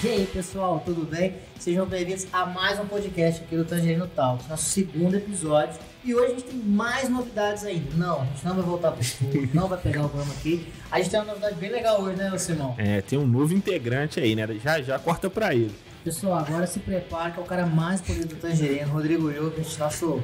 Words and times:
E 0.00 0.06
aí, 0.06 0.26
pessoal, 0.32 0.80
tudo 0.84 1.04
bem? 1.04 1.34
Sejam 1.58 1.84
bem-vindos 1.84 2.28
a 2.32 2.46
mais 2.46 2.78
um 2.78 2.86
podcast 2.86 3.42
aqui 3.42 3.56
do 3.56 3.64
Tangerino 3.64 4.06
Talks, 4.06 4.46
nosso 4.46 4.62
segundo 4.70 5.16
episódio. 5.16 5.74
E 6.04 6.14
hoje 6.14 6.24
a 6.24 6.28
gente 6.28 6.44
tem 6.44 6.58
mais 6.60 7.08
novidades 7.08 7.64
ainda. 7.64 7.96
Não, 7.96 8.22
a 8.22 8.24
gente 8.24 8.44
não 8.44 8.54
vai 8.54 8.64
voltar 8.64 8.92
pro 8.92 9.00
estúdio, 9.00 9.50
não 9.52 9.66
vai 9.66 9.76
pegar 9.76 10.06
o 10.06 10.08
programa 10.08 10.32
aqui. 10.34 10.72
A 10.88 10.98
gente 10.98 11.10
tem 11.10 11.18
uma 11.18 11.26
novidade 11.26 11.56
bem 11.56 11.70
legal 11.70 12.00
hoje, 12.00 12.16
né, 12.16 12.38
Simão? 12.38 12.76
É, 12.78 13.00
tem 13.00 13.18
um 13.18 13.26
novo 13.26 13.52
integrante 13.52 14.20
aí, 14.20 14.36
né? 14.36 14.46
Já 14.62 14.80
já 14.80 15.00
corta 15.00 15.28
pra 15.28 15.52
ele. 15.52 15.74
Pessoal, 16.08 16.38
agora 16.38 16.66
se 16.66 16.80
prepara 16.80 17.30
que 17.32 17.38
é 17.38 17.42
o 17.42 17.44
cara 17.44 17.66
mais 17.66 18.00
polido 18.00 18.28
do 18.28 18.36
Tangerino, 18.36 18.90
Rodrigo 18.90 19.30
Jovich, 19.30 19.78
nosso 19.78 20.22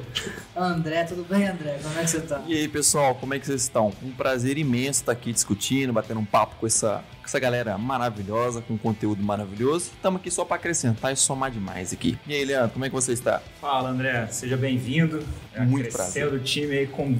André. 0.57 1.03
Tudo 1.03 1.23
bem, 1.23 1.47
André? 1.47 1.77
Como 1.79 1.99
é 1.99 2.03
que 2.03 2.09
você 2.09 2.21
tá? 2.21 2.41
E 2.47 2.55
aí, 2.55 2.67
pessoal, 2.67 3.13
como 3.13 3.35
é 3.35 3.39
que 3.39 3.45
vocês 3.45 3.61
estão? 3.61 3.93
Um 4.01 4.09
prazer 4.09 4.57
imenso 4.57 5.01
estar 5.01 5.11
aqui 5.11 5.31
discutindo, 5.31 5.93
batendo 5.93 6.19
um 6.19 6.25
papo 6.25 6.55
com 6.55 6.65
essa, 6.65 7.03
com 7.19 7.25
essa 7.25 7.37
galera 7.37 7.77
maravilhosa, 7.77 8.63
com 8.63 8.75
conteúdo 8.79 9.21
maravilhoso. 9.21 9.91
Estamos 9.93 10.21
aqui 10.21 10.31
só 10.31 10.43
para 10.43 10.55
acrescentar 10.55 11.13
e 11.13 11.15
somar 11.15 11.51
demais 11.51 11.93
aqui. 11.93 12.17
E 12.25 12.33
aí, 12.33 12.43
Leandro, 12.43 12.71
como 12.71 12.85
é 12.85 12.89
que 12.89 12.95
você 12.95 13.13
está? 13.13 13.39
Fala, 13.61 13.89
André. 13.89 14.25
Seja 14.31 14.57
bem-vindo. 14.57 15.23
Muito 15.67 15.91
prazer. 15.91 16.33
o 16.33 16.39
time 16.39 16.79
aí 16.79 16.87
com 16.87 17.15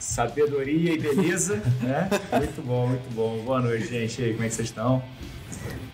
sabedoria 0.00 0.94
e 0.94 0.98
beleza, 0.98 1.62
né? 1.80 2.10
Muito 2.32 2.60
bom, 2.60 2.88
muito 2.88 3.14
bom. 3.14 3.38
Boa 3.44 3.60
noite, 3.60 3.86
gente. 3.86 4.20
E 4.20 4.24
aí, 4.24 4.32
como 4.32 4.44
é 4.44 4.48
que 4.48 4.54
vocês 4.56 4.66
estão? 4.66 5.00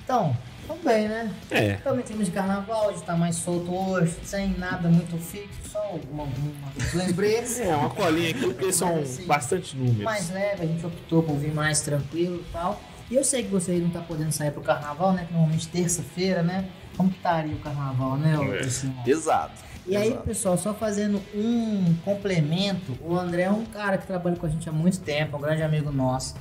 Então, 0.03 0.35
Tão 0.67 0.77
bem, 0.79 1.09
né? 1.09 1.33
É. 1.51 1.75
Também 1.75 2.05
temos 2.05 2.27
de 2.27 2.33
carnaval, 2.33 2.89
a 2.89 2.93
gente 2.93 3.05
tá 3.05 3.17
mais 3.17 3.37
solto 3.37 3.73
hoje, 3.73 4.15
sem 4.25 4.57
nada 4.59 4.89
muito 4.89 5.17
fixo, 5.19 5.71
só 5.71 5.99
uma, 6.11 6.25
uma 6.25 6.73
lembretes. 6.95 7.61
É, 7.61 7.75
uma 7.75 7.91
colinha 7.91 8.31
aqui, 8.31 8.41
porque 8.41 8.73
são 8.73 8.99
assim, 8.99 9.25
bastante 9.27 9.77
números. 9.77 10.03
Mais 10.03 10.31
leve, 10.31 10.63
a 10.63 10.67
gente 10.67 10.85
optou 10.85 11.23
por 11.23 11.37
vir 11.37 11.55
mais 11.55 11.81
tranquilo 11.81 12.45
e 12.49 12.53
tal. 12.53 12.81
E 13.11 13.15
eu 13.15 13.23
sei 13.23 13.45
que 13.45 13.51
você 13.51 13.73
não 13.79 13.91
tá 13.91 14.01
podendo 14.01 14.33
sair 14.33 14.51
pro 14.51 14.63
carnaval, 14.63 15.13
né? 15.13 15.25
Que 15.27 15.33
normalmente 15.33 15.69
terça-feira, 15.69 16.43
né? 16.43 16.69
Como 16.97 17.09
que 17.09 17.17
estaria 17.17 17.55
o 17.55 17.61
carnaval, 17.61 18.17
né? 18.17 18.37
É. 18.61 19.11
Exato. 19.11 19.67
E 19.87 19.97
aí, 19.97 20.19
pessoal, 20.25 20.59
só 20.59 20.75
fazendo 20.75 21.23
um 21.33 21.95
complemento, 22.05 22.99
o 23.01 23.17
André 23.17 23.43
é 23.43 23.51
um 23.51 23.65
cara 23.65 23.97
que 23.97 24.05
trabalha 24.05 24.35
com 24.35 24.45
a 24.45 24.49
gente 24.49 24.69
há 24.69 24.73
muito 24.73 24.99
tempo, 24.99 25.37
um 25.37 25.41
grande 25.41 25.63
amigo 25.63 25.93
nosso 25.93 26.35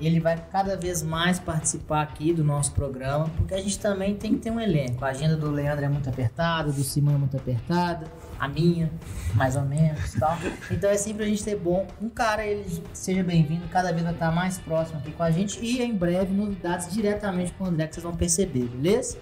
ele 0.00 0.18
vai 0.18 0.36
cada 0.50 0.76
vez 0.76 1.02
mais 1.02 1.38
participar 1.38 2.02
aqui 2.02 2.32
do 2.32 2.42
nosso 2.42 2.72
programa, 2.72 3.30
porque 3.36 3.54
a 3.54 3.58
gente 3.58 3.78
também 3.78 4.14
tem 4.14 4.34
que 4.34 4.40
ter 4.40 4.50
um 4.50 4.60
elenco. 4.60 5.04
A 5.04 5.08
agenda 5.08 5.36
do 5.36 5.50
Leandro 5.50 5.84
é 5.84 5.88
muito 5.88 6.08
apertada, 6.08 6.72
do 6.72 6.82
Simão 6.82 7.14
é 7.14 7.18
muito 7.18 7.36
apertada, 7.36 8.06
a 8.38 8.48
minha, 8.48 8.90
mais 9.34 9.54
ou 9.54 9.62
menos, 9.62 10.12
tal. 10.14 10.36
Então 10.70 10.90
é 10.90 10.96
sempre 10.96 11.24
a 11.24 11.28
gente 11.28 11.44
ter 11.44 11.56
bom 11.56 11.86
um 12.00 12.08
cara, 12.08 12.44
ele 12.44 12.82
seja 12.92 13.22
bem-vindo, 13.22 13.62
cada 13.68 13.92
vez 13.92 14.02
vai 14.02 14.12
estar 14.12 14.32
mais 14.32 14.58
próximo 14.58 14.98
aqui 14.98 15.12
com 15.12 15.22
a 15.22 15.30
gente 15.30 15.64
e 15.64 15.80
em 15.80 15.94
breve 15.94 16.34
novidades 16.34 16.92
diretamente 16.92 17.52
com 17.52 17.64
o 17.64 17.66
André 17.68 17.86
que 17.86 17.94
vocês 17.94 18.04
vão 18.04 18.14
perceber, 18.14 18.66
beleza? 18.66 19.18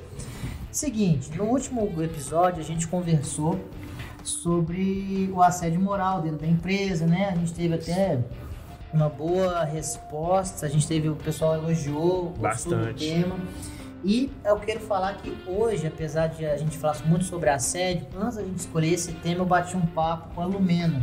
Seguinte, 0.70 1.36
no 1.36 1.44
último 1.44 1.90
episódio 2.02 2.60
a 2.60 2.64
gente 2.64 2.86
conversou 2.86 3.60
sobre 4.22 5.30
o 5.32 5.42
assédio 5.42 5.80
moral 5.80 6.22
dentro 6.22 6.38
da 6.38 6.46
empresa, 6.46 7.06
né? 7.06 7.30
A 7.30 7.36
gente 7.36 7.52
teve 7.52 7.74
até 7.74 8.20
uma 8.92 9.08
boa 9.08 9.64
resposta. 9.64 10.66
A 10.66 10.69
gente 10.69 10.86
teve 10.86 11.08
o 11.08 11.16
pessoal 11.16 11.55
elogiou, 11.55 12.34
gostou 12.38 12.78
do 12.78 12.94
tema. 12.94 13.36
E 14.02 14.30
eu 14.44 14.56
quero 14.56 14.80
falar 14.80 15.14
que 15.14 15.36
hoje, 15.46 15.86
apesar 15.86 16.28
de 16.28 16.46
a 16.46 16.56
gente 16.56 16.77
falar 16.78 16.96
muito 17.05 17.24
sobre 17.24 17.50
assédio, 17.50 18.06
antes 18.16 18.36
da 18.36 18.42
gente 18.42 18.58
escolher 18.58 18.92
esse 18.94 19.12
tema, 19.12 19.41
eu 19.41 19.46
bati 19.46 19.77
um 19.77 19.86
papo 19.86 20.34
com 20.34 20.41
a 20.41 20.46
Lumena 20.46 21.00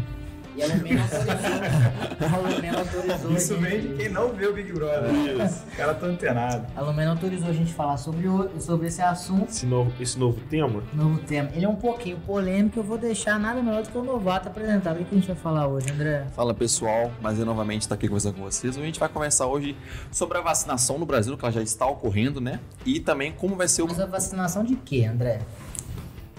e 0.57 0.63
a 0.63 0.67
Lumena 0.67 1.03
autorizou. 1.03 2.27
a 2.27 2.37
Lumena 2.37 2.79
autorizou. 2.79 3.31
Isso 3.31 3.57
vem 3.57 3.81
de 3.81 3.87
quem 3.89 4.09
não 4.09 4.29
vê 4.29 4.47
o 4.47 4.53
Big 4.53 4.73
Brother. 4.73 5.13
Isso. 5.13 5.63
O 5.71 5.77
cara 5.77 5.93
tá 5.93 6.07
antenado. 6.07 6.65
A 6.75 6.81
Lumena 6.81 7.11
autorizou 7.11 7.49
a 7.49 7.53
gente 7.53 7.71
falar 7.71 7.97
sobre, 7.97 8.27
o, 8.27 8.49
sobre 8.59 8.87
esse 8.87 9.01
assunto. 9.01 9.49
Esse 9.49 9.67
novo, 9.67 9.93
esse 9.99 10.17
novo 10.17 10.41
tema? 10.49 10.83
Novo 10.93 11.19
tema. 11.19 11.49
Ele 11.53 11.65
é 11.65 11.69
um 11.69 11.75
pouquinho 11.75 12.17
polêmico, 12.17 12.79
eu 12.79 12.83
vou 12.83 12.97
deixar 12.97 13.39
nada 13.39 13.61
melhor 13.61 13.83
do 13.83 13.89
que 13.89 13.97
o 13.97 14.03
novato 14.03 14.47
apresentar. 14.47 14.93
O 14.93 15.05
que 15.05 15.15
a 15.15 15.17
gente 15.19 15.27
vai 15.27 15.35
falar 15.35 15.67
hoje, 15.67 15.91
André? 15.91 16.25
Fala 16.35 16.55
pessoal, 16.55 17.11
mas 17.21 17.37
eu 17.37 17.45
novamente 17.45 17.83
estou 17.83 17.93
aqui 17.93 18.07
conversando 18.07 18.35
com 18.35 18.41
vocês. 18.41 18.75
A 18.75 18.81
gente 18.81 18.99
vai 18.99 19.09
conversar 19.09 19.45
hoje 19.45 19.77
sobre 20.11 20.39
a 20.39 20.41
vacinação 20.41 20.97
no 20.97 21.05
Brasil, 21.05 21.37
que 21.37 21.45
ela 21.45 21.51
já 21.51 21.61
está 21.61 21.85
ocorrendo, 21.85 22.41
né? 22.41 22.59
E 22.83 22.99
também 22.99 23.31
como 23.31 23.55
vai 23.55 23.67
ser 23.67 23.83
o. 23.83 23.87
Mas 23.87 23.99
a 23.99 24.07
vacinação 24.07 24.63
de 24.63 24.75
quê, 24.75 25.05
André? 25.05 25.39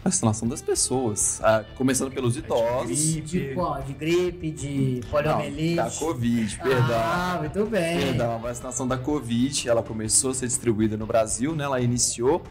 Vacinação 0.03 0.49
das 0.49 0.63
pessoas. 0.63 1.41
Ah, 1.43 1.65
começando 1.77 2.11
pelos 2.13 2.37
idosos. 2.37 2.99
De, 2.99 3.21
de, 3.21 3.55
qual? 3.55 3.81
De 3.83 3.93
gripe, 3.93 4.51
de 4.51 5.01
poliomielite? 5.11 5.75
Não, 5.75 5.85
da 5.85 5.91
Covid, 5.91 6.59
perdão. 6.59 7.01
Ah, 7.01 7.37
muito 7.41 7.67
bem. 7.67 7.99
Perdão, 7.99 8.35
a 8.35 8.39
vacinação 8.39 8.87
da 8.87 8.97
Covid, 8.97 9.69
ela 9.69 9.83
começou 9.83 10.31
a 10.31 10.35
ser 10.35 10.47
distribuída 10.47 10.97
no 10.97 11.07
Brasil, 11.07 11.55
né? 11.55 11.65
Ela 11.65 11.81
iniciou 11.81 12.43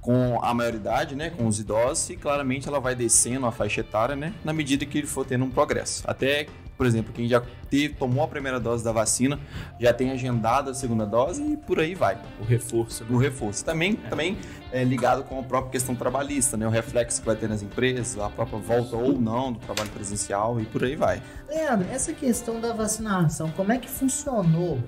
com 0.00 0.40
a 0.42 0.52
maioridade, 0.54 1.14
né? 1.14 1.30
Com 1.30 1.46
os 1.46 1.58
idosos 1.58 2.10
e 2.10 2.16
claramente 2.16 2.68
ela 2.68 2.80
vai 2.80 2.94
descendo 2.94 3.46
a 3.46 3.52
faixa 3.52 3.80
etária, 3.80 4.16
né? 4.16 4.34
Na 4.44 4.52
medida 4.52 4.84
que 4.84 4.98
ele 4.98 5.06
for 5.06 5.24
tendo 5.24 5.44
um 5.44 5.50
progresso. 5.50 6.02
Até 6.06 6.46
por 6.80 6.86
exemplo, 6.86 7.12
quem 7.12 7.28
já 7.28 7.42
teve, 7.68 7.92
tomou 7.92 8.24
a 8.24 8.26
primeira 8.26 8.58
dose 8.58 8.82
da 8.82 8.90
vacina 8.90 9.38
já 9.78 9.92
tem 9.92 10.12
agendado 10.12 10.70
a 10.70 10.74
segunda 10.74 11.04
dose 11.04 11.42
e 11.42 11.54
por 11.54 11.78
aí 11.78 11.94
vai. 11.94 12.18
O 12.40 12.42
reforço. 12.42 13.04
Né? 13.04 13.10
O 13.14 13.18
reforço. 13.18 13.62
Também, 13.62 13.98
é. 14.02 14.08
também 14.08 14.38
é 14.72 14.82
ligado 14.82 15.22
com 15.24 15.38
a 15.38 15.42
própria 15.42 15.72
questão 15.72 15.94
trabalhista, 15.94 16.56
né? 16.56 16.66
O 16.66 16.70
reflexo 16.70 17.20
que 17.20 17.26
vai 17.26 17.36
ter 17.36 17.50
nas 17.50 17.62
empresas, 17.62 18.18
a 18.18 18.30
própria 18.30 18.58
volta 18.58 18.96
ou 18.96 19.12
não 19.12 19.52
do 19.52 19.58
trabalho 19.58 19.90
presencial 19.90 20.58
e 20.58 20.64
por 20.64 20.82
aí 20.82 20.96
vai. 20.96 21.22
Leandro, 21.50 21.86
essa 21.92 22.14
questão 22.14 22.58
da 22.58 22.72
vacinação, 22.72 23.50
como 23.50 23.72
é 23.72 23.76
que 23.76 23.90
funcionou? 23.90 24.82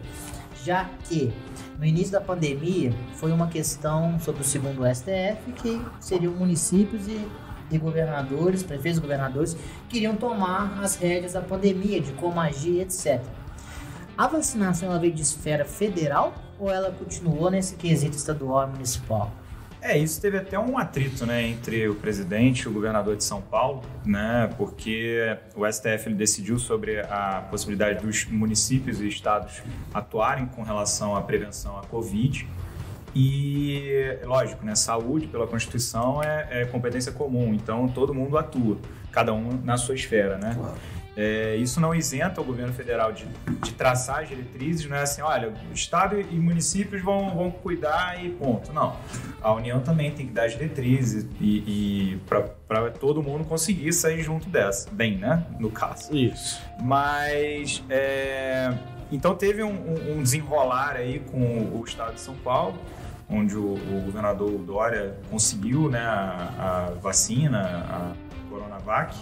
Já 0.64 0.88
que 1.04 1.30
no 1.78 1.84
início 1.84 2.12
da 2.12 2.22
pandemia 2.22 2.94
foi 3.16 3.32
uma 3.32 3.48
questão 3.48 4.18
sobre 4.18 4.40
o 4.40 4.44
segundo 4.46 4.82
STF, 4.86 5.52
que 5.56 5.78
seriam 6.00 6.32
municípios 6.32 7.06
e 7.06 7.20
e 7.72 7.78
governadores, 7.78 8.62
prefeitos 8.62 8.98
e 8.98 9.00
governadores, 9.00 9.56
queriam 9.88 10.14
tomar 10.14 10.80
as 10.82 10.96
rédeas 10.96 11.32
da 11.32 11.40
pandemia, 11.40 12.00
de 12.00 12.12
como 12.12 12.40
agir, 12.40 12.80
etc. 12.80 13.20
A 14.16 14.26
vacinação 14.26 14.90
ela 14.90 14.98
veio 14.98 15.12
de 15.12 15.22
esfera 15.22 15.64
federal 15.64 16.34
ou 16.58 16.70
ela 16.70 16.90
continuou 16.90 17.50
nesse 17.50 17.76
quesito 17.76 18.16
estadual 18.16 18.68
e 18.68 18.72
municipal? 18.72 19.32
É, 19.80 19.98
isso 19.98 20.20
teve 20.20 20.38
até 20.38 20.56
um 20.56 20.78
atrito, 20.78 21.26
né, 21.26 21.42
entre 21.42 21.88
o 21.88 21.96
presidente 21.96 22.60
e 22.62 22.68
o 22.68 22.72
governador 22.72 23.16
de 23.16 23.24
São 23.24 23.42
Paulo, 23.42 23.82
né, 24.06 24.48
porque 24.56 25.36
o 25.56 25.66
STF 25.66 26.06
ele 26.06 26.14
decidiu 26.14 26.56
sobre 26.56 27.00
a 27.00 27.44
possibilidade 27.50 28.00
dos 28.00 28.24
municípios 28.26 29.00
e 29.00 29.08
estados 29.08 29.60
atuarem 29.92 30.46
com 30.46 30.62
relação 30.62 31.16
à 31.16 31.22
prevenção 31.22 31.76
à 31.76 31.82
Covid 31.82 32.46
e, 33.14 34.18
lógico, 34.24 34.64
né, 34.64 34.74
saúde, 34.74 35.26
pela 35.26 35.46
Constituição, 35.46 36.22
é, 36.22 36.62
é, 36.62 36.64
competência 36.64 37.12
comum, 37.12 37.52
então 37.52 37.88
todo 37.88 38.14
mundo 38.14 38.38
atua, 38.38 38.78
cada 39.10 39.32
um 39.34 39.60
na 39.62 39.76
sua 39.76 39.94
esfera, 39.94 40.38
né? 40.38 40.54
Claro. 40.58 40.74
É, 41.14 41.56
isso 41.56 41.78
não 41.78 41.94
isenta 41.94 42.40
o 42.40 42.44
governo 42.44 42.72
federal 42.72 43.12
de, 43.12 43.26
de 43.62 43.72
traçar 43.72 44.20
as 44.20 44.28
diretrizes, 44.28 44.88
não 44.88 44.96
é 44.96 45.02
assim, 45.02 45.20
olha, 45.20 45.52
o 45.70 45.74
Estado 45.74 46.18
e 46.18 46.36
municípios 46.36 47.02
vão, 47.02 47.34
vão 47.34 47.50
cuidar 47.50 48.24
e 48.24 48.30
ponto. 48.30 48.72
Não. 48.72 48.96
A 49.42 49.52
União 49.52 49.80
também 49.80 50.10
tem 50.12 50.26
que 50.26 50.32
dar 50.32 50.46
as 50.46 50.52
diretrizes 50.52 51.26
e, 51.38 52.14
e 52.14 52.20
para 52.26 52.90
todo 52.92 53.22
mundo 53.22 53.44
conseguir 53.44 53.92
sair 53.92 54.22
junto 54.22 54.48
dessa. 54.48 54.88
Bem, 54.90 55.18
né? 55.18 55.44
No 55.58 55.70
caso. 55.70 56.16
Isso. 56.16 56.62
Mas. 56.80 57.84
É, 57.90 58.72
então 59.10 59.34
teve 59.34 59.62
um, 59.62 60.14
um 60.14 60.22
desenrolar 60.22 60.96
aí 60.96 61.18
com 61.30 61.78
o 61.78 61.84
Estado 61.84 62.14
de 62.14 62.20
São 62.20 62.34
Paulo 62.36 62.78
onde 63.32 63.56
o, 63.56 63.74
o 63.74 64.02
governador 64.04 64.50
Dória 64.58 65.16
conseguiu 65.30 65.88
né, 65.88 66.00
a, 66.00 66.90
a 66.90 67.00
vacina, 67.00 67.60
a 67.60 68.12
Coronavac, 68.50 69.16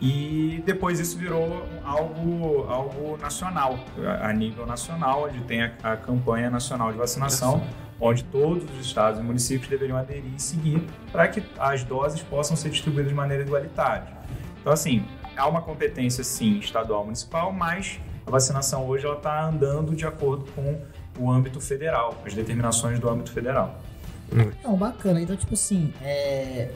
e 0.00 0.60
depois 0.66 0.98
isso 0.98 1.16
virou 1.16 1.62
algo, 1.84 2.66
algo 2.68 3.16
nacional, 3.18 3.78
a 4.20 4.32
nível 4.32 4.66
nacional, 4.66 5.26
onde 5.26 5.40
tem 5.42 5.62
a, 5.62 5.72
a 5.84 5.96
campanha 5.96 6.50
nacional 6.50 6.90
de 6.90 6.98
vacinação, 6.98 7.62
onde 8.00 8.24
todos 8.24 8.64
os 8.64 8.84
estados 8.84 9.20
e 9.20 9.22
municípios 9.22 9.68
deveriam 9.68 9.96
aderir 9.96 10.34
e 10.34 10.42
seguir 10.42 10.84
para 11.12 11.28
que 11.28 11.40
as 11.56 11.84
doses 11.84 12.20
possam 12.20 12.56
ser 12.56 12.70
distribuídas 12.70 13.10
de 13.10 13.14
maneira 13.14 13.44
igualitária. 13.44 14.08
Então, 14.60 14.72
assim, 14.72 15.04
há 15.36 15.46
uma 15.46 15.62
competência, 15.62 16.24
sim, 16.24 16.58
estadual 16.58 17.04
municipal, 17.04 17.52
mas 17.52 18.00
a 18.26 18.30
vacinação 18.30 18.88
hoje 18.88 19.06
está 19.06 19.44
andando 19.44 19.94
de 19.94 20.04
acordo 20.04 20.44
com 20.52 20.80
o 21.18 21.30
âmbito 21.30 21.60
federal, 21.60 22.20
as 22.24 22.34
determinações 22.34 22.98
do 22.98 23.08
âmbito 23.08 23.32
federal. 23.32 23.78
Não, 24.62 24.76
bacana. 24.76 25.20
Então, 25.20 25.36
tipo 25.36 25.54
assim, 25.54 25.92
é... 26.00 26.70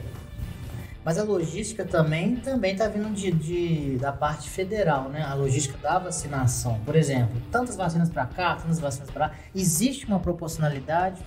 mas 1.05 1.19
a 1.19 1.23
logística 1.23 1.85
também 1.85 2.37
também 2.37 2.73
está 2.73 2.87
vindo 2.89 3.13
de, 3.15 3.31
de, 3.31 3.97
da 3.97 4.13
parte 4.13 4.49
federal, 4.49 5.09
né? 5.09 5.23
A 5.23 5.35
logística 5.35 5.79
da 5.79 5.99
vacinação. 5.99 6.79
Por 6.85 6.95
exemplo, 6.95 7.41
tantas 7.51 7.77
vacinas 7.77 8.11
para 8.11 8.27
cá, 8.27 8.57
tantas 8.57 8.79
vacinas 8.79 9.11
para 9.11 9.27
lá. 9.27 9.33
Existe 9.55 10.07
uma 10.07 10.21
proporcionalidade, 10.21 11.23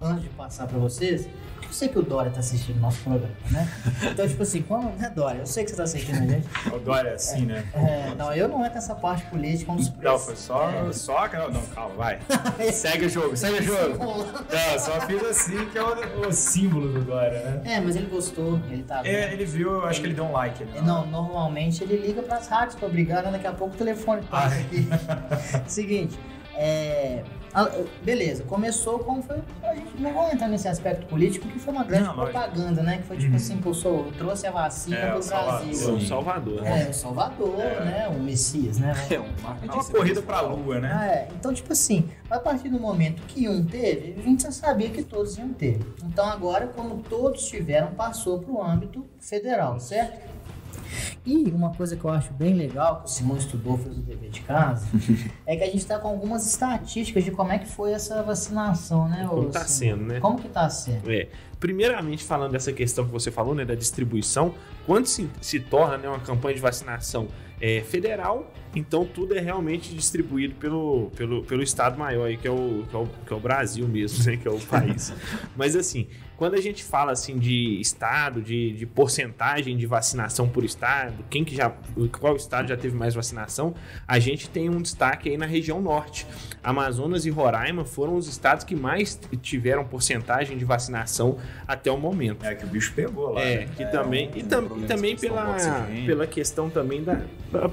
antes 0.00 0.24
de 0.24 0.30
passar 0.30 0.66
para 0.66 0.78
vocês, 0.78 1.28
Eu 1.72 1.74
sei 1.74 1.88
que 1.88 1.98
o 1.98 2.02
Dória 2.02 2.30
tá 2.30 2.40
assistindo 2.40 2.76
o 2.76 2.80
nosso 2.80 3.00
programa, 3.00 3.34
né? 3.50 3.66
Então, 4.02 4.28
tipo 4.28 4.42
assim, 4.42 4.60
quando. 4.60 4.94
Né, 4.98 5.10
Dória? 5.16 5.38
Eu 5.38 5.46
sei 5.46 5.64
que 5.64 5.70
você 5.70 5.76
tá 5.78 5.84
assistindo 5.84 6.18
a 6.18 6.26
gente. 6.26 6.46
O 6.70 6.78
Dória 6.78 7.08
é 7.08 7.14
assim, 7.14 7.46
né? 7.46 7.64
É, 7.72 8.14
não, 8.14 8.30
eu 8.34 8.46
não 8.46 8.60
entro 8.60 8.74
nessa 8.74 8.94
parte 8.94 9.24
política, 9.24 9.72
um 9.72 9.76
dos 9.76 9.90
Não, 9.96 10.18
foi 10.18 10.36
só. 10.36 10.92
Só. 10.92 11.26
Não, 11.28 11.50
não, 11.50 11.62
calma, 11.68 11.94
vai. 11.94 12.20
segue 12.70 13.06
o 13.06 13.08
jogo, 13.08 13.34
segue 13.38 13.60
o 13.60 13.62
jogo. 13.62 13.96
Não, 13.96 14.78
só 14.78 15.00
fiz 15.06 15.24
assim, 15.24 15.64
que 15.70 15.78
é 15.78 15.82
o, 15.82 16.28
o 16.28 16.30
símbolo 16.30 16.92
do 16.92 17.00
Dória, 17.06 17.40
né? 17.40 17.62
É, 17.64 17.80
mas 17.80 17.96
ele 17.96 18.08
gostou, 18.08 18.60
ele 18.70 18.82
tá. 18.82 19.00
É, 19.02 19.32
ele 19.32 19.46
viu, 19.46 19.72
eu 19.72 19.86
acho 19.86 19.98
que 19.98 20.08
ele 20.08 20.14
deu 20.14 20.24
um 20.24 20.32
like. 20.32 20.62
Né? 20.62 20.82
Não, 20.82 21.06
normalmente 21.06 21.82
ele 21.82 21.96
liga 21.96 22.22
pras 22.22 22.48
rádios 22.48 22.74
pra 22.74 22.86
brigar, 22.86 23.22
né? 23.22 23.30
Daqui 23.30 23.46
a 23.46 23.52
pouco 23.52 23.74
o 23.74 23.78
telefone 23.78 24.20
passa 24.30 24.56
Ai. 24.56 24.60
aqui. 24.60 24.88
Seguinte, 25.66 26.18
é. 26.54 27.22
A- 27.54 27.70
Beleza, 28.02 28.42
começou 28.44 28.98
como 29.00 29.22
foi. 29.22 29.36
A 29.62 29.74
gente 29.74 30.00
não 30.00 30.12
vai 30.14 30.32
entrar 30.32 30.48
nesse 30.48 30.66
aspecto 30.68 31.06
político, 31.06 31.46
que 31.48 31.58
foi 31.58 31.72
uma 31.72 31.84
grande 31.84 32.04
Não, 32.08 32.14
propaganda, 32.14 32.82
né? 32.82 32.98
Que 32.98 33.02
foi 33.04 33.16
tipo 33.16 33.30
Uhum. 33.30 33.36
assim, 33.36 33.56
pô, 33.58 33.72
sou, 33.74 34.10
trouxe 34.18 34.46
a 34.46 34.50
vacina 34.50 34.96
É, 34.96 35.10
pro 35.10 35.18
o 35.18 35.22
Salvador. 35.22 35.66
Brasil. 35.66 35.94
O 35.94 36.00
Salvador. 36.00 36.66
É, 36.66 36.88
o 36.88 36.92
Salvador, 36.94 37.60
É. 37.60 37.84
né? 37.84 38.08
O 38.08 38.20
Messias, 38.22 38.78
né? 38.78 38.92
É 39.10 39.20
um 39.20 39.24
É 39.24 39.72
uma 39.74 39.84
corrida 39.84 40.22
pra 40.22 40.40
lua, 40.40 40.80
né? 40.80 40.90
Ah, 40.94 41.06
é. 41.06 41.28
Então, 41.38 41.52
tipo 41.52 41.72
assim, 41.72 42.08
a 42.30 42.38
partir 42.38 42.68
do 42.68 42.80
momento 42.80 43.22
que 43.26 43.48
um 43.48 43.64
teve, 43.64 44.16
a 44.18 44.22
gente 44.22 44.42
já 44.42 44.50
sabia 44.50 44.90
que 44.90 45.02
todos 45.02 45.36
iam 45.38 45.48
ter. 45.52 45.78
Então, 46.04 46.24
agora, 46.26 46.66
como 46.68 47.02
todos 47.02 47.46
tiveram, 47.46 47.88
passou 47.92 48.38
para 48.40 48.52
o 48.52 48.62
âmbito 48.62 49.04
federal, 49.20 49.78
certo? 49.78 50.32
E 51.24 51.50
uma 51.50 51.74
coisa 51.74 51.96
que 51.96 52.04
eu 52.04 52.10
acho 52.10 52.32
bem 52.32 52.54
legal, 52.54 53.00
que 53.00 53.06
o 53.06 53.08
Simão 53.08 53.36
estudou, 53.36 53.78
fez 53.78 53.96
o 53.96 54.00
dever 54.00 54.30
de 54.30 54.40
casa, 54.42 54.86
é 55.46 55.56
que 55.56 55.62
a 55.62 55.66
gente 55.66 55.78
está 55.78 55.98
com 55.98 56.08
algumas 56.08 56.46
estatísticas 56.46 57.24
de 57.24 57.30
como 57.30 57.52
é 57.52 57.58
que 57.58 57.68
foi 57.68 57.92
essa 57.92 58.22
vacinação, 58.22 59.08
né? 59.08 59.26
Como 59.28 59.50
tá 59.50 59.64
Simão? 59.64 59.96
sendo, 59.96 60.04
né? 60.04 60.20
Como 60.20 60.38
que 60.38 60.48
tá 60.48 60.68
sendo? 60.68 61.10
É, 61.10 61.28
primeiramente, 61.60 62.24
falando 62.24 62.52
dessa 62.52 62.72
questão 62.72 63.04
que 63.04 63.12
você 63.12 63.30
falou, 63.30 63.54
né, 63.54 63.64
da 63.64 63.74
distribuição, 63.74 64.54
quando 64.86 65.06
se, 65.06 65.28
se 65.40 65.60
torna 65.60 65.96
né, 65.96 66.08
uma 66.08 66.20
campanha 66.20 66.54
de 66.54 66.60
vacinação 66.60 67.28
é, 67.60 67.80
federal, 67.82 68.50
então 68.74 69.04
tudo 69.04 69.34
é 69.36 69.40
realmente 69.40 69.94
distribuído 69.94 70.54
pelo, 70.54 71.10
pelo, 71.16 71.42
pelo 71.44 71.62
Estado 71.62 71.98
maior, 71.98 72.26
aí, 72.26 72.36
que, 72.36 72.48
é 72.48 72.50
o, 72.50 72.84
que, 72.88 72.96
é 72.96 72.98
o, 72.98 73.06
que 73.26 73.32
é 73.32 73.36
o 73.36 73.40
Brasil 73.40 73.86
mesmo, 73.86 74.24
né, 74.24 74.36
que 74.36 74.48
é 74.48 74.50
o 74.50 74.58
país. 74.66 75.12
Mas 75.56 75.76
assim, 75.76 76.06
quando 76.36 76.54
a 76.54 76.60
gente 76.60 76.82
fala 76.82 77.12
assim 77.12 77.38
de 77.38 77.80
estado, 77.80 78.40
de, 78.42 78.72
de 78.72 78.84
porcentagem 78.86 79.76
de 79.76 79.86
vacinação 79.86 80.48
por 80.48 80.64
estado, 80.64 81.24
quem 81.30 81.44
que 81.44 81.54
já, 81.54 81.70
qual 82.18 82.34
estado 82.34 82.68
já 82.68 82.76
teve 82.76 82.96
mais 82.96 83.14
vacinação, 83.14 83.74
a 84.08 84.18
gente 84.18 84.48
tem 84.50 84.68
um 84.68 84.82
destaque 84.82 85.28
aí 85.28 85.36
na 85.36 85.46
região 85.46 85.80
norte. 85.80 86.26
Amazonas 86.62 87.26
e 87.26 87.30
Roraima 87.30 87.84
foram 87.84 88.16
os 88.16 88.26
estados 88.26 88.64
que 88.64 88.74
mais 88.74 89.20
tiveram 89.40 89.84
porcentagem 89.84 90.56
de 90.56 90.64
vacinação 90.64 91.38
até 91.66 91.90
o 91.92 91.96
momento. 91.98 92.44
É 92.44 92.54
que 92.54 92.64
o 92.64 92.68
bicho 92.68 92.92
pegou 92.94 93.30
lá. 93.30 93.40
É, 93.42 93.60
né? 93.60 93.68
que 93.76 93.84
também, 93.86 94.28
um 94.28 94.36
e, 94.36 94.42
tam- 94.42 94.78
e 94.78 94.82
também 94.84 95.16
pela, 95.16 95.56
pela 96.06 96.26
questão 96.26 96.68
também 96.70 97.04
da, 97.04 97.20
da, 97.52 97.70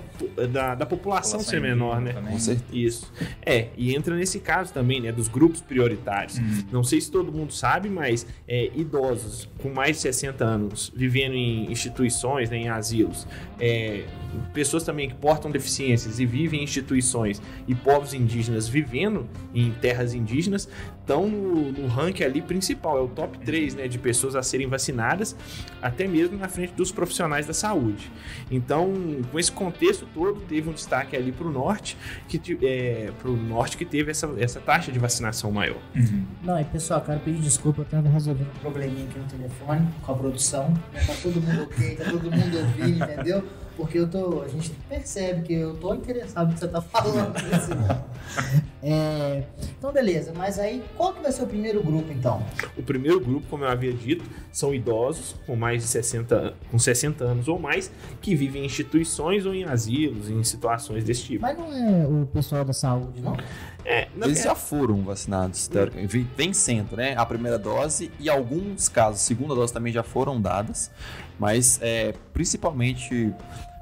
da, 0.47 0.75
da 0.75 0.85
população 0.89 1.39
ser 1.39 1.61
menor, 1.61 2.01
né? 2.01 2.13
Também. 2.13 2.33
Com 2.33 2.39
certeza. 2.39 2.69
Isso. 2.73 3.11
É, 3.45 3.67
e 3.77 3.95
entra 3.95 4.15
nesse 4.15 4.39
caso 4.39 4.73
também, 4.73 5.01
né, 5.01 5.11
dos 5.11 5.27
grupos 5.27 5.61
prioritários. 5.61 6.37
Uhum. 6.37 6.63
Não 6.71 6.83
sei 6.83 6.99
se 6.99 7.11
todo 7.11 7.31
mundo 7.31 7.53
sabe, 7.53 7.89
mas 7.89 8.25
é, 8.47 8.71
idosos 8.75 9.47
com 9.61 9.69
mais 9.69 9.97
de 9.97 10.01
60 10.03 10.43
anos 10.43 10.91
vivendo 10.95 11.33
em 11.33 11.71
instituições, 11.71 12.49
né, 12.49 12.57
em 12.57 12.69
asilos, 12.69 13.27
é, 13.59 14.05
pessoas 14.53 14.83
também 14.83 15.09
que 15.09 15.15
portam 15.15 15.49
deficiências 15.49 16.19
e 16.19 16.25
vivem 16.25 16.61
em 16.61 16.63
instituições 16.63 17.41
e 17.67 17.75
povos 17.75 18.13
indígenas 18.13 18.67
vivendo 18.67 19.27
em 19.53 19.71
terras 19.71 20.13
indígenas 20.13 20.69
estão 21.09 21.27
no, 21.27 21.71
no 21.71 21.87
ranking 21.87 22.23
ali 22.23 22.39
principal, 22.39 22.99
é 22.99 23.01
o 23.01 23.07
top 23.07 23.39
3 23.39 23.75
né, 23.75 23.87
de 23.87 23.97
pessoas 23.97 24.35
a 24.35 24.43
serem 24.43 24.67
vacinadas, 24.67 25.35
até 25.81 26.07
mesmo 26.07 26.37
na 26.37 26.47
frente 26.47 26.73
dos 26.73 26.91
profissionais 26.91 27.47
da 27.47 27.53
saúde. 27.53 28.11
Então, 28.51 28.93
com 29.31 29.39
esse 29.39 29.51
contexto 29.51 30.07
todo, 30.13 30.39
teve 30.41 30.69
um 30.69 30.73
destaque 30.79 31.15
ali 31.15 31.31
para 31.31 31.47
o 31.47 31.51
norte, 31.51 31.97
que 32.27 32.39
é, 32.65 33.11
pro 33.19 33.35
norte 33.35 33.77
que 33.77 33.85
teve 33.85 34.11
essa, 34.11 34.29
essa 34.37 34.59
taxa 34.59 34.91
de 34.91 34.99
vacinação 34.99 35.51
maior. 35.51 35.77
Uhum. 35.95 36.25
Não, 36.43 36.59
e 36.59 36.65
pessoal, 36.65 37.01
quero 37.01 37.19
pedir 37.19 37.39
desculpa, 37.39 37.81
eu 37.81 37.85
tenho 37.85 38.01
resolvendo 38.03 38.49
um 38.49 38.59
probleminha 38.59 39.05
aqui 39.05 39.19
no 39.19 39.25
telefone 39.25 39.87
com 40.01 40.11
a 40.11 40.15
produção. 40.15 40.73
Tá 40.93 41.13
todo 41.21 41.41
mundo 41.41 41.63
ok, 41.63 41.95
tá 41.95 42.05
todo 42.05 42.31
mundo 42.31 42.57
ouvindo, 42.57 43.03
entendeu? 43.03 43.43
Porque 43.79 43.97
eu 43.97 44.09
tô. 44.09 44.41
A 44.41 44.47
gente 44.49 44.71
percebe 44.89 45.41
que 45.43 45.53
eu 45.53 45.73
tô 45.77 45.93
interessado 45.93 46.47
no 46.49 46.53
que 46.53 46.59
você 46.59 46.67
tá 46.67 46.81
falando. 46.81 47.33
assim. 47.37 47.73
É, 48.81 49.43
então, 49.77 49.91
beleza, 49.91 50.31
mas 50.33 50.57
aí 50.57 50.81
qual 50.95 51.13
que 51.13 51.21
vai 51.21 51.31
ser 51.33 51.43
o 51.43 51.47
primeiro 51.47 51.83
grupo 51.83 52.13
então? 52.13 52.41
O 52.77 52.83
primeiro 52.83 53.19
grupo, 53.19 53.45
como 53.49 53.65
eu 53.65 53.69
havia 53.69 53.91
dito, 53.91 54.23
são 54.53 54.73
idosos 54.73 55.35
com 55.45 55.55
mais 55.55 55.81
de 55.81 55.87
60, 55.89 56.35
an- 56.35 56.53
com 56.71 56.79
60 56.79 57.23
anos 57.25 57.47
ou 57.49 57.59
mais 57.59 57.91
que 58.21 58.35
vivem 58.35 58.61
em 58.61 58.65
instituições 58.65 59.45
ou 59.45 59.53
em 59.53 59.65
asilos, 59.65 60.29
em 60.29 60.41
situações 60.45 61.03
desse 61.03 61.23
tipo. 61.23 61.41
Mas 61.41 61.57
não 61.57 61.73
é 61.73 62.07
o 62.07 62.25
pessoal 62.27 62.63
da 62.63 62.71
saúde, 62.71 63.19
não? 63.21 63.35
É, 63.83 64.07
na 64.15 64.27
Eles 64.27 64.37
já 64.37 64.43
verdade, 64.53 64.59
foram 64.61 65.01
vacinados, 65.03 65.67
teoricamente, 65.67 66.25
vem- 66.37 66.53
sendo, 66.53 66.95
né? 66.95 67.15
A 67.17 67.25
primeira 67.25 67.57
dose 67.59 68.09
e 68.19 68.29
alguns 68.29 68.87
casos, 68.87 69.21
a 69.21 69.23
segunda 69.25 69.53
dose 69.55 69.73
também 69.73 69.91
já 69.91 70.03
foram 70.03 70.39
dadas, 70.39 70.89
mas 71.37 71.79
é, 71.81 72.13
principalmente 72.33 73.33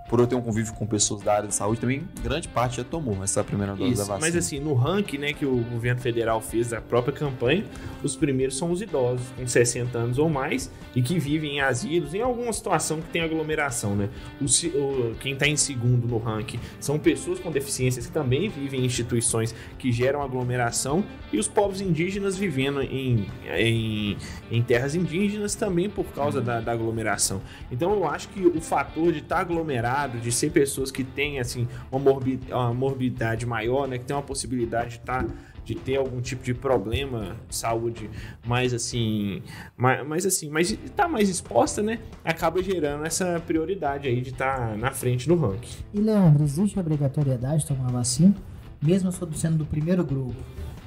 por 0.10 0.20
eu 0.20 0.28
ter 0.28 0.36
um 0.36 0.42
convívio 0.42 0.74
com 0.74 0.86
pessoas 0.86 1.22
da 1.22 1.34
área 1.36 1.48
de 1.48 1.54
saúde, 1.56 1.82
também 1.82 2.08
grande 2.24 2.48
parte 2.48 2.78
já 2.78 2.84
tomou 2.84 3.24
essa 3.24 3.44
primeira 3.44 3.74
dose 3.76 3.84
da 3.96 4.02
Isso, 4.04 4.06
vacina. 4.06 4.20
mas 4.20 4.36
assim, 4.36 4.60
no 4.60 4.74
ranking 4.74 5.18
né, 5.18 5.34
que 5.34 5.46
o 5.46 5.58
governo 5.58 6.00
federal 6.02 6.40
fez 6.42 6.70
da 6.70 6.80
própria 6.82 7.14
campanha, 7.14 7.66
os 8.04 8.16
primeiros 8.16 8.58
são 8.58 8.72
os 8.72 8.82
idosos, 8.82 9.26
com 9.38 9.46
60 9.48 9.98
anos 9.98 10.18
ou 10.18 10.30
mais, 10.30 10.72
e 10.96 11.02
que 11.02 11.20
vivem 11.20 11.58
em 11.58 11.62
asilos, 11.62 12.14
em 12.14 12.22
alguma 12.22 12.54
situação 12.54 13.02
que 13.02 13.10
tem 13.10 13.22
aglomeração, 13.22 13.96
né? 13.96 14.10
O, 14.42 14.46
o- 14.46 15.16
quem 15.20 15.34
está 15.34 15.48
em 15.48 15.58
segundo 15.58 16.08
no 16.08 16.18
ranking 16.18 16.60
são 16.80 16.98
pessoas 16.98 17.40
com 17.40 17.52
deficiências 17.52 18.06
que 18.06 18.12
também 18.12 18.48
vivem 18.50 18.82
em 18.82 18.86
instituições 18.86 19.54
que 19.78 19.92
geram 19.92 20.22
aglomeração, 20.22 21.04
e 21.32 21.38
os 21.38 21.48
povos 21.48 21.82
indígenas 21.82 22.38
vivendo 22.38 22.82
em, 22.82 23.28
em, 23.58 24.18
em 24.50 24.62
terras 24.62 24.96
indígenas 24.96 25.56
também 25.56 25.90
por 25.90 26.06
causa 26.14 26.40
da, 26.42 26.62
da 26.62 26.72
aglomeração. 26.72 27.42
Então 27.72 27.92
eu 27.94 28.08
acho 28.08 28.30
que 28.30 28.46
o 28.46 28.62
fator 28.62 29.12
de 29.12 29.20
estar 29.20 29.40
aglomerado, 29.40 29.97
de 30.06 30.32
ser 30.32 30.52
pessoas 30.52 30.92
que 30.92 31.04
têm 31.04 31.40
assim 31.40 31.68
uma, 31.92 32.00
morbi 32.00 32.40
uma 32.50 32.74
morbidade 32.74 33.46
maior, 33.46 33.88
né, 33.88 33.98
que 33.98 34.06
tem 34.06 34.16
uma 34.16 34.22
possibilidade 34.22 34.90
de 34.90 34.96
estar 34.98 35.26
de 35.68 35.76
ter 35.76 35.98
algum 35.98 36.22
tipo 36.22 36.44
de 36.46 36.54
problema 36.54 37.36
de 37.50 37.56
saúde 37.56 38.10
mais 38.46 38.74
assim, 38.74 39.42
mais, 39.76 40.08
mais 40.08 40.26
assim, 40.26 40.50
mas 40.50 40.78
tá 40.96 41.10
mais 41.10 41.28
exposta, 41.28 41.82
né? 41.82 42.00
Acaba 42.24 42.64
gerando 42.64 43.06
essa 43.06 43.44
prioridade 43.46 44.08
aí 44.08 44.22
de 44.22 44.30
estar 44.30 44.78
na 44.78 44.92
frente 44.92 45.28
no 45.28 45.36
ranking. 45.36 45.84
E 45.94 46.00
Leandro, 46.00 46.42
existe 46.46 46.80
obrigatoriedade 46.80 47.64
de 47.64 47.68
tomar 47.68 47.92
vacina? 47.92 48.34
Mesmo 48.82 49.12
sendo 49.12 49.58
do 49.58 49.66
primeiro 49.66 50.06
grupo. 50.06 50.36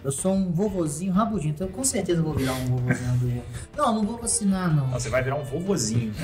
Eu 0.02 0.10
sou 0.10 0.32
um 0.32 0.50
vovozinho 0.50 1.12
rabudinho, 1.12 1.52
então 1.52 1.66
eu 1.66 1.72
com 1.72 1.84
certeza 1.84 2.22
vou 2.22 2.32
virar 2.32 2.54
um 2.54 2.64
vovozinho 2.64 3.06
rabudinho. 3.06 3.42
Não, 3.76 3.94
não 3.94 4.02
vou 4.02 4.16
vacinar, 4.16 4.74
não. 4.74 4.86
Não, 4.86 4.98
você 4.98 5.10
vai 5.10 5.22
virar 5.22 5.36
um 5.36 5.44
vovozinho. 5.44 6.14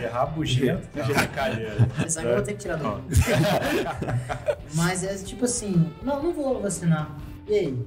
É 0.00 0.06
rabugento, 0.06 0.88
é 0.96 1.02
brincadeira. 1.02 1.88
Sabe 2.08 2.26
que 2.26 2.32
eu 2.32 2.36
vou 2.36 2.44
ter 2.44 2.52
que 2.54 2.58
tirar 2.58 2.76
do 2.76 3.02
Mas 4.74 5.04
é 5.04 5.14
tipo 5.16 5.44
assim, 5.44 5.92
não, 6.02 6.22
não 6.22 6.32
vou 6.32 6.62
vacinar. 6.62 7.10
E 7.46 7.54
aí? 7.54 7.86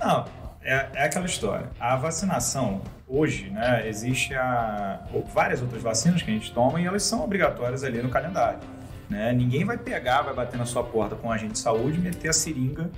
Não, 0.00 0.24
é, 0.62 0.88
é 0.94 1.04
aquela 1.04 1.26
história. 1.26 1.68
A 1.78 1.94
vacinação, 1.96 2.80
hoje, 3.06 3.50
né, 3.50 3.86
existe 3.86 4.34
a, 4.34 5.06
várias 5.34 5.60
outras 5.60 5.82
vacinas 5.82 6.22
que 6.22 6.30
a 6.30 6.34
gente 6.34 6.50
toma 6.50 6.80
e 6.80 6.86
elas 6.86 7.02
são 7.02 7.22
obrigatórias 7.22 7.84
ali 7.84 8.00
no 8.00 8.08
calendário. 8.08 8.60
Né? 9.10 9.34
Ninguém 9.34 9.66
vai 9.66 9.76
pegar, 9.76 10.22
vai 10.22 10.32
bater 10.32 10.56
na 10.56 10.64
sua 10.64 10.82
porta 10.82 11.14
com 11.14 11.28
um 11.28 11.30
agente 11.30 11.52
de 11.52 11.58
saúde 11.58 11.98
e 11.98 12.00
meter 12.00 12.30
a 12.30 12.32
seringa 12.32 12.90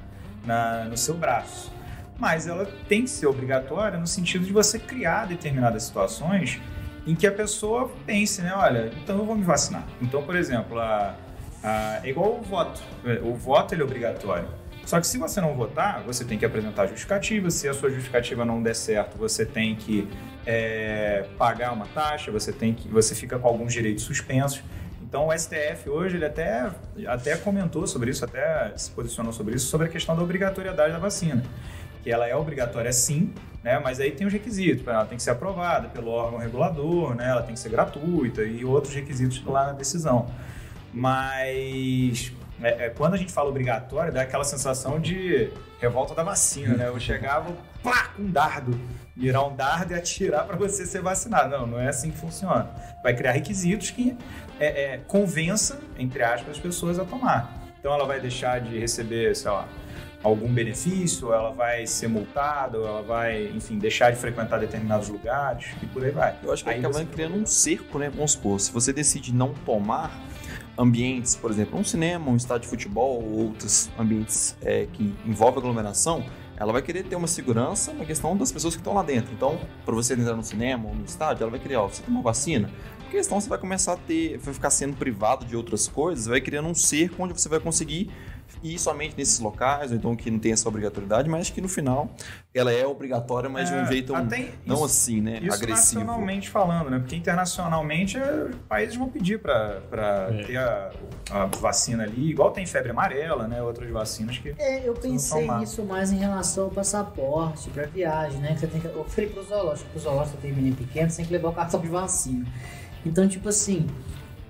na- 0.46 0.84
no 0.84 0.96
seu 0.96 1.14
braço. 1.14 1.72
Mas 2.18 2.46
ela 2.46 2.64
tem 2.88 3.02
que 3.02 3.10
ser 3.10 3.26
obrigatória 3.26 3.98
no 3.98 4.06
sentido 4.06 4.44
de 4.46 4.52
você 4.52 4.78
criar 4.78 5.26
determinadas 5.26 5.82
situações 5.84 6.60
em 7.06 7.14
que 7.14 7.26
a 7.26 7.32
pessoa 7.32 7.90
pense, 8.06 8.40
né? 8.40 8.52
Olha, 8.54 8.92
então 9.02 9.18
eu 9.18 9.24
vou 9.24 9.34
me 9.34 9.42
vacinar. 9.42 9.84
Então, 10.00 10.22
por 10.22 10.36
exemplo, 10.36 10.78
a, 10.78 11.14
a- 11.62 12.00
é 12.04 12.08
igual 12.08 12.36
o 12.38 12.42
voto. 12.42 12.80
O 13.24 13.34
voto 13.34 13.74
ele 13.74 13.82
é 13.82 13.84
obrigatório. 13.84 14.48
Só 14.86 15.00
que 15.00 15.06
se 15.06 15.16
você 15.18 15.40
não 15.40 15.54
votar, 15.54 16.02
você 16.02 16.24
tem 16.24 16.38
que 16.38 16.44
apresentar 16.44 16.86
justificativa. 16.86 17.50
Se 17.50 17.66
a 17.68 17.72
sua 17.74 17.88
justificativa 17.90 18.44
não 18.44 18.62
der 18.62 18.74
certo, 18.76 19.16
você 19.18 19.44
tem 19.44 19.74
que 19.74 20.06
é, 20.46 21.24
pagar 21.38 21.72
uma 21.72 21.86
taxa, 21.86 22.30
você 22.30 22.52
tem 22.52 22.74
que, 22.74 22.86
você 22.88 23.14
fica 23.14 23.38
com 23.38 23.48
alguns 23.48 23.72
direitos 23.72 24.04
suspensos. 24.04 24.62
Então 25.14 25.28
o 25.28 25.38
STF 25.38 25.88
hoje 25.88 26.16
ele 26.16 26.24
até, 26.24 26.72
até 27.06 27.36
comentou 27.36 27.86
sobre 27.86 28.10
isso, 28.10 28.24
até 28.24 28.72
se 28.76 28.90
posicionou 28.90 29.32
sobre 29.32 29.54
isso, 29.54 29.66
sobre 29.66 29.86
a 29.86 29.88
questão 29.88 30.16
da 30.16 30.20
obrigatoriedade 30.20 30.92
da 30.92 30.98
vacina. 30.98 31.40
Que 32.02 32.10
ela 32.10 32.26
é 32.26 32.34
obrigatória 32.34 32.92
sim, 32.92 33.32
né? 33.62 33.78
Mas 33.78 34.00
aí 34.00 34.10
tem 34.10 34.26
os 34.26 34.32
requisitos, 34.32 34.84
ela 34.84 35.04
tem 35.04 35.16
que 35.16 35.22
ser 35.22 35.30
aprovada 35.30 35.86
pelo 35.86 36.10
órgão 36.10 36.40
regulador, 36.40 37.14
né? 37.14 37.28
Ela 37.28 37.42
tem 37.44 37.54
que 37.54 37.60
ser 37.60 37.68
gratuita 37.68 38.42
e 38.42 38.64
outros 38.64 38.92
requisitos 38.92 39.40
lá 39.44 39.66
na 39.66 39.72
decisão. 39.74 40.26
Mas 40.92 42.32
é, 42.60 42.86
é, 42.86 42.90
quando 42.90 43.14
a 43.14 43.16
gente 43.16 43.32
fala 43.32 43.50
obrigatório, 43.50 44.12
dá 44.12 44.22
aquela 44.22 44.42
sensação 44.42 44.98
de 44.98 45.48
revolta 45.80 46.12
da 46.12 46.24
vacina, 46.24 46.74
né? 46.74 46.88
Eu 46.88 46.98
chegava, 46.98 47.52
com 48.14 48.22
um 48.22 48.30
dardo, 48.30 48.78
virar 49.16 49.46
um 49.46 49.54
dardo 49.54 49.92
e 49.92 49.96
atirar 49.96 50.46
para 50.46 50.56
você 50.56 50.86
ser 50.86 51.02
vacinado. 51.02 51.50
Não, 51.50 51.66
não 51.66 51.80
é 51.80 51.88
assim 51.88 52.10
que 52.10 52.16
funciona. 52.16 52.70
Vai 53.02 53.14
criar 53.14 53.32
requisitos 53.32 53.90
que 53.90 54.16
é, 54.58 54.94
é, 54.94 54.98
convença, 55.06 55.80
entre 55.98 56.22
aspas, 56.22 56.56
as 56.56 56.58
pessoas 56.58 56.98
a 56.98 57.04
tomar. 57.04 57.52
Então 57.78 57.92
ela 57.92 58.06
vai 58.06 58.18
deixar 58.20 58.60
de 58.60 58.78
receber, 58.78 59.36
sei 59.36 59.50
lá, 59.50 59.68
algum 60.22 60.48
benefício, 60.48 61.34
ela 61.34 61.50
vai 61.50 61.86
ser 61.86 62.08
multada, 62.08 62.78
ela 62.78 63.02
vai, 63.02 63.48
enfim, 63.48 63.78
deixar 63.78 64.10
de 64.10 64.16
frequentar 64.16 64.58
determinados 64.58 65.08
lugares 65.10 65.66
e 65.82 65.86
por 65.86 66.02
aí 66.02 66.10
vai. 66.10 66.34
Eu 66.42 66.50
acho 66.50 66.64
que 66.64 66.70
aí 66.70 66.78
acaba 66.78 67.04
criando 67.04 67.36
um 67.36 67.44
cerco, 67.44 67.98
né? 67.98 68.08
Vamos 68.08 68.32
supor, 68.32 68.58
se 68.58 68.72
você 68.72 68.90
decide 68.90 69.34
não 69.34 69.52
tomar 69.52 70.18
ambientes, 70.78 71.36
por 71.36 71.50
exemplo, 71.50 71.78
um 71.78 71.84
cinema, 71.84 72.30
um 72.30 72.36
estádio 72.36 72.62
de 72.62 72.68
futebol 72.68 73.22
ou 73.22 73.46
outros 73.48 73.90
ambientes 73.98 74.56
é, 74.62 74.86
que 74.90 75.14
envolvem 75.26 75.58
aglomeração, 75.58 76.24
ela 76.56 76.72
vai 76.72 76.82
querer 76.82 77.04
ter 77.04 77.16
uma 77.16 77.26
segurança 77.26 77.92
na 77.92 78.04
questão 78.04 78.36
das 78.36 78.52
pessoas 78.52 78.74
que 78.74 78.80
estão 78.80 78.94
lá 78.94 79.02
dentro. 79.02 79.32
Então, 79.32 79.58
para 79.84 79.94
você 79.94 80.14
entrar 80.14 80.36
no 80.36 80.42
cinema 80.42 80.88
ou 80.88 80.94
no 80.94 81.04
estádio, 81.04 81.42
ela 81.42 81.50
vai 81.50 81.60
querer, 81.60 81.76
ó, 81.76 81.88
você 81.88 82.02
tomou 82.02 82.22
vacina? 82.22 82.70
Porque 83.00 83.22
senão 83.22 83.40
você 83.40 83.48
vai 83.48 83.58
começar 83.58 83.92
a 83.92 83.96
ter, 83.96 84.38
vai 84.38 84.54
ficar 84.54 84.70
sendo 84.70 84.96
privado 84.96 85.44
de 85.44 85.56
outras 85.56 85.86
coisas, 85.86 86.26
vai 86.26 86.40
criando 86.40 86.68
um 86.68 86.74
cerco 86.74 87.22
onde 87.22 87.32
você 87.32 87.48
vai 87.48 87.60
conseguir 87.60 88.10
ir 88.62 88.78
somente 88.78 89.14
nesses 89.16 89.38
locais, 89.40 89.90
ou 89.90 89.96
então 89.96 90.14
que 90.16 90.30
não 90.30 90.38
tem 90.38 90.52
essa 90.52 90.68
obrigatoriedade, 90.68 91.28
mas 91.28 91.50
que 91.50 91.60
no 91.60 91.68
final 91.68 92.10
ela 92.54 92.72
é 92.72 92.86
obrigatória, 92.86 93.48
mas 93.50 93.68
de 93.68 93.74
um 93.74 93.80
É, 93.80 93.86
jeito 93.86 94.14
até 94.14 94.50
não 94.64 94.76
isso- 94.76 94.84
assim, 94.84 95.20
né, 95.20 95.40
Isso 95.42 95.54
agressivo. 95.56 96.00
nacionalmente 96.04 96.48
falando, 96.50 96.88
né? 96.90 96.98
Porque 96.98 97.16
internacionalmente 97.16 98.16
é, 98.16 98.50
países 98.68 98.94
vão 98.96 99.08
pedir 99.08 99.40
para 99.40 99.80
É. 100.30 100.42
ter 100.44 100.56
a, 100.56 100.90
a 101.30 101.46
vacina 101.46 102.04
ali, 102.04 102.30
igual 102.30 102.50
tem 102.52 102.64
febre 102.64 102.90
amarela, 102.90 103.48
né? 103.48 103.60
Outras 103.62 103.90
vacinas 103.90 104.38
que. 104.38 104.54
É, 104.58 104.88
eu 104.88 104.94
pensei 104.94 105.40
tomar. 105.42 105.60
nisso 105.60 105.82
mais 105.84 106.12
em 106.12 106.16
relação 106.18 106.64
ao 106.64 106.70
passaporte 106.70 107.68
pra 107.70 107.86
viagem, 107.86 108.38
né? 108.40 108.54
Que 108.54 108.60
você 108.60 108.66
tem 108.68 108.80
que. 108.80 108.86
Eu 108.86 109.04
fui 109.08 109.26
pro 109.26 109.42
zoológico, 109.42 109.90
pro 109.90 110.00
zoológico 110.00 110.36
tem 110.38 110.52
menino 110.52 110.76
pequeno, 110.76 111.10
você 111.10 111.16
tem 111.16 111.24
que 111.26 111.32
levar 111.32 111.48
o 111.48 111.52
cartão 111.52 111.80
de 111.80 111.88
vacina. 111.88 112.46
Então, 113.04 113.26
tipo 113.28 113.48
assim, 113.48 113.86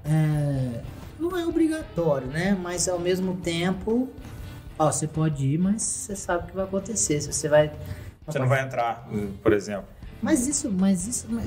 é, 0.05 0.81
não 1.19 1.37
é 1.37 1.47
obrigatório, 1.47 2.27
né? 2.27 2.57
Mas 2.61 2.89
ao 2.89 2.99
mesmo 2.99 3.37
tempo, 3.37 4.09
ó, 4.79 4.91
você 4.91 5.07
pode 5.07 5.47
ir, 5.47 5.59
mas 5.59 5.83
você 5.83 6.17
sabe 6.17 6.45
o 6.45 6.47
que 6.49 6.55
vai 6.55 6.65
acontecer. 6.65 7.21
Se 7.21 7.33
você 7.33 7.49
vai. 7.49 7.73
Você 8.27 8.39
não 8.39 8.49
vai 8.49 8.63
entrar, 8.63 9.09
por 9.43 9.53
exemplo. 9.53 9.87
Mas 10.23 10.47
isso, 10.47 10.71
mas 10.71 11.07
isso, 11.07 11.27
mas 11.29 11.47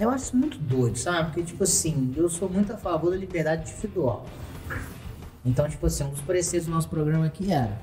eu 0.00 0.08
acho 0.08 0.24
isso 0.24 0.36
muito 0.36 0.56
doido, 0.58 0.96
sabe? 0.96 1.26
Porque, 1.26 1.42
tipo 1.42 1.62
assim, 1.62 2.12
eu 2.16 2.28
sou 2.28 2.48
muito 2.48 2.72
a 2.72 2.76
favor 2.76 3.10
da 3.10 3.16
liberdade 3.16 3.70
individual. 3.70 4.26
Então, 5.44 5.68
tipo 5.68 5.86
assim, 5.86 6.04
um 6.04 6.10
dos 6.10 6.22
preceitos 6.22 6.66
do 6.66 6.72
nosso 6.72 6.88
programa 6.88 7.26
aqui 7.26 7.52
era: 7.52 7.78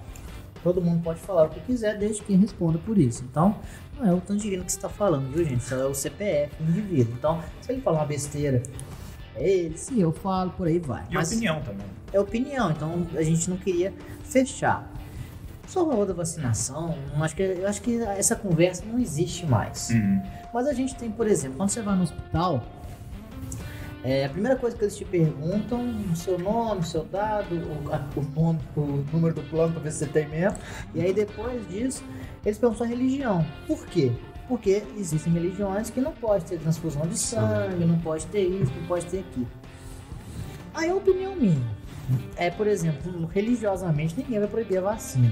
todo 0.63 0.81
mundo 0.81 1.03
pode 1.03 1.19
falar 1.19 1.45
o 1.45 1.49
que 1.49 1.59
quiser, 1.59 1.97
desde 1.97 2.23
que 2.23 2.35
responda 2.35 2.79
por 2.79 2.97
isso. 2.97 3.23
Então, 3.23 3.55
não 3.97 4.09
é 4.09 4.13
o 4.13 4.19
tangerino 4.19 4.63
que 4.65 4.71
você 4.71 4.77
está 4.79 4.89
falando, 4.89 5.31
viu, 5.31 5.45
gente? 5.45 5.63
Só 5.63 5.75
é 5.75 5.85
o 5.85 5.93
CPF 5.93 6.55
do 6.59 6.71
indivíduo. 6.71 7.13
Então, 7.17 7.43
se 7.61 7.71
ele 7.71 7.81
falar 7.81 7.99
uma 7.99 8.07
besteira, 8.07 8.63
é 9.35 9.49
ele, 9.49 9.77
se 9.77 9.99
eu 9.99 10.11
falo, 10.11 10.51
por 10.51 10.67
aí 10.67 10.79
vai. 10.79 11.03
E 11.09 11.13
Mas 11.13 11.31
opinião 11.31 11.61
também. 11.61 11.85
é 12.11 12.19
opinião, 12.19 12.71
então 12.71 13.07
a 13.15 13.21
gente 13.21 13.49
não 13.49 13.57
queria 13.57 13.93
fechar. 14.23 14.91
Só 15.67 15.85
uma 15.85 15.95
outra 15.95 16.13
vacinação, 16.13 16.97
eu 17.15 17.23
acho 17.23 17.35
que, 17.35 17.41
eu 17.43 17.67
acho 17.67 17.81
que 17.81 18.01
essa 18.01 18.35
conversa 18.35 18.83
não 18.85 18.99
existe 18.99 19.45
mais. 19.45 19.89
Uhum. 19.89 20.21
Mas 20.53 20.67
a 20.67 20.73
gente 20.73 20.95
tem, 20.95 21.09
por 21.09 21.27
exemplo, 21.27 21.57
quando 21.57 21.69
você 21.69 21.81
vai 21.81 21.95
no 21.95 22.03
hospital, 22.03 22.61
é, 24.03 24.25
a 24.25 24.29
primeira 24.29 24.57
coisa 24.57 24.75
que 24.75 24.83
eles 24.83 24.97
te 24.97 25.05
perguntam 25.05 25.79
o 26.11 26.15
seu 26.15 26.37
nome, 26.37 26.81
o 26.81 26.83
seu 26.83 27.05
dado, 27.05 27.55
o, 27.55 28.19
o 28.19 28.23
nome, 28.35 28.59
o 28.75 29.05
número 29.13 29.35
do 29.35 29.43
plano 29.43 29.73
para 29.73 29.83
ver 29.83 29.91
se 29.91 29.99
você 29.99 30.07
tem 30.07 30.27
mesmo. 30.27 30.57
E 30.93 31.01
aí 31.01 31.13
depois 31.13 31.67
disso, 31.69 32.03
eles 32.43 32.57
perguntam 32.57 32.79
sua 32.79 32.87
religião. 32.87 33.45
Por 33.67 33.85
quê? 33.85 34.11
Porque 34.51 34.83
existem 34.97 35.31
religiões 35.31 35.89
que 35.89 36.01
não 36.01 36.11
pode 36.11 36.43
ter 36.43 36.59
transfusão 36.59 37.07
de 37.07 37.17
sangue, 37.17 37.85
não 37.85 37.97
pode 37.99 38.25
ter 38.25 38.41
isso, 38.45 38.69
não 38.75 38.85
pode 38.85 39.05
ter 39.05 39.19
aquilo. 39.19 39.47
Aí 40.73 40.89
a 40.89 40.93
opinião 40.93 41.33
minha 41.33 41.55
é, 42.35 42.49
por 42.51 42.67
exemplo, 42.67 43.25
religiosamente 43.27 44.13
ninguém 44.17 44.39
vai 44.39 44.49
proibir 44.49 44.79
a 44.79 44.81
vacina. 44.81 45.31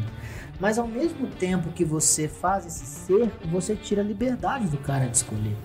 Mas 0.57 0.79
ao 0.79 0.87
mesmo 0.87 1.27
tempo 1.27 1.69
que 1.73 1.83
você 1.83 2.29
faz 2.29 2.65
esse 2.65 2.85
cerco, 2.85 3.45
você 3.49 3.75
tira 3.75 4.01
a 4.01 4.05
liberdade 4.05 4.67
do 4.69 4.77
cara 4.77 5.05
de 5.07 5.17
escolher. 5.17 5.57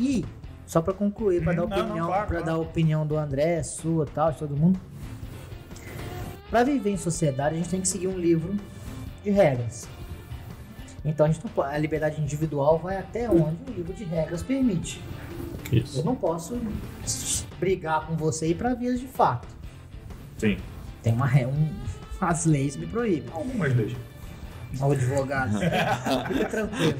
E, 0.00 0.24
só 0.66 0.82
pra 0.82 0.92
concluir, 0.92 1.40
pra 1.40 1.52
Hum, 1.52 1.54
dar 1.54 1.64
opinião, 1.82 2.06
claro. 2.08 2.44
dar 2.44 2.52
a 2.54 2.58
opinião 2.58 3.06
do 3.06 3.16
André, 3.16 3.62
sua, 3.62 4.06
tal, 4.06 4.32
de 4.32 4.38
todo 4.38 4.56
mundo. 4.56 4.80
Pra 6.50 6.64
viver 6.64 6.90
em 6.90 6.96
sociedade, 6.96 7.54
a 7.54 7.58
gente 7.58 7.68
tem 7.68 7.80
que 7.80 7.86
seguir 7.86 8.08
um 8.08 8.18
livro 8.18 8.56
de 9.22 9.30
regras. 9.30 9.88
Então 11.04 11.26
a, 11.26 11.30
gente 11.30 11.44
não 11.44 11.64
a 11.64 11.76
liberdade 11.76 12.20
individual 12.20 12.78
vai 12.78 12.96
até 12.96 13.28
onde 13.28 13.58
o 13.70 13.74
livro 13.74 13.92
de 13.92 14.04
regras 14.04 14.42
permite. 14.42 15.00
Eu 15.70 15.78
Isso. 15.78 16.04
não 16.04 16.14
posso 16.14 16.58
brigar 17.60 18.06
com 18.06 18.16
você 18.16 18.46
e 18.46 18.50
ir 18.52 18.54
pra 18.54 18.74
vias 18.74 18.98
de 18.98 19.06
fato. 19.06 19.48
Sim. 20.38 20.56
Tem 21.02 21.12
uma 21.12 21.26
um, 21.46 21.70
as 22.20 22.46
leis 22.46 22.76
me 22.76 22.86
proíbem. 22.86 23.28
Algumas 23.32 23.74
leis. 23.74 23.96
O 24.80 24.92
advogado. 24.92 25.58
Fica 26.28 26.44
tranquilo. 26.46 26.98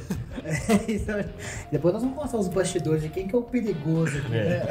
Então, 0.88 1.24
depois 1.70 1.94
nós 1.94 2.02
vamos 2.02 2.16
mostrar 2.16 2.38
os 2.40 2.48
bastidores 2.48 3.02
de 3.02 3.08
quem 3.08 3.26
que 3.26 3.34
é 3.34 3.38
o 3.38 3.42
perigoso 3.42 4.18
aqui. 4.18 4.28
né? 4.30 4.62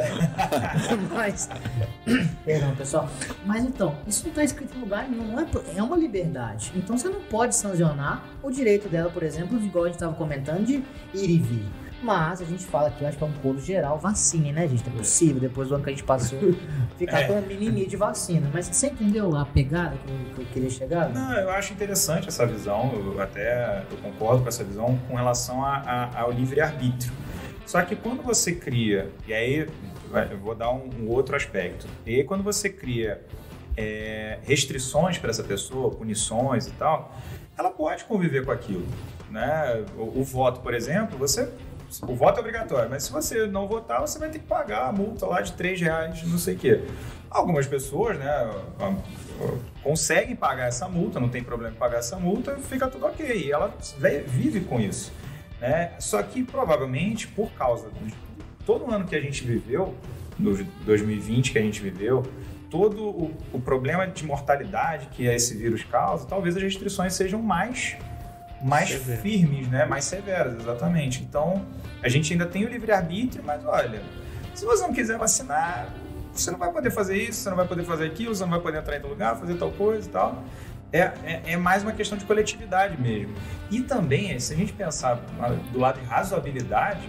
Mas. 1.14 1.50
Perdão, 2.46 2.76
pessoal. 2.76 3.10
Mas 3.46 3.64
então, 3.64 3.96
isso 4.08 4.24
não 4.24 4.30
está 4.30 4.44
escrito 4.44 4.78
em 4.78 4.82
lugar 4.82 5.10
nenhum, 5.10 5.40
é, 5.40 5.48
é 5.76 5.84
uma 5.84 5.98
liberdade. 5.98 6.72
Então 6.76 6.98
você 6.98 7.10
não 7.10 7.22
pode 7.22 7.56
sancionar 7.56 8.24
o 8.42 8.52
direito 8.52 8.88
dela, 8.90 9.10
por 9.10 9.24
exemplo, 9.24 9.60
de 9.60 9.66
igual 9.66 9.86
a 9.86 9.88
gente 9.88 9.96
estava 9.96 10.14
comentando, 10.14 10.66
de 10.66 10.84
ir 11.14 11.30
e 11.30 11.40
vir. 11.40 11.66
Mas 12.04 12.42
a 12.42 12.46
gente 12.46 12.66
fala 12.66 12.90
aqui, 12.90 13.02
eu 13.04 13.08
acho 13.08 13.18
que 13.18 13.24
é 13.24 13.28
um 13.28 13.32
coro 13.34 13.60
geral, 13.60 13.98
vacine, 13.98 14.52
né, 14.52 14.68
gente? 14.68 14.84
É 14.88 14.92
possível, 14.92 15.40
depois 15.40 15.70
do 15.70 15.76
ano 15.76 15.84
que 15.84 15.90
a 15.90 15.94
gente 15.94 16.04
passou, 16.04 16.38
ficar 17.00 17.22
É. 17.22 17.28
com 17.28 17.34
um 17.40 17.42
mimimi 17.42 17.86
de 17.86 17.96
vacina. 17.96 18.50
Mas 18.54 18.68
você 18.68 18.88
entendeu 18.88 19.36
a 19.38 19.46
pegada 19.46 19.96
que 19.96 20.12
eu, 20.42 20.46
que 20.46 20.52
queria 20.54 20.70
chegar? 20.70 21.10
Não, 21.10 21.34
eu 21.34 21.50
acho 21.52 21.72
interessante 21.74 22.28
essa 22.28 22.46
visão, 22.46 22.92
eu 22.94 23.22
até 23.22 23.84
eu 23.90 23.98
concordo 24.00 24.42
com 24.44 24.50
essa 24.50 24.64
visão 24.66 24.98
com 25.08 25.16
relação 25.16 25.64
a- 25.64 25.78
a- 26.14 26.22
ao 26.22 26.32
livre-arbítrio. 26.32 27.14
Só 27.66 27.82
que 27.82 27.96
quando 27.96 28.22
você 28.22 28.52
cria, 28.54 29.10
e 29.26 29.34
aí 29.34 29.68
eu 30.30 30.38
vou 30.40 30.54
dar 30.54 30.72
um, 30.72 30.90
um 31.00 31.10
outro 31.10 31.36
aspecto, 31.38 31.88
e 32.06 32.16
aí 32.16 32.24
quando 32.26 32.44
você 32.44 32.70
cria 32.70 33.22
é, 33.76 34.38
restrições 34.44 35.18
para 35.18 35.30
essa 35.32 35.42
pessoa, 35.44 35.90
punições 35.90 36.68
e 36.68 36.72
tal, 36.72 37.16
ela 37.58 37.72
pode 37.72 38.04
conviver 38.04 38.46
com 38.46 38.52
aquilo. 38.52 38.86
Né? 39.32 39.84
O, 39.98 40.20
o 40.20 40.24
voto, 40.24 40.60
por 40.60 40.76
exemplo, 40.76 41.18
você. 41.18 41.50
O 42.02 42.16
voto 42.16 42.38
é 42.38 42.40
obrigatório, 42.40 42.90
mas 42.90 43.04
se 43.04 43.12
você 43.12 43.46
não 43.46 43.68
votar, 43.68 44.02
você 44.02 44.18
vai 44.18 44.30
ter 44.30 44.40
que 44.40 44.46
pagar 44.46 44.88
a 44.88 44.92
multa 44.92 45.26
lá 45.28 45.42
de 45.42 45.54
3 45.54 45.80
reais, 45.80 46.24
não 46.24 46.38
sei 46.38 46.56
o 46.56 46.58
quê. 46.58 46.82
Algumas 47.30 47.68
pessoas, 47.68 48.18
né, 48.18 48.50
conseguem 49.84 50.36
pagar 50.36 50.68
essa 50.68 50.88
multa, 50.88 51.20
não 51.20 51.30
tem 51.30 51.44
problema 51.44 51.74
em 51.74 51.78
pagar 51.78 51.98
essa 52.00 52.18
multa, 52.18 52.56
fica 52.58 52.88
tudo 52.88 53.06
ok. 53.06 53.52
Ela 53.52 53.74
ve- 53.98 54.22
vive 54.22 54.62
com 54.62 54.80
isso. 54.80 55.12
Né? 55.60 55.92
Só 56.00 56.22
que 56.24 56.44
provavelmente 56.44 57.28
por 57.28 57.52
causa 57.52 57.90
de 57.90 58.14
todo 58.66 58.86
o 58.86 58.92
ano 58.94 59.06
que 59.06 59.16
a 59.16 59.22
gente 59.22 59.44
viveu, 59.44 59.96
no 60.38 60.56
2020 60.86 61.52
que 61.52 61.60
a 61.60 61.62
gente 61.62 61.82
viveu, 61.82 62.24
todo 62.70 63.04
o, 63.08 63.32
o 63.54 63.60
problema 63.62 64.08
de 64.08 64.26
mortalidade 64.26 65.08
que 65.12 65.26
esse 65.26 65.56
vírus 65.56 65.84
causa, 65.84 66.26
talvez 66.26 66.56
as 66.58 66.64
restrições 66.64 67.14
sejam 67.14 67.42
mais, 67.42 67.96
mais 68.64 68.90
Severas. 68.90 69.22
firmes, 69.22 69.68
né? 69.68 69.86
mais 69.86 70.06
severas, 70.06 70.56
exatamente. 70.60 71.22
Então 71.22 71.66
a 72.02 72.08
gente 72.10 72.32
ainda 72.34 72.46
tem 72.46 72.66
o 72.66 72.70
livre-arbítrio, 72.70 73.44
mas 73.46 73.64
olha, 73.66 74.02
se 74.54 74.66
você 74.66 74.84
não 74.88 74.94
quiser 74.94 75.18
vacinar, 75.18 75.90
você 76.32 76.50
não 76.50 76.58
vai 76.58 76.72
poder 76.72 76.90
fazer 76.92 77.18
isso, 77.18 77.42
você 77.42 77.50
não 77.50 77.58
vai 77.58 77.68
poder 77.68 77.84
fazer 77.84 78.06
aquilo, 78.06 78.34
você 78.34 78.44
não 78.44 78.52
vai 78.52 78.60
poder 78.60 78.80
entrar 78.80 78.98
em 78.98 79.02
tal 79.02 79.10
lugar, 79.10 79.36
fazer 79.38 79.56
tal 79.56 79.72
coisa 79.72 80.08
e 80.08 80.12
tal. 80.12 80.44
É, 80.92 81.00
é, 81.24 81.42
é 81.54 81.58
mais 81.58 81.82
uma 81.84 81.92
questão 81.92 82.18
de 82.18 82.24
coletividade 82.26 83.00
mesmo. 83.02 83.34
E 83.72 83.82
também, 83.82 84.40
se 84.40 84.54
a 84.54 84.56
gente 84.58 84.72
pensar 84.74 85.16
do 85.72 85.80
lado 85.80 86.00
de 86.00 86.06
razoabilidade, 86.06 87.02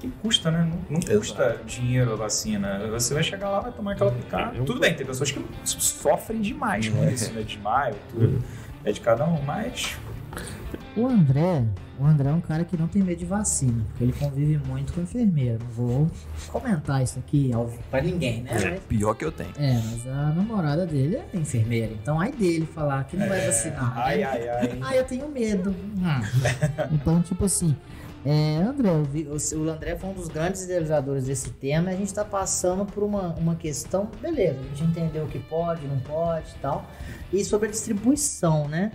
que 0.00 0.08
custa, 0.22 0.50
né? 0.50 0.66
Não, 0.68 0.98
não 0.98 1.00
custa 1.00 1.60
dinheiro 1.66 2.12
a 2.12 2.16
vacina. 2.16 2.88
Você 2.90 3.14
vai 3.14 3.22
chegar 3.22 3.48
lá, 3.50 3.60
vai 3.60 3.70
tomar 3.72 3.92
aquela 3.92 4.10
picada. 4.10 4.56
É 4.56 4.60
um- 4.60 4.64
Tudo 4.64 4.80
bem, 4.80 4.94
tem 4.94 5.06
pessoas 5.06 5.30
que 5.30 5.44
sofrem 5.64 6.40
demais 6.40 6.88
com 6.88 7.04
isso, 7.08 7.32
né? 7.32 7.42
Desmaio, 7.42 7.94
tudo. 8.10 8.42
É 8.84 8.90
de 8.92 9.00
cada 9.00 9.24
um, 9.26 9.40
mas 9.42 9.96
O 10.96 11.06
André, 11.06 11.64
o 12.00 12.04
André 12.04 12.30
é 12.30 12.32
um 12.32 12.40
cara 12.40 12.64
que 12.64 12.76
não 12.76 12.88
tem 12.88 13.00
medo 13.02 13.18
de 13.18 13.24
vacina, 13.24 13.84
porque 13.88 14.04
ele 14.04 14.12
convive 14.12 14.58
muito 14.68 14.92
com 14.92 15.00
enfermeira. 15.00 15.56
Não 15.62 15.70
vou 15.70 16.10
comentar 16.48 17.02
isso 17.02 17.18
aqui 17.20 17.52
ao 17.52 17.68
vivo 17.68 17.82
pra 17.90 18.02
ninguém, 18.02 18.42
né? 18.42 18.50
Mas- 18.52 18.80
Pior 18.88 19.14
que 19.14 19.24
eu 19.24 19.30
tenho. 19.30 19.50
é, 19.56 19.74
mas 19.74 20.06
a 20.08 20.32
namorada 20.32 20.84
dele 20.86 21.16
é 21.32 21.36
enfermeira, 21.36 21.92
então 21.92 22.18
ai 22.20 22.32
dele 22.32 22.66
falar 22.66 23.04
que 23.04 23.16
não 23.16 23.28
vai 23.28 23.46
vacinar. 23.46 23.92
ai, 23.96 24.18
né? 24.18 24.24
ai, 24.24 24.48
ai. 24.48 24.78
Ah, 24.82 24.96
eu 24.96 25.04
tenho 25.04 25.28
medo. 25.28 25.70
Hum. 25.70 26.88
então, 26.92 27.22
tipo 27.22 27.44
assim, 27.44 27.76
É, 28.22 28.56
André, 28.56 28.90
eu 28.90 29.02
vi- 29.04 29.26
o, 29.28 29.58
o 29.64 29.70
André 29.70 29.96
foi 29.96 30.10
um 30.10 30.12
dos 30.12 30.28
grandes 30.28 30.62
idealizadores 30.64 31.24
desse 31.24 31.48
tema 31.52 31.90
e 31.90 31.94
a 31.94 31.96
gente 31.96 32.08
está 32.08 32.22
passando 32.22 32.84
por 32.84 33.02
uma, 33.02 33.28
uma 33.36 33.54
questão, 33.54 34.10
beleza, 34.20 34.58
a 34.60 34.76
gente 34.76 34.84
entendeu 34.90 35.24
o 35.24 35.26
que 35.26 35.38
pode, 35.38 35.86
não 35.86 35.98
pode 36.00 36.50
e 36.50 36.58
tal, 36.60 36.84
e 37.32 37.42
sobre 37.42 37.68
a 37.68 37.70
distribuição, 37.70 38.68
né? 38.68 38.92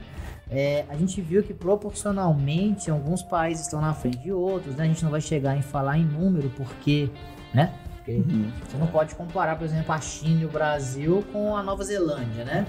É, 0.50 0.86
a 0.90 0.96
gente 0.96 1.20
viu 1.22 1.42
que 1.42 1.54
proporcionalmente 1.54 2.92
alguns 2.92 3.24
países 3.24 3.66
estão 3.66 3.82
na 3.82 3.94
frente 3.94 4.20
de 4.20 4.32
outros, 4.32 4.76
né? 4.76 4.84
A 4.84 4.88
gente 4.88 5.04
não 5.04 5.12
vai 5.12 5.22
chegar 5.22 5.58
em 5.58 5.62
falar 5.62 5.98
em 5.98 6.06
número 6.06 6.50
porque, 6.56 7.10
né? 7.54 7.74
Porque 7.96 8.12
Uhum. 8.12 8.52
você 8.70 8.78
não 8.78 8.88
pode 8.88 9.16
comparar, 9.16 9.56
por 9.58 9.66
exemplo, 9.66 9.92
a 9.92 10.00
China 10.00 10.42
e 10.42 10.46
o 10.46 10.50
Brasil 10.50 11.24
com 11.32 11.58
a 11.58 11.64
Nova 11.64 11.84
Zelândia, 11.84 12.46
né? 12.46 12.68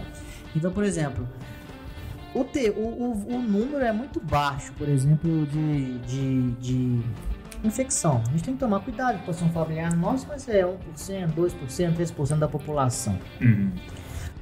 Então, 0.54 0.72
por 0.72 0.84
exemplo, 0.84 1.28
o, 2.34 2.42
te, 2.44 2.70
o, 2.70 2.80
o, 2.80 3.34
o 3.34 3.38
número 3.42 3.84
é 3.84 3.92
muito 3.92 4.20
baixo, 4.20 4.72
por 4.72 4.88
exemplo, 4.88 5.44
de, 5.46 5.98
de, 5.98 6.50
de 6.52 7.02
infecção. 7.62 8.22
A 8.26 8.30
gente 8.30 8.44
tem 8.44 8.54
que 8.54 8.60
tomar 8.60 8.80
cuidado 8.80 9.12
com 9.12 9.16
a 9.16 9.18
população 9.20 9.50
familiar 9.50 9.94
nossa, 9.94 10.26
mas 10.26 10.48
é 10.48 10.62
1%, 10.64 11.34
2%, 11.34 11.94
3% 11.94 12.38
da 12.38 12.48
população. 12.48 13.18
Uhum. 13.40 13.70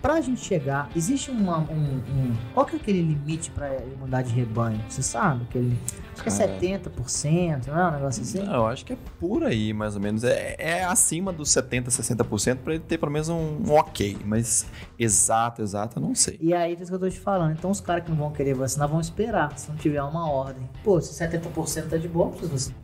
Pra 0.05 0.21
gente 0.21 0.43
chegar, 0.43 0.91
existe 0.95 1.31
uma, 1.31 1.61
um, 1.61 1.75
um- 1.75 2.37
Qual 2.53 2.67
que 2.67 2.77
é 2.77 2.79
aquele 2.79 3.01
limite 3.01 3.51
pra 3.51 3.75
imunidade 3.75 4.29
de 4.29 4.35
rebanho? 4.35 4.79
Você 4.87 5.03
sabe? 5.03 5.45
Aquele, 5.49 5.79
acho 6.13 6.23
que 6.23 6.29
é 6.29 6.47
Cara. 6.47 6.59
70%, 6.61 7.67
não 7.69 7.81
é 7.81 7.89
um 7.89 7.91
negócio 7.93 8.21
assim? 8.23 8.43
Não, 8.43 8.53
eu 8.53 8.67
acho 8.67 8.85
que 8.85 8.93
é 8.93 8.99
por 9.19 9.43
aí, 9.45 9.73
mais 9.73 9.95
ou 9.97 10.03
menos. 10.03 10.23
É, 10.23 10.57
é 10.59 10.85
acima 10.85 11.33
dos 11.33 11.49
70%, 11.49 11.87
60% 11.87 12.57
para 12.59 12.75
ele 12.75 12.83
ter 12.87 12.99
pelo 12.99 13.11
menos 13.11 13.31
um, 13.31 13.57
um 13.67 13.73
ok. 13.73 14.19
Mas 14.27 14.67
exato, 14.99 15.63
exato, 15.63 15.99
eu 15.99 16.03
não 16.03 16.15
sei. 16.15 16.37
E 16.39 16.53
aí, 16.53 16.73
é 16.73 16.75
isso 16.75 16.85
que 16.91 16.95
eu 16.97 16.99
tô 17.01 17.09
te 17.09 17.19
falando. 17.19 17.53
Então, 17.53 17.71
os 17.71 17.81
caras 17.81 18.05
que 18.05 18.11
não 18.11 18.19
vão 18.19 18.31
querer 18.31 18.53
vacinar 18.53 18.87
vão 18.87 19.01
esperar, 19.01 19.59
se 19.59 19.71
não 19.71 19.77
tiver 19.79 20.03
uma 20.03 20.31
ordem. 20.31 20.69
Pô, 20.85 21.01
se 21.01 21.15
70% 21.15 21.89
tá 21.89 21.97
de 21.97 22.09
boa, 22.09 22.29
vacinar. 22.29 22.77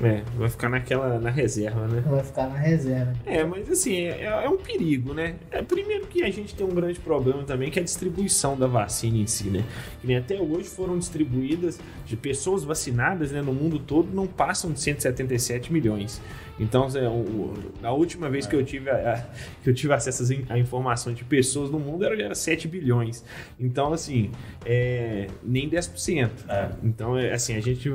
É, 0.00 0.22
vai 0.36 0.48
ficar 0.48 0.68
naquela, 0.68 1.18
na 1.18 1.30
reserva, 1.30 1.88
né? 1.88 2.02
Vai 2.06 2.22
ficar 2.22 2.48
na 2.48 2.56
reserva. 2.56 3.12
É, 3.26 3.42
mas 3.44 3.68
assim, 3.68 3.96
é, 3.96 4.24
é 4.44 4.48
um 4.48 4.56
perigo, 4.56 5.12
né? 5.12 5.34
É, 5.50 5.60
primeiro 5.60 6.06
que 6.06 6.22
a 6.22 6.30
gente 6.30 6.54
tem 6.54 6.64
um 6.64 6.70
grande 6.70 7.00
problema 7.00 7.42
também, 7.42 7.68
que 7.68 7.80
é 7.80 7.82
a 7.82 7.84
distribuição 7.84 8.56
da 8.56 8.68
vacina 8.68 9.18
em 9.18 9.26
si, 9.26 9.48
né? 9.48 9.64
Que 10.00 10.06
nem 10.06 10.16
até 10.16 10.40
hoje 10.40 10.68
foram 10.68 10.96
distribuídas 10.96 11.80
de 12.06 12.16
pessoas 12.16 12.62
vacinadas 12.62 13.32
né, 13.32 13.42
no 13.42 13.52
mundo 13.52 13.80
todo, 13.80 14.14
não 14.14 14.26
passam 14.26 14.70
de 14.70 14.80
177 14.80 15.72
milhões. 15.72 16.20
Então, 16.58 16.86
é, 16.94 17.08
o- 17.08 17.12
o- 17.12 17.54
a 17.82 17.92
última 17.92 18.28
vez 18.28 18.46
que 18.46 18.54
eu 18.56 18.64
tive, 18.64 18.90
a- 18.90 19.14
a- 19.14 19.22
que 19.62 19.70
eu 19.70 19.74
tive 19.74 19.92
acesso 19.92 20.24
à 20.48 20.58
informação 20.58 21.12
de 21.12 21.24
pessoas 21.24 21.70
no 21.70 21.78
mundo 21.78 22.04
era, 22.04 22.20
era 22.20 22.34
7 22.34 22.66
bilhões. 22.66 23.24
Então, 23.58 23.92
assim, 23.92 24.30
é, 24.64 25.26
nem 25.42 25.68
10%. 25.68 26.44
É. 26.48 26.70
Então, 26.82 27.16
é, 27.16 27.32
assim, 27.32 27.54
a 27.56 27.60
gente 27.60 27.88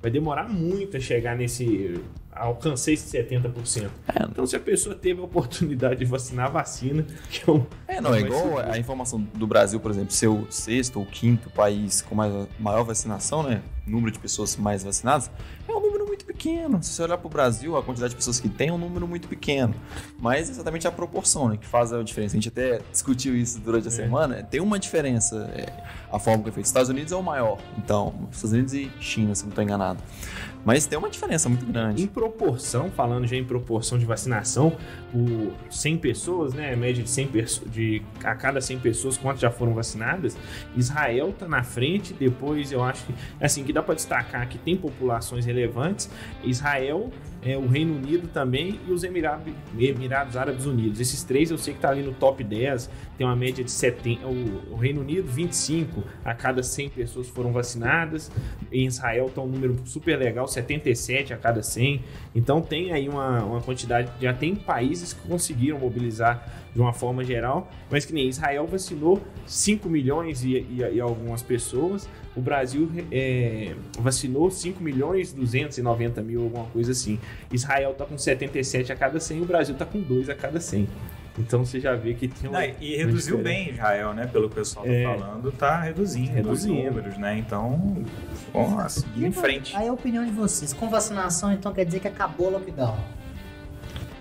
vai 0.00 0.10
demorar 0.10 0.48
muito 0.48 0.96
a 0.96 1.00
chegar 1.00 1.36
nesse. 1.36 2.00
a 2.38 2.52
esse 2.74 2.96
70%. 2.98 3.88
Então, 4.30 4.46
se 4.46 4.54
a 4.56 4.60
pessoa 4.60 4.94
teve 4.94 5.22
a 5.22 5.24
oportunidade 5.24 6.00
de 6.00 6.04
vacinar 6.04 6.48
a 6.48 6.50
vacina, 6.50 7.02
que 7.30 7.48
é 7.48 7.50
um. 7.52 7.64
É, 7.88 7.98
não, 7.98 8.14
é 8.14 8.20
Vai 8.20 8.28
igual 8.28 8.58
a 8.58 8.78
informação 8.78 9.18
do 9.32 9.46
Brasil, 9.46 9.80
por 9.80 9.90
exemplo, 9.90 10.10
ser 10.12 10.28
o 10.28 10.46
sexto 10.50 10.98
ou 11.00 11.06
quinto 11.06 11.48
país 11.48 12.02
com 12.02 12.14
mais, 12.14 12.46
maior 12.58 12.82
vacinação, 12.82 13.42
né? 13.42 13.62
Número 13.86 14.10
de 14.12 14.18
pessoas 14.18 14.54
mais 14.56 14.84
vacinadas, 14.84 15.30
é 15.66 15.72
um 15.72 15.80
número 15.80 15.95
muito 16.16 16.24
pequeno. 16.24 16.82
Se 16.82 16.90
você 16.90 17.02
olhar 17.02 17.18
para 17.18 17.26
o 17.26 17.30
Brasil, 17.30 17.76
a 17.76 17.82
quantidade 17.82 18.10
de 18.10 18.16
pessoas 18.16 18.40
que 18.40 18.48
tem 18.48 18.68
é 18.68 18.72
um 18.72 18.78
número 18.78 19.06
muito 19.06 19.28
pequeno. 19.28 19.74
Mas 20.18 20.48
exatamente 20.48 20.88
a 20.88 20.92
proporção, 20.92 21.48
né? 21.48 21.56
Que 21.56 21.66
faz 21.66 21.92
a 21.92 22.02
diferença. 22.02 22.34
A 22.34 22.38
gente 22.38 22.48
até 22.48 22.80
discutiu 22.90 23.36
isso 23.36 23.60
durante 23.60 23.88
a 23.88 23.90
semana. 23.90 24.42
Tem 24.42 24.60
uma 24.60 24.78
diferença. 24.78 25.50
é, 25.54 25.66
a 26.10 26.18
forma 26.18 26.42
que 26.42 26.48
é 26.48 26.52
feita. 26.52 26.66
Estados 26.66 26.88
Unidos 26.88 27.12
é 27.12 27.16
o 27.16 27.22
maior. 27.22 27.58
Então, 27.78 28.14
Estados 28.32 28.52
Unidos 28.52 28.72
e 28.72 28.90
China, 29.00 29.34
se 29.34 29.42
não 29.42 29.50
estou 29.50 29.62
enganado. 29.62 30.02
Mas 30.66 30.84
tem 30.84 30.98
uma 30.98 31.08
diferença 31.08 31.48
muito 31.48 31.64
Em 31.64 31.70
grande. 31.70 32.08
proporção, 32.08 32.90
falando 32.90 33.24
já 33.24 33.36
em 33.36 33.44
proporção 33.44 33.96
de 33.96 34.04
vacinação, 34.04 34.76
por 35.12 35.52
100 35.70 35.98
pessoas, 35.98 36.54
né, 36.54 36.74
média 36.74 37.04
de 37.04 37.08
100 37.08 37.28
pessoas, 37.28 37.70
de 37.70 38.02
a 38.24 38.34
cada 38.34 38.60
100 38.60 38.80
pessoas, 38.80 39.16
quantas 39.16 39.40
já 39.40 39.50
foram 39.50 39.72
vacinadas, 39.74 40.36
Israel 40.76 41.32
tá 41.38 41.46
na 41.46 41.62
frente, 41.62 42.12
depois 42.12 42.72
eu 42.72 42.82
acho 42.82 43.06
que, 43.06 43.14
assim, 43.40 43.62
que 43.62 43.72
dá 43.72 43.80
para 43.80 43.94
destacar 43.94 44.48
que 44.48 44.58
tem 44.58 44.76
populações 44.76 45.46
relevantes, 45.46 46.10
Israel, 46.42 47.12
é, 47.42 47.56
o 47.56 47.66
Reino 47.66 47.96
Unido 47.96 48.28
também 48.28 48.80
e 48.86 48.92
os 48.92 49.04
Emirados, 49.04 50.36
Árabes 50.36 50.66
Unidos. 50.66 51.00
Esses 51.00 51.22
três 51.22 51.50
eu 51.50 51.58
sei 51.58 51.74
que 51.74 51.80
tá 51.80 51.90
ali 51.90 52.02
no 52.02 52.12
top 52.12 52.42
10, 52.42 52.90
tem 53.16 53.26
uma 53.26 53.36
média 53.36 53.62
de 53.62 53.70
70, 53.70 54.26
o, 54.26 54.72
o 54.72 54.76
Reino 54.76 55.00
Unido 55.00 55.28
25 55.28 56.02
a 56.24 56.34
cada 56.34 56.62
100 56.62 56.90
pessoas 56.90 57.28
foram 57.28 57.52
vacinadas, 57.52 58.30
em 58.72 58.86
Israel 58.86 59.30
tá 59.34 59.40
um 59.40 59.46
número 59.46 59.76
super 59.84 60.18
legal, 60.18 60.48
77 60.48 61.32
a 61.32 61.36
cada 61.36 61.62
100. 61.62 62.02
Então 62.34 62.60
tem 62.60 62.92
aí 62.92 63.08
uma, 63.08 63.44
uma 63.44 63.60
quantidade, 63.60 64.10
já 64.20 64.32
tem 64.32 64.54
países 64.54 65.12
que 65.12 65.26
conseguiram 65.28 65.78
mobilizar 65.78 66.65
de 66.76 66.82
uma 66.82 66.92
forma 66.92 67.24
geral, 67.24 67.70
mas 67.90 68.04
que 68.04 68.12
nem 68.12 68.28
Israel 68.28 68.66
vacinou 68.66 69.18
5 69.46 69.88
milhões 69.88 70.44
e, 70.44 70.58
e- 70.58 70.90
e 70.96 71.00
algumas 71.00 71.40
pessoas, 71.42 72.06
o 72.36 72.40
Brasil 72.42 72.90
é, 73.10 73.74
vacinou 73.98 74.50
5 74.50 74.82
milhões 74.84 75.32
290 75.32 76.20
mil, 76.22 76.42
alguma 76.42 76.66
coisa 76.66 76.92
assim. 76.92 77.18
Israel 77.50 77.94
tá 77.94 78.04
com 78.04 78.18
77 78.18 78.92
a 78.92 78.96
cada 78.96 79.18
100, 79.18 79.40
o 79.40 79.44
Brasil 79.46 79.74
tá 79.74 79.86
com 79.86 79.98
2 80.02 80.28
a 80.28 80.34
cada 80.34 80.60
100. 80.60 80.86
Então 81.38 81.64
você 81.64 81.80
já 81.80 81.94
vê 81.94 82.12
que 82.12 82.28
tem 82.28 82.50
Não, 82.50 82.58
uma, 82.58 82.66
e 82.66 82.94
reduziu 82.96 83.36
uma 83.36 83.44
bem 83.44 83.70
Israel, 83.70 84.12
né? 84.12 84.26
Pelo 84.26 84.48
que 84.48 84.52
o 84.54 84.56
pessoal 84.56 84.84
tá 84.84 84.92
É. 84.92 85.02
falando, 85.04 85.52
tá 85.52 85.80
reduzindo, 85.80 86.30
Reduzindo. 86.32 86.74
os 86.78 86.84
números, 86.84 87.16
né? 87.18 87.38
Então, 87.38 88.04
vamos 88.52 88.92
seguir 88.92 89.24
em 89.26 89.32
frente. 89.32 89.74
Aí 89.74 89.88
a 89.88 89.92
opinião 89.94 90.24
de 90.26 90.30
vocês. 90.30 90.74
Com 90.74 90.90
vacinação, 90.90 91.52
então 91.52 91.72
quer 91.72 91.86
dizer 91.86 92.00
que 92.00 92.08
acabou 92.08 92.48
o 92.48 92.50
lockdown. 92.52 92.96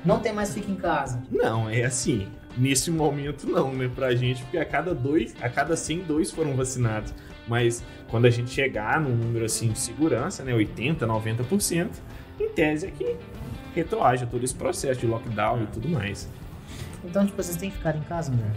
Não 0.06 0.20
tem 0.20 0.32
mais 0.34 0.54
fica 0.54 0.70
em 0.72 0.76
casa. 0.76 1.22
Não, 1.32 1.70
é 1.70 1.84
assim. 1.84 2.28
Nesse 2.58 2.90
momento 2.90 3.48
não, 3.48 3.74
né, 3.74 3.90
pra 3.94 4.16
gente, 4.16 4.42
porque 4.44 4.58
a 4.58 4.66
cada 4.66 4.94
dois, 4.94 5.36
a 5.42 5.50
cada 5.50 5.76
100, 5.76 6.00
dois 6.00 6.32
foram 6.32 6.56
vacinados. 6.56 7.14
Mas 7.48 7.84
quando 8.08 8.26
a 8.26 8.30
gente 8.30 8.50
chegar 8.50 9.00
num 9.00 9.16
número 9.16 9.46
assim 9.46 9.70
de 9.70 9.80
segurança, 9.80 10.44
né, 10.44 10.54
80, 10.54 11.06
90%, 11.06 11.90
em 12.40 12.50
tese 12.50 12.88
é 12.88 12.92
que 12.92 13.16
retroaja 13.74 14.26
todo 14.26 14.44
esse 14.44 14.56
processo 14.56 15.00
de 15.00 15.08
lockdown 15.08 15.64
e 15.64 15.68
tudo 15.68 15.90
mais. 15.90 16.30
Então, 17.04 17.26
tipo, 17.26 17.42
vocês 17.42 17.58
têm 17.58 17.70
que 17.70 17.78
ficar 17.78 17.96
em 17.96 18.02
casa, 18.02 18.32
André. 18.32 18.52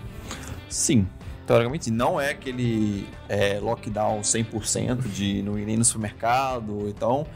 Sim. 0.68 1.06
Teoricamente, 1.46 1.90
não 1.90 2.20
é 2.20 2.30
aquele 2.30 3.06
é, 3.28 3.58
lockdown 3.58 4.20
100% 4.20 5.08
de 5.08 5.42
não 5.42 5.58
ir 5.58 5.64
nem 5.64 5.76
no 5.76 5.84
supermercado, 5.84 6.88
então. 6.88 7.26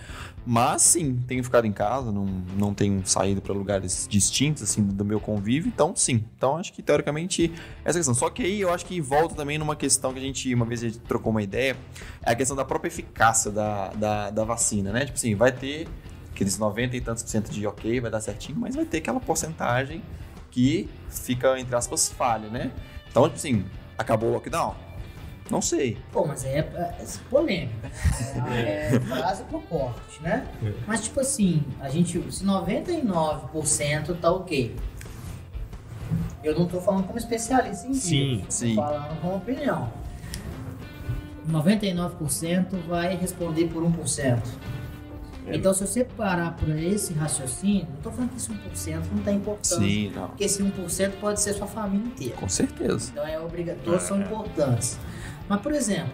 Mas 0.44 0.82
sim, 0.82 1.22
tenho 1.26 1.44
ficado 1.44 1.66
em 1.66 1.72
casa, 1.72 2.10
não, 2.10 2.24
não 2.58 2.74
tenho 2.74 3.00
saído 3.06 3.40
para 3.40 3.52
lugares 3.52 4.08
distintos 4.10 4.62
assim 4.64 4.82
do 4.82 5.04
meu 5.04 5.20
convívio, 5.20 5.70
então 5.72 5.94
sim. 5.94 6.24
Então 6.36 6.56
acho 6.56 6.72
que 6.72 6.82
teoricamente 6.82 7.52
essa 7.84 7.98
questão. 7.98 8.14
Só 8.14 8.28
que 8.28 8.42
aí 8.42 8.60
eu 8.60 8.72
acho 8.72 8.84
que 8.84 9.00
volta 9.00 9.36
também 9.36 9.56
numa 9.56 9.76
questão 9.76 10.12
que 10.12 10.18
a 10.18 10.22
gente 10.22 10.52
uma 10.52 10.64
vez 10.64 10.82
a 10.82 10.88
gente 10.88 10.98
trocou 10.98 11.30
uma 11.30 11.42
ideia, 11.42 11.76
é 12.24 12.32
a 12.32 12.34
questão 12.34 12.56
da 12.56 12.64
própria 12.64 12.88
eficácia 12.88 13.52
da, 13.52 13.88
da, 13.90 14.30
da 14.30 14.44
vacina, 14.44 14.90
né? 14.90 15.04
Tipo 15.04 15.16
assim, 15.16 15.34
vai 15.36 15.52
ter 15.52 15.86
aqueles 16.32 16.58
90 16.58 16.96
e 16.96 17.00
tantos 17.00 17.22
por 17.22 17.28
cento 17.28 17.50
de 17.50 17.64
ok, 17.64 18.00
vai 18.00 18.10
dar 18.10 18.20
certinho, 18.20 18.58
mas 18.58 18.74
vai 18.74 18.84
ter 18.84 18.98
aquela 18.98 19.20
porcentagem 19.20 20.02
que 20.50 20.88
fica, 21.08 21.58
entre 21.58 21.74
aspas, 21.76 22.08
falha, 22.08 22.48
né? 22.48 22.72
Então, 23.08 23.22
tipo 23.24 23.36
assim, 23.36 23.64
acabou 23.96 24.30
o 24.30 24.32
lockdown? 24.32 24.74
Não 25.52 25.60
sei. 25.60 25.98
Pô, 26.10 26.26
mas 26.26 26.46
é, 26.46 26.60
é, 26.60 26.60
é 26.60 27.04
polêmica. 27.28 27.90
É 28.50 28.98
frase 29.00 29.44
pro 29.44 29.60
corte, 29.60 30.22
né? 30.22 30.48
É. 30.62 30.72
Mas, 30.86 31.02
tipo 31.02 31.20
assim, 31.20 31.62
a 31.78 31.90
gente. 31.90 32.12
Se 32.32 32.44
99% 32.44 34.16
tá 34.18 34.32
ok. 34.32 34.74
Eu 36.42 36.58
não 36.58 36.66
tô 36.66 36.80
falando 36.80 37.04
como 37.06 37.18
especialista 37.18 37.86
em 37.86 37.94
Sim, 37.94 38.36
vírus, 38.36 38.54
sim. 38.54 38.74
Tô 38.74 38.82
falando 38.82 39.20
como 39.20 39.36
opinião. 39.36 39.92
99% 41.50 42.86
vai 42.88 43.14
responder 43.14 43.68
por 43.68 43.82
1%. 43.82 44.42
É. 45.46 45.56
Então, 45.56 45.74
se 45.74 45.86
você 45.86 46.04
parar 46.04 46.56
por 46.56 46.70
esse 46.70 47.12
raciocínio, 47.12 47.86
não 47.90 48.00
tô 48.02 48.10
falando 48.10 48.30
que 48.30 48.36
esse 48.36 48.50
1% 48.50 49.02
não 49.12 49.22
tem 49.22 49.36
importância. 49.36 49.78
Sim, 49.78 50.12
não. 50.14 50.28
Porque 50.28 50.44
esse 50.44 50.62
1% 50.62 51.10
pode 51.20 51.40
ser 51.40 51.52
sua 51.52 51.66
família 51.66 52.06
inteira. 52.06 52.36
Com 52.36 52.48
certeza. 52.48 53.10
Então 53.12 53.26
é 53.26 53.38
obrigatório, 53.38 53.84
todos 53.84 54.02
são 54.02 54.20
importantes. 54.20 54.98
Mas, 55.48 55.60
por 55.60 55.72
exemplo, 55.72 56.12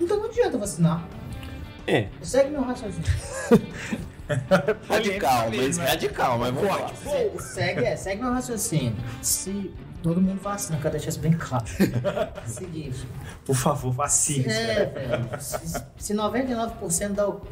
então 0.00 0.16
não 0.18 0.26
adianta 0.26 0.56
vacinar. 0.58 1.06
É, 1.86 2.08
Segue 2.22 2.50
meu 2.50 2.62
raciocínio. 2.62 3.04
Radical, 4.88 5.50
mas 5.54 5.76
radical, 5.76 6.38
mas 6.38 6.54
vamos 6.54 6.70
lá. 6.70 6.88
Se- 6.94 7.54
Segue, 7.54 7.84
é, 7.84 7.94
segue 7.96 8.22
meu 8.22 8.32
raciocínio. 8.32 8.96
Se 9.20 9.70
todo 10.02 10.20
mundo 10.20 10.40
vacina, 10.40 10.78
quero 10.78 10.92
deixar 10.92 11.10
isso 11.10 11.20
bem 11.20 11.32
claro. 11.32 11.64
Seguinte. 12.46 13.06
Por 13.44 13.54
favor, 13.54 13.92
vacine. 13.92 14.46
É, 14.46 14.86
velho. 14.86 15.40
Se, 15.40 15.84
se 15.98 16.14
99% 16.14 17.08
dá 17.12 17.28
o. 17.28 17.42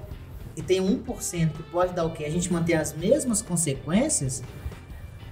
E 0.57 0.63
tem 0.63 0.81
1% 0.81 1.51
que 1.53 1.63
pode 1.65 1.93
dar 1.95 2.05
o 2.05 2.11
quê? 2.11 2.25
A 2.25 2.31
gente 2.31 2.51
manter 2.53 2.75
as 2.75 2.95
mesmas 2.95 3.43
consequências. 3.43 4.43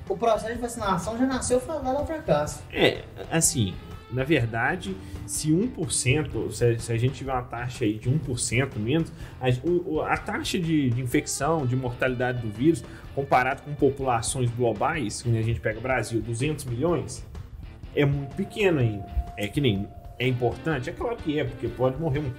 O 0.08 0.16
processo 0.16 0.54
de 0.54 0.60
vacinação 0.60 1.16
já 1.16 1.24
nasceu 1.26 1.60
fadado 1.60 1.96
ao 1.98 2.06
fracasso. 2.06 2.60
é, 2.72 3.04
assim, 3.30 3.74
na 4.12 4.24
verdade, 4.24 4.96
se 5.26 5.50
1%, 5.50 6.50
se, 6.50 6.78
se 6.78 6.92
a 6.92 6.96
gente 6.96 7.14
tiver 7.14 7.32
uma 7.32 7.42
taxa 7.42 7.84
aí 7.84 7.98
de 7.98 8.10
1% 8.10 8.76
menos, 8.76 9.12
a, 9.40 10.12
a 10.12 10.16
taxa 10.16 10.58
de, 10.58 10.90
de 10.90 11.00
infecção, 11.00 11.64
de 11.66 11.76
mortalidade 11.76 12.40
do 12.40 12.50
vírus, 12.50 12.84
comparado 13.14 13.62
com 13.62 13.74
populações 13.74 14.50
globais, 14.50 15.22
que 15.22 15.38
a 15.38 15.42
gente 15.42 15.60
pega 15.60 15.80
Brasil, 15.80 16.20
200 16.20 16.64
milhões, 16.64 17.24
é 17.94 18.04
muito 18.04 18.34
pequeno 18.34 18.80
ainda. 18.80 19.06
É 19.36 19.46
que 19.46 19.60
nem 19.60 19.86
é 20.18 20.26
importante, 20.26 20.90
é 20.90 20.92
claro 20.92 21.16
que 21.16 21.38
é, 21.38 21.44
porque 21.44 21.68
pode 21.68 21.98
morrer 21.98 22.20
um. 22.20 22.30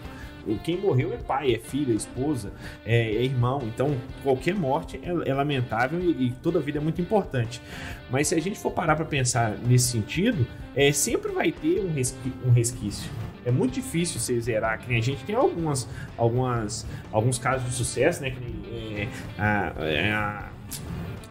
Quem 0.63 0.77
morreu 0.77 1.13
é 1.13 1.17
pai, 1.17 1.53
é 1.53 1.59
filha, 1.59 1.91
é 1.93 1.95
esposa, 1.95 2.51
é, 2.85 3.15
é 3.15 3.23
irmão. 3.23 3.61
Então, 3.63 3.95
qualquer 4.23 4.55
morte 4.55 4.99
é, 5.03 5.29
é 5.29 5.33
lamentável 5.33 5.99
e, 6.01 6.27
e 6.27 6.31
toda 6.41 6.59
vida 6.59 6.77
é 6.79 6.81
muito 6.81 7.01
importante. 7.01 7.61
Mas 8.09 8.27
se 8.27 8.35
a 8.35 8.41
gente 8.41 8.57
for 8.59 8.71
parar 8.71 8.95
para 8.95 9.05
pensar 9.05 9.57
nesse 9.65 9.89
sentido, 9.89 10.45
é, 10.75 10.91
sempre 10.91 11.31
vai 11.31 11.51
ter 11.51 11.79
um, 11.79 11.93
resqui- 11.93 12.33
um 12.45 12.51
resquício. 12.51 13.09
É 13.45 13.49
muito 13.51 13.73
difícil 13.73 14.19
você 14.19 14.39
zerar, 14.39 14.79
que 14.79 14.87
nem 14.87 14.99
a 14.99 15.01
gente 15.01 15.23
tem 15.23 15.35
algumas, 15.35 15.87
algumas, 16.17 16.85
alguns 17.11 17.39
casos 17.39 17.67
de 17.69 17.73
sucesso, 17.75 18.21
né? 18.21 18.29
Que 18.31 18.39
nem 18.39 19.01
é, 19.03 19.07
a, 19.37 19.73
é 19.79 20.11
a 20.11 20.49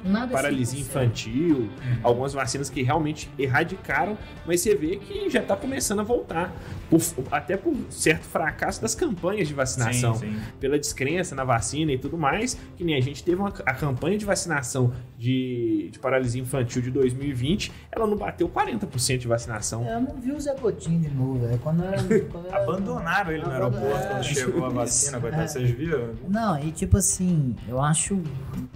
Nada 0.02 0.32
paralisia 0.32 0.80
100%. 0.80 0.82
infantil, 0.86 1.70
algumas 2.02 2.32
vacinas 2.32 2.70
que 2.70 2.82
realmente 2.82 3.30
erradicaram, 3.38 4.16
mas 4.46 4.60
você 4.60 4.74
vê 4.74 4.96
que 4.96 5.28
já 5.30 5.40
está 5.40 5.54
começando 5.54 6.00
a 6.00 6.02
voltar. 6.02 6.52
Por- 6.90 7.00
até 7.30 7.56
por 7.56 7.72
certo 7.88 8.24
fracasso 8.24 8.82
das 8.82 8.94
campanhas 8.96 9.46
de 9.46 9.54
vacinação 9.54 10.14
Sim, 10.16 10.32
sim. 10.32 10.40
pela 10.58 10.76
descrença 10.76 11.36
na 11.36 11.44
vacina 11.44 11.92
e 11.92 11.98
tudo 11.98 12.18
mais, 12.18 12.58
que 12.76 12.82
nem 12.82 12.96
a 12.96 13.00
gente 13.00 13.22
teve 13.22 13.36
uma, 13.40 13.48
a 13.64 13.74
campanha 13.74 14.18
de 14.18 14.24
vacinação 14.24 14.92
de, 15.16 15.88
de 15.92 15.98
paralisia 16.00 16.42
infantil 16.42 16.82
de 16.82 16.90
2020, 16.90 17.70
ela 17.92 18.06
não 18.08 18.16
bateu 18.16 18.48
40% 18.48 19.18
de 19.18 19.28
vacinação. 19.28 19.86
Eu 19.86 20.00
não 20.00 20.16
vi 20.20 20.32
o 20.32 20.40
Zé 20.40 20.52
Gotinho 20.56 21.00
de 21.00 21.10
novo, 21.10 21.38
velho. 21.46 21.58
Quando 21.60 21.84
eu 21.84 22.26
quando 22.28 22.46
eu 22.46 22.54
Abandonaram 22.54 23.30
ele 23.30 23.44
no 23.44 23.50
aeroporto 23.52 24.08
quando 24.08 24.24
chegou 24.24 24.64
a 24.64 24.68
vacina, 24.68 25.20
coitado. 25.20 25.42
É. 25.44 25.46
Vocês 25.46 25.70
viram? 25.70 26.10
Não, 26.28 26.58
e 26.62 26.72
tipo 26.72 26.96
assim, 26.96 27.54
eu 27.68 27.80
acho 27.80 28.20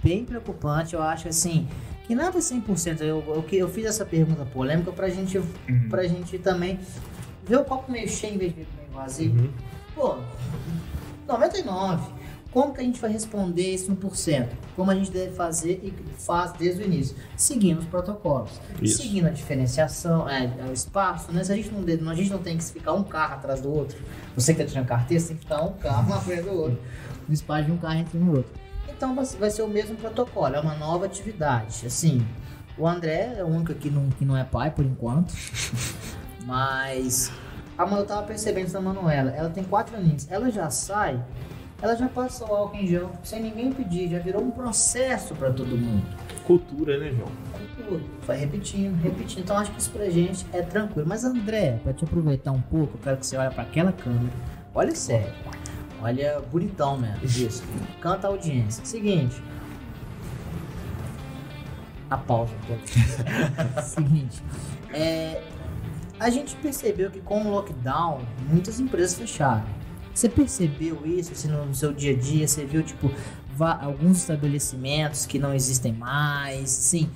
bem 0.01 0.23
preocupante, 0.23 0.93
eu 0.93 1.01
acho 1.03 1.27
assim, 1.27 1.67
que 2.07 2.15
nada 2.15 2.37
é 2.37 2.41
100%. 2.41 3.01
Eu, 3.01 3.23
eu, 3.27 3.43
que- 3.43 3.57
eu 3.57 3.67
fiz 3.67 3.85
essa 3.85 4.05
pergunta 4.05 4.45
polêmica 4.45 4.91
pra 4.91 5.09
gente, 5.09 5.37
Uhum. 5.37 5.89
pra 5.89 6.03
gente 6.07 6.37
também 6.39 6.79
ver 7.45 7.57
o 7.57 7.65
copo 7.65 7.91
meio 7.91 8.09
cheio 8.09 8.35
em 8.35 8.37
vez 8.37 8.53
de 8.53 8.61
ver 8.61 8.67
meio 8.77 8.91
vazio. 8.91 9.31
Uhum. 9.31 9.49
Pô, 9.93 10.17
99. 11.27 12.15
Como 12.51 12.73
que 12.73 12.79
a 12.79 12.83
gente 12.85 13.01
vai 13.01 13.11
responder 13.11 13.73
esse 13.73 13.91
1%? 13.91 14.47
Como 14.77 14.89
a 14.89 14.95
gente 14.95 15.11
deve 15.11 15.35
fazer 15.35 15.81
e 15.83 15.93
faz 16.17 16.53
desde 16.53 16.83
o 16.83 16.85
início? 16.85 17.13
Seguindo 17.35 17.79
os 17.79 17.85
protocolos. 17.85 18.49
Isso. 18.81 19.01
Seguindo 19.01 19.27
a 19.27 19.29
diferenciação, 19.29 20.29
é, 20.29 20.45
é, 20.45 20.63
o 20.69 20.71
espaço, 20.71 21.33
né? 21.33 21.43
Se 21.43 21.51
a 21.51 21.55
gente 21.55 21.69
não, 21.69 22.09
a 22.09 22.15
gente 22.15 22.29
não 22.29 22.37
tem 22.37 22.57
que 22.57 22.63
ficar 22.63 22.93
um 22.93 23.03
carro 23.03 23.33
atrás 23.33 23.59
do 23.59 23.69
outro. 23.73 23.97
Você 24.35 24.53
que 24.53 24.63
tá 24.63 24.69
tirando 24.69 24.85
carteira, 24.85 25.21
você 25.21 25.27
tem 25.29 25.37
que 25.37 25.43
ficar 25.43 25.61
um 25.63 25.73
carro 25.73 26.09
na 26.09 26.17
frente 26.21 26.43
do 26.43 26.53
outro. 26.53 26.79
No 27.27 27.33
espaço 27.33 27.65
de 27.65 27.71
um 27.73 27.77
carro 27.77 27.95
entre 27.95 28.17
um 28.17 28.29
outro. 28.29 28.53
Então 28.87 29.13
vai 29.13 29.25
vai 29.25 29.51
ser 29.51 29.61
o 29.61 29.67
mesmo 29.67 29.97
protocolo, 29.97 30.55
é 30.55 30.59
uma 30.59 30.75
nova 30.75 31.05
atividade. 31.05 31.85
Assim, 31.85 32.25
o 32.77 32.87
André 32.87 33.35
é 33.37 33.43
o 33.43 33.47
único 33.47 33.73
que 33.73 33.89
não, 33.89 34.09
que 34.11 34.23
não 34.23 34.37
é 34.37 34.45
pai 34.45 34.71
por 34.71 34.85
enquanto. 34.85 35.33
Mas 36.45 37.31
a 37.77 37.85
mãe 37.85 37.99
eu 37.99 38.05
tava 38.05 38.23
percebendo 38.23 38.71
da 38.71 38.79
Manuela. 38.79 39.31
Ela 39.31 39.49
tem 39.49 39.63
quatro 39.63 39.97
aninhos. 39.97 40.27
Ela 40.29 40.51
já 40.51 40.69
sai, 40.69 41.21
ela 41.81 41.95
já 41.95 42.07
passa 42.07 42.45
o 42.45 42.55
álcool 42.55 42.77
em 42.77 42.87
gel 42.87 43.11
sem 43.23 43.41
ninguém 43.41 43.71
pedir. 43.73 44.09
Já 44.09 44.19
virou 44.19 44.43
um 44.43 44.51
processo 44.51 45.35
para 45.35 45.51
todo 45.51 45.75
mundo. 45.75 46.05
Cultura, 46.45 46.97
né, 46.99 47.11
João? 47.11 47.31
Cultura. 47.51 48.03
Vai 48.25 48.37
repetindo, 48.37 48.95
repetindo. 49.01 49.39
Então 49.39 49.57
acho 49.57 49.71
que 49.71 49.79
isso 49.79 49.89
pra 49.89 50.09
gente 50.09 50.45
é 50.53 50.61
tranquilo. 50.61 51.07
Mas 51.07 51.25
André, 51.25 51.79
pra 51.83 51.91
te 51.93 52.05
aproveitar 52.05 52.51
um 52.51 52.61
pouco, 52.61 52.95
eu 52.95 53.01
quero 53.03 53.17
que 53.17 53.25
você 53.25 53.35
olhe 53.37 53.53
para 53.53 53.63
aquela 53.63 53.91
câmera. 53.91 54.33
Olha 54.73 54.95
sério. 54.95 55.33
Olha 56.01 56.39
bonitão 56.51 56.97
mesmo. 56.97 57.25
Isso. 57.25 57.63
Canta 57.99 58.27
a 58.27 58.29
audiência. 58.29 58.85
Seguinte. 58.85 59.41
A 62.09 62.17
pausa. 62.17 62.53
Seguinte. 63.81 64.43
É, 64.93 65.41
a 66.19 66.29
gente 66.29 66.55
percebeu 66.57 67.09
que 67.11 67.19
com 67.21 67.41
o 67.45 67.51
lockdown, 67.51 68.21
muitas 68.49 68.79
empresas 68.79 69.15
fecharam. 69.17 69.63
Você 70.13 70.29
percebeu 70.29 71.05
isso 71.05 71.33
assim, 71.33 71.49
no 71.49 71.73
seu 71.75 71.91
dia 71.93 72.13
a 72.13 72.17
dia? 72.17 72.47
Você 72.47 72.65
viu, 72.65 72.81
tipo, 72.83 73.11
alguns 73.59 74.19
estabelecimentos 74.19 75.25
que 75.25 75.37
não 75.37 75.53
existem 75.53 75.91
mais? 75.93 76.69
Sim. 76.69 77.09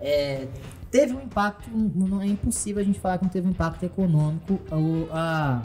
É, 0.00 0.46
teve 0.90 1.14
um 1.14 1.22
impacto, 1.22 1.70
não 1.70 2.20
é 2.20 2.26
impossível 2.26 2.82
a 2.82 2.84
gente 2.84 3.00
falar 3.00 3.18
que 3.18 3.24
não 3.24 3.30
teve 3.30 3.46
um 3.46 3.50
impacto 3.50 3.84
econômico 3.84 4.60
o- 4.70 5.08
a, 5.12 5.62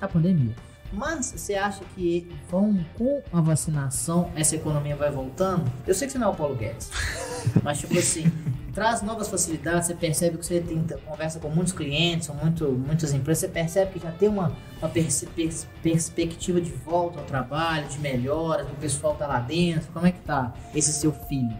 a 0.00 0.08
pandemia. 0.08 0.54
Mas 0.92 1.32
você 1.36 1.54
acha 1.54 1.82
que 1.94 2.28
vão, 2.50 2.84
com 2.98 3.22
a 3.32 3.40
vacinação, 3.40 4.30
essa 4.34 4.56
economia 4.56 4.94
vai 4.96 5.10
voltando? 5.10 5.70
Eu 5.86 5.94
sei 5.94 6.06
que 6.06 6.12
você 6.12 6.18
não 6.18 6.28
é 6.28 6.30
o 6.30 6.34
Paulo 6.34 6.54
Guedes, 6.56 6.90
mas 7.62 7.78
tipo 7.78 7.96
assim, 7.98 8.30
traz 8.72 9.02
novas 9.02 9.28
facilidades, 9.28 9.86
você 9.86 9.94
percebe 9.94 10.38
que 10.38 10.46
você 10.46 10.60
tem, 10.60 10.84
conversa 11.04 11.38
com 11.38 11.48
muitos 11.48 11.72
clientes, 11.72 12.28
com 12.28 12.34
muito, 12.34 12.66
muitas 12.70 13.12
empresas, 13.12 13.40
você 13.40 13.48
percebe 13.48 13.92
que 13.92 13.98
já 13.98 14.10
tem 14.10 14.28
uma, 14.28 14.52
uma 14.78 14.88
perce- 14.88 15.26
pers- 15.26 15.66
perspectiva 15.82 16.60
de 16.60 16.70
volta 16.70 17.18
ao 17.20 17.24
trabalho, 17.24 17.86
de 17.88 17.98
melhora, 17.98 18.64
o 18.64 18.76
pessoal 18.76 19.14
tá 19.14 19.26
lá 19.26 19.40
dentro, 19.40 19.92
como 19.92 20.06
é 20.06 20.12
que 20.12 20.20
tá 20.20 20.52
esse 20.74 20.92
seu 20.92 21.12
filho? 21.12 21.56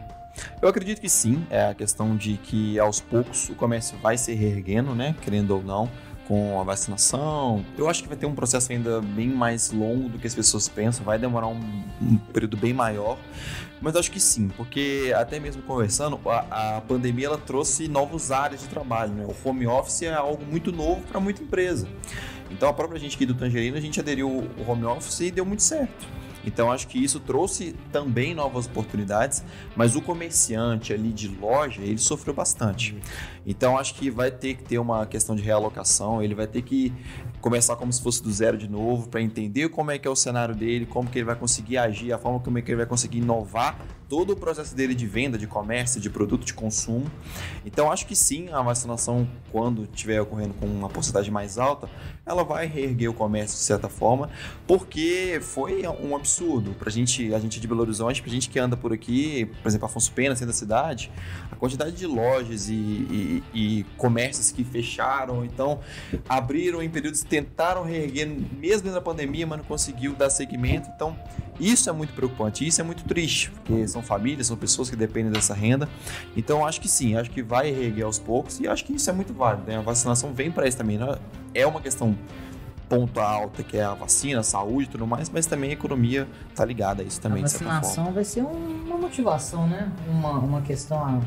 Eu 0.63 0.69
acredito 0.69 1.01
que 1.01 1.11
sim, 1.11 1.47
é 1.51 1.67
a 1.67 1.75
questão 1.75 2.17
de 2.17 2.39
que 2.39 2.79
aos 2.79 3.01
poucos 3.01 3.51
o 3.51 3.55
comércio 3.55 3.99
vai 3.99 4.17
se 4.17 4.33
reerguendo, 4.33 4.95
né? 4.95 5.15
Querendo 5.21 5.51
ou 5.51 5.63
não, 5.63 5.91
com 6.27 6.59
a 6.59 6.65
vacinação. 6.65 7.63
Eu 7.77 7.87
acho 7.87 8.03
que 8.03 8.09
vai 8.09 8.17
ter 8.17 8.25
um 8.25 8.35
processo 8.35 8.73
ainda 8.73 9.03
bem 9.03 9.29
mais 9.29 9.71
longo 9.71 10.09
do 10.09 10.19
que 10.19 10.27
as 10.27 10.35
pessoas 10.35 10.71
pensam, 10.71 11.05
vai 11.05 11.19
demorar 11.19 11.49
um, 11.49 11.61
um 12.01 12.17
período 12.33 12.57
bem 12.57 12.73
maior. 12.73 13.19
Mas 13.83 13.97
acho 13.97 14.13
que 14.13 14.21
sim, 14.21 14.49
porque 14.49 15.13
até 15.17 15.41
mesmo 15.41 15.61
conversando, 15.63 16.19
a, 16.25 16.77
a 16.77 16.81
pandemia 16.83 17.27
ela 17.27 17.39
trouxe 17.39 17.89
novas 17.89 18.31
áreas 18.31 18.61
de 18.61 18.69
trabalho, 18.69 19.13
né? 19.13 19.27
O 19.27 19.49
home 19.49 19.67
office 19.67 20.03
é 20.03 20.15
algo 20.15 20.45
muito 20.47 20.71
novo 20.71 21.03
para 21.03 21.19
muita 21.19 21.43
empresa. 21.43 21.89
Então 22.49 22.69
a 22.69 22.73
própria 22.73 23.01
gente 23.01 23.17
aqui 23.17 23.27
do 23.27 23.35
Tangerina, 23.35 23.79
a 23.79 23.81
gente 23.81 23.99
aderiu 23.99 24.49
ao 24.57 24.71
home 24.73 24.85
office 24.85 25.21
e 25.21 25.31
deu 25.33 25.45
muito 25.45 25.65
certo. 25.65 26.07
Então 26.45 26.71
acho 26.71 26.89
que 26.89 27.03
isso 27.03 27.21
trouxe 27.21 27.75
também 27.91 28.35
novas 28.35 28.67
oportunidades, 28.67 29.45
mas 29.77 29.95
o 29.97 30.03
comerciante 30.03 30.93
ali 30.93 31.13
de 31.13 31.29
loja, 31.29 31.83
ele 31.83 31.99
sofreu 31.99 32.35
bastante. 32.35 32.97
Então 33.47 33.79
acho 33.79 33.95
que 33.95 34.11
vai 34.11 34.31
ter 34.31 34.55
que 34.55 34.65
ter 34.65 34.79
uma 34.79 35.07
questão 35.07 35.35
de 35.35 35.43
realocação, 35.43 36.23
ele 36.23 36.35
vai 36.35 36.47
ter 36.47 36.63
que 36.63 36.93
começar 37.43 37.77
como 37.77 37.93
se 37.93 38.01
fosse 38.01 38.23
do 38.23 38.33
zero 38.33 38.57
de 38.57 38.69
novo 38.71 39.09
para 39.09 39.21
entender 39.21 39.69
como 39.69 39.91
é 39.91 39.99
que 39.99 40.09
é 40.09 40.11
o 40.11 40.17
cenário 40.17 40.55
dele, 40.55 40.87
como 40.87 41.11
que 41.11 41.19
ele 41.19 41.27
vai 41.27 41.37
conseguir 41.37 41.77
agir, 41.77 42.11
a 42.13 42.17
forma 42.19 42.41
como 42.41 42.57
é 42.57 42.63
que 42.63 42.71
ele 42.71 42.79
vai 42.79 42.87
conseguir 42.87 43.19
inovar 43.19 43.79
todo 44.09 44.35
o 44.35 44.37
processo 44.37 44.75
dele 44.77 44.95
de 44.95 45.07
venda, 45.07 45.37
de 45.39 45.47
comércio, 45.47 45.99
de 46.01 46.09
produto, 46.11 46.45
de 46.45 46.53
consumo. 46.55 47.11
Então 47.65 47.91
acho 47.91 48.07
que 48.07 48.15
sim, 48.15 48.49
a 48.51 48.61
vacinação 48.63 49.27
quando 49.51 49.85
estiver 49.85 50.21
ocorrendo 50.21 50.55
com 50.55 50.67
uma 50.67 50.89
porcentagem 50.89 51.31
mais 51.33 51.59
alta, 51.59 51.89
ela 52.25 52.45
vai 52.45 52.67
reerguer 52.67 53.09
o 53.11 53.15
comércio 53.15 53.57
de 53.59 53.65
certa 53.65 53.89
forma, 53.89 54.31
porque 54.67 55.39
foi 55.43 55.83
um 55.89 56.15
absurdo 56.15 56.73
pra 56.79 56.91
gente, 56.91 57.35
a 57.35 57.39
gente 57.41 57.59
de 57.59 57.67
Belo 57.67 57.81
Horizonte, 57.81 58.23
pra 58.23 58.31
gente 58.31 58.49
que 58.49 58.59
anda 58.59 58.77
por 58.77 58.93
aqui, 58.93 59.47
por 59.63 59.69
exemplo, 59.69 59.87
Afonso 59.87 60.13
Pena, 60.13 60.37
centro 60.37 60.53
da 60.53 60.59
cidade, 60.59 61.11
a 61.51 61.57
quantidade 61.57 61.93
de 61.93 62.07
lojas 62.07 62.69
e, 62.69 62.75
e- 62.75 63.43
e 63.55 63.85
comércios 63.97 64.53
que 64.53 64.63
fecharam, 64.63 65.45
então 65.45 65.81
abriram 66.29 66.83
em 66.83 66.89
períodos, 66.91 67.23
tentaram 67.33 67.83
reerguer 67.83 68.27
mesmo 68.29 68.83
dentro 68.83 68.93
da 68.93 69.01
pandemia, 69.01 69.47
mas 69.47 69.57
não 69.57 69.65
conseguiu 69.65 70.13
dar 70.13 70.29
seguimento, 70.29 70.87
então 70.95 71.17
isso 71.59 71.89
é 71.89 71.93
muito 71.93 72.13
preocupante, 72.13 72.67
isso 72.67 72.79
é 72.79 72.85
muito 72.85 73.05
triste, 73.05 73.51
porque 73.51 73.89
são 73.89 74.03
famílias, 74.03 74.49
são 74.49 74.57
pessoas 74.57 74.91
que 74.91 74.97
dependem 74.97 75.33
dessa 75.33 75.55
renda, 75.55 75.89
então 76.37 76.67
acho 76.67 76.79
que 76.79 76.89
sim, 76.89 77.17
acho 77.17 77.31
que 77.31 77.43
vai 77.43 77.71
reerguer 77.71 78.05
aos 78.05 78.19
poucos 78.19 78.61
e 78.61 78.69
acho 78.69 78.85
que 78.85 78.93
isso 78.93 79.09
é 79.09 79.15
muito 79.15 79.33
válido, 79.33 79.63
né? 79.67 79.79
a 79.79 79.81
vacinação 79.81 80.35
vem 80.35 80.51
para 80.51 80.69
isso 80.69 80.77
também, 80.77 80.99
né? 80.99 81.17
é 81.55 81.67
uma 81.67 81.81
questão 81.81 82.15
ponto 82.87 83.19
alta, 83.19 83.63
que 83.63 83.79
é 83.79 83.83
a 83.83 83.95
vacina, 83.95 84.41
a 84.41 84.43
saúde 84.43 84.89
e 84.89 84.91
tudo 84.91 85.07
mais, 85.07 85.31
mas 85.31 85.47
também 85.47 85.71
a 85.71 85.73
economia 85.73 86.29
tá 86.55 86.67
ligada 86.67 87.03
a 87.03 87.07
isso 87.07 87.19
também, 87.19 87.39
a 87.39 87.47
vacinação 87.47 88.13
vai 88.13 88.25
ser 88.25 88.43
um- 88.43 88.83
uma 88.85 88.99
motivação, 88.99 89.67
né? 89.67 89.91
Uma, 90.07 90.33
uma 90.33 90.61
questão 90.61 90.99
a, 91.03 91.19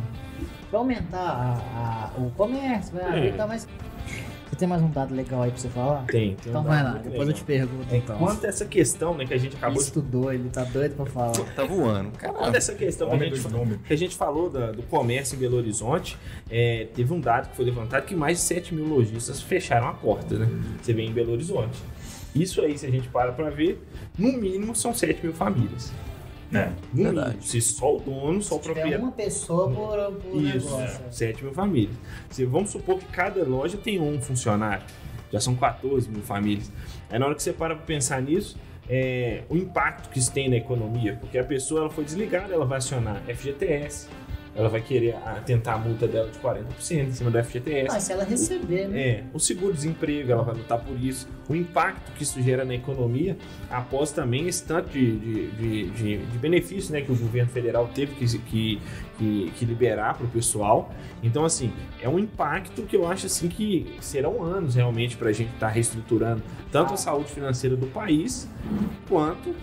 pra 0.70 0.78
aumentar 0.78 1.18
a- 1.18 2.12
a- 2.16 2.22
o 2.22 2.30
comércio, 2.30 2.94
vai 2.94 3.06
abrir 3.08 3.30
e 3.30 3.34
tal, 3.34 3.48
mas 3.48 3.68
você 4.50 4.56
tem 4.56 4.68
mais 4.68 4.82
um 4.82 4.90
dado 4.90 5.14
legal 5.14 5.42
aí 5.42 5.52
pra 5.52 5.60
você 5.60 5.70
falar? 5.70 6.06
Tem, 6.06 6.36
tem 6.36 6.48
um 6.48 6.50
Então 6.50 6.64
vai 6.64 6.84
dado 6.84 6.94
lá, 6.96 7.00
depois 7.02 7.14
eu 7.14 7.20
legal. 7.28 7.34
te 7.34 7.44
pergunto 7.44 7.94
É, 7.94 7.98
então. 7.98 8.18
Quanto 8.18 8.46
a 8.46 8.50
essa 8.50 8.66
questão, 8.66 9.14
né, 9.16 9.26
que 9.26 9.34
a 9.34 9.38
gente 9.38 9.52
Ele 9.54 9.58
acabou 9.58 9.78
de 9.78 9.84
estudou, 9.84 10.32
ele 10.34 10.50
tá 10.50 10.64
doido 10.64 10.96
pra 10.96 11.06
falar. 11.06 11.32
Tá 11.56 11.64
voando, 11.66 12.12
caralho. 12.12 12.38
Quanto 12.40 12.56
essa 12.56 12.74
questão 12.74 13.10
que 13.10 13.16
a 13.16 13.30
gente, 13.30 13.78
que 13.88 13.94
a 13.94 13.98
gente 13.98 14.16
falou 14.16 14.50
da- 14.50 14.72
do 14.72 14.84
comércio 14.84 15.36
em 15.36 15.40
Belo 15.40 15.58
Horizonte, 15.58 16.18
é, 16.50 16.88
teve 16.94 17.14
um 17.14 17.20
dado 17.20 17.50
que 17.50 17.56
foi 17.56 17.66
levantado 17.66 18.06
que 18.06 18.16
mais 18.16 18.38
de 18.38 18.44
7 18.44 18.74
mil 18.74 18.86
lojistas 18.86 19.42
fecharam 19.42 19.88
a 19.88 19.94
porta, 19.94 20.38
né? 20.38 20.48
Você 20.82 20.94
vê 20.94 21.02
em 21.04 21.12
Belo 21.12 21.32
Horizonte. 21.34 21.78
Isso 22.34 22.62
aí, 22.62 22.78
se 22.78 22.86
a 22.86 22.92
gente 22.92 23.08
para 23.08 23.32
pra 23.32 23.50
ver, 23.50 23.82
no 24.18 24.32
mínimo 24.34 24.76
são 24.76 24.94
7 24.94 25.24
mil 25.24 25.34
famílias. 25.34 25.92
É. 26.54 26.72
Verdade. 26.94 27.38
Se 27.42 27.60
só 27.62 27.96
o 27.96 28.00
dono, 28.00 28.42
só 28.42 28.56
o 28.56 28.60
proprietário. 28.60 29.00
uma 29.00 29.12
pessoa 29.12 29.70
por, 29.70 30.14
por 30.22 30.42
Isso, 30.42 30.78
negócio. 30.78 31.02
7 31.12 31.44
mil 31.44 31.54
famílias. 31.54 31.96
Se, 32.30 32.46
vamos 32.46 32.70
supor 32.70 33.00
que 33.00 33.06
cada 33.06 33.44
loja 33.44 33.78
tem 33.78 34.00
um 34.00 34.22
funcionário. 34.22 34.84
Já 35.32 35.40
são 35.40 35.56
14 35.56 36.10
mil 36.10 36.22
famílias. 36.22 36.72
Aí 37.10 37.20
na 37.20 37.26
hora 37.26 37.36
que 37.36 37.44
você 37.44 37.52
para 37.52 37.76
pra 37.76 37.86
pensar 37.86 38.22
nisso, 38.22 38.58
é, 38.88 39.44
o 39.50 39.58
impacto 39.58 40.10
que 40.10 40.20
isso 40.20 40.32
tem 40.32 40.50
na 40.50 40.56
economia. 40.58 41.18
Porque 41.20 41.38
a 41.38 41.44
pessoa 41.44 41.82
ela 41.82 41.90
foi 41.90 42.04
desligada, 42.04 42.54
ela 42.54 42.66
vai 42.66 42.78
acionar 42.78 43.22
FGTS. 43.28 44.08
Ela 44.56 44.70
vai 44.70 44.80
querer 44.82 45.16
ah, 45.26 45.42
tentar 45.46 45.74
a 45.74 45.78
multa 45.78 46.08
dela 46.08 46.30
de 46.32 46.40
40% 46.40 46.64
em 46.92 47.12
cima 47.12 47.30
do 47.30 47.44
FGTS. 47.44 47.88
Mas 47.92 48.04
se 48.04 48.14
ela 48.14 48.24
receber, 48.24 48.88
né? 48.88 49.00
É, 49.02 49.24
o 49.34 49.40
seguro-desemprego, 49.40 50.32
ela 50.32 50.44
vai 50.44 50.56
lutar 50.56 50.80
por 50.80 50.98
isso. 50.98 51.28
O 51.50 51.56
impacto 51.56 52.12
que 52.14 52.24
isso 52.24 52.42
gera 52.42 52.64
na 52.64 52.74
economia, 52.74 53.38
após 53.70 54.12
também 54.12 54.48
esse 54.48 54.64
tanto 54.64 54.90
de, 54.90 55.18
de, 55.20 55.48
de, 55.52 55.90
de- 55.90 56.18
de 56.26 56.38
benefício 56.38 56.94
né, 56.94 57.02
que 57.02 57.12
o 57.12 57.16
governo 57.16 57.50
federal 57.52 57.90
teve 57.94 58.16
que, 58.16 58.26
que, 58.40 58.82
que, 59.18 59.52
que 59.58 59.66
liberar 59.66 60.14
para 60.16 60.26
o 60.26 60.30
pessoal. 60.30 60.90
Então, 61.22 61.44
assim, 61.44 61.74
é 62.02 62.08
um 62.08 62.18
impacto 62.18 62.84
que 62.84 62.96
eu 62.96 63.06
acho 63.08 63.26
assim 63.26 63.50
que 63.50 63.94
serão 64.00 64.42
anos 64.42 64.76
realmente 64.76 65.18
para 65.18 65.30
a 65.30 65.34
gente 65.34 65.54
estar 65.54 65.68
reestruturando 65.68 66.42
tanto 66.72 66.94
a 66.94 66.98
saúde 66.98 67.30
financeira 67.30 67.76
do 67.76 67.88
país, 67.88 68.48
quanto 69.10 69.54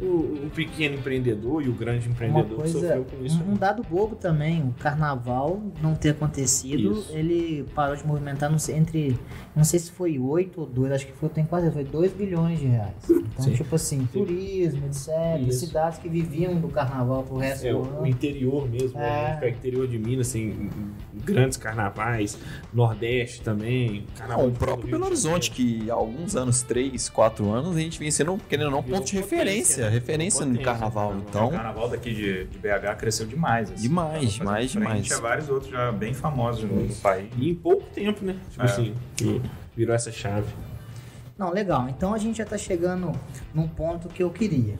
o, 0.00 0.46
o 0.46 0.50
pequeno 0.54 0.96
empreendedor 0.96 1.62
e 1.62 1.68
o 1.68 1.72
grande 1.72 2.08
empreendedor 2.08 2.48
que 2.48 2.54
coisa, 2.54 2.80
sofreu 2.80 3.04
com 3.04 3.24
isso. 3.24 3.42
um, 3.42 3.52
um 3.52 3.54
dado 3.54 3.82
bobo 3.82 4.16
também, 4.16 4.62
o 4.62 4.72
carnaval 4.78 5.60
não 5.82 5.94
ter 5.94 6.10
acontecido, 6.10 6.92
Isso. 6.92 7.12
ele 7.12 7.64
parou 7.74 7.94
de 7.94 8.06
movimentar 8.06 8.50
não 8.50 8.58
sei, 8.58 8.76
entre, 8.76 9.18
não 9.54 9.64
sei 9.64 9.78
se 9.78 9.90
foi 9.92 10.18
8 10.18 10.60
ou 10.60 10.66
2, 10.66 10.92
acho 10.92 11.06
que 11.06 11.12
foi, 11.12 11.28
tem 11.28 11.44
quase, 11.44 11.70
foi 11.70 11.84
2 11.84 12.12
bilhões 12.12 12.58
de 12.58 12.66
reais. 12.66 12.94
Então, 13.08 13.44
Sim. 13.44 13.54
tipo 13.54 13.74
assim, 13.74 14.08
turismo, 14.12 14.86
etc, 14.86 15.08
Isso. 15.46 15.66
cidades 15.66 15.98
que 15.98 16.08
viviam 16.08 16.54
do 16.56 16.68
carnaval 16.68 17.22
pro 17.22 17.36
resto 17.36 17.66
É, 17.66 17.72
do 17.72 17.78
o 17.78 17.82
ano. 17.82 18.02
o 18.02 18.06
interior 18.06 18.68
mesmo, 18.68 18.98
né? 18.98 19.06
É. 19.08 19.10
A 19.26 19.30
gente 19.30 19.40
pega 19.40 19.54
o 19.54 19.58
interior 19.58 19.88
de 19.88 19.98
Minas, 19.98 20.28
assim, 20.28 20.70
grandes 21.24 21.56
carnavais, 21.58 22.38
Nordeste 22.72 23.42
também, 23.42 24.04
carnaval 24.16 24.44
Não, 24.46 24.52
o 24.52 24.56
próprio 24.56 24.82
Rio 24.86 24.92
Belo 24.92 25.06
Horizonte, 25.06 25.50
que 25.50 25.90
há 25.90 25.94
alguns 25.94 26.34
anos, 26.36 26.62
3, 26.62 27.08
4 27.10 27.50
anos, 27.50 27.76
a 27.76 27.80
gente 27.80 27.98
vem 27.98 28.10
sendo, 28.10 28.38
querendo 28.48 28.66
ou 28.66 28.72
não, 28.72 28.82
ponto 28.82 29.04
de 29.06 29.16
referência. 29.16 29.84
né? 29.84 29.90
Referência 29.90 30.46
no 30.46 30.58
carnaval. 30.60 31.14
né? 31.14 31.20
O 31.24 31.28
Então, 31.28 31.50
carnaval 31.50 31.88
daqui 31.88 32.14
de, 32.14 32.44
de 32.44 32.58
BH 32.58 32.96
cresceu 32.98 33.26
demais. 33.26 33.70
Assim. 33.70 33.82
Demais, 33.82 34.32
demais, 34.32 34.70
demais. 34.70 35.12
a 35.12 35.20
vários 35.20 35.48
outros 35.48 35.70
já 35.70 35.92
bem 35.92 36.14
famosos 36.14 36.64
no, 36.64 36.84
no 36.84 36.94
país. 36.96 37.28
E 37.36 37.50
em 37.50 37.54
pouco 37.54 37.84
tempo, 37.94 38.24
né? 38.24 38.36
Tipo 38.50 38.62
É. 38.62 38.64
assim, 38.64 38.94
que 39.16 39.41
virou 39.76 39.94
essa 39.94 40.12
chave. 40.12 40.52
Não, 41.36 41.50
legal. 41.50 41.88
Então 41.88 42.14
a 42.14 42.18
gente 42.18 42.38
já 42.38 42.44
tá 42.44 42.58
chegando 42.58 43.12
num 43.54 43.66
ponto 43.66 44.08
que 44.08 44.22
eu 44.22 44.30
queria. 44.30 44.78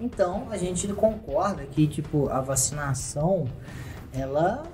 Então 0.00 0.48
a 0.50 0.56
gente 0.56 0.86
concorda 0.88 1.64
que 1.64 1.86
tipo 1.86 2.28
a 2.28 2.40
vacinação 2.40 3.46
ela 4.12 4.64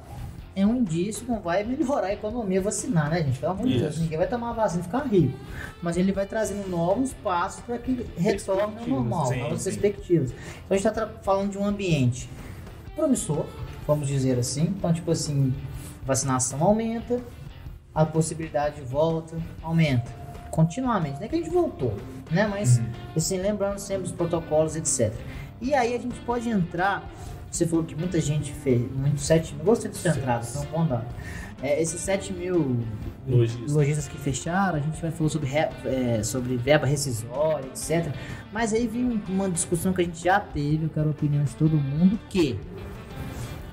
é 0.55 0.67
um 0.67 0.77
indício, 0.77 1.25
não 1.29 1.41
vai 1.41 1.63
melhorar 1.63 2.09
a 2.09 2.13
economia 2.13 2.61
vacinar, 2.61 3.09
né, 3.09 3.23
gente? 3.23 3.39
Pelo 3.39 3.53
amor 3.53 3.67
de 3.67 3.79
Deus, 3.79 3.99
ninguém 3.99 4.19
vai 4.19 4.27
tomar 4.27 4.51
a 4.51 4.53
vacina 4.53 4.81
e 4.81 4.85
ficar 4.85 5.07
rico. 5.07 5.39
Mas 5.81 5.97
ele 5.97 6.13
vai 6.13 6.27
trazendo 6.27 6.69
novos 6.69 7.13
passos 7.13 7.61
para 7.61 7.79
que 7.79 8.07
retorne 8.17 8.79
ao 8.79 8.87
normal, 8.87 9.27
sim, 9.27 9.41
novas 9.41 9.63
sim. 9.63 9.71
perspectivas. 9.71 10.31
Então 10.33 10.71
a 10.71 10.75
gente 10.77 10.89
está 10.89 11.07
falando 11.23 11.53
de 11.53 11.59
um 11.59 11.65
ambiente 11.65 12.29
promissor, 12.97 13.47
vamos 13.87 14.09
dizer 14.09 14.39
assim. 14.39 14.75
Então, 14.77 14.93
tipo 14.93 15.11
assim, 15.11 15.55
vacinação 16.05 16.63
aumenta, 16.63 17.21
a 17.95 18.05
possibilidade 18.07 18.77
de 18.77 18.83
volta 18.83 19.37
aumenta 19.63 20.11
continuamente. 20.51 21.19
Não 21.19 21.25
é 21.27 21.29
que 21.29 21.35
a 21.37 21.39
gente 21.39 21.51
voltou, 21.51 21.95
né? 22.31 22.47
Mas, 22.47 22.79
Uhum. 22.79 22.85
assim, 23.17 23.39
lembrando 23.39 23.79
sempre 23.79 24.05
os 24.05 24.13
protocolos, 24.13 24.75
etc. 24.77 25.13
E 25.61 25.75
aí 25.75 25.95
a 25.95 25.99
gente 25.99 26.19
pode 26.21 26.49
entrar. 26.49 27.09
Você 27.51 27.67
falou 27.67 27.85
que 27.85 27.95
muita 27.97 28.21
gente 28.21 28.53
fez, 28.53 28.91
muito 28.93 29.21
7 29.21 29.55
mil. 29.55 29.65
Gostei 29.65 29.91
dessa 29.91 30.09
entrada, 30.11 30.43
foi 30.45 30.63
um 30.67 30.71
bom 30.71 30.87
dado. 30.87 31.07
É, 31.63 31.81
esses 31.83 32.01
7 32.01 32.33
mil 32.33 32.79
Lojistas. 33.29 33.73
lojistas 33.73 34.09
que 34.09 34.17
fecharam, 34.17 34.79
a 34.79 34.81
gente 34.81 35.01
vai 35.03 35.11
falar 35.11 35.29
sobre, 35.31 35.49
re- 35.49 35.69
é, 35.85 36.23
sobre 36.23 36.57
verba 36.57 36.87
rescisória, 36.87 37.67
etc. 37.67 38.15
Mas 38.53 38.73
aí 38.73 38.87
vem 38.87 39.21
uma 39.29 39.51
discussão 39.51 39.93
que 39.93 40.01
a 40.01 40.05
gente 40.05 40.23
já 40.25 40.41
teve, 40.41 40.85
eu 40.85 40.89
quero 40.89 41.09
a 41.09 41.11
opinião 41.11 41.45
de 41.45 41.55
todo 41.57 41.77
mundo, 41.77 42.19
que 42.31 42.59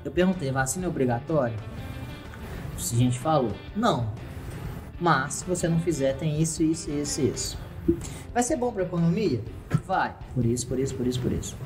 eu 0.04 0.12
perguntei, 0.12 0.52
vacina 0.52 0.86
é 0.86 0.90
obrigatória? 0.90 1.56
A 2.78 2.96
gente 2.96 3.18
falou, 3.20 3.52
não. 3.76 4.12
Mas 5.00 5.36
se 5.36 5.46
você 5.46 5.68
não 5.68 5.80
fizer, 5.80 6.14
tem 6.14 6.42
isso, 6.42 6.64
isso, 6.64 6.90
isso, 6.92 7.22
isso. 7.22 7.58
Vai 8.34 8.44
ser 8.44 8.56
bom 8.56 8.72
para 8.72 8.84
a 8.84 8.86
economia? 8.86 9.42
Vai. 9.86 10.16
Por 10.34 10.46
isso, 10.46 10.68
por 10.68 10.80
isso, 10.80 10.96
por 10.96 11.08
isso, 11.08 11.20
por 11.20 11.32
isso. 11.32 11.58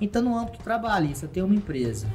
Então, 0.00 0.22
no 0.22 0.36
âmbito 0.36 0.58
trabalhista, 0.62 1.26
eu 1.26 1.30
tenho 1.30 1.46
uma 1.46 1.54
empresa. 1.54 2.06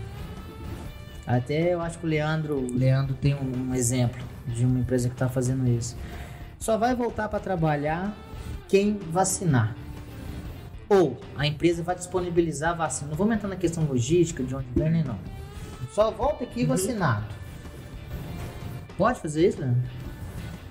Até 1.25 1.73
eu 1.73 1.81
acho 1.81 1.99
que 1.99 2.05
o 2.05 2.09
Leandro, 2.09 2.65
Leandro 2.71 3.15
tem 3.15 3.35
um, 3.35 3.69
um 3.69 3.75
exemplo 3.75 4.23
de 4.47 4.65
uma 4.65 4.79
empresa 4.79 5.09
que 5.09 5.15
está 5.15 5.27
fazendo 5.27 5.67
isso. 5.67 5.95
Só 6.59 6.77
vai 6.77 6.95
voltar 6.95 7.29
para 7.29 7.39
trabalhar 7.39 8.15
quem 8.67 8.97
vacinar. 9.11 9.75
Ou 10.87 11.19
a 11.35 11.47
empresa 11.47 11.81
vai 11.81 11.95
disponibilizar 11.95 12.71
a 12.71 12.73
vacina. 12.73 13.09
Não 13.09 13.17
vou 13.17 13.31
entrar 13.31 13.49
na 13.49 13.55
questão 13.55 13.83
logística, 13.85 14.43
de 14.43 14.55
onde 14.55 14.67
vem, 14.75 14.91
nem 14.91 15.03
não. 15.03 15.17
Só 15.95 16.11
volta 16.11 16.43
aqui 16.43 16.65
vacinado. 16.65 17.23
Pode 18.97 19.17
fazer 19.21 19.47
isso, 19.47 19.61
Leandro? 19.61 19.81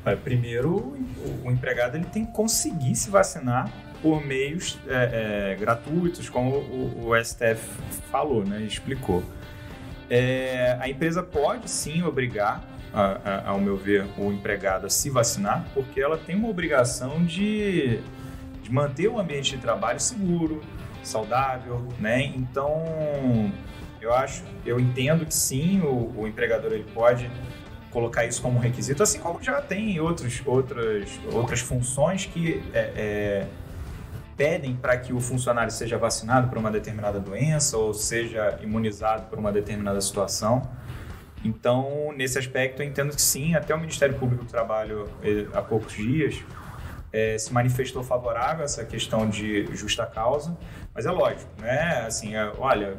É, 0.04 0.14
Primeiro, 0.14 0.76
o, 0.76 1.46
o 1.46 1.50
empregado 1.50 1.96
ele 1.96 2.04
tem 2.04 2.26
que 2.26 2.32
conseguir 2.32 2.94
se 2.94 3.08
vacinar 3.08 3.72
por 4.02 4.22
meios 4.22 4.78
é, 4.86 5.52
é, 5.52 5.56
gratuitos, 5.58 6.28
como 6.28 6.50
o, 6.50 7.06
o 7.08 7.24
STF 7.24 7.56
falou, 8.10 8.44
né, 8.44 8.60
explicou. 8.64 9.22
É, 10.10 10.76
a 10.78 10.90
empresa 10.90 11.22
pode 11.22 11.70
sim 11.70 12.02
obrigar, 12.02 12.62
a- 12.92 13.18
a- 13.24 13.48
ao 13.48 13.58
meu 13.58 13.78
ver, 13.78 14.04
o 14.18 14.30
empregado 14.30 14.84
a 14.86 14.90
se 14.90 15.08
vacinar, 15.08 15.64
porque 15.72 16.02
ela 16.02 16.18
tem 16.18 16.36
uma 16.36 16.50
obrigação 16.50 17.24
de, 17.24 17.98
de 18.62 18.70
manter 18.70 19.08
o 19.08 19.18
ambiente 19.18 19.52
de 19.56 19.62
trabalho 19.62 19.98
seguro, 19.98 20.60
saudável, 21.02 21.88
né? 21.98 22.22
Então, 22.26 23.50
eu 24.04 24.14
acho, 24.14 24.42
eu 24.64 24.78
entendo 24.78 25.24
que 25.24 25.34
sim, 25.34 25.80
o, 25.80 26.12
o 26.16 26.28
empregador 26.28 26.72
ele 26.72 26.86
pode 26.94 27.30
colocar 27.90 28.26
isso 28.26 28.42
como 28.42 28.58
um 28.58 28.60
requisito, 28.60 29.02
assim 29.02 29.18
como 29.18 29.42
já 29.42 29.62
tem 29.62 29.98
outros, 30.00 30.42
outras, 30.44 31.08
outras 31.32 31.60
funções 31.60 32.26
que 32.26 32.62
é, 32.74 32.92
é, 32.96 33.46
pedem 34.36 34.74
para 34.74 34.96
que 34.96 35.12
o 35.12 35.20
funcionário 35.20 35.70
seja 35.70 35.96
vacinado 35.96 36.48
por 36.48 36.58
uma 36.58 36.70
determinada 36.70 37.20
doença 37.20 37.78
ou 37.78 37.94
seja 37.94 38.58
imunizado 38.62 39.26
por 39.26 39.38
uma 39.38 39.52
determinada 39.52 40.00
situação. 40.00 40.68
Então, 41.44 42.12
nesse 42.16 42.38
aspecto, 42.38 42.82
eu 42.82 42.86
entendo 42.86 43.14
que 43.14 43.22
sim, 43.22 43.54
até 43.54 43.74
o 43.74 43.78
Ministério 43.78 44.16
Público 44.16 44.44
do 44.44 44.50
Trabalho, 44.50 45.08
eh, 45.22 45.46
há 45.52 45.60
poucos 45.60 45.92
dias, 45.92 46.42
eh, 47.12 47.36
se 47.38 47.52
manifestou 47.52 48.02
favorável 48.02 48.62
a 48.62 48.64
essa 48.64 48.84
questão 48.84 49.28
de 49.28 49.66
justa 49.76 50.06
causa, 50.06 50.56
mas 50.94 51.06
é 51.06 51.10
lógico, 51.10 51.50
né? 51.60 52.04
Assim, 52.06 52.34
é, 52.36 52.52
olha, 52.58 52.96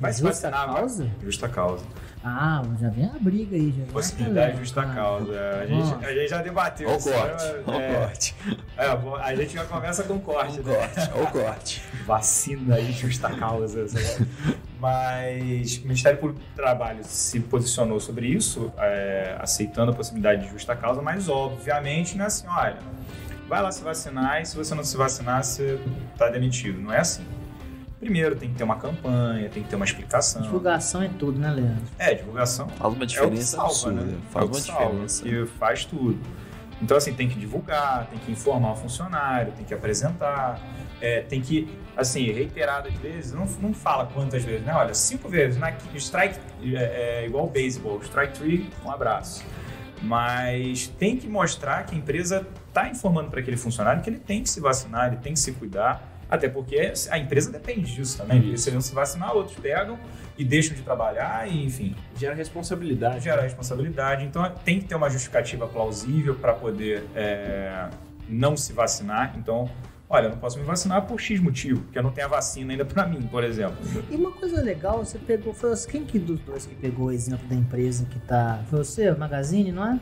vai 0.00 0.12
se 0.12 0.20
Justa 0.20 0.50
vacinar... 0.50 0.74
causa? 0.74 1.10
Justa 1.22 1.48
causa. 1.48 1.84
Ah, 2.24 2.62
já 2.80 2.88
vem 2.90 3.06
a 3.06 3.16
briga 3.20 3.54
aí. 3.54 3.70
Já 3.70 3.76
vem 3.84 3.86
Possibilidade 3.92 4.52
de 4.52 4.56
a- 4.58 4.60
justa 4.60 4.82
ah, 4.82 4.94
causa. 4.94 5.32
A 5.62 5.66
gente, 5.66 5.78
Nossa. 5.78 6.06
a 6.06 6.12
gente 6.14 6.28
já 6.28 6.42
debateu 6.42 6.88
Ó 6.88 6.92
o 6.94 6.96
isso, 6.96 7.12
corte, 7.12 7.44
né? 7.44 7.62
ó 7.64 7.70
o 7.70 7.80
É, 7.80 7.94
corte, 7.94 8.34
é, 8.76 8.86
a 9.22 9.36
gente 9.36 9.54
já 9.54 9.64
começa 9.64 10.02
com 10.02 10.18
corte, 10.18 10.60
né? 10.60 10.74
corte, 10.74 11.10
ó 11.14 11.22
o 11.22 11.26
corte. 11.30 11.82
Vacina 12.04 12.80
e 12.80 12.90
justa 12.92 13.30
causa. 13.30 13.86
Mas 14.80 15.76
o 15.78 15.82
Ministério 15.82 16.18
Público 16.18 16.40
do 16.40 16.54
Trabalho 16.56 17.00
se 17.04 17.40
posicionou 17.40 18.00
sobre 18.00 18.26
isso, 18.26 18.72
é, 18.78 19.36
aceitando 19.40 19.92
a 19.92 19.94
possibilidade 19.94 20.42
de 20.42 20.48
justa 20.48 20.74
causa, 20.76 21.00
mas 21.00 21.28
obviamente 21.28 22.16
não 22.16 22.24
é 22.24 22.26
assim, 22.28 22.46
olha, 22.48 22.78
vai 23.48 23.62
lá 23.62 23.70
se 23.72 23.82
vacinar 23.82 24.42
e 24.42 24.46
se 24.46 24.56
você 24.56 24.74
não 24.74 24.84
se 24.84 24.96
vacinar, 24.96 25.42
você 25.44 25.80
tá 26.16 26.28
demitido. 26.28 26.80
Não 26.80 26.92
é 26.92 26.98
assim. 26.98 27.24
Primeiro 27.98 28.36
tem 28.36 28.50
que 28.50 28.56
ter 28.56 28.64
uma 28.64 28.76
campanha, 28.76 29.48
tem 29.48 29.62
que 29.62 29.68
ter 29.68 29.76
uma 29.76 29.84
explicação. 29.84 30.42
Divulgação 30.42 31.02
é 31.02 31.08
tudo, 31.08 31.38
né, 31.38 31.50
Leandro? 31.50 31.82
É, 31.98 32.14
divulgação 32.14 32.68
Faz 32.68 32.80
uma 32.80 32.90
é 32.92 32.94
o 32.94 32.98
que 33.00 33.06
diferença 33.06 33.56
salva, 33.56 33.70
absurda. 33.70 34.00
né? 34.02 34.18
Faz 34.30 34.44
é 34.44 34.48
o 34.48 34.50
que 34.50 34.56
uma 34.56 34.62
salva, 34.62 35.06
diferença. 35.06 35.22
que 35.24 35.46
faz 35.58 35.84
tudo. 35.84 36.18
Então, 36.80 36.96
assim, 36.96 37.12
tem 37.12 37.28
que 37.28 37.38
divulgar, 37.38 38.06
tem 38.06 38.18
que 38.20 38.30
informar 38.30 38.72
o 38.72 38.76
funcionário, 38.76 39.52
tem 39.52 39.64
que 39.64 39.74
apresentar, 39.74 40.60
é, 41.00 41.22
tem 41.22 41.40
que, 41.40 41.68
assim, 41.96 42.30
reiteradas 42.30 42.94
vezes, 42.94 43.32
não, 43.32 43.46
não 43.60 43.74
fala 43.74 44.06
quantas 44.06 44.44
vezes, 44.44 44.64
né? 44.64 44.72
Olha, 44.72 44.94
cinco 44.94 45.28
vezes, 45.28 45.58
na, 45.58 45.72
strike, 45.96 46.38
é, 46.62 47.22
é 47.22 47.26
igual 47.26 47.46
o 47.46 47.50
beisebol, 47.50 48.00
strike 48.02 48.38
three, 48.38 48.70
um 48.84 48.90
abraço. 48.92 49.44
Mas 50.00 50.86
tem 50.86 51.16
que 51.16 51.26
mostrar 51.26 51.84
que 51.84 51.96
a 51.96 51.98
empresa 51.98 52.46
está 52.68 52.88
informando 52.88 53.28
para 53.28 53.40
aquele 53.40 53.56
funcionário 53.56 54.00
que 54.00 54.08
ele 54.08 54.20
tem 54.20 54.44
que 54.44 54.48
se 54.48 54.60
vacinar, 54.60 55.08
ele 55.08 55.16
tem 55.16 55.32
que 55.32 55.40
se 55.40 55.50
cuidar, 55.52 56.17
até 56.28 56.48
porque 56.48 56.92
a 57.10 57.18
empresa 57.18 57.50
depende 57.50 57.94
disso 57.94 58.18
também. 58.18 58.40
Porque 58.42 58.58
se 58.58 58.70
não 58.70 58.80
se 58.80 58.94
vacinar, 58.94 59.34
outros 59.34 59.56
pegam 59.58 59.98
e 60.36 60.44
deixam 60.44 60.74
de 60.76 60.82
trabalhar, 60.82 61.48
e, 61.50 61.64
enfim, 61.64 61.94
Gera 62.16 62.34
responsabilidade. 62.34 63.24
gerar 63.24 63.42
responsabilidade. 63.42 64.24
Então 64.24 64.48
tem 64.64 64.78
que 64.80 64.86
ter 64.86 64.94
uma 64.94 65.08
justificativa 65.10 65.66
plausível 65.66 66.34
para 66.34 66.52
poder 66.52 67.04
é, 67.14 67.88
não 68.28 68.56
se 68.56 68.72
vacinar. 68.72 69.34
Então, 69.36 69.68
olha, 70.08 70.26
eu 70.26 70.30
não 70.30 70.38
posso 70.38 70.58
me 70.58 70.64
vacinar 70.64 71.06
por 71.06 71.18
X 71.20 71.40
motivo, 71.40 71.80
porque 71.82 71.98
eu 71.98 72.02
não 72.02 72.10
tenho 72.12 72.26
a 72.26 72.30
vacina 72.30 72.72
ainda 72.72 72.84
para 72.84 73.06
mim, 73.06 73.22
por 73.22 73.42
exemplo. 73.42 73.76
E 74.10 74.14
uma 74.16 74.30
coisa 74.32 74.60
legal, 74.62 75.04
você 75.04 75.18
pegou, 75.18 75.52
foi 75.54 75.70
você- 75.70 75.88
quem 75.90 76.04
que 76.04 76.18
dos 76.18 76.38
dois 76.40 76.66
que 76.66 76.74
pegou 76.74 77.06
o 77.06 77.10
exemplo 77.12 77.46
da 77.48 77.54
empresa 77.54 78.04
que 78.06 78.18
tá, 78.20 78.60
foi 78.70 78.78
você, 78.84 79.10
o 79.10 79.18
Magazine, 79.18 79.72
não 79.72 79.84
é? 79.94 79.98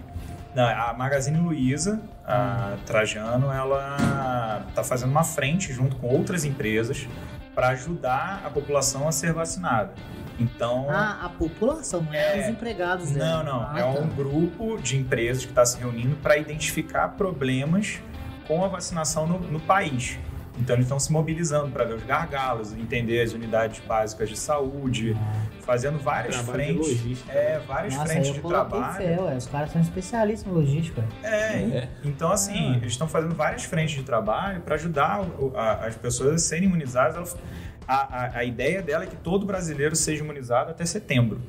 Não, 0.57 0.65
a 0.67 0.95
Magazine 0.95 1.37
Luiza, 1.39 2.01
a 2.27 2.77
Trajano, 2.87 3.53
ela 3.53 4.65
está 4.71 4.83
fazendo 4.83 5.11
uma 5.11 5.23
frente 5.23 5.71
junto 5.71 5.97
com 5.97 6.07
outras 6.07 6.47
empresas 6.47 7.07
para 7.55 7.69
ajudar 7.69 8.41
a 8.43 8.49
população 8.49 9.07
a 9.07 9.13
ser 9.13 9.35
vacinada. 9.35 9.93
Então, 10.41 10.87
Ah, 10.89 11.19
a 11.25 11.29
população, 11.29 12.01
não 12.01 12.15
é, 12.15 12.39
É. 12.39 12.43
os 12.45 12.49
empregados 12.49 13.11
não, 13.11 13.19
dela. 13.19 13.43
não, 13.43 13.61
Ah, 13.71 13.75
é 13.77 13.83
tá. 13.83 14.01
um 14.01 14.09
grupo 14.09 14.79
de 14.81 14.97
empresas 14.97 15.45
que 15.45 15.51
está 15.53 15.65
se 15.67 15.79
reunindo 15.79 16.17
para 16.17 16.39
identificar 16.39 17.09
problemas 17.11 18.01
com 18.49 18.65
a 18.65 18.69
vacinação 18.69 19.27
no, 19.27 19.39
no 19.39 19.61
país. 19.61 20.19
Então, 20.59 20.75
eles 20.75 20.87
estão 20.87 20.99
se 20.99 21.13
mobilizando 21.13 21.71
para 21.71 21.85
ver 21.85 21.95
os 21.97 22.03
gargalos, 22.03 22.73
entender 22.73 23.21
as 23.21 23.35
unidades 23.35 23.79
básicas 23.87 24.31
de 24.31 24.39
saúde, 24.39 25.15
fazendo 25.67 25.99
várias 25.99 26.35
Trabalho 26.37 26.55
frentes. 26.55 26.89
logística. 27.03 27.33
É, 27.33 27.59
várias 27.67 27.95
Nossa, 27.97 28.07
frentes 28.13 28.33
de 28.33 28.41
trabalho. 28.41 28.95
fé, 28.95 29.21
ué, 29.21 29.37
os 29.37 29.47
caras 29.49 29.73
são 29.73 29.83
especialistas 29.83 30.51
em 30.51 30.55
logística. 30.55 31.05
É, 31.23 31.29
É. 31.57 31.89
então 32.05 32.31
assim, 32.31 32.73
Ah. 32.75 32.77
eles 32.77 32.93
estão 32.93 33.09
fazendo 33.09 33.35
várias 33.35 33.65
frentes 33.65 33.97
de 33.97 34.05
trabalho 34.05 34.61
para 34.61 34.77
ajudar 34.77 35.23
o- 35.23 35.53
a- 35.57 35.87
as 35.87 35.97
pessoas 35.97 36.35
a 36.35 36.39
serem 36.39 36.69
imunizadas. 36.69 37.37
A, 37.89 38.25
a, 38.25 38.39
a 38.39 38.45
ideia 38.45 38.81
dela 38.81 39.05
é 39.05 39.07
que 39.07 39.17
todo 39.17 39.45
brasileiro 39.45 39.95
seja 39.97 40.23
imunizado 40.23 40.71
até 40.71 40.85
setembro. 40.87 41.41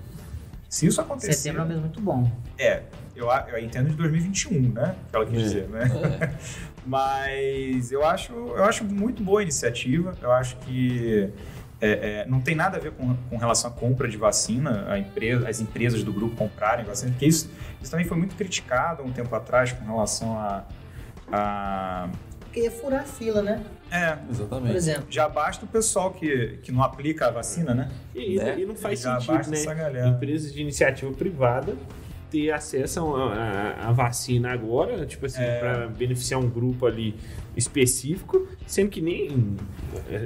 Se 0.69 0.85
isso 0.85 0.99
acontecer, 0.99 1.33
Setembro 1.33 1.61
é 1.61 1.65
mesmo 1.65 1.81
muito 1.83 2.01
bom. 2.01 2.29
é, 2.59 2.81
eu, 3.15 3.27
eu 3.31 3.57
entendo 3.59 3.89
de 3.89 3.95
2021, 3.95 4.73
né? 4.73 4.95
Que 5.09 5.15
ela 5.15 5.25
quis 5.25 5.39
É. 5.39 5.41
dizer, 5.43 5.69
né? 5.69 5.79
Mas 6.85 7.91
eu 7.91 8.05
acho, 8.05 8.33
eu 8.33 8.63
acho 8.63 8.83
muito 8.83 9.21
boa 9.23 9.39
a 9.39 9.43
iniciativa. 9.43 10.13
Eu 10.21 10.31
acho 10.31 10.55
que 10.57 11.29
é, 11.79 12.21
é, 12.21 12.25
não 12.27 12.41
tem 12.41 12.55
nada 12.55 12.77
a 12.77 12.79
ver 12.79 12.91
com, 12.91 13.15
com 13.29 13.37
relação 13.37 13.69
à 13.69 13.73
compra 13.73 14.07
de 14.07 14.17
vacina, 14.17 14.85
a 14.89 14.97
empresa, 14.97 15.47
as 15.47 15.59
empresas 15.61 16.03
do 16.03 16.11
grupo 16.11 16.35
comprarem 16.35 16.83
vacina, 16.85 17.11
porque 17.11 17.25
isso, 17.27 17.49
isso 17.81 17.91
também 17.91 18.05
foi 18.05 18.17
muito 18.17 18.35
criticado 18.35 19.03
há 19.03 19.05
um 19.05 19.11
tempo 19.11 19.33
atrás 19.35 19.71
com 19.71 19.85
relação 19.85 20.37
a. 20.39 20.63
a 21.31 22.09
Porque 22.39 22.61
ia 22.61 22.71
furar 22.71 23.01
a 23.01 23.05
fila, 23.05 23.41
né? 23.41 23.63
é, 23.91 24.15
Por 24.15 24.31
Exatamente. 24.31 24.75
exemplo. 24.75 25.05
já 25.09 25.29
basta 25.29 25.65
o 25.65 25.67
pessoal 25.67 26.11
que, 26.11 26.59
que 26.63 26.71
não 26.71 26.83
aplica 26.83 27.27
a 27.27 27.31
vacina, 27.31 27.73
né? 27.73 27.89
E, 28.15 28.35
Né? 28.37 28.59
e 28.59 28.65
não 28.65 28.75
faz 28.75 29.01
Já 29.01 29.13
sentido, 29.19 29.35
basta 29.35 29.51
né? 29.51 29.57
essa 29.57 29.73
galera. 29.73 30.07
Empresas 30.07 30.53
de 30.53 30.61
iniciativa 30.61 31.11
privada 31.13 31.75
ter 32.29 32.51
acesso 32.51 33.15
a, 33.15 33.33
a- 33.33 33.87
a 33.89 33.91
vacina 33.93 34.51
agora, 34.51 35.05
tipo 35.05 35.25
assim, 35.25 35.41
É. 35.41 35.59
para 35.59 35.87
beneficiar 35.87 36.39
um 36.41 36.49
grupo 36.49 36.85
ali 36.85 37.15
específico, 37.57 38.47
sendo 38.65 38.89
que 38.89 39.01
nem 39.01 39.55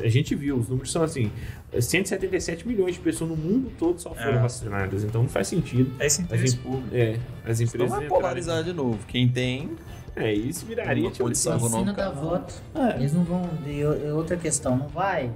a 0.03 0.07
gente 0.09 0.35
viu, 0.35 0.57
os 0.57 0.67
números 0.67 0.91
são 0.91 1.01
assim, 1.03 1.31
177 1.79 2.67
milhões 2.67 2.95
de 2.95 3.01
pessoas 3.01 3.29
no 3.31 3.35
mundo 3.37 3.71
todo 3.79 3.99
só 3.99 4.13
foram 4.13 4.37
É. 4.37 4.41
vacinadas, 4.41 5.03
então 5.03 5.21
não 5.23 5.29
faz 5.29 5.47
sentido. 5.47 5.91
É 5.99 6.05
esse 6.07 6.21
interesse 6.21 6.57
público. 6.57 6.87
É, 6.93 7.17
as 7.45 7.59
Então 7.59 7.67
empresas 7.67 7.89
vai 7.89 8.05
entrarem- 8.05 8.09
polarizar 8.09 8.63
de 8.63 8.73
novo. 8.73 8.99
Quem 9.07 9.27
tem, 9.29 9.71
É, 10.15 10.33
isso 10.33 10.65
viraria 10.65 11.09
tipo 11.09 11.29
assim, 11.29 11.49
Vacina 11.51 11.85
dá 11.85 11.93
cara. 11.93 12.11
voto. 12.11 12.53
É. 12.75 12.97
Eles 12.97 13.13
não 13.13 13.23
vão. 13.23 13.49
E 13.65 13.81
outra 14.11 14.35
questão, 14.35 14.75
não 14.77 14.89
vai 14.89 15.31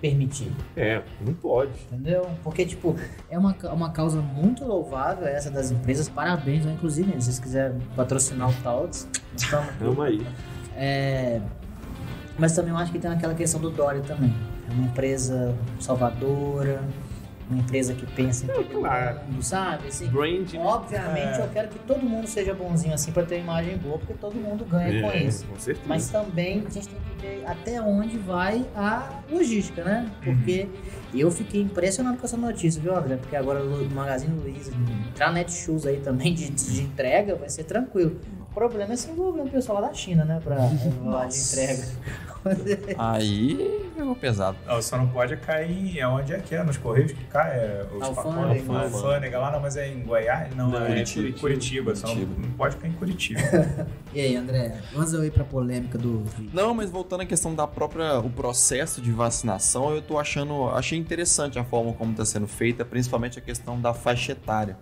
permitir, 0.00 0.50
É, 0.76 1.02
não 1.24 1.32
pode. 1.34 1.70
entendeu? 1.92 2.26
Porque, 2.42 2.64
tipo, 2.64 2.96
é 3.30 3.38
uma, 3.38 3.54
uma 3.72 3.90
causa 3.92 4.20
muito 4.20 4.64
louvável 4.64 5.26
essa 5.28 5.50
das 5.50 5.70
empresas. 5.70 6.08
Parabéns, 6.08 6.64
né? 6.64 6.72
inclusive, 6.72 7.12
se 7.12 7.22
vocês 7.26 7.38
quiserem 7.38 7.78
patrocinar 7.94 8.48
o 8.50 8.62
Talks, 8.62 9.06
estamos 9.36 9.68
Vamos 9.78 10.00
aí. 10.04 10.26
É, 10.82 11.38
mas 12.38 12.54
também 12.54 12.70
eu 12.72 12.78
acho 12.78 12.90
que 12.90 12.98
tem 12.98 13.10
aquela 13.10 13.34
questão 13.34 13.60
do 13.60 13.68
Dória 13.70 14.00
também. 14.00 14.34
É 14.66 14.72
uma 14.72 14.86
empresa 14.86 15.54
salvadora, 15.78 16.80
uma 17.50 17.58
empresa 17.58 17.92
que 17.92 18.06
pensa 18.06 18.44
em 18.46 18.48
todo 18.48 18.80
claro. 18.80 19.18
mundo, 19.28 19.42
sabe? 19.42 19.88
Assim, 19.88 20.06
Brand, 20.06 20.50
né? 20.52 20.60
obviamente 20.64 21.38
É. 21.38 21.44
eu 21.44 21.48
quero 21.48 21.68
que 21.68 21.78
todo 21.80 22.00
mundo 22.02 22.26
seja 22.26 22.54
bonzinho 22.54 22.94
assim 22.94 23.12
pra 23.12 23.24
ter 23.24 23.34
uma 23.42 23.60
imagem 23.60 23.76
boa, 23.76 23.98
porque 23.98 24.14
todo 24.14 24.36
mundo 24.36 24.64
ganha 24.64 25.02
com 25.02 25.10
É, 25.10 25.24
isso. 25.24 25.44
com 25.46 25.58
certeza. 25.58 25.86
Mas 25.86 26.08
também 26.08 26.64
a 26.66 26.70
gente 26.70 26.88
tem 26.88 26.98
que 27.18 27.26
ver 27.26 27.44
até 27.44 27.82
onde 27.82 28.16
vai 28.16 28.64
a 28.74 29.20
logística, 29.30 29.84
né? 29.84 30.08
Porque 30.22 30.66
eu 31.12 31.30
fiquei 31.30 31.60
impressionado 31.60 32.16
com 32.16 32.24
essa 32.24 32.36
notícia, 32.36 32.80
viu, 32.80 32.96
André? 32.96 33.16
Porque 33.16 33.34
agora 33.36 33.62
o 33.62 33.90
Magazine 33.90 34.32
Luiza, 34.40 34.72
entrar 35.10 35.32
Netshoes 35.32 35.84
aí 35.84 35.98
também 35.98 36.32
de, 36.32 36.48
de 36.48 36.82
entrega, 36.82 37.34
vai 37.34 37.50
ser 37.50 37.64
tranquilo. 37.64 38.18
O 38.50 38.52
problema 38.52 38.92
é 38.92 38.96
se 38.96 39.08
envolver 39.10 39.42
um 39.42 39.48
pessoal 39.48 39.80
lá 39.80 39.88
da 39.88 39.94
China, 39.94 40.24
né? 40.24 40.40
Pra 40.42 40.56
lá 41.04 41.26
de 41.26 41.38
entrega. 41.38 41.84
aí 42.98 43.90
pegou 43.94 44.16
pesado. 44.16 44.56
Não, 44.66 44.80
só 44.82 44.96
não 44.96 45.06
pode 45.08 45.36
cair 45.36 45.70
em. 45.96 46.00
Aonde 46.00 46.32
é 46.32 46.38
que 46.38 46.54
é? 46.54 46.62
Nos 46.64 46.76
Correios 46.76 47.12
que 47.12 47.24
cai? 47.24 47.50
É, 47.52 47.86
os 47.94 48.02
Alfândega. 48.02 48.64
pacotes, 48.64 48.94
Alfândega 48.94 49.38
lá, 49.38 49.52
não, 49.52 49.60
mas 49.60 49.76
é 49.76 49.88
em 49.88 50.02
Goiás? 50.02 50.54
Não, 50.56 50.68
Não, 50.68 50.82
é 50.82 50.86
Curitiba. 50.88 51.22
Curitiba. 51.38 51.40
Curitiba, 51.40 51.94
só 51.96 52.08
não, 52.08 52.14
Curitiba. 52.14 52.42
não 52.46 52.52
pode 52.54 52.76
cair 52.76 52.90
em 52.90 52.94
Curitiba. 52.94 53.40
E 54.12 54.18
aí, 54.20 54.34
André? 54.34 54.76
Vamos 54.92 55.14
aí 55.14 55.30
pra 55.30 55.44
polêmica 55.44 55.96
do 55.96 56.24
vídeo. 56.24 56.50
Não, 56.52 56.74
mas 56.74 56.90
voltando 56.90 57.20
à 57.20 57.26
questão 57.26 57.54
da 57.54 57.64
própria 57.68 58.18
o 58.18 58.28
processo 58.28 59.00
de 59.00 59.12
vacinação, 59.12 59.94
eu 59.94 60.02
tô 60.02 60.18
achando, 60.18 60.68
achei 60.70 60.98
interessante 60.98 61.60
a 61.60 61.62
forma 61.64 61.92
como 61.92 62.10
está 62.10 62.24
sendo 62.24 62.48
feita, 62.48 62.84
principalmente 62.84 63.38
a 63.38 63.42
questão 63.42 63.80
da 63.80 63.94
faixa 63.94 64.32
etária. 64.32 64.76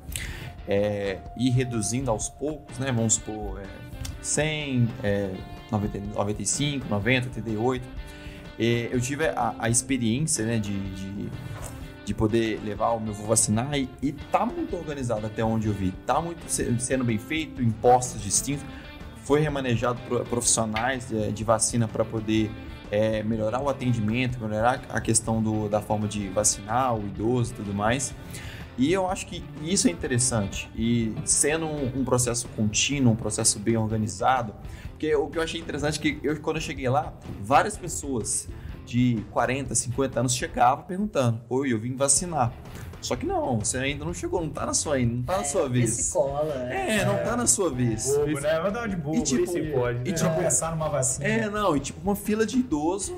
É, 0.68 1.18
ir 1.36 1.50
reduzindo 1.50 2.10
aos 2.10 2.28
poucos, 2.28 2.78
né? 2.78 2.92
Vamos 2.92 3.14
supor, 3.14 3.60
é, 3.60 3.66
100, 4.20 4.88
é, 5.02 5.30
90, 5.70 5.98
95, 6.14 6.86
90, 6.88 7.28
88. 7.28 7.84
É, 8.58 8.88
eu 8.92 9.00
tive 9.00 9.26
a, 9.26 9.54
a 9.58 9.70
experiência, 9.70 10.44
né, 10.44 10.58
de, 10.58 10.76
de, 10.94 11.28
de 12.04 12.14
poder 12.14 12.60
levar 12.64 12.90
o 12.90 13.00
meu 13.00 13.14
vou 13.14 13.26
vacinar 13.26 13.78
e, 13.78 13.88
e 14.02 14.12
tá 14.12 14.44
muito 14.44 14.76
organizado 14.76 15.24
até 15.26 15.44
onde 15.44 15.68
eu 15.68 15.72
vi. 15.72 15.92
Tá 16.04 16.20
muito 16.20 16.40
se- 16.50 16.78
sendo 16.80 17.04
bem 17.04 17.18
feito, 17.18 17.62
impostos 17.62 18.20
distintos. 18.20 18.64
Foi 19.22 19.40
remanejado 19.40 20.00
profissionais 20.24 21.08
de, 21.08 21.32
de 21.32 21.44
vacina 21.44 21.86
para 21.86 22.04
poder 22.04 22.50
é, 22.90 23.22
melhorar 23.22 23.60
o 23.60 23.68
atendimento, 23.68 24.40
melhorar 24.40 24.82
a 24.88 25.00
questão 25.00 25.42
do, 25.42 25.68
da 25.68 25.80
forma 25.80 26.08
de 26.08 26.28
vacinar 26.28 26.94
o 26.96 27.06
idoso 27.06 27.52
e 27.52 27.56
tudo 27.56 27.72
mais. 27.74 28.14
E 28.78 28.92
eu 28.92 29.08
acho 29.08 29.26
que 29.26 29.44
isso 29.60 29.88
é 29.88 29.90
interessante. 29.90 30.70
E 30.76 31.12
sendo 31.24 31.66
um, 31.66 32.00
um 32.00 32.04
processo 32.04 32.48
contínuo, 32.56 33.12
um 33.12 33.16
processo 33.16 33.58
bem 33.58 33.76
organizado, 33.76 34.54
porque 34.90 35.14
o 35.16 35.26
que 35.28 35.38
eu 35.38 35.42
achei 35.42 35.60
interessante 35.60 35.98
é 35.98 36.02
que 36.02 36.20
eu, 36.22 36.40
quando 36.40 36.56
eu 36.56 36.62
cheguei 36.62 36.88
lá, 36.88 37.12
várias 37.42 37.76
pessoas 37.76 38.48
de 38.86 39.22
40, 39.32 39.74
50 39.74 40.20
anos 40.20 40.34
chegavam 40.34 40.84
perguntando: 40.84 41.40
Oi, 41.48 41.72
eu 41.72 41.78
vim 41.78 41.96
vacinar. 41.96 42.52
Só 43.00 43.14
que 43.14 43.24
não, 43.24 43.60
você 43.60 43.78
ainda 43.78 44.04
não 44.04 44.12
chegou, 44.12 44.40
não 44.40 44.50
tá 44.50 44.66
na 44.66 44.74
sua, 44.74 44.98
não 44.98 45.22
tá 45.22 45.38
na 45.38 45.44
sua 45.44 45.62
Esse 45.66 45.70
vez. 45.70 46.12
cola, 46.12 46.52
é. 46.68 46.98
É, 46.98 47.04
não 47.04 47.16
tá 47.18 47.36
na 47.36 47.46
sua 47.46 47.70
vez. 47.70 48.06
bobo, 48.06 48.40
né? 48.40 48.60
Vai 48.60 48.72
dar 48.72 48.80
uma 48.80 48.88
de 48.88 48.96
bobo. 48.96 49.16
E 49.16 49.22
tipo, 49.22 49.46
pode, 49.72 50.08
e 50.08 50.10
né? 50.10 50.16
tipo, 50.16 50.36
pensar 50.36 50.72
numa 50.72 50.88
vacina. 50.88 51.24
É, 51.28 51.48
não, 51.48 51.76
e 51.76 51.80
tipo 51.80 52.00
uma 52.02 52.16
fila 52.16 52.44
de 52.44 52.58
idoso 52.58 53.16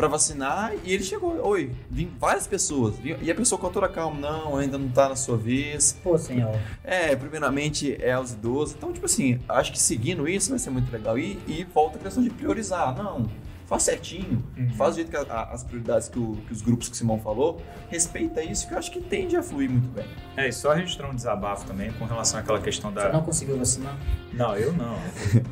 pra 0.00 0.08
vacinar 0.08 0.72
e 0.82 0.92
ele 0.94 1.04
chegou, 1.04 1.38
oi, 1.46 1.70
vim 1.90 2.10
várias 2.18 2.46
pessoas. 2.46 2.96
vim- 2.98 3.16
E 3.20 3.30
a 3.30 3.34
pessoa 3.34 3.60
com 3.60 3.68
toda 3.70 3.86
calma, 3.88 4.18
não, 4.18 4.56
ainda 4.56 4.78
não 4.78 4.88
tá 4.88 5.08
na 5.10 5.16
sua 5.16 5.36
vez. 5.36 5.94
Pô, 6.02 6.16
senhor. 6.16 6.58
É, 6.82 7.14
primeiramente 7.14 7.96
é 8.00 8.12
aos 8.12 8.32
idosos. 8.32 8.74
Então, 8.76 8.92
tipo 8.92 9.04
assim, 9.04 9.38
acho 9.48 9.70
que 9.72 9.78
seguindo 9.78 10.26
isso 10.26 10.48
vai 10.50 10.58
ser 10.58 10.70
muito 10.70 10.90
legal. 10.90 11.18
E, 11.18 11.38
e 11.46 11.64
volta 11.74 11.98
a 11.98 12.00
questão 12.00 12.22
de 12.22 12.30
priorizar. 12.30 12.96
Não, 12.96 13.26
faz 13.70 13.84
certinho. 13.84 14.44
Uhum. 14.58 14.68
Faz 14.70 14.94
do 14.94 14.96
jeito 14.96 15.10
que 15.10 15.16
a- 15.16 15.22
a- 15.32 15.52
as 15.54 15.62
prioridades 15.62 16.08
que, 16.08 16.18
o- 16.18 16.36
que 16.46 16.52
os 16.52 16.60
grupos 16.60 16.88
que 16.88 16.94
o 16.94 16.96
Simão 16.98 17.18
falou. 17.20 17.62
Respeita 17.88 18.42
isso, 18.42 18.66
que 18.68 18.74
eu 18.74 18.78
acho 18.78 18.90
que 18.90 19.00
tende 19.00 19.36
a 19.36 19.42
fluir 19.42 19.70
muito 19.70 19.88
bem. 19.88 20.04
É, 20.36 20.48
e 20.48 20.52
só 20.52 20.72
registrar 20.74 21.08
um 21.08 21.14
desabafo 21.14 21.64
também 21.66 21.90
com 21.92 22.04
relação 22.04 22.38
àquela 22.40 22.60
questão 22.60 22.92
da. 22.92 23.02
Você 23.06 23.12
não 23.12 23.22
conseguiu 23.22 23.56
vacinar? 23.58 23.96
Não, 24.32 24.56
eu 24.56 24.72
não. 24.72 24.96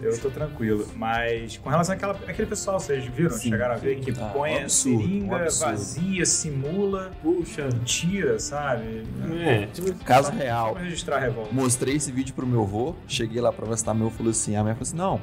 Eu 0.02 0.18
tô 0.20 0.30
tranquilo. 0.30 0.86
Mas 0.96 1.56
com 1.58 1.68
relação 1.70 1.94
àquela, 1.94 2.12
àquele 2.26 2.46
pessoal, 2.48 2.78
vocês 2.80 3.04
viram? 3.06 3.30
Sim. 3.30 3.50
Chegaram 3.50 3.74
a 3.74 3.78
ver 3.78 4.00
que 4.00 4.10
Ah, 4.20 4.30
põe 4.32 4.50
um 4.52 4.56
a 4.56 4.60
absurdo, 4.62 4.98
seringa 5.02 5.36
um 5.36 5.38
vazia, 5.38 6.26
simula, 6.26 7.10
Puxa. 7.22 7.68
tira, 7.84 8.38
sabe? 8.38 9.04
É, 9.44 9.66
tipo, 9.66 9.92
Caso 10.04 10.32
real. 10.32 10.74
registrar 10.74 11.16
a 11.16 11.20
revolta. 11.20 11.52
Mostrei 11.52 11.96
esse 11.96 12.10
vídeo 12.12 12.34
pro 12.34 12.46
meu 12.46 12.62
avô, 12.62 12.94
cheguei 13.06 13.40
lá 13.40 13.52
pra 13.52 13.66
vacinar, 13.66 13.94
meu 13.94 14.06
avô 14.08 14.16
falou 14.16 14.30
assim, 14.30 14.56
a 14.56 14.62
minha 14.62 14.74
falou 14.74 14.82
assim, 14.88 14.96
não, 14.96 15.20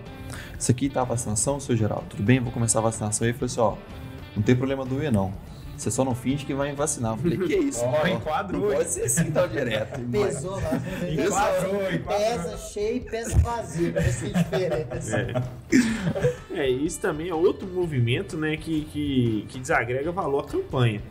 isso 0.57 0.71
aqui 0.71 0.89
tá 0.89 1.01
a 1.01 1.05
vacinação, 1.05 1.59
seu 1.59 1.75
Geraldo, 1.75 2.05
tudo 2.09 2.23
bem, 2.23 2.39
vou 2.39 2.51
começar 2.51 2.79
a 2.79 2.81
vacinação. 2.83 3.27
Ele 3.27 3.33
falou 3.33 3.45
assim, 3.45 3.59
ó, 3.59 3.75
não 4.35 4.43
tem 4.43 4.55
problema 4.55 4.85
doer 4.85 5.11
não, 5.11 5.33
você 5.77 5.91
só 5.91 6.05
não 6.05 6.15
finge 6.15 6.45
que 6.45 6.53
vai 6.53 6.69
me 6.69 6.75
vacinar. 6.75 7.13
Eu 7.13 7.17
falei, 7.17 7.37
que 7.37 7.55
isso? 7.55 7.83
Ó, 7.83 8.07
enquadrou, 8.07 8.69
Não 8.69 8.77
pode 8.77 8.89
ser 8.89 9.03
assim 9.03 9.31
tão 9.31 9.47
direto. 9.47 9.99
Pesou 10.09 10.51
lá. 10.51 10.81
Enquadrou, 11.09 11.91
enquadrou. 11.91 12.17
Pesa 12.17 12.57
cheio 12.57 12.97
e 12.97 12.99
pesa 13.01 13.37
vazio. 13.39 13.91
Pra 13.91 14.01
ver 14.01 14.13
se 14.13 14.31
é. 15.13 15.43
É, 16.51 16.69
isso 16.69 16.99
também 17.01 17.29
é 17.29 17.35
outro 17.35 17.67
movimento 17.67 18.37
né, 18.37 18.55
que, 18.55 18.85
que, 18.85 19.45
que 19.49 19.59
desagrega 19.59 20.11
valor 20.11 20.45
à 20.45 20.47
campanha. 20.47 21.01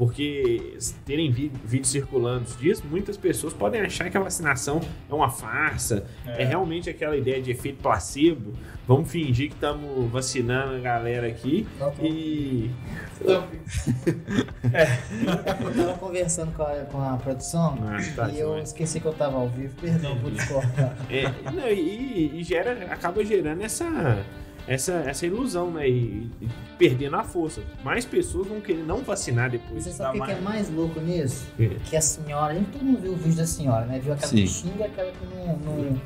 Porque 0.00 0.78
terem 1.04 1.30
vi- 1.30 1.52
vídeos 1.62 1.90
circulando 1.90 2.46
disso, 2.58 2.82
muitas 2.90 3.18
pessoas 3.18 3.52
podem 3.52 3.82
achar 3.82 4.08
que 4.08 4.16
a 4.16 4.20
vacinação 4.22 4.80
é 5.10 5.14
uma 5.14 5.28
farsa, 5.28 6.06
é, 6.26 6.42
É. 6.42 6.46
realmente 6.46 6.88
aquela 6.88 7.14
ideia 7.18 7.42
de 7.42 7.50
efeito 7.50 7.82
placebo. 7.82 8.54
Vamos 8.88 9.10
fingir 9.12 9.48
que 9.50 9.54
estamos 9.56 10.10
vacinando 10.10 10.74
a 10.76 10.78
galera 10.78 11.26
aqui 11.26 11.66
e. 12.02 12.70
Eu 15.60 15.74
tava 15.74 15.98
conversando 15.98 16.52
com 16.56 16.62
a, 16.62 16.74
com 16.86 17.02
a 17.02 17.16
produção 17.18 17.78
Ah, 17.82 17.98
tá 18.16 18.28
e 18.30 18.40
eu 18.40 18.58
esqueci 18.58 19.00
que 19.00 19.06
eu 19.06 19.12
tava 19.12 19.36
ao 19.36 19.48
vivo. 19.48 19.74
Perdão, 19.80 20.16
vou 20.16 20.30
te 20.30 20.46
cortar. 20.48 20.96
É, 21.10 21.24
não, 21.52 21.68
e, 21.68 22.40
e 22.40 22.42
gera, 22.42 22.86
acaba 22.90 23.22
gerando 23.24 23.62
essa, 23.62 24.24
essa, 24.66 24.92
essa 25.06 25.26
ilusão, 25.26 25.70
né? 25.70 25.88
E, 25.88 26.30
e 26.40 26.48
perdendo 26.78 27.16
a 27.16 27.24
força. 27.24 27.62
Mais 27.82 28.04
pessoas 28.04 28.46
vão 28.46 28.60
querer 28.60 28.82
não 28.84 28.98
vacinar 29.02 29.50
depois. 29.50 29.84
Você 29.84 29.92
sabe 29.92 30.18
o 30.18 30.20
que, 30.20 30.26
que 30.26 30.32
é 30.32 30.40
mais- 30.40 30.68
mais 30.68 30.70
louco 30.70 31.00
nisso? 31.00 31.46
É. 31.58 31.68
Que 31.84 31.96
a 31.96 32.00
senhora, 32.00 32.52
a 32.52 32.56
gente 32.56 32.70
todo 32.70 32.82
mundo 32.84 33.00
viu 33.00 33.12
o 33.12 33.16
vídeo 33.16 33.36
da 33.36 33.46
senhora, 33.46 33.84
né? 33.86 33.98
Viu 33.98 34.12
aquela 34.12 34.28
Sim. 34.28 34.36
que 34.36 34.46
xinga 34.46 34.78
e 34.78 34.82
aquela 34.84 35.10
que 35.12 35.26
não, 35.26 35.56
não, 35.58 36.00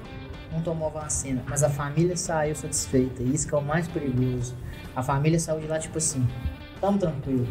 não 0.53 0.61
tomou 0.63 0.91
vacina. 0.91 1.43
Mas 1.49 1.63
a 1.63 1.69
família 1.71 2.17
saiu 2.17 2.55
satisfeita. 2.55 3.23
E 3.23 3.35
isso 3.35 3.47
que 3.47 3.55
é 3.55 3.59
o 3.59 3.63
mais 3.63 3.87
perigoso. 3.89 4.55
A 4.97 5.03
família 5.03 5.39
saiu 5.39 5.61
de 5.61 5.67
lá, 5.67 5.79
tipo 5.79 5.99
assim, 5.99 6.27
tamo 6.81 6.99
tranquilo. 6.99 7.47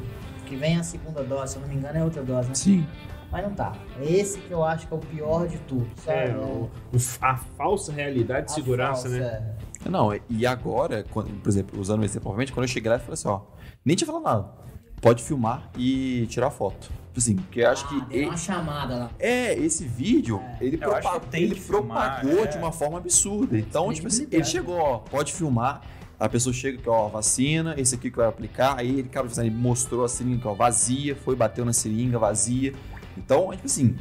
Que 0.46 0.56
vem 0.56 0.78
a 0.78 0.84
segunda 0.84 1.24
dose, 1.24 1.54
se 1.54 1.58
eu 1.58 1.62
não 1.62 1.70
me 1.70 1.76
engano, 1.76 1.98
é 1.98 2.04
outra 2.04 2.22
dose, 2.24 2.50
né? 2.50 2.56
Sim. 2.56 2.86
Mas 3.32 3.44
não 3.44 3.54
tá. 3.56 3.74
É 4.00 4.06
esse 4.12 4.38
que 4.40 4.52
eu 4.52 4.64
acho 4.64 4.88
que 4.88 4.94
é 4.94 4.98
o 4.98 5.00
pior 5.00 5.48
de 5.48 5.58
tudo, 5.60 5.88
sabe? 6.06 6.30
É, 6.30 6.36
o- 6.36 6.70
o- 6.94 6.98
a 7.20 7.36
falsa 7.36 7.92
realidade 7.92 8.46
de 8.48 8.52
A 8.52 8.56
segurança, 8.56 9.10
falsa, 9.10 9.10
né? 9.10 9.53
É. 9.86 9.90
Não, 9.90 10.10
e 10.30 10.46
agora, 10.46 11.06
quando- 11.12 11.30
por 11.42 11.50
exemplo, 11.50 11.80
usando 11.80 12.00
esse 12.04 12.12
exemplo, 12.14 12.24
provavelmente, 12.24 12.52
quando 12.54 12.64
eu 12.66 12.68
cheguei 12.70 12.90
lá, 12.90 12.96
eu 12.98 13.00
falei 13.02 13.14
assim, 13.14 13.28
ó, 13.28 13.42
nem 13.84 13.96
tinha 13.96 14.06
falado 14.08 14.24
nada. 14.24 14.64
Pode 15.02 15.22
filmar 15.24 15.70
e 15.78 16.26
tirar 16.28 16.50
foto. 16.50 16.88
Tipo 16.88 17.20
Assim, 17.20 17.36
porque 17.36 17.60
eu 17.62 17.70
acho 17.70 17.86
Ah, 17.86 17.90
que. 17.90 18.02
deu 18.06 18.24
e- 18.24 18.26
uma 18.26 18.38
chamada 18.38 18.96
lá. 18.96 19.12
É, 19.20 19.54
esse 19.54 19.84
vídeo, 19.86 20.42
ele, 20.60 20.80
Eu 20.82 20.92
acho 20.96 21.02
propa- 21.02 21.20
que 21.20 21.28
tem 21.28 21.44
ele 21.44 21.56
que 21.56 21.62
filmar, 21.62 22.22
propagou 22.22 22.44
é. 22.46 22.48
de 22.48 22.58
uma 22.58 22.72
forma 22.72 22.98
absurda. 22.98 23.58
Então, 23.60 23.94
tipo 23.94 24.08
assim, 24.08 24.28
ele 24.32 24.44
chegou, 24.46 24.76
ó, 24.78 24.98
pode 25.00 25.32
filmar. 25.34 25.82
A 26.20 26.28
pessoa 26.30 26.54
chega 26.54 26.78
que, 26.82 26.90
ó, 26.90 27.10
vacina, 27.10 27.76
esse 27.78 27.94
aqui 27.96 28.10
que 28.10 28.18
vai 28.18 28.28
aplicar. 28.28 28.80
Aí 28.80 29.00
ele 29.00 29.10
fazer, 29.30 29.46
ele 29.46 29.56
mostrou 29.56 30.04
a 30.06 30.08
seringa, 30.10 30.48
ó, 30.50 30.54
vazia, 30.56 31.16
foi, 31.16 31.36
bateu 31.36 31.66
na 31.66 31.74
seringa, 31.74 32.18
vazia. 32.18 32.74
Então, 33.18 33.52
é 33.52 33.58
tipo 33.58 33.68
assim, 33.68 33.96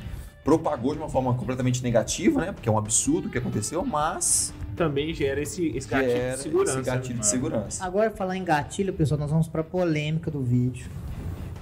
propagou 0.44 0.92
de 0.94 0.98
uma 1.00 1.08
forma 1.08 1.34
completamente 1.34 1.82
negativa, 1.82 2.40
né? 2.40 2.52
Porque 2.52 2.68
é 2.68 2.72
um 2.72 2.78
absurdo 2.78 3.28
o 3.28 3.30
que 3.30 3.36
aconteceu, 3.38 3.84
mas 3.84 4.54
Também 4.76 5.12
gera 5.12 5.40
esse, 5.40 5.68
esse 5.68 5.88
gatilho 5.88 6.10
gera 6.12 6.36
de 6.36 6.42
segurança. 6.42 6.72
esse 6.72 6.82
gatilho 6.90 7.14
de 7.14 7.20
né? 7.20 7.22
segurança. 7.24 7.84
Agora, 7.84 8.10
falar 8.10 8.36
em 8.36 8.44
gatilho, 8.44 8.92
pessoal, 8.92 9.20
nós 9.20 9.30
vamos 9.30 9.48
pra 9.48 9.62
polêmica 9.62 10.30
do 10.30 10.42
vídeo. 10.42 10.86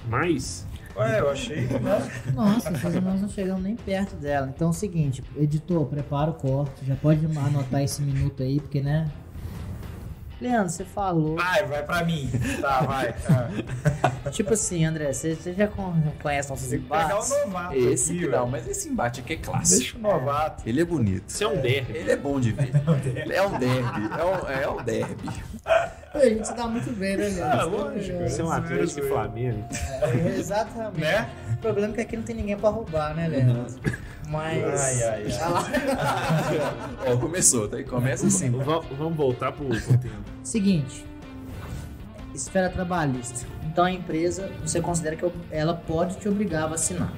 Mas, 0.07 0.65
Ué, 0.95 1.19
eu 1.19 1.29
achei. 1.29 1.67
Né? 1.67 1.79
Nossa, 2.33 2.71
mas 2.71 2.83
nós 3.01 3.21
não 3.21 3.29
chegamos 3.29 3.63
nem 3.63 3.75
perto 3.75 4.15
dela. 4.15 4.51
Então 4.53 4.67
é 4.67 4.71
o 4.71 4.73
seguinte, 4.73 5.23
editor, 5.37 5.85
prepara 5.85 6.31
o 6.31 6.33
corte. 6.33 6.85
Já 6.85 6.95
pode 6.95 7.25
anotar 7.25 7.81
esse 7.81 8.01
minuto 8.01 8.43
aí, 8.43 8.59
porque, 8.59 8.81
né? 8.81 9.09
Leandro, 10.41 10.69
você 10.69 10.83
falou. 10.83 11.35
Vai, 11.35 11.63
vai 11.67 11.83
pra 11.83 12.03
mim. 12.03 12.29
Tá, 12.59 12.81
vai. 12.87 13.13
Ah, 13.29 14.29
Tipo 14.31 14.53
assim, 14.53 14.83
André, 14.85 15.13
você, 15.13 15.35
você 15.35 15.53
já 15.53 15.67
con- 15.67 15.93
conhece 16.21 16.49
nossos 16.49 16.67
pegar 16.69 16.83
embates? 17.05 17.31
o 17.31 17.45
novato. 17.45 17.75
Esse 17.75 18.11
aqui, 18.17 18.27
não, 18.27 18.47
mas 18.47 18.67
esse 18.67 18.89
embate 18.89 19.19
aqui 19.21 19.33
é 19.33 19.37
clássico. 19.37 19.79
Deixa 19.79 19.97
o 19.97 20.01
novato. 20.01 20.63
Ele 20.67 20.81
é 20.81 20.85
bonito. 20.85 21.23
isso 21.27 21.43
é 21.43 21.47
um 21.47 21.61
derby. 21.61 21.95
Ele 21.97 22.11
é 22.11 22.15
bom 22.17 22.39
de 22.39 22.51
ver. 22.51 22.71
Ele 23.23 23.33
é 23.33 23.45
um 23.45 23.59
derby. 23.59 24.09
É 24.19 24.25
um, 24.25 24.49
é 24.61 24.69
um 24.69 24.83
derby. 24.83 25.29
A 26.13 26.19
gente 26.27 26.47
se 26.47 26.55
dá 26.55 26.67
muito 26.67 26.91
bem, 26.91 27.17
né, 27.17 27.27
Leandro? 27.27 27.59
Ah, 27.59 27.63
lógico. 27.63 28.23
Isso 28.23 28.41
é 28.41 28.43
um 28.43 28.51
Atlético 28.51 28.99
e 28.99 29.07
Flamengo. 29.09 29.65
É, 30.01 30.35
exatamente. 30.39 30.99
Né? 31.01 31.29
O 31.53 31.57
problema 31.57 31.93
é 31.93 31.95
que 31.97 32.01
aqui 32.01 32.17
não 32.17 32.23
tem 32.23 32.35
ninguém 32.35 32.57
pra 32.57 32.69
roubar, 32.69 33.13
né, 33.15 33.27
Leandro? 33.27 33.65
Mas. 34.31 34.63
Ai, 34.81 35.03
ai, 35.03 35.25
ai. 35.41 37.11
Ó, 37.13 37.17
começou, 37.17 37.67
tá? 37.67 37.77
aí 37.77 37.83
Começa 37.83 38.27
assim. 38.27 38.49
Va- 38.51 38.79
Vamos 38.97 39.17
voltar 39.17 39.51
pro, 39.51 39.67
tema. 39.69 40.15
Seguinte, 40.43 41.05
esfera 42.33 42.69
trabalhista. 42.69 43.45
Então 43.65 43.85
a 43.85 43.91
empresa, 43.91 44.49
você 44.63 44.79
considera 44.81 45.15
que 45.15 45.25
ela 45.51 45.73
pode 45.73 46.17
te 46.17 46.29
obrigar 46.29 46.63
a 46.63 46.67
vacinar. 46.67 47.13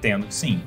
Tendo 0.00 0.26
que 0.26 0.34
sim. 0.34 0.60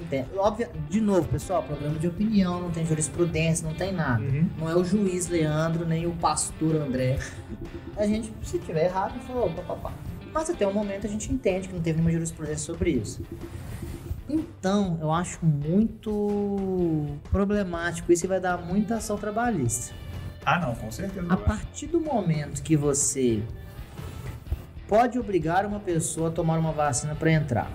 Entende? 0.00 0.28
Óbvio, 0.36 0.68
de 0.88 1.00
novo, 1.00 1.26
pessoal, 1.28 1.62
programa 1.62 1.98
de 1.98 2.06
opinião, 2.06 2.60
não 2.60 2.70
tem 2.70 2.86
jurisprudência, 2.86 3.66
não 3.66 3.74
tem 3.74 3.92
nada. 3.92 4.22
Uhum. 4.22 4.48
Não 4.58 4.70
é 4.70 4.76
o 4.76 4.84
juiz 4.84 5.28
Leandro, 5.28 5.84
nem 5.84 6.06
o 6.06 6.12
pastor 6.12 6.76
André. 6.76 7.18
A 7.96 8.06
gente, 8.06 8.32
se 8.44 8.58
tiver 8.60 8.84
errado, 8.86 9.18
fala, 9.26 9.46
opa, 9.46 9.62
papá. 9.62 9.92
Mas 10.32 10.48
até 10.50 10.64
o 10.66 10.72
momento 10.72 11.06
a 11.06 11.10
gente 11.10 11.32
entende 11.32 11.66
que 11.68 11.74
não 11.74 11.80
teve 11.80 11.96
nenhuma 11.98 12.12
jurisprudência 12.12 12.58
sobre 12.58 12.90
isso. 12.90 13.22
Então, 14.28 14.98
eu 15.00 15.10
acho 15.10 15.44
muito 15.44 17.06
problemático 17.30 18.12
isso 18.12 18.26
e 18.26 18.28
vai 18.28 18.40
dar 18.40 18.58
muita 18.58 18.96
ação 18.96 19.16
trabalhista. 19.16 19.94
Ah, 20.44 20.58
não, 20.58 20.74
com 20.74 20.90
certeza. 20.90 21.26
A 21.32 21.36
partir 21.36 21.86
do 21.86 22.00
momento 22.00 22.62
que 22.62 22.76
você 22.76 23.42
pode 24.86 25.18
obrigar 25.18 25.66
uma 25.66 25.80
pessoa 25.80 26.28
a 26.28 26.32
tomar 26.32 26.58
uma 26.58 26.72
vacina 26.72 27.14
para 27.14 27.30
entrar, 27.30 27.70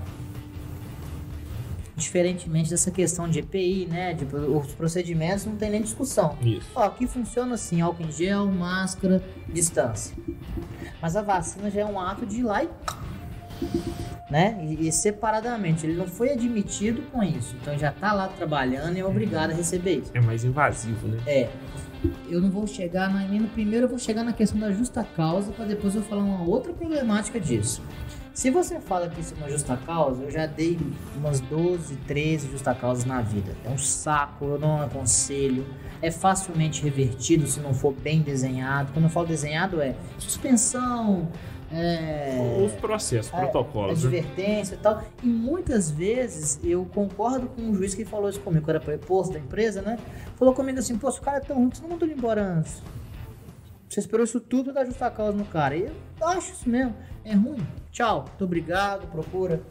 diferentemente 1.95 2.69
dessa 2.69 2.89
questão 2.91 3.29
de 3.29 3.39
EPI, 3.39 3.87
né, 3.87 4.13
de 4.13 4.25
os 4.25 4.73
procedimentos 4.73 5.45
não 5.45 5.55
tem 5.55 5.69
nem 5.69 5.81
discussão. 5.81 6.37
Isso. 6.41 6.69
Ó, 6.75 6.83
aqui 6.83 7.05
funciona 7.07 7.55
assim, 7.55 7.81
álcool 7.81 8.03
em 8.03 8.11
gel, 8.11 8.47
máscara, 8.47 9.23
distância. 9.47 10.15
Mas 11.01 11.15
a 11.15 11.21
vacina 11.21 11.69
já 11.69 11.81
é 11.81 11.85
um 11.85 11.99
ato 11.99 12.25
de 12.25 12.37
ir 12.37 12.43
lá 12.43 12.63
e 12.63 12.69
né? 14.29 14.57
E, 14.63 14.87
e 14.87 14.91
separadamente, 14.91 15.85
ele 15.85 15.95
não 15.95 16.07
foi 16.07 16.31
admitido 16.31 17.03
com 17.11 17.21
isso. 17.23 17.55
Então 17.61 17.77
já 17.77 17.91
tá 17.91 18.13
lá 18.13 18.27
trabalhando 18.27 18.97
e 18.97 18.99
é 18.99 19.05
obrigado 19.05 19.51
a 19.51 19.53
receber 19.53 19.99
isso. 19.99 20.11
É 20.13 20.21
mais 20.21 20.43
invasivo, 20.43 21.07
né? 21.07 21.19
É. 21.27 21.49
Eu 22.27 22.41
não 22.41 22.49
vou 22.49 22.67
chegar 22.67 23.09
na, 23.09 23.25
primeiro, 23.49 23.85
eu 23.85 23.89
vou 23.89 23.99
chegar 23.99 24.23
na 24.23 24.33
questão 24.33 24.59
da 24.59 24.71
justa 24.71 25.03
causa 25.15 25.51
para 25.51 25.65
depois 25.65 25.95
eu 25.95 26.01
falar 26.01 26.23
uma 26.23 26.43
outra 26.43 26.73
problemática 26.73 27.39
disso. 27.39 27.81
Se 28.33 28.49
você 28.49 28.79
fala 28.79 29.07
que 29.07 29.21
isso 29.21 29.35
é 29.35 29.37
uma 29.37 29.49
justa 29.49 29.77
causa, 29.77 30.23
eu 30.23 30.31
já 30.31 30.47
dei 30.47 30.79
umas 31.15 31.39
12, 31.39 31.95
13 32.07 32.49
justa 32.49 32.73
causas 32.73 33.05
na 33.05 33.21
vida. 33.21 33.55
É 33.63 33.69
um 33.69 33.77
saco, 33.77 34.45
eu 34.45 34.59
não 34.59 34.81
aconselho. 34.81 35.63
É 36.01 36.09
facilmente 36.09 36.81
revertido 36.81 37.45
se 37.45 37.59
não 37.59 37.75
for 37.75 37.93
bem 37.93 38.21
desenhado. 38.21 38.91
Quando 38.91 39.05
eu 39.05 39.11
falo 39.11 39.27
desenhado 39.27 39.79
é 39.79 39.95
suspensão, 40.17 41.29
é, 41.73 42.61
Os 42.63 42.71
processos, 42.73 43.31
protocolos, 43.31 44.03
né? 44.03 44.09
advertência 44.09 44.75
e 44.75 44.77
tal. 44.77 45.01
E 45.23 45.27
muitas 45.27 45.89
vezes 45.89 46.59
eu 46.63 46.85
concordo 46.93 47.47
com 47.47 47.69
o 47.71 47.75
juiz 47.75 47.95
que 47.95 48.05
falou 48.05 48.29
isso 48.29 48.39
comigo, 48.39 48.63
que 48.63 48.69
era 48.69 48.79
preposto 48.79 49.33
da 49.33 49.39
empresa, 49.39 49.81
né? 49.81 49.97
Falou 50.37 50.53
comigo 50.53 50.77
assim, 50.79 50.97
pô, 50.97 51.11
se 51.11 51.19
o 51.19 51.21
cara 51.23 51.37
é 51.37 51.41
tão 51.41 51.57
ruim, 51.57 51.69
você 51.73 51.81
não 51.81 51.89
mandou 51.89 52.07
ele 52.07 52.17
embora 52.17 52.43
antes. 52.43 52.81
Você 53.89 53.99
esperou 53.99 54.23
isso 54.23 54.39
tudo 54.39 54.65
pra 54.65 54.81
dar 54.81 54.85
justa 54.85 55.09
causa 55.11 55.37
no 55.37 55.45
cara. 55.45 55.75
E 55.75 55.83
eu 56.19 56.27
acho 56.27 56.51
isso 56.53 56.67
mesmo. 56.67 56.95
É 57.23 57.35
ruim. 57.35 57.65
Tchau. 57.91 58.25
Muito 58.27 58.43
obrigado. 58.43 59.07
Procura 59.11 59.61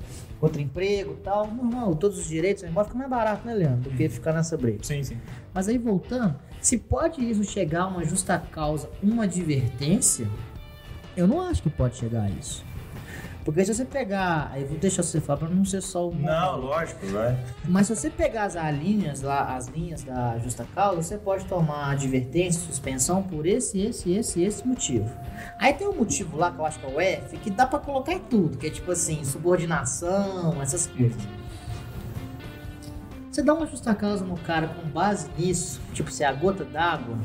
outro 0.41 0.61
emprego 0.61 1.15
e 1.15 1.23
tal. 1.25 1.49
Normal. 1.49 1.97
Todos 1.97 2.19
os 2.19 2.29
direitos. 2.29 2.63
Embora 2.63 2.87
fica 2.87 2.99
mais 2.99 3.11
barato, 3.11 3.45
né, 3.45 3.53
Leandro? 3.53 3.91
Do 3.91 3.97
que 3.97 4.09
ficar 4.09 4.33
nessa 4.33 4.57
briga. 4.57 4.79
Sim, 4.83 5.03
sim. 5.03 5.19
Mas 5.53 5.69
aí 5.69 5.77
voltando, 5.77 6.37
se 6.61 6.79
pode 6.79 7.29
isso 7.29 7.43
chegar 7.43 7.83
a 7.83 7.87
uma 7.89 8.05
justa 8.05 8.39
causa, 8.39 8.89
uma 9.03 9.25
advertência, 9.25 10.29
eu 11.17 11.27
não 11.27 11.41
acho 11.41 11.63
que 11.63 11.71
pode 11.71 11.97
chegar 11.97 12.23
a 12.23 12.31
isso. 12.31 12.65
Porque 13.45 13.65
se 13.65 13.75
você 13.75 13.85
pegar, 13.85 14.51
aí 14.53 14.65
vou 14.65 14.79
deixar 14.79 15.03
você 15.03 15.21
falar 15.21 15.41
para 15.41 15.49
não 15.49 15.65
ser 15.65 15.81
só 15.81 16.09
o 16.09 16.15
Não, 16.15 16.61
lógico, 16.61 17.05
vai. 17.09 17.37
mas 17.65 17.89
se 17.89 17.97
você 17.97 18.09
pegar 18.09 18.45
as 18.45 18.55
linhas 18.77 19.21
lá, 19.21 19.57
as 19.57 19.67
linhas 19.67 20.05
da 20.05 20.39
justa 20.39 20.65
causa, 20.73 21.03
você 21.03 21.19
pode 21.19 21.45
tomar 21.47 21.91
advertência, 21.91 22.61
suspensão 22.63 23.21
por 23.21 23.45
esse, 23.45 23.81
esse, 23.81 24.13
esse, 24.13 24.45
esse 24.45 24.67
motivo. 24.67 25.11
Aí 25.59 25.73
tem 25.75 25.89
um 25.89 25.97
motivo 25.97 26.37
lá 26.37 26.53
que 26.53 26.61
eu 26.61 26.65
acho 26.67 26.79
que 26.79 26.87
é 26.87 26.89
o 26.89 27.01
F, 27.01 27.37
que 27.39 27.51
dá 27.51 27.67
pra 27.67 27.81
colocar 27.81 28.13
em 28.13 28.21
tudo, 28.21 28.57
que 28.57 28.69
é 28.69 28.71
tipo 28.71 28.93
assim, 28.93 29.25
subordinação, 29.25 30.63
essas 30.63 30.87
coisas. 30.87 31.21
Você 33.29 33.43
dá 33.43 33.55
uma 33.55 33.67
justa 33.67 33.93
causa 33.93 34.25
no 34.25 34.37
cara 34.37 34.69
com 34.69 34.89
base 34.89 35.29
nisso, 35.37 35.81
tipo 35.93 36.13
se 36.13 36.23
é 36.23 36.27
a 36.27 36.33
gota 36.33 36.65
d'água, 36.65 37.17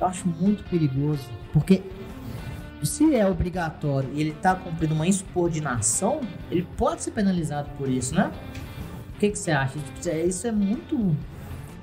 eu 0.00 0.06
acho 0.06 0.26
muito 0.28 0.62
perigoso, 0.70 1.28
porque 1.52 1.82
se 2.86 3.14
é 3.14 3.26
obrigatório 3.26 4.10
e 4.12 4.20
ele 4.20 4.32
tá 4.32 4.54
cumprindo 4.54 4.94
uma 4.94 5.06
insubordinação, 5.06 6.20
ele 6.50 6.66
pode 6.76 7.02
ser 7.02 7.10
penalizado 7.12 7.68
por 7.76 7.88
isso, 7.88 8.14
né? 8.14 8.30
O 9.14 9.18
que, 9.18 9.30
que 9.30 9.38
você 9.38 9.50
acha? 9.50 9.78
Tipo, 9.78 10.08
é- 10.08 10.22
Isso 10.24 10.46
é 10.46 10.52
muito. 10.52 11.16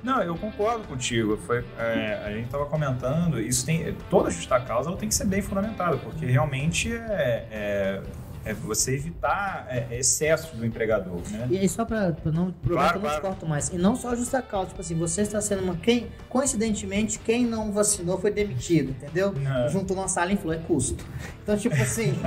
Não, 0.02 0.22
eu 0.22 0.36
concordo 0.36 0.86
contigo. 0.86 1.36
Foi, 1.36 1.64
é, 1.78 2.22
a 2.24 2.30
gente 2.30 2.46
estava 2.46 2.64
comentando, 2.66 3.40
isso 3.40 3.66
tem. 3.66 3.92
Toda 4.08 4.30
justa 4.30 4.58
causa 4.60 4.88
ela 4.88 4.96
tem 4.96 5.08
que 5.08 5.14
ser 5.14 5.26
bem 5.26 5.42
fundamentada, 5.42 5.96
porque 5.96 6.24
realmente 6.24 6.92
é, 6.92 7.46
é, 7.50 8.02
É 8.46 8.54
você 8.54 8.94
evitar 8.94 9.66
é, 9.68 9.98
excesso 9.98 10.56
do 10.56 10.64
empregador, 10.64 11.20
né? 11.30 11.46
E 11.50 11.58
aí, 11.58 11.68
só 11.68 11.84
pra, 11.84 12.12
pra 12.12 12.32
não 12.32 12.52
provar 12.52 12.98
não 12.98 13.10
te 13.10 13.20
corto 13.20 13.46
mais. 13.46 13.68
E 13.68 13.76
não 13.76 13.96
só 13.96 14.10
a 14.10 14.16
justa 14.16 14.40
causa, 14.40 14.68
tipo 14.68 14.80
assim, 14.80 14.94
você 14.94 15.22
está 15.22 15.40
sendo 15.40 15.62
uma. 15.62 15.76
Quem, 15.76 16.08
coincidentemente, 16.28 17.18
quem 17.18 17.44
não 17.44 17.72
vacinou 17.72 18.18
foi 18.18 18.30
demitido, 18.30 18.90
entendeu? 18.90 19.34
É. 19.64 19.68
Juntou 19.68 19.96
numa 19.96 20.08
sala 20.08 20.32
e 20.32 20.36
falou, 20.36 20.54
é 20.54 20.58
custo. 20.58 21.04
Então, 21.42 21.56
tipo 21.56 21.74
assim. 21.74 22.14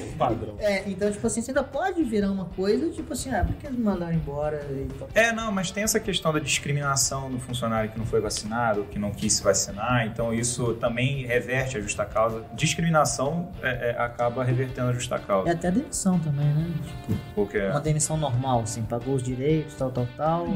O 0.00 0.16
padrão. 0.16 0.54
é, 0.58 0.88
então, 0.88 1.10
tipo 1.10 1.26
assim, 1.26 1.40
você 1.40 1.50
ainda 1.50 1.62
pode 1.62 2.02
virar 2.02 2.30
uma 2.30 2.46
coisa, 2.46 2.90
tipo 2.90 3.12
assim, 3.12 3.30
ah, 3.30 3.44
por 3.44 3.54
que 3.56 3.66
eles 3.66 3.78
me 3.78 3.84
mandaram 3.84 4.12
embora? 4.12 4.66
E 4.70 4.86
tal. 4.98 5.08
É, 5.14 5.32
não, 5.32 5.50
mas 5.50 5.70
tem 5.70 5.82
essa 5.82 5.98
questão 5.98 6.32
da 6.32 6.38
discriminação 6.38 7.30
do 7.30 7.38
funcionário 7.38 7.90
que 7.90 7.98
não 7.98 8.06
foi 8.06 8.20
vacinado, 8.20 8.84
que 8.90 8.98
não 8.98 9.10
quis 9.10 9.34
se 9.34 9.42
vacinar, 9.42 10.06
então 10.06 10.32
isso 10.32 10.74
também 10.74 11.26
reverte 11.26 11.76
a 11.76 11.80
justa 11.80 12.04
causa. 12.04 12.44
Discriminação 12.54 13.50
é, 13.62 13.90
é, 13.90 14.02
acaba 14.02 14.29
revertendo 14.44 14.88
a 14.88 14.92
justa 14.92 15.16
É 15.16 15.18
causa. 15.18 15.52
até 15.52 15.70
demissão 15.70 16.18
também, 16.18 16.46
né? 16.46 16.70
Tipo, 16.84 17.20
Porque. 17.34 17.58
uma 17.58 17.80
demissão 17.80 18.16
normal, 18.16 18.60
assim, 18.60 18.82
pagou 18.82 19.14
os 19.14 19.22
direitos, 19.22 19.74
tal, 19.74 19.90
tal, 19.90 20.06
tal. 20.16 20.46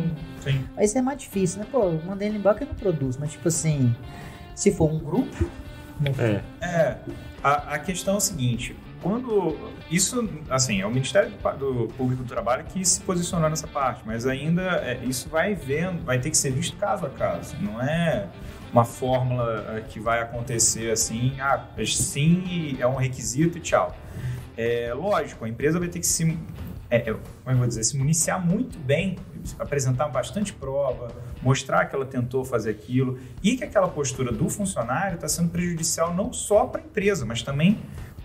Sim. 0.42 0.64
Aí 0.76 0.84
isso 0.84 0.96
é 0.98 1.02
mais 1.02 1.18
difícil, 1.18 1.60
né? 1.60 1.66
Pô, 1.70 1.92
mandei 2.06 2.28
ele 2.28 2.38
embora 2.38 2.56
que 2.56 2.64
não 2.64 2.74
produz, 2.74 3.16
mas 3.16 3.32
tipo 3.32 3.48
assim, 3.48 3.94
se 4.54 4.72
for 4.72 4.90
um 4.90 4.98
grupo, 4.98 5.48
não 6.00 6.12
É. 6.24 6.42
É, 6.60 6.96
a, 7.42 7.74
a 7.74 7.78
questão 7.78 8.14
é 8.14 8.16
o 8.18 8.20
seguinte, 8.20 8.76
quando 9.02 9.56
isso, 9.90 10.26
assim, 10.48 10.80
é 10.80 10.86
o 10.86 10.90
Ministério 10.90 11.30
do, 11.30 11.36
do 11.84 11.88
Público 11.94 12.22
do 12.22 12.28
Trabalho 12.28 12.64
que 12.64 12.82
se 12.84 13.00
posicionou 13.02 13.50
nessa 13.50 13.66
parte, 13.66 14.00
mas 14.06 14.26
ainda 14.26 14.62
é, 14.62 14.98
isso 15.04 15.28
vai 15.28 15.54
vendo, 15.54 16.02
vai 16.04 16.18
ter 16.18 16.30
que 16.30 16.36
ser 16.38 16.50
visto 16.52 16.74
caso 16.78 17.04
a 17.04 17.10
caso, 17.10 17.54
não 17.60 17.82
é 17.82 18.26
uma 18.74 18.84
fórmula 18.84 19.76
é, 19.76 19.80
que 19.82 20.00
vai 20.00 20.20
acontecer 20.20 20.90
assim, 20.90 21.40
ah, 21.40 21.64
sim, 21.86 22.76
é 22.80 22.86
um 22.86 22.96
requisito 22.96 23.56
e 23.56 23.60
tchau. 23.60 23.96
É 24.56 24.92
lógico, 24.92 25.44
a 25.44 25.48
empresa 25.48 25.78
vai 25.78 25.86
ter 25.86 26.00
que 26.00 26.06
se, 26.06 26.36
é, 26.90 26.96
é, 26.96 27.12
como 27.12 27.22
eu 27.46 27.56
vou 27.56 27.66
dizer, 27.68 27.84
se 27.84 27.96
municiar 27.96 28.44
muito 28.44 28.76
bem, 28.76 29.16
apresentar 29.60 30.08
bastante 30.08 30.52
prova, 30.52 31.06
mostrar 31.40 31.84
que 31.84 31.94
ela 31.94 32.04
tentou 32.04 32.44
fazer 32.44 32.70
aquilo 32.70 33.16
e 33.40 33.56
que 33.56 33.62
aquela 33.62 33.86
postura 33.86 34.32
do 34.32 34.48
funcionário 34.48 35.14
está 35.14 35.28
sendo 35.28 35.50
prejudicial 35.50 36.12
não 36.12 36.32
só 36.32 36.66
para 36.66 36.80
a 36.80 36.84
empresa, 36.84 37.24
mas 37.24 37.42
também 37.42 37.78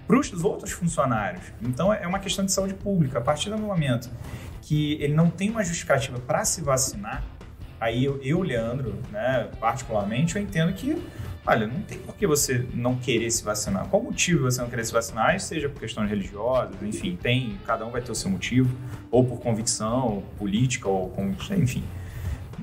para 0.07 0.19
os 0.19 0.43
outros 0.43 0.71
funcionários. 0.71 1.43
Então 1.61 1.93
é 1.93 2.07
uma 2.07 2.17
questão 2.17 2.43
de 2.43 2.51
saúde 2.51 2.73
pública. 2.73 3.19
A 3.19 3.21
partir 3.21 3.51
do 3.51 3.57
momento 3.59 4.09
que 4.63 4.93
ele 4.93 5.13
não 5.13 5.29
tem 5.29 5.51
uma 5.51 5.63
justificativa 5.63 6.17
para 6.19 6.43
se 6.43 6.61
vacinar, 6.63 7.23
aí 7.79 8.03
eu, 8.03 8.19
eu, 8.21 8.41
Leandro, 8.41 8.95
né, 9.11 9.49
particularmente, 9.59 10.35
eu 10.35 10.41
entendo 10.41 10.73
que, 10.73 11.01
olha, 11.45 11.65
não 11.67 11.81
tem 11.81 11.97
por 11.99 12.15
que 12.15 12.27
você 12.27 12.65
não 12.73 12.95
querer 12.95 13.29
se 13.31 13.43
vacinar. 13.43 13.87
Qual 13.87 14.01
motivo 14.01 14.43
você 14.43 14.61
não 14.61 14.69
querer 14.69 14.85
se 14.85 14.91
vacinar? 14.91 15.39
Seja 15.39 15.69
por 15.69 15.79
questões 15.79 16.09
religiosas, 16.09 16.75
enfim, 16.81 17.15
tem, 17.15 17.57
cada 17.65 17.85
um 17.85 17.91
vai 17.91 18.01
ter 18.01 18.11
o 18.11 18.15
seu 18.15 18.29
motivo, 18.29 18.75
ou 19.09 19.23
por 19.23 19.39
convicção 19.39 20.23
política, 20.37 20.87
ou 20.87 21.09
convicção, 21.09 21.57
enfim. 21.57 21.83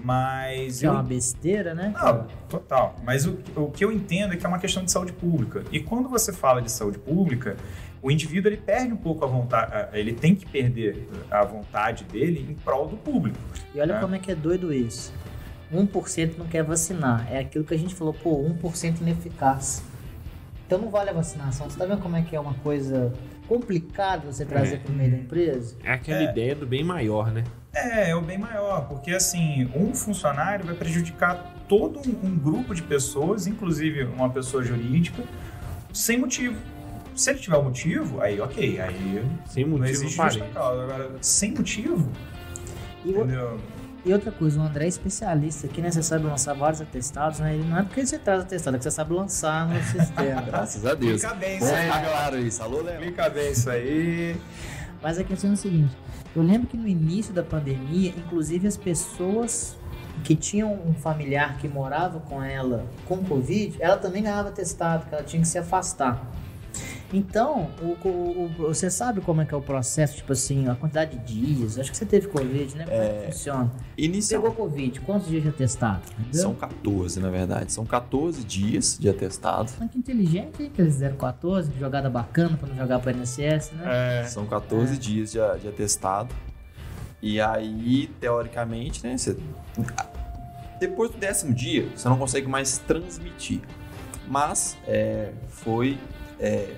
Mas 0.07 0.79
que 0.79 0.87
é 0.87 0.89
eu 0.89 0.93
uma 0.93 1.03
besteira, 1.03 1.75
né? 1.75 1.93
não, 2.01 2.27
total. 2.49 2.95
Mas 3.03 3.27
o, 3.27 3.39
o 3.57 3.71
que 3.73 3.85
eu 3.85 3.91
entendo 3.91 4.35
é 4.35 4.37
que 4.37 4.47
é 4.47 4.49
uma 4.49 4.59
questão 4.59 4.85
de 4.85 4.93
saúde 4.93 5.13
pública. 5.13 5.65
E 5.73 5.81
quando 5.81 6.09
você 6.09 6.33
fala 6.33 6.63
de 6.63 6.71
saúde 6.71 6.99
pública, 6.99 7.57
o 8.03 8.11
indivíduo 8.11 8.51
ele 8.51 8.57
perde 8.59 8.93
um 8.93 8.97
pouco 8.97 9.25
a 9.25 9.29
vontade, 9.29 9.89
ele 9.99 10.13
tem 10.13 10.35
que 10.35 10.47
perder 10.47 11.09
a 11.31 11.45
vontade 11.45 12.05
dele 12.05 12.47
em 12.51 12.55
prol 12.55 12.87
do 12.89 12.97
público. 12.97 13.39
E 13.75 13.81
olha 13.81 13.95
É. 13.95 14.01
como 14.01 14.15
é 14.15 14.19
que 14.19 14.31
é 14.31 14.35
doido 14.35 14.73
isso. 14.73 15.13
1% 15.73 16.39
não 16.39 16.47
quer 16.47 16.63
vacinar. 16.63 17.27
É 17.31 17.39
aquilo 17.41 17.65
que 17.65 17.75
a 17.75 17.79
gente 17.79 17.95
falou, 17.95 18.15
pô, 18.15 18.37
1% 18.39 19.01
ineficaz. 19.01 19.83
Então 20.67 20.79
não 20.79 20.91
vale 20.91 21.11
a 21.11 21.13
vacinação. 21.13 21.69
Você 21.69 21.79
tá 21.79 21.85
vendo 21.87 22.01
como 22.01 22.17
é 22.17 22.23
que 22.23 22.35
é 22.37 22.41
uma 22.41 22.55
coisa 22.55 23.13
complicada 23.49 24.31
você 24.31 24.45
trazer 24.45 24.77
É. 24.77 24.79
pro 24.79 24.93
meio 24.93 25.11
da 25.13 25.17
empresa? 25.19 25.77
É 25.85 25.93
aquela 25.93 26.21
É. 26.21 26.25
ideia 26.31 26.55
do 26.55 26.67
bem 26.67 26.85
maior, 26.85 27.31
né? 27.33 27.45
É, 27.75 28.11
é 28.11 28.17
o 28.17 28.23
bem 28.23 28.39
maior, 28.39 28.89
porque 28.89 29.11
assim, 29.11 29.69
um 29.75 29.95
funcionário 29.95 30.65
vai 30.65 30.75
prejudicar 30.75 31.55
todo 31.69 32.01
um, 32.01 32.27
um 32.27 32.39
grupo 32.39 32.75
de 32.75 32.83
pessoas, 32.83 33.47
inclusive 33.47 34.05
uma 34.05 34.31
pessoa 34.31 34.65
jurídica, 34.65 35.23
sem 35.93 36.17
motivo. 36.19 36.57
Se 37.17 37.31
ele 37.31 37.39
tiver 37.39 37.57
um 37.57 37.65
motivo, 37.65 38.21
aí 38.21 38.39
ok, 38.41 38.79
aí 38.81 39.25
Sem 39.47 39.65
não 39.65 39.79
motivo 39.79 39.89
existe 40.05 40.17
justa 40.23 40.45
causa. 40.53 40.83
Agora, 40.83 41.11
sem 41.21 41.53
motivo, 41.53 42.09
E, 43.05 43.11
entendeu? 43.11 43.59
e 44.05 44.13
outra 44.13 44.31
coisa, 44.31 44.61
o 44.61 44.63
André 44.63 44.85
é 44.85 44.89
especialista 44.89 45.67
aqui, 45.67 45.81
né? 45.81 45.91
Você 45.91 46.03
sabe 46.03 46.27
lançar 46.27 46.55
vários 46.55 46.81
atestados, 46.81 47.41
né? 47.41 47.57
E 47.57 47.61
não 47.63 47.79
é 47.79 47.83
porque 47.83 48.05
você 48.07 48.19
traz 48.19 48.43
atestado, 48.43 48.77
é 48.77 48.79
que 48.79 48.85
você 48.85 48.91
sabe 48.91 49.15
lançar 49.15 49.67
no 49.67 49.83
sistema. 49.83 50.43
Graças 50.43 50.85
a 50.85 50.95
Deus. 50.95 51.23
Fica 51.23 51.35
bem 51.35 51.57
isso 51.57 51.73
aí. 51.75 51.89
claro 51.89 52.39
isso. 52.39 52.63
Alô, 52.63 52.83
Léo? 52.83 52.95
Explica 53.01 53.29
bem 53.31 53.51
isso 53.51 53.71
aí. 53.71 54.37
Mas 55.03 55.19
a 55.19 55.25
questão 55.25 55.51
é 55.51 55.53
o 55.55 55.57
seguinte: 55.57 55.97
eu 56.35 56.43
lembro 56.43 56.67
que 56.69 56.77
no 56.77 56.87
início 56.87 57.33
da 57.33 57.43
pandemia, 57.43 58.11
inclusive 58.17 58.69
as 58.69 58.77
pessoas 58.77 59.77
que 60.23 60.37
tinham 60.37 60.73
um 60.73 60.95
familiar 60.95 61.57
que 61.59 61.67
morava 61.69 62.21
com 62.21 62.43
ela 62.43 62.85
com 63.07 63.19
Covid, 63.25 63.77
ela 63.81 63.97
também 63.97 64.23
ganhava 64.23 64.51
testado, 64.51 65.07
que 65.07 65.15
ela 65.15 65.25
tinha 65.25 65.41
que 65.43 65.49
se 65.49 65.59
afastar. 65.59 66.25
Então, 67.13 67.71
o, 67.81 67.97
o- 68.09 68.45
o- 68.47 68.49
você 68.59 68.91
sabe 68.91 69.21
como 69.21 69.41
é 69.41 69.45
que 69.45 69.55
é 69.55 69.57
o 69.57 69.63
processo, 69.63 70.17
tipo 70.17 70.33
assim, 70.33 70.69
a 70.69 70.75
quantidade 70.75 71.17
de 71.17 71.35
dias? 71.35 71.79
Acho 71.79 71.91
que 71.91 71.97
você 71.97 72.05
teve 72.05 72.27
Covid, 72.27 72.77
né? 72.77 72.85
Como 72.85 72.97
é 73.01 73.09
que 73.27 73.33
funciona? 73.33 73.73
Inicial. 73.97 74.43
Pegou 74.43 74.57
Covid, 74.57 75.01
quantos 75.01 75.29
dias 75.29 75.43
de 75.45 75.49
atestado? 75.49 76.03
Entendeu? 76.19 76.41
São 76.43 76.55
14, 76.55 77.21
na 77.21 77.31
verdade. 77.31 77.73
São 77.73 77.87
14 77.87 78.43
dias 78.45 78.99
de 78.99 79.09
atestado. 79.09 79.71
Mas 79.79 79.91
que 79.91 79.99
inteligente 79.99 80.63
hein, 80.63 80.71
que 80.75 80.81
eles 80.83 80.95
fizeram 80.95 81.17
14, 81.17 81.71
jogada 81.79 82.11
bacana 82.11 82.57
pra 82.57 82.69
não 82.69 82.77
jogar 82.77 82.99
pro 82.99 83.11
NSS, 83.11 83.73
né? 83.77 84.23
É, 84.23 84.25
São 84.25 84.45
14 84.47 84.99
dias 84.99 85.31
de, 85.31 85.39
de 85.61 85.69
atestado. 85.69 86.35
E 87.23 87.41
aí, 87.41 88.09
teoricamente, 88.21 89.07
né? 89.07 89.17
Você... 89.17 89.37
Depois 90.79 91.11
do 91.11 91.17
décimo 91.19 91.55
dia, 91.55 91.89
você 91.95 92.09
não 92.09 92.19
consegue 92.19 92.47
mais 92.47 92.79
transmitir. 92.79 93.61
Mas 94.29 94.77
é, 94.87 95.31
foi 95.49 95.97
é, 96.39 96.75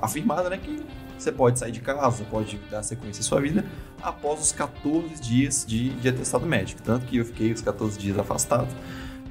afirmado 0.00 0.48
né, 0.50 0.58
que 0.58 0.82
você 1.18 1.32
pode 1.32 1.58
sair 1.58 1.72
de 1.72 1.80
casa, 1.80 2.24
pode 2.24 2.58
dar 2.70 2.82
sequência 2.82 3.20
à 3.20 3.24
sua 3.24 3.40
vida 3.40 3.64
após 4.02 4.40
os 4.40 4.52
14 4.52 5.20
dias 5.20 5.64
de, 5.66 5.90
de 5.90 6.08
atestado 6.08 6.46
médico. 6.46 6.82
Tanto 6.82 7.06
que 7.06 7.16
eu 7.16 7.24
fiquei 7.24 7.52
os 7.52 7.62
14 7.62 7.98
dias 7.98 8.18
afastado. 8.18 8.68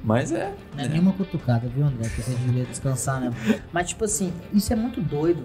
Mas 0.02 0.30
é. 0.30 0.52
Não 0.74 0.84
é 0.84 0.86
né, 0.86 0.88
nenhuma 0.88 1.12
cutucada, 1.12 1.66
viu, 1.68 1.84
André? 1.84 2.08
Que 2.08 2.22
você 2.22 2.34
devia 2.34 2.64
descansar, 2.64 3.20
né? 3.20 3.32
Mas, 3.72 3.88
tipo 3.88 4.04
assim, 4.04 4.32
isso 4.52 4.72
é 4.72 4.76
muito 4.76 5.00
doido. 5.00 5.44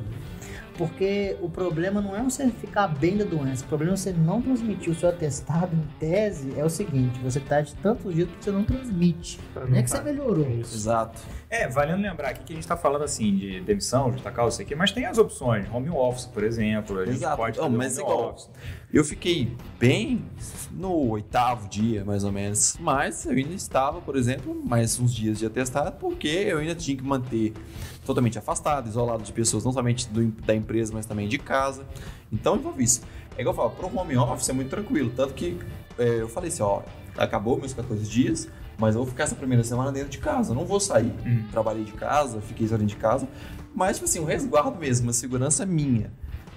Porque 0.77 1.37
o 1.41 1.49
problema 1.49 2.01
não 2.01 2.15
é 2.15 2.23
você 2.23 2.49
ficar 2.49 2.87
bem 2.87 3.17
da 3.17 3.25
doença. 3.25 3.63
O 3.65 3.67
problema 3.67 3.93
é 3.93 3.97
você 3.97 4.11
não 4.13 4.41
transmitir 4.41 4.89
o 4.91 4.95
seu 4.95 5.09
atestado 5.09 5.75
em 5.75 5.83
tese. 5.99 6.53
É 6.57 6.63
o 6.63 6.69
seguinte: 6.69 7.19
você 7.19 7.39
tá 7.39 7.61
de 7.61 7.75
tantos 7.75 8.15
dias 8.15 8.27
que 8.29 8.43
você 8.43 8.51
não 8.51 8.63
transmite. 8.63 9.39
Não 9.55 9.77
é 9.77 9.83
que 9.83 9.89
você 9.89 10.01
melhorou. 10.01 10.49
Isso. 10.49 10.75
Exato. 10.75 11.21
É, 11.49 11.67
valendo 11.67 12.01
lembrar 12.01 12.29
aqui 12.29 12.43
que 12.45 12.53
a 12.53 12.55
gente 12.55 12.63
está 12.63 12.77
falando 12.77 13.03
assim 13.03 13.35
de 13.35 13.59
demissão, 13.61 14.11
justa 14.11 14.31
causa, 14.31 14.55
isso 14.55 14.61
aqui, 14.61 14.73
mas 14.73 14.93
tem 14.93 15.05
as 15.05 15.17
opções, 15.17 15.65
home 15.69 15.89
office, 15.89 16.25
por 16.25 16.45
exemplo, 16.45 16.97
a 16.99 17.05
gente 17.05 17.15
Exato. 17.17 17.35
pode 17.35 17.57
fazer 17.57 17.69
mas 17.69 17.97
home 17.97 18.09
igual- 18.09 18.29
office. 18.29 18.49
Eu 18.93 19.03
fiquei 19.03 19.55
bem 19.79 20.23
no 20.71 20.93
oitavo 21.11 21.67
dia, 21.67 22.03
mais 22.05 22.23
ou 22.23 22.31
menos. 22.31 22.77
Mas 22.79 23.25
eu 23.25 23.31
ainda 23.33 23.53
estava, 23.53 23.99
por 24.01 24.15
exemplo, 24.15 24.53
mais 24.65 24.97
uns 24.99 25.13
dias 25.13 25.39
de 25.39 25.45
atestado, 25.45 25.91
porque 25.97 26.27
eu 26.27 26.57
ainda 26.59 26.75
tinha 26.75 26.95
que 26.97 27.03
manter 27.03 27.53
totalmente 28.05 28.37
afastado, 28.39 28.87
isolado 28.87 29.23
de 29.23 29.31
pessoas, 29.31 29.63
não 29.63 29.71
somente 29.71 30.07
do- 30.09 30.31
da 30.45 30.55
empresa, 30.55 30.91
mas 30.93 31.05
também 31.05 31.27
de 31.27 31.37
casa. 31.37 31.85
Então 32.31 32.55
envolve 32.55 32.83
isso. 32.83 33.01
É 33.37 33.41
igual 33.41 33.53
eu 33.53 33.57
falo, 33.57 33.69
para 33.71 33.85
o 33.87 33.97
home 33.99 34.17
office 34.17 34.49
é 34.49 34.53
muito 34.53 34.69
tranquilo. 34.69 35.11
Tanto 35.15 35.33
que 35.33 35.57
é, 35.97 36.21
eu 36.21 36.27
falei 36.29 36.49
assim: 36.49 36.63
ó, 36.63 36.81
acabou 37.17 37.57
meus 37.57 37.73
14 37.73 38.03
dias, 38.09 38.47
mas 38.77 38.95
eu 38.95 39.01
vou 39.01 39.09
ficar 39.09 39.23
essa 39.25 39.35
primeira 39.35 39.63
semana 39.63 39.91
dentro 39.91 40.09
de 40.09 40.17
casa, 40.17 40.53
não 40.53 40.65
vou 40.65 40.79
sair. 40.79 41.13
Hum. 41.25 41.43
Trabalhei 41.51 41.83
de 41.83 41.91
casa, 41.93 42.41
fiquei 42.41 42.67
só 42.67 42.75
dentro 42.75 42.87
de 42.95 42.95
casa. 43.01 43.27
Mas, 43.73 43.97
tipo 43.97 44.05
assim, 44.05 44.19
um 44.19 44.25
resguardo 44.25 44.77
mesmo, 44.77 45.07
uma 45.07 45.13
segurança 45.13 45.65
minha. 45.65 46.11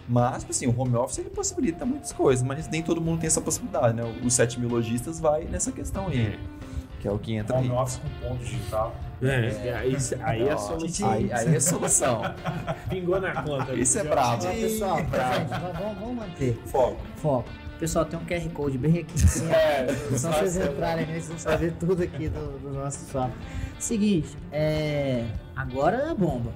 Mas, 0.09 0.39
tipo 0.41 0.51
assim, 0.51 0.67
o 0.67 0.79
home 0.79 0.97
office 0.97 1.19
ele 1.19 1.31
possibilita 1.31 1.87
muitas 1.87 2.13
coisas, 2.13 2.45
mas 2.45 2.69
nem 2.69 2.83
todo 2.83 3.01
mundo 3.01 3.21
tem 3.21 3.27
essa 3.29 3.41
possibilidade, 3.41 3.95
né? 3.97 4.03
Os 4.25 4.35
7 4.35 4.59
mil 4.61 4.69
lojistas 4.69 5.19
vai 5.21 5.45
nessa 5.45 5.71
questão 5.73 6.09
aí, 6.09 6.39
que 7.01 7.09
é 7.09 7.11
o 7.11 7.19
que 7.19 7.35
entra 7.35 7.59
aí. 7.59 7.69
Home 7.71 7.79
office 7.79 7.99
com 7.99 8.29
ponto 8.29 8.45
digital. 8.45 8.95
É, 9.23 9.75
aí, 9.75 9.97
aí 10.23 10.43
é 10.49 10.51
a 10.53 10.55
Ó, 10.55 10.59
solução. 10.59 11.11
Aí, 11.11 11.33
aí 11.33 11.55
é 11.57 11.61
solução. 11.61 12.23
Pingou 12.91 13.21
na 13.21 13.43
conta. 13.43 13.73
Isso 13.75 13.99
é 13.99 14.05
brabo. 14.05 14.45
Pessoal, 14.47 15.03
Bravo. 15.05 15.39
gente, 15.39 15.49
vamos- 15.61 15.99
vamos, 15.99 16.15
manter. 16.17 16.59
Foco. 16.67 17.01
Foco. 17.17 17.49
Pessoal, 17.79 18.05
tem 18.05 18.19
um 18.19 18.25
QR 18.25 18.49
Code 18.51 18.79
bem 18.79 18.99
aqui. 19.01 19.15
É, 19.53 20.17
Só 20.17 20.31
vocês 20.31 20.57
entrarem 20.57 21.07
nele, 21.07 21.21
vocês 21.21 21.29
vão 21.29 21.39
saber 21.39 21.73
tudo 21.73 22.03
aqui 22.03 22.29
do, 22.29 22.59
do 22.61 22.71
nosso 22.71 23.05
papo. 23.13 23.35
Seguinte, 23.79 24.37
é. 24.53 25.25
Agora 25.57 25.97
é 25.97 26.11
a 26.11 26.15
bomba. 26.15 26.53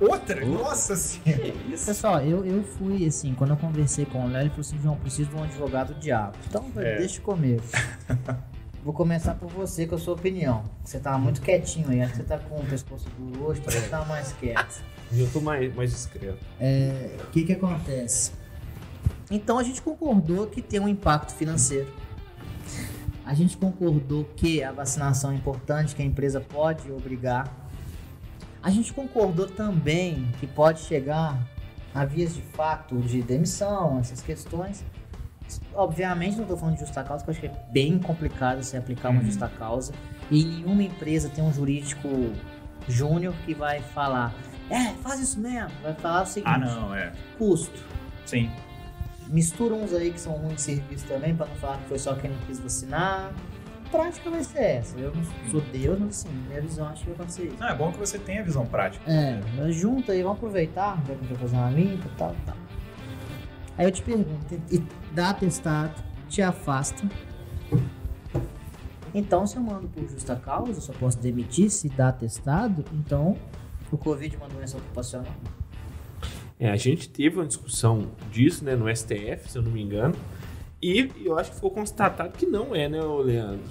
Outra? 0.00 0.44
Uh. 0.44 0.48
Nossa 0.48 0.96
senhora. 0.96 1.52
Pessoal, 1.70 2.20
eu, 2.20 2.44
eu 2.44 2.62
fui 2.64 3.06
assim, 3.06 3.34
quando 3.34 3.50
eu 3.50 3.56
conversei 3.56 4.04
com 4.04 4.24
o 4.26 4.28
Léo, 4.28 4.42
ele 4.42 4.50
falou 4.50 4.60
assim: 4.62 4.78
João, 4.82 4.96
preciso 4.96 5.30
de 5.30 5.36
um 5.36 5.42
advogado 5.44 5.94
diabo. 5.94 6.36
Então, 6.48 6.64
É. 6.76 6.98
deixa 6.98 7.20
comigo. 7.20 7.62
Vou 8.88 8.94
começar 8.94 9.34
por 9.34 9.50
você, 9.50 9.86
com 9.86 9.96
a 9.96 9.98
sua 9.98 10.14
opinião. 10.14 10.64
Você 10.82 10.98
tava 10.98 11.18
muito 11.18 11.42
quietinho 11.42 11.90
aí, 11.90 12.00
acho 12.00 12.12
que 12.12 12.16
você 12.20 12.24
tá 12.24 12.38
com 12.38 12.56
o 12.56 12.64
pescoço 12.64 13.06
duro 13.18 13.44
hoje, 13.44 13.60
pra 13.60 13.74
estar 13.76 14.08
mais 14.08 14.32
quieto. 14.32 14.82
Eu 15.12 15.30
tô 15.30 15.42
mais, 15.42 15.74
mais 15.74 15.90
discreto. 15.90 16.38
É, 16.58 17.10
o 17.20 17.26
que 17.26 17.44
que 17.44 17.52
acontece? 17.52 18.32
Então 19.30 19.58
a 19.58 19.62
gente 19.62 19.82
concordou 19.82 20.46
que 20.46 20.62
tem 20.62 20.80
um 20.80 20.88
impacto 20.88 21.34
financeiro. 21.34 21.92
A 23.26 23.34
gente 23.34 23.58
concordou 23.58 24.24
que 24.34 24.64
a 24.64 24.72
vacinação 24.72 25.32
é 25.32 25.34
importante, 25.34 25.94
que 25.94 26.00
a 26.00 26.06
empresa 26.06 26.40
pode 26.40 26.90
obrigar. 26.90 27.46
A 28.62 28.70
gente 28.70 28.94
concordou 28.94 29.48
também 29.48 30.32
que 30.40 30.46
pode 30.46 30.80
chegar 30.80 31.46
a 31.94 32.06
vias 32.06 32.34
de 32.34 32.40
fato 32.40 32.96
de 33.02 33.20
demissão, 33.20 33.98
essas 33.98 34.22
questões. 34.22 34.82
Obviamente 35.74 36.36
não 36.36 36.42
estou 36.42 36.56
falando 36.56 36.74
de 36.74 36.80
justa 36.80 37.02
causa, 37.04 37.24
porque 37.24 37.46
eu 37.46 37.50
acho 37.50 37.54
que 37.56 37.60
é 37.60 37.72
bem 37.72 37.98
complicado 37.98 38.62
você 38.62 38.76
aplicar 38.76 39.10
uma 39.10 39.20
Uhum. 39.20 39.26
justa 39.26 39.48
causa. 39.48 39.92
E 40.30 40.44
nenhuma 40.44 40.82
empresa 40.82 41.28
tem 41.28 41.42
um 41.42 41.52
jurídico 41.52 42.08
júnior 42.88 43.34
que 43.44 43.54
vai 43.54 43.80
falar, 43.80 44.34
é, 44.70 44.92
faz 45.02 45.20
isso 45.20 45.38
mesmo. 45.40 45.70
Vai 45.82 45.94
falar 45.94 46.22
o 46.22 46.26
seguinte, 46.26 46.52
Ah, 46.54 46.58
não, 46.58 46.94
é. 46.94 47.12
custo. 47.38 47.82
Sim. 48.26 48.50
Mistura 49.28 49.74
uns 49.74 49.92
aí 49.92 50.10
que 50.10 50.20
são 50.20 50.32
ruins 50.32 50.54
de 50.56 50.60
serviço 50.62 51.06
também, 51.06 51.34
para 51.34 51.46
não 51.46 51.54
falar 51.56 51.78
que 51.78 51.88
foi 51.88 51.98
só 51.98 52.14
quem 52.14 52.30
não 52.30 52.38
quis 52.46 52.58
vacinar. 52.60 53.30
A 53.86 53.90
prática 53.90 54.28
vai 54.30 54.42
ser 54.44 54.58
essa. 54.62 54.98
Eu 54.98 55.14
não 55.14 55.22
sou 55.50 55.60
Deus, 55.72 55.98
mas 55.98 56.08
assim, 56.20 56.28
minha 56.48 56.60
visão 56.60 56.88
acho 56.88 57.00
que 57.00 57.06
vai 57.06 57.14
acontecer 57.14 57.44
isso. 57.46 57.56
Não, 57.58 57.68
é 57.68 57.74
bom 57.74 57.90
que 57.92 57.98
você 57.98 58.18
tenha 58.18 58.42
visão 58.44 58.66
prática. 58.66 59.10
É, 59.10 59.40
mas 59.56 59.74
junta 59.74 60.12
aí, 60.12 60.22
vamos 60.22 60.38
aproveitar, 60.38 60.96
já 60.98 61.02
que 61.04 61.12
a 61.12 61.14
gente 61.16 61.28
vai 61.28 61.38
fazer 61.38 61.56
uma 61.56 61.70
limpa 61.70 62.06
e 62.06 62.16
tal, 62.18 62.36
tal. 62.46 62.56
Aí 63.78 63.86
eu 63.86 63.90
te 63.92 64.02
pergunto, 64.02 64.60
e 64.70 64.82
dá 65.12 65.30
atestado, 65.30 66.02
te 66.28 66.42
afasta. 66.42 67.08
Então, 69.14 69.46
se 69.46 69.56
eu 69.56 69.62
mando 69.62 69.88
por 69.88 70.06
justa 70.08 70.36
causa, 70.36 70.72
eu 70.72 70.80
só 70.80 70.92
posso 70.92 71.18
demitir 71.18 71.70
se 71.70 71.88
dá 71.88 72.08
atestado, 72.08 72.84
então 72.92 73.36
o 73.90 73.96
Covid 73.96 74.34
é 74.34 74.38
uma 74.38 74.48
doença 74.48 74.76
ocupacional. 74.76 75.34
É, 76.60 76.70
a 76.70 76.76
gente 76.76 77.08
teve 77.08 77.36
uma 77.36 77.46
discussão 77.46 78.10
disso, 78.30 78.64
né, 78.64 78.74
no 78.74 78.94
STF, 78.94 79.50
se 79.50 79.56
eu 79.56 79.62
não 79.62 79.70
me 79.70 79.82
engano. 79.82 80.14
E 80.82 81.10
eu 81.24 81.38
acho 81.38 81.50
que 81.50 81.56
ficou 81.56 81.70
constatado 81.70 82.36
que 82.36 82.46
não 82.46 82.74
é, 82.74 82.88
né, 82.88 83.00
Leandro? 83.00 83.64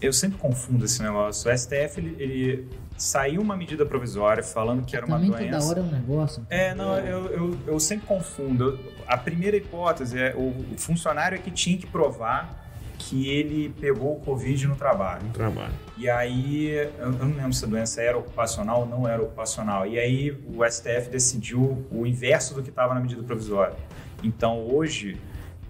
Eu 0.00 0.12
sempre 0.12 0.38
confundo 0.38 0.84
esse 0.84 1.02
negócio. 1.02 1.50
O 1.50 1.56
STF, 1.56 1.98
ele, 1.98 2.16
ele 2.18 2.68
saiu 2.96 3.40
uma 3.42 3.56
medida 3.56 3.84
provisória 3.84 4.42
falando 4.42 4.84
que 4.84 4.96
era 4.96 5.04
uma 5.06 5.16
Também 5.16 5.30
doença. 5.30 5.58
toda 5.58 5.64
hora 5.70 5.80
é 5.80 5.82
um 5.82 5.86
negócio. 6.00 6.46
É, 6.48 6.74
não, 6.74 6.98
eu, 6.98 7.26
eu, 7.26 7.58
eu 7.66 7.80
sempre 7.80 8.06
confundo. 8.06 8.78
A 9.06 9.16
primeira 9.16 9.56
hipótese 9.56 10.18
é 10.18 10.34
o 10.34 10.46
o 10.72 10.78
funcionário 10.78 11.36
é 11.36 11.38
que 11.38 11.50
tinha 11.50 11.76
que 11.78 11.86
provar 11.86 12.64
que 12.98 13.28
ele 13.28 13.68
pegou 13.78 14.16
o 14.16 14.20
Covid 14.20 14.66
no 14.66 14.74
trabalho. 14.74 15.22
No 15.24 15.30
trabalho. 15.32 15.72
E 15.98 16.08
aí, 16.08 16.68
eu 16.70 16.90
eu 16.98 17.12
não 17.12 17.36
lembro 17.36 17.52
se 17.52 17.64
a 17.64 17.68
doença 17.68 18.00
era 18.00 18.16
ocupacional 18.16 18.80
ou 18.80 18.86
não 18.86 19.06
era 19.06 19.22
ocupacional. 19.22 19.86
E 19.86 19.98
aí, 19.98 20.30
o 20.46 20.64
STF 20.64 21.10
decidiu 21.10 21.86
o 21.92 22.06
inverso 22.06 22.54
do 22.54 22.62
que 22.62 22.70
estava 22.70 22.94
na 22.94 23.00
medida 23.00 23.22
provisória. 23.22 23.74
Então, 24.24 24.66
hoje, 24.66 25.20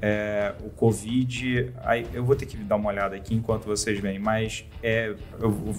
é, 0.01 0.55
o 0.65 0.71
Covid. 0.71 1.73
Aí, 1.83 2.07
eu 2.15 2.25
vou 2.25 2.37
ter 2.37 2.47
que 2.47 2.57
dar 2.59 2.77
uma 2.77 2.89
olhada 2.91 3.17
aqui 3.17 3.35
enquanto 3.35 3.65
vocês 3.65 3.99
veem, 3.99 4.19
mas 4.21 4.65
é, 4.83 5.15
eu- 5.41 5.75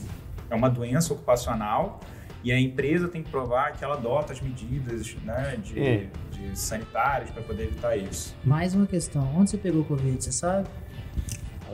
é 0.50 0.56
uma 0.56 0.70
doença 0.70 1.14
ocupacional 1.14 2.00
e 2.44 2.52
a 2.52 2.60
empresa 2.60 3.08
tem 3.08 3.24
que 3.24 3.30
provar 3.30 3.74
que 3.74 3.84
ela 3.84 3.96
adota 3.96 4.32
as 4.34 4.40
medidas 4.42 5.16
né, 5.24 5.58
de, 5.62 5.80
É. 5.80 6.08
de 6.32 6.58
sanitárias 6.58 7.30
para 7.32 7.42
poder 7.44 7.64
evitar 7.64 7.96
isso. 7.98 8.36
Mais 8.44 8.74
uma 8.76 8.86
questão, 8.86 9.28
onde 9.36 9.50
você 9.52 9.58
pegou 9.58 9.82
o 9.82 9.86
Covid, 9.86 10.24
você 10.24 10.32
sabe? 10.32 10.68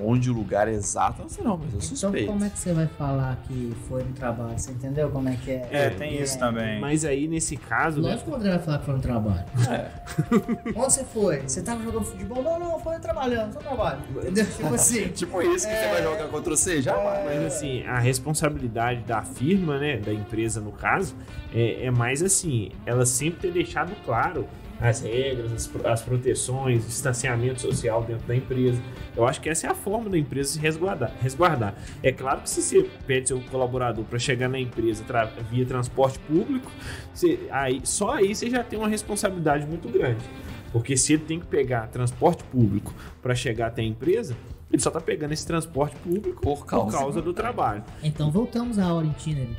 Onde 0.02 0.30
o 0.30 0.34
lugar 0.34 0.68
exato, 0.68 1.20
eu 1.20 1.24
não 1.24 1.30
sei 1.30 1.44
não, 1.44 1.58
mas 1.58 1.74
eu 1.74 1.78
Então 1.78 1.96
suspeito. 1.96 2.28
como 2.32 2.44
é 2.44 2.50
que 2.50 2.60
você 2.60 2.74
vai 2.74 2.88
falar 2.88 3.38
que 3.48 3.74
foi 3.88 4.04
no 4.04 4.14
trabalho? 4.14 4.58
Você 4.58 4.72
entendeu 4.72 5.10
como 5.10 5.30
é 5.30 5.36
que 5.36 5.52
é? 5.52 5.68
É, 5.72 5.90
tem 5.92 6.22
isso 6.22 6.38
também. 6.40 6.80
Mas 6.80 7.06
aí, 7.06 7.28
nesse 7.28 7.56
caso, 7.58 8.02
né, 8.02 8.10
Lógico 8.10 8.26
que 8.26 8.32
o 8.32 8.36
André 8.36 8.50
vai 8.50 8.60
falar 8.60 8.80
que 8.80 8.86
foi 8.86 8.94
no 8.96 9.02
trabalho. 9.02 9.46
É. 9.70 9.90
Onde 10.76 10.94
você 10.94 11.04
foi? 11.04 11.42
Você 11.42 11.62
tava 11.62 11.84
jogando 11.84 12.06
futebol? 12.06 12.42
Não, 12.42 12.60
não, 12.60 12.80
foi 12.80 13.00
trabalhando, 13.00 13.54
só 13.54 13.60
trabalho. 13.60 14.00
Entendeu? 14.16 14.46
Tipo 14.58 14.74
assim. 14.74 15.08
Tipo 15.10 15.42
isso 15.42 15.68
que 15.68 15.74
você 15.76 15.88
vai 15.90 16.04
jogar 16.04 16.28
contra 16.28 16.56
você? 16.56 16.82
Já 16.82 16.96
vai. 16.96 17.26
Mas 17.26 17.46
assim, 17.54 17.84
a 17.86 18.00
responsabilidade 18.00 19.02
da 19.02 19.22
firma, 19.24 19.78
né, 19.78 19.98
da 19.98 20.14
empresa 20.14 20.60
no 20.60 20.72
caso, 20.72 21.16
é, 21.54 21.86
é 21.86 21.92
mais 21.92 22.22
assim, 22.24 22.72
ela 22.86 23.06
sempre 23.06 23.42
ter 23.42 23.52
deixado 23.52 23.94
claro 24.06 24.48
as 24.80 25.02
regras, 25.02 25.52
as, 25.54 25.86
as 25.86 26.02
proteções, 26.02 26.86
distanciamento 26.86 27.62
social 27.62 28.04
dentro 28.04 28.28
da 28.28 28.36
empresa. 28.36 28.82
Eu 29.16 29.26
acho 29.28 29.40
que 29.40 29.50
essa 29.50 29.68
é 29.68 29.70
a 29.70 29.76
forma 29.76 30.10
da 30.10 30.18
empresa 30.18 30.54
se 30.54 30.60
resguardar. 30.60 31.12
resguardar. 31.22 31.76
É 32.02 32.12
claro 32.12 32.42
que 32.42 32.50
se 32.50 32.62
você 32.62 32.90
pede 33.08 33.30
seu 33.30 33.40
colaborador 33.42 34.04
para 34.06 34.20
chegar 34.20 34.50
na 34.50 34.60
empresa 34.60 35.04
tra- 35.06 35.26
via 35.50 35.66
transporte 35.66 36.20
público, 36.20 36.72
você- 37.14 37.48
aí, 37.52 37.82
só 37.84 38.16
aí 38.16 38.36
você 38.36 38.50
já 38.50 38.64
tem 38.64 38.78
uma 38.78 38.88
responsabilidade 38.90 39.66
muito 39.66 39.88
grande. 39.90 40.24
Porque 40.72 40.98
se 40.98 41.14
ele 41.14 41.24
tem 41.24 41.40
que 41.40 41.46
pegar 41.46 41.88
transporte 41.88 42.44
público 42.46 42.94
para 43.22 43.36
chegar 43.36 43.68
até 43.68 43.84
a 43.84 43.86
empresa, 43.86 44.36
ele 44.72 44.82
só 44.82 44.90
tá 44.90 45.00
pegando 45.00 45.32
esse 45.32 45.46
transporte 45.46 45.96
público 45.98 46.42
Por 46.42 46.66
causa. 46.66 47.22
do 47.22 47.32
trabalho. 47.32 47.84
Então 48.02 48.32
voltamos 48.32 48.80
à 48.80 48.92
hora 48.92 49.06
itinerary. 49.06 49.56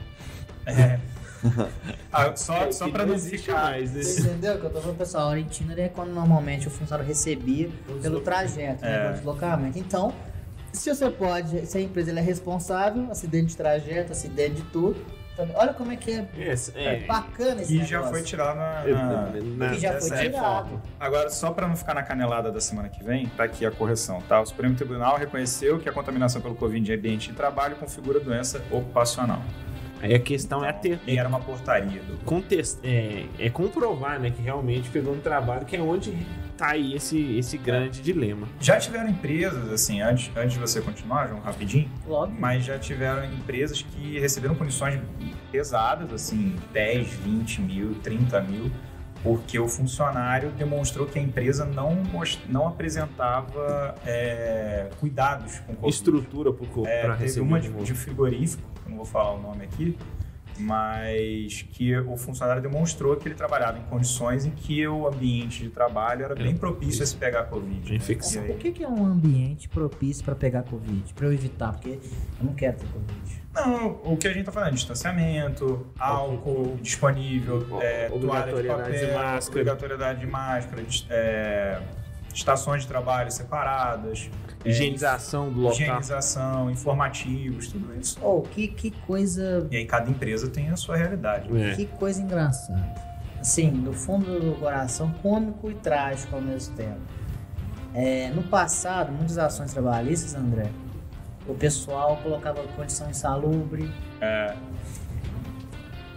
É. 0.66 0.98
Ah, 2.12 2.34
só 2.36 2.54
É, 2.56 2.72
só 2.72 2.88
para 2.88 3.04
não 3.06 3.18
ficar. 3.18 3.64
mais, 3.64 3.92
né? 3.92 4.02
Você 4.02 4.20
entendeu 4.22 4.54
o 4.54 4.60
que 4.60 4.66
eu 4.66 4.70
tô 4.70 4.80
falando, 4.80 4.96
pessoal? 4.98 5.30
A 5.30 5.38
itinerary 5.38 5.82
é 5.82 5.88
quando 5.88 6.12
normalmente 6.12 6.68
o 6.68 6.70
funcionário 6.70 7.06
recebia 7.06 7.68
pelo 8.02 8.20
trajeto, 8.20 8.82
né? 8.82 8.94
É. 8.96 9.02
Pelo 9.04 9.14
deslocamento. 9.14 9.78
Então, 9.78 10.12
se 10.72 10.94
você 10.94 11.10
pode, 11.10 11.66
se 11.66 11.78
a 11.78 11.80
empresa 11.80 12.10
ela 12.10 12.20
é 12.20 12.22
responsável, 12.22 13.08
acidente 13.10 13.46
de 13.48 13.56
trajeto, 13.56 14.12
acidente 14.12 14.56
de 14.56 14.62
tudo. 14.70 14.96
também- 15.36 15.56
Olha 15.56 15.74
como 15.74 15.90
é 15.90 15.96
que 15.96 16.12
é, 16.12 16.28
Essa- 16.38 16.70
é 16.78 17.02
é, 17.02 17.06
bacana 17.06 17.60
esse 17.60 17.76
Que 17.76 17.84
já 17.84 18.04
foi 18.04 18.22
tirado 18.22 18.56
na. 18.56 18.84
na- 18.84 19.30
na- 19.66 19.70
que 19.74 19.80
já 19.80 20.00
foi 20.00 20.16
tirado. 20.16 20.80
Agora, 21.00 21.28
só 21.28 21.50
para 21.50 21.66
não 21.66 21.74
ficar 21.74 21.92
na 21.92 22.04
canelada 22.04 22.52
da 22.52 22.60
semana 22.60 22.88
que 22.88 23.02
vem, 23.02 23.26
tá 23.26 23.42
aqui 23.42 23.66
a 23.66 23.70
correção, 23.72 24.22
tá? 24.28 24.40
O 24.40 24.46
Supremo 24.46 24.76
Tribunal 24.76 25.16
reconheceu 25.18 25.80
que 25.80 25.88
a 25.88 25.92
contaminação 25.92 26.40
pelo 26.40 26.54
Covid 26.54 26.88
em 26.88 26.94
ambiente 26.94 27.30
de 27.30 27.34
trabalho 27.34 27.74
configura 27.74 28.20
doença 28.20 28.62
ocupacional. 28.70 29.42
Aí 30.04 30.14
a 30.14 30.18
questão 30.18 30.62
é 30.62 30.70
ter. 30.70 31.00
E 31.06 31.16
era 31.16 31.26
uma 31.26 31.40
portaria 31.40 32.02
do. 32.02 32.22
Contest, 32.26 32.78
é, 32.84 33.24
é 33.38 33.48
comprovar 33.48 34.20
né, 34.20 34.30
que 34.30 34.42
realmente 34.42 34.90
pegou 34.90 35.14
no 35.14 35.22
trabalho, 35.22 35.64
que 35.64 35.74
é 35.74 35.80
onde 35.80 36.14
tá 36.58 36.72
aí 36.72 36.94
esse, 36.94 37.38
esse 37.38 37.56
grande 37.56 38.02
dilema. 38.02 38.46
Já 38.60 38.78
tiveram 38.78 39.08
empresas, 39.08 39.72
assim, 39.72 40.02
antes, 40.02 40.30
antes 40.36 40.52
de 40.52 40.58
você 40.58 40.82
continuar, 40.82 41.28
João, 41.28 41.40
rapidinho, 41.40 41.90
Logo. 42.06 42.34
mas 42.38 42.66
já 42.66 42.78
tiveram 42.78 43.24
empresas 43.24 43.80
que 43.80 44.20
receberam 44.20 44.54
punições 44.54 45.00
pesadas, 45.50 46.12
assim, 46.12 46.54
10, 46.74 47.08
20 47.08 47.60
mil, 47.62 47.94
30 48.02 48.42
mil, 48.42 48.70
porque 49.22 49.58
o 49.58 49.66
funcionário 49.66 50.50
demonstrou 50.50 51.06
que 51.06 51.18
a 51.18 51.22
empresa 51.22 51.64
não, 51.64 52.02
não 52.46 52.68
apresentava 52.68 53.94
é, 54.04 54.90
cuidados 55.00 55.60
com 55.60 55.72
o 55.72 55.76
Covid. 55.76 55.96
Estrutura 55.96 56.52
corpo 56.52 56.86
É, 56.86 57.00
teve 57.00 57.14
receber 57.14 57.46
uma 57.46 57.58
de 57.58 57.72
de 57.72 57.94
frigorífico, 57.94 58.73
eu 58.84 58.90
não 58.90 58.96
vou 58.96 59.06
falar 59.06 59.32
o 59.34 59.40
nome 59.42 59.64
aqui, 59.64 59.96
mas 60.58 61.62
que 61.72 61.96
o 61.98 62.16
funcionário 62.16 62.62
demonstrou 62.62 63.16
que 63.16 63.26
ele 63.26 63.34
trabalhava 63.34 63.78
em 63.78 63.82
condições 63.82 64.44
em 64.44 64.50
que 64.50 64.86
o 64.86 65.06
ambiente 65.08 65.64
de 65.64 65.68
trabalho 65.70 66.24
era 66.24 66.34
bem 66.34 66.56
propício 66.56 67.02
a 67.02 67.06
se 67.06 67.16
pegar 67.16 67.44
Covid. 67.44 67.90
né? 67.90 67.96
Infecção. 67.96 68.42
Aí- 68.42 68.52
O 68.52 68.56
que 68.56 68.82
é 68.84 68.88
um 68.88 69.04
ambiente 69.04 69.68
propício 69.68 70.24
para 70.24 70.34
pegar 70.34 70.62
Covid? 70.62 71.12
Para 71.14 71.26
eu 71.26 71.32
evitar, 71.32 71.72
porque 71.72 71.98
eu 72.40 72.44
não 72.46 72.54
quero 72.54 72.76
ter 72.78 72.86
Covid. 72.86 73.42
Não, 73.54 74.00
o 74.04 74.16
que 74.16 74.26
a 74.28 74.32
gente 74.32 74.44
tá 74.46 74.52
falando, 74.52 74.74
distanciamento, 74.74 75.86
álcool 75.98 76.76
disponível, 76.82 77.66
é, 77.80 78.08
toalha 78.08 78.18
de 78.18 78.24
Obrigatoriedade 78.26 78.92
de 78.92 79.06
papel, 79.06 79.14
máscara. 79.18 79.50
obrigatoriedade 79.60 80.20
de 80.20 80.26
máscara, 80.26 80.82
é, 81.10 81.80
estações 82.32 82.82
de 82.82 82.88
trabalho 82.88 83.30
separadas, 83.30 84.28
é, 84.50 84.53
Higienização 84.64 85.52
do 85.52 85.60
local. 85.60 85.78
higienização, 85.78 86.70
informativos, 86.70 87.68
tudo 87.68 87.94
isso. 87.98 88.18
Oh, 88.22 88.42
que, 88.42 88.68
que 88.68 88.90
coisa 88.90 89.66
E 89.70 89.76
aí 89.76 89.86
cada 89.86 90.10
empresa 90.10 90.48
tem 90.48 90.70
a 90.70 90.76
sua 90.76 90.96
realidade. 90.96 91.48
É. 91.56 91.74
Que 91.74 91.86
coisa 91.86 92.22
engraçada. 92.22 92.94
Assim, 93.40 93.70
do 93.70 93.92
fundo 93.92 94.40
do 94.40 94.58
coração, 94.58 95.10
cômico 95.22 95.70
e 95.70 95.74
trágico 95.74 96.34
ao 96.34 96.42
mesmo 96.42 96.74
tempo. 96.76 97.00
É, 97.94 98.30
no 98.30 98.42
passado, 98.42 99.12
muitas 99.12 99.38
ações 99.38 99.72
trabalhistas, 99.72 100.34
André, 100.34 100.70
o 101.46 101.54
pessoal 101.54 102.16
colocava 102.22 102.62
condição 102.74 103.08
insalubre. 103.10 103.92
É, 104.20 104.54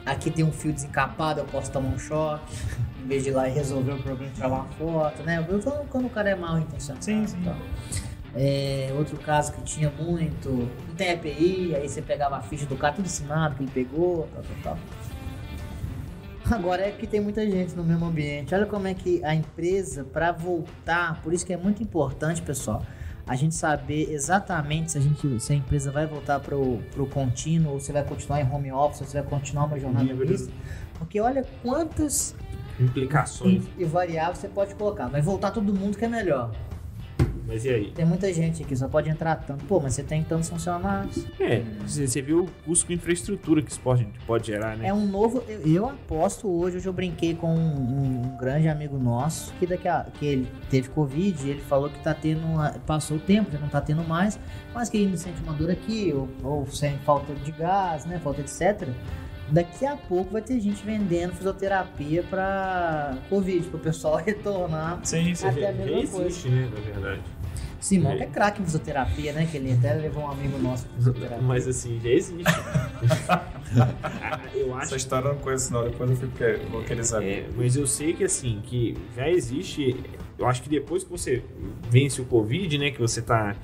Aqui 0.08 0.32
tem 0.32 0.46
um 0.46 0.54
fio 0.54 0.72
desencapado, 0.72 1.42
eu 1.42 1.46
posso 1.46 1.70
tomar 1.70 1.90
um 1.90 2.00
choque. 2.00 2.56
Em 3.04 3.08
vez 3.08 3.24
de 3.24 3.30
ir 3.30 3.34
lá 3.34 3.50
e 3.50 3.52
resolver 3.52 3.92
o 3.92 4.02
problema, 4.02 4.32
tirar 4.34 4.48
uma 4.48 4.64
foto, 4.64 5.22
né? 5.24 5.46
Eu 5.50 5.86
quando 5.90 6.06
o 6.06 6.10
cara 6.10 6.30
é 6.30 6.36
mal 6.36 6.58
intencionado. 6.58 7.04
Sim, 7.04 7.28
sim. 7.28 7.38
e 7.42 7.44
tal. 7.44 7.56
É, 8.36 8.94
outro 8.98 9.18
caso 9.18 9.54
que 9.54 9.62
tinha 9.64 9.90
muito, 9.90 10.50
não 10.50 10.96
tem 10.96 11.12
EPI, 11.12 11.76
aí 11.76 11.88
você 11.88 12.02
pegava 12.02 12.38
a 12.38 12.42
ficha 12.42 12.66
do 12.66 12.76
cara 12.76 12.94
tudo 12.94 13.06
assinado 13.06 13.56
que 13.56 13.64
ele 13.64 13.72
pegou, 13.72 14.28
tal, 14.34 14.44
tal, 14.44 14.76
tal. 14.76 16.58
Agora 16.58 16.82
é 16.82 16.92
que 16.92 17.06
tem 17.06 17.20
muita 17.20 17.46
gente 17.46 17.76
no 17.76 17.84
mesmo 17.84 18.06
ambiente. 18.06 18.56
Olha 18.56 18.66
como 18.66 18.88
é 18.88 18.94
que 18.94 19.24
a 19.24 19.36
empresa, 19.36 20.04
para 20.04 20.32
voltar, 20.32 21.22
por 21.22 21.34
isso 21.34 21.46
que 21.46 21.52
é 21.52 21.58
muito 21.58 21.84
importante, 21.84 22.42
pessoal, 22.42 22.84
a 23.28 23.36
gente 23.36 23.54
saber 23.56 24.10
exatamente 24.12 24.94
se 24.94 24.98
a, 24.98 25.02
gente, 25.02 25.40
se 25.42 25.52
a 25.52 25.56
empresa 25.56 25.92
vai 25.92 26.08
voltar 26.08 26.40
para 26.40 26.56
o 26.56 27.10
contínuo, 27.12 27.74
ou 27.74 27.80
se 27.80 27.92
vai 27.92 28.04
continuar 28.04 28.40
em 28.40 28.50
home 28.50 28.72
office, 28.72 29.02
ou 29.02 29.08
se 29.08 29.14
vai 29.14 29.24
continuar 29.24 29.66
uma 29.66 29.78
jornada 29.78 30.14
mista. 30.14 30.52
Porque 30.98 31.20
olha 31.20 31.46
quantas 31.62 32.34
Implicações. 32.80 33.66
e, 33.78 33.82
e 33.82 33.86
variáveis 33.86 34.38
você 34.38 34.48
pode 34.48 34.74
colocar. 34.76 35.08
Vai 35.08 35.22
voltar 35.22 35.52
todo 35.52 35.74
mundo 35.74 35.98
que 35.98 36.06
é 36.06 36.08
melhor. 36.08 36.52
Mas 37.48 37.64
e 37.64 37.70
aí? 37.70 37.92
Tem 37.92 38.06
muita 38.06 38.32
gente 38.34 38.62
aqui, 38.62 38.76
só 38.76 38.88
pode 38.90 39.10
entrar 39.10 39.36
tanto. 39.38 39.64
Pô, 39.66 39.80
mas 39.80 39.94
você 39.94 40.04
tem 40.04 40.22
tantos 40.22 40.50
funcionários. 40.50 41.26
É, 41.40 41.64
você 41.86 42.22
viu 42.22 42.44
o 42.44 42.48
custo 42.66 42.86
com 42.88 42.94
infraestrutura 42.94 43.62
que 43.62 43.72
isso 43.72 43.80
pode, 43.80 44.06
pode 44.28 44.48
gerar, 44.48 44.76
né? 44.76 44.88
É 44.90 44.94
um 44.94 45.06
novo. 45.08 45.42
Eu, 45.48 45.62
eu 45.66 45.90
aposto 45.90 46.48
hoje, 46.50 46.78
hoje 46.78 46.88
eu 46.88 46.94
brinquei 46.94 47.34
com 47.36 47.56
um, 47.56 48.22
um 48.34 48.38
grande 48.38 48.68
amigo 48.68 48.98
nosso 48.98 49.54
que 49.54 49.66
daqui 49.66 49.88
a, 49.88 50.06
que 50.20 50.26
ele 50.26 50.48
teve 50.70 50.90
Covid 50.90 51.48
e 51.48 51.52
ele 51.52 51.62
falou 51.62 51.90
que 51.90 52.00
tá 52.04 52.14
tendo. 52.14 52.46
uma- 52.46 52.72
Passou 52.86 53.16
o 53.18 53.20
tempo, 53.20 53.50
já 53.52 53.60
não 53.60 53.70
tá 53.70 53.80
tendo 53.80 54.04
mais, 54.04 54.38
mas 54.74 54.90
que 54.90 54.98
ainda 54.98 55.16
sente 55.16 55.42
uma 55.42 55.54
dor 55.54 55.72
aqui, 55.72 56.14
ou, 56.14 56.28
ou 56.44 56.68
sem 56.68 56.98
falta 57.00 57.34
de 57.34 57.52
gás, 57.54 58.06
né? 58.06 58.20
Falta 58.20 58.42
etc. 58.42 58.90
Daqui 59.50 59.86
a 59.86 59.96
pouco 59.96 60.34
vai 60.34 60.42
ter 60.42 60.60
gente 60.60 60.84
vendendo 60.86 61.32
fisioterapia 61.34 62.22
pra 62.24 63.18
Covid, 63.30 63.66
pro 63.70 63.80
pessoal 63.80 64.18
retornar. 64.24 65.00
Sim, 65.04 65.34
sim. 65.34 65.48
Até 65.48 65.70
a 65.70 65.72
mesma 65.72 65.98
existe, 66.00 66.16
coisa. 66.18 66.50
né, 66.50 66.70
na 66.76 66.82
verdade. 66.82 67.22
Simão 67.80 68.12
É. 68.14 68.18
que 68.18 68.24
é 68.24 68.28
craque 68.28 68.62
em 68.62 68.66
fisioterapia, 68.66 69.34
né? 69.34 69.48
Que 69.50 69.58
ele 69.58 69.74
até 69.74 69.94
levou 69.94 70.24
um 70.24 70.32
amigo 70.32 70.58
nosso 70.60 70.86
pra 70.86 70.96
fisioterapia. 70.98 71.38
Mas 71.42 71.68
assim, 71.68 72.00
já 72.04 72.10
existe. 72.10 72.44
eu 74.56 74.74
acho 74.76 74.84
Essa 74.86 74.96
história 74.96 75.28
eu 75.28 75.34
não 75.34 75.42
conheço 75.42 75.74
não, 75.74 75.84
depois 75.84 76.10
eu 76.10 76.16
fico, 76.16 76.70
vou 76.72 76.84
querer 76.84 77.04
saber. 77.04 77.26
É, 77.26 77.50
mas 77.56 77.76
eu 77.76 77.88
sei 77.88 78.14
que 78.14 78.24
assim, 78.24 78.62
que 78.64 78.98
já 79.16 79.30
existe. 79.30 79.96
Eu 80.38 80.48
acho 80.48 80.62
que 80.62 80.70
depois 80.70 81.04
que 81.04 81.10
você 81.10 81.44
vence 81.90 82.22
o 82.22 82.26
Covid, 82.26 82.78
né? 82.78 82.92
Que 82.92 83.00
você 83.00 83.22
tá 83.22 83.56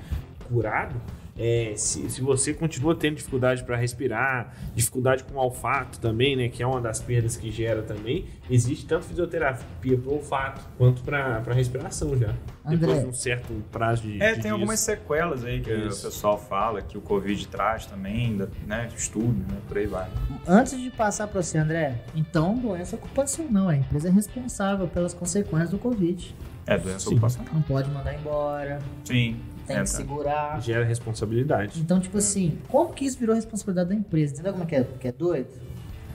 curado. 0.48 0.94
é, 1.36 1.72
se, 1.76 2.08
se 2.10 2.20
você 2.20 2.54
continua 2.54 2.94
tendo 2.94 3.16
dificuldade 3.16 3.64
para 3.64 3.76
respirar, 3.76 4.54
dificuldade 4.74 5.24
com 5.24 5.34
o 5.34 5.38
olfato 5.42 5.98
também, 5.98 6.36
né? 6.36 6.48
Que 6.48 6.62
é 6.62 6.66
uma 6.66 6.80
das 6.80 7.00
perdas 7.00 7.36
que 7.36 7.50
gera 7.50 7.82
também, 7.82 8.26
existe 8.48 8.86
tanto 8.86 9.06
fisioterapia 9.06 9.98
para 9.98 10.12
olfato 10.12 10.60
quanto 10.78 11.02
para 11.02 11.40
respiração 11.52 12.16
já. 12.16 12.32
André. 12.64 12.78
Depois 12.78 13.00
de 13.02 13.06
um 13.06 13.12
certo 13.12 13.52
prazo 13.70 14.02
de. 14.02 14.22
É, 14.22 14.28
de 14.28 14.34
tem 14.34 14.42
dias. 14.42 14.52
algumas 14.52 14.80
sequelas 14.80 15.44
aí 15.44 15.60
que 15.60 15.70
Isso. 15.70 16.00
o 16.00 16.10
pessoal 16.10 16.38
fala 16.38 16.80
que 16.80 16.96
o 16.96 17.00
Covid 17.00 17.46
traz 17.48 17.84
também, 17.84 18.38
né? 18.66 18.88
Estudo, 18.96 19.44
né? 19.52 19.58
Por 19.68 19.76
aí 19.76 19.86
vai. 19.86 20.08
Antes 20.46 20.80
de 20.80 20.90
passar 20.90 21.26
para 21.28 21.42
você, 21.42 21.58
André, 21.58 22.00
então 22.14 22.56
doença 22.56 22.96
ocupacional. 22.96 23.68
A 23.68 23.76
empresa 23.76 24.08
é 24.08 24.10
responsável 24.10 24.88
pelas 24.88 25.12
consequências 25.12 25.70
do 25.70 25.78
Covid. 25.78 26.34
É, 26.66 26.78
doença 26.78 27.00
Sim. 27.00 27.12
ocupacional. 27.12 27.52
Não 27.52 27.62
pode 27.62 27.90
mandar 27.90 28.14
embora, 28.14 28.78
Sim. 29.04 29.38
tem 29.66 29.76
é, 29.76 29.84
que 29.84 29.90
tá. 29.90 29.96
segurar. 29.96 30.60
Gera 30.62 30.84
responsabilidade. 30.86 31.78
Então, 31.78 32.00
tipo 32.00 32.16
assim, 32.16 32.58
como 32.68 32.94
que 32.94 33.04
isso 33.04 33.18
virou 33.18 33.34
responsabilidade 33.34 33.90
da 33.90 33.94
empresa? 33.94 34.32
Entendeu 34.32 34.52
como 34.52 34.64
é 34.64 34.66
que 34.66 34.76
é, 34.76 34.84
que 34.84 35.08
é 35.08 35.12
doido? 35.12 35.50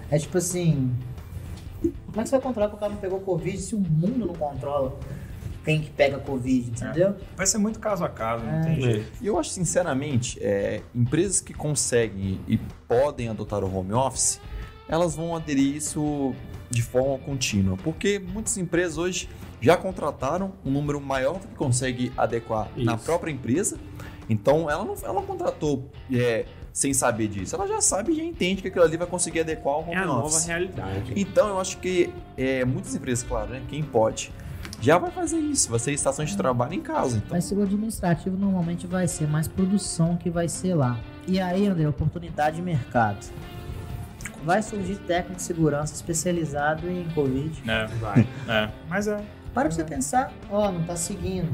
É 0.10 0.18
tipo 0.18 0.38
assim. 0.38 0.91
Como 1.82 2.20
é 2.20 2.24
que 2.24 2.30
você 2.30 2.36
vai 2.36 2.41
controlar 2.41 2.70
que 2.70 2.76
o 2.76 2.80
cara 2.80 2.91
não 2.91 3.00
pegou 3.00 3.20
Covid 3.20 3.58
se 3.58 3.76
o 3.76 3.80
mundo 3.80 4.26
não 4.26 4.34
controla 4.34 4.97
quem 5.70 5.82
que 5.82 5.89
pega 5.91 6.17
Covid, 6.17 6.70
entendeu? 6.72 7.15
Vai 7.38 7.45
ser 7.45 7.59
muito 7.59 7.80
caso 7.80 8.03
a 8.03 8.09
caso, 8.09 8.43
não 8.43 8.53
É. 8.53 8.61
tem 8.63 8.78
É. 8.78 8.82
jeito. 8.82 9.11
E 9.22 9.28
eu 9.28 9.38
acho, 9.39 9.51
sinceramente, 9.51 10.38
é, 10.41 10.82
empresas 10.95 11.39
que 11.41 11.53
conseguem 11.53 12.39
e 12.47 12.57
podem 12.88 13.30
adotar 13.30 13.63
o 13.63 13.76
home 13.78 13.93
office, 13.93 14.39
elas 14.88 15.15
vão 15.15 15.36
aderir 15.36 15.76
isso 15.76 16.34
de 16.72 16.82
forma 16.82 17.20
contínua. 17.20 17.78
Porque 17.84 18.17
muitas 18.20 18.57
empresas 18.57 18.97
hoje 18.97 19.30
já 19.61 19.78
contrataram 19.78 20.53
um 20.65 20.72
número 20.72 20.99
maior 20.99 21.34
do 21.39 21.47
que 21.47 21.53
consegue 21.55 22.11
adequar 22.17 22.70
na 22.76 22.95
Isso. 22.95 23.05
própria 23.05 23.32
empresa. 23.32 23.78
Então, 24.28 24.70
ela 24.70 24.84
não, 24.84 24.95
ela 25.03 25.13
não 25.13 25.24
contratou 25.24 25.89
é, 26.11 26.45
sem 26.74 26.93
saber 26.93 27.28
disso. 27.28 27.55
Ela 27.55 27.67
já 27.67 27.82
sabe 27.82 28.11
e 28.13 28.15
já 28.15 28.24
entende 28.24 28.61
que 28.61 28.67
aquilo 28.70 28.84
ali 28.86 28.95
vai 28.97 29.05
conseguir 29.07 29.41
adequar 29.41 29.76
ao 29.76 29.82
home 29.82 29.93
É 29.93 29.97
a 29.97 30.05
nova 30.05 30.28
office. 30.28 30.45
realidade. 30.45 31.13
Então, 31.15 31.47
eu 31.49 31.59
acho 31.59 31.78
que 31.80 32.09
é, 32.38 32.63
muitas 32.65 32.95
empresas, 32.95 33.24
claro, 33.28 33.49
né, 33.51 33.61
quem 33.70 33.84
pode, 33.84 34.32
já 34.82 34.98
vai 34.98 35.12
fazer 35.12 35.38
isso. 35.40 35.70
Vai 35.70 35.80
ser 35.80 35.92
estações 35.92 36.30
de 36.30 36.38
trabalho 36.38 36.74
em 36.74 36.82
casa. 36.82 37.18
Então, 37.18 37.30
Mas 37.32 37.52
o 37.52 37.62
administrativo 37.62 38.38
normalmente 38.38 38.88
vai 38.88 39.08
ser 39.08 39.28
mais 39.28 39.48
produção 39.48 40.16
que 40.18 40.30
vai 40.30 40.48
ser 40.48 40.74
lá. 40.76 40.98
E 41.28 41.40
aí, 41.40 41.68
André, 41.68 41.88
oportunidade 41.88 42.58
de 42.58 42.62
mercado. 42.62 43.26
Vai 44.44 44.62
surgir 44.62 44.96
técnico 44.96 45.36
de 45.36 45.42
segurança 45.44 45.94
especializado 45.94 46.90
em 46.90 47.08
Covid. 47.10 47.62
É, 47.70 47.86
Vai. 48.00 48.28
é. 48.48 48.70
Mas 48.88 49.08
é. 49.08 49.22
Para 49.54 49.68
pra 49.68 49.72
você 49.72 49.84
pensar, 49.84 50.32
ó, 50.50 50.72
não 50.72 50.84
tá 50.84 50.96
seguindo. 50.96 51.50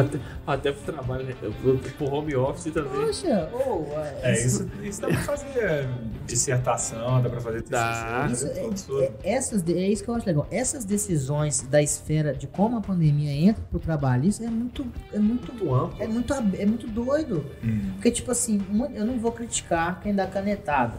Até, 0.00 0.18
até 0.46 0.72
pro 0.72 0.92
trabalho, 0.92 1.24
né? 1.24 1.34
Pro, 1.62 1.78
pro 1.78 2.12
home 2.14 2.34
office 2.34 2.72
também. 2.72 2.90
Poxa, 3.06 3.50
ô, 3.52 3.86
É, 4.22 4.32
isso, 4.44 4.68
isso 4.82 5.00
dá 5.00 5.08
pra 5.08 5.16
fazer 5.18 5.88
dissertação, 6.26 7.22
dá 7.22 7.28
pra 7.30 7.40
fazer 7.40 7.62
TCC, 7.62 7.70
Dá. 7.70 8.26
dá 8.26 8.32
Isso 8.32 8.46
é, 8.46 8.50
tudo. 8.86 9.02
é- 9.02 9.12
essas, 9.24 9.68
é 9.68 9.88
isso 9.88 10.02
que 10.04 10.10
eu 10.10 10.14
acho 10.14 10.26
legal. 10.26 10.46
Essas 10.50 10.84
decisões 10.84 11.62
da 11.62 11.82
esfera 11.82 12.34
de 12.34 12.46
como 12.46 12.76
a 12.76 12.80
pandemia 12.80 13.32
entra 13.32 13.62
pro 13.70 13.78
trabalho, 13.78 14.24
isso 14.26 14.42
é 14.42 14.48
muito, 14.48 14.86
é 15.12 15.18
muito, 15.18 15.52
Muito 15.52 15.74
amplo. 15.74 16.02
é 16.02 16.06
muito, 16.06 16.32
é 16.34 16.66
muito 16.66 16.86
doido. 16.88 17.44
Hum. 17.62 17.92
Porque, 17.94 18.10
tipo 18.10 18.30
assim, 18.30 18.60
eu 18.94 19.04
não 19.04 19.18
vou 19.18 19.32
criticar 19.32 20.00
quem 20.00 20.14
dá 20.14 20.26
canetada. 20.26 20.94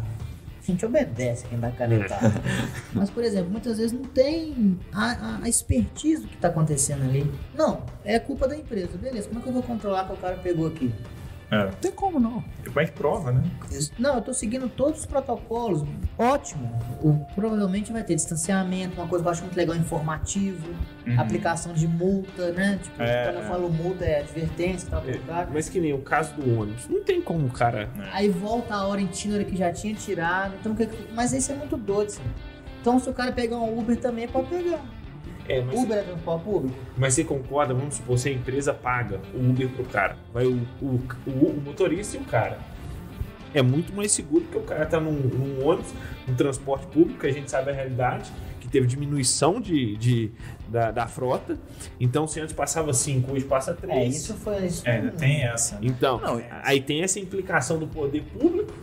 A 0.68 0.72
gente 0.72 0.86
obedece 0.86 1.46
quem 1.48 1.60
dá 1.60 1.70
canetada. 1.72 2.34
Mas, 2.94 3.10
por 3.10 3.24
exemplo, 3.24 3.52
muitas 3.52 3.78
vezes 3.78 3.92
não 3.92 4.04
tem 4.04 4.80
a, 4.92 5.12
a- 5.12 5.40
a 5.44 5.50
expertise 5.50 6.24
do 6.24 6.28
que 6.28 6.38
tá 6.38 6.48
acontecendo 6.48 7.04
ali. 7.04 7.32
Não, 7.54 7.84
é 8.04 8.18
culpa 8.20 8.48
da 8.48 8.58
empresa. 8.58 8.98
Beleza, 8.98 9.28
como 9.28 9.40
é 9.40 9.44
que 9.44 9.50
eu 9.50 9.54
vou 9.54 9.64
controlar 9.64 10.06
que 10.08 10.14
o 10.14 10.18
cara 10.18 10.38
pegou 10.38 10.68
aqui? 10.68 10.92
É. 11.52 11.66
não 11.66 11.72
tem 11.74 11.92
como 11.92 12.20
não. 12.20 12.44
E 12.64 12.68
como 12.68 12.80
é 12.80 12.86
que 12.86 12.92
prova, 12.92 13.32
né? 13.32 13.44
Não, 14.00 14.16
eu 14.16 14.22
tô 14.22 14.34
seguindo 14.34 14.68
todos 14.68 15.02
os 15.02 15.06
protocolos. 15.06 15.84
Ótimo. 16.18 16.72
O- 17.04 17.26
provavelmente 17.36 17.92
vai 17.92 18.04
ter 18.04 18.16
distanciamento, 18.16 18.96
uma 19.00 19.08
coisa 19.08 19.24
que 19.24 19.28
eu 19.28 19.32
acho 19.32 19.42
muito 19.44 19.56
legal, 19.56 19.76
informativo, 19.76 20.68
Uhum. 21.06 21.20
aplicação 21.20 21.74
de 21.74 21.88
multa, 21.88 22.52
né? 22.52 22.80
Tipo, 22.82 23.02
É, 23.04 23.26
quando 23.26 23.36
eu 23.36 23.42
é. 23.42 23.48
falo 23.48 23.70
multa, 23.70 24.06
é 24.06 24.20
advertência 24.22 24.88
e 24.88 24.90
tal, 24.90 25.04
É, 25.08 25.18
cara. 25.20 25.50
mas 25.54 25.70
que 25.70 25.80
nem 25.80 25.94
o 25.94 26.00
caso 26.02 26.34
do 26.34 26.60
ônibus. 26.60 26.88
Não 26.90 27.04
tem 27.04 27.22
como 27.22 27.46
o 27.46 27.52
cara. 27.52 27.90
Aí 28.12 28.30
volta 28.30 28.74
a 28.74 28.88
hora 28.88 29.00
em 29.00 29.08
Tinder 29.08 29.46
que 29.46 29.56
já 29.56 29.72
tinha 29.72 29.94
tirado. 29.94 30.54
Então, 30.60 30.76
mas 31.14 31.32
isso 31.32 31.52
é 31.52 31.56
muito 31.56 31.78
doido, 31.78 32.08
assim. 32.08 32.24
Então, 32.82 33.00
se 33.00 33.10
o 33.10 33.14
cara 33.14 33.32
pegar 33.32 33.58
um 33.58 33.80
Uber 33.80 33.98
também, 33.98 34.28
pode 34.28 34.48
pegar. 34.48 34.80
É, 35.48 35.62
mas, 35.62 35.80
Uber 35.80 35.98
é 35.98 36.02
transporte 36.02 36.44
público? 36.44 36.76
mas 36.98 37.14
você 37.14 37.24
concorda? 37.24 37.74
Vamos 37.74 37.96
supor, 37.96 38.18
se 38.18 38.30
a 38.30 38.32
empresa 38.32 38.74
paga 38.74 39.20
o 39.34 39.38
Uber 39.50 39.70
pro 39.70 39.86
cara. 39.86 40.18
Vai 40.34 40.46
o, 40.46 40.60
o, 40.82 41.00
o- 41.28 41.30
o 41.50 41.62
motorista 41.64 42.18
e 42.18 42.20
o 42.20 42.24
cara. 42.24 42.58
É 43.54 43.62
muito 43.62 43.94
mais 43.94 44.12
seguro 44.12 44.44
que 44.46 44.58
o 44.58 44.62
cara 44.64 44.86
tá 44.86 45.00
num, 45.00 45.12
num 45.14 45.66
ônibus, 45.66 45.94
num 46.28 46.36
transporte 46.36 46.88
público, 46.88 47.20
que 47.22 47.28
a 47.28 47.32
gente 47.32 47.50
sabe 47.50 47.72
a 47.72 47.74
realidade, 47.74 48.30
que 48.60 48.68
teve 48.68 48.86
diminuição 48.88 49.62
de, 49.62 49.96
de- 49.96 50.32
da, 50.68 50.92
da 50.92 51.08
frota. 51.08 51.58
Então, 52.00 52.28
se 52.28 52.40
antes 52.42 52.54
passava 52.54 52.92
5, 52.92 53.32
hoje 53.32 53.46
passa 53.46 53.74
3. 53.74 53.98
É, 53.98 54.06
isso 54.08 54.34
foi. 54.34 54.66
Isso 54.66 54.82
É, 54.86 54.94
ainda 54.98 55.12
tem 55.12 55.44
essa. 55.44 55.76
né? 55.76 55.82
Então, 55.84 56.20
Não, 56.20 56.42
aí 56.64 56.82
tem 56.82 57.02
essa 57.04 57.20
implicação 57.20 57.78
do 57.80 57.88
poder 57.88 58.24
público. 58.24 58.74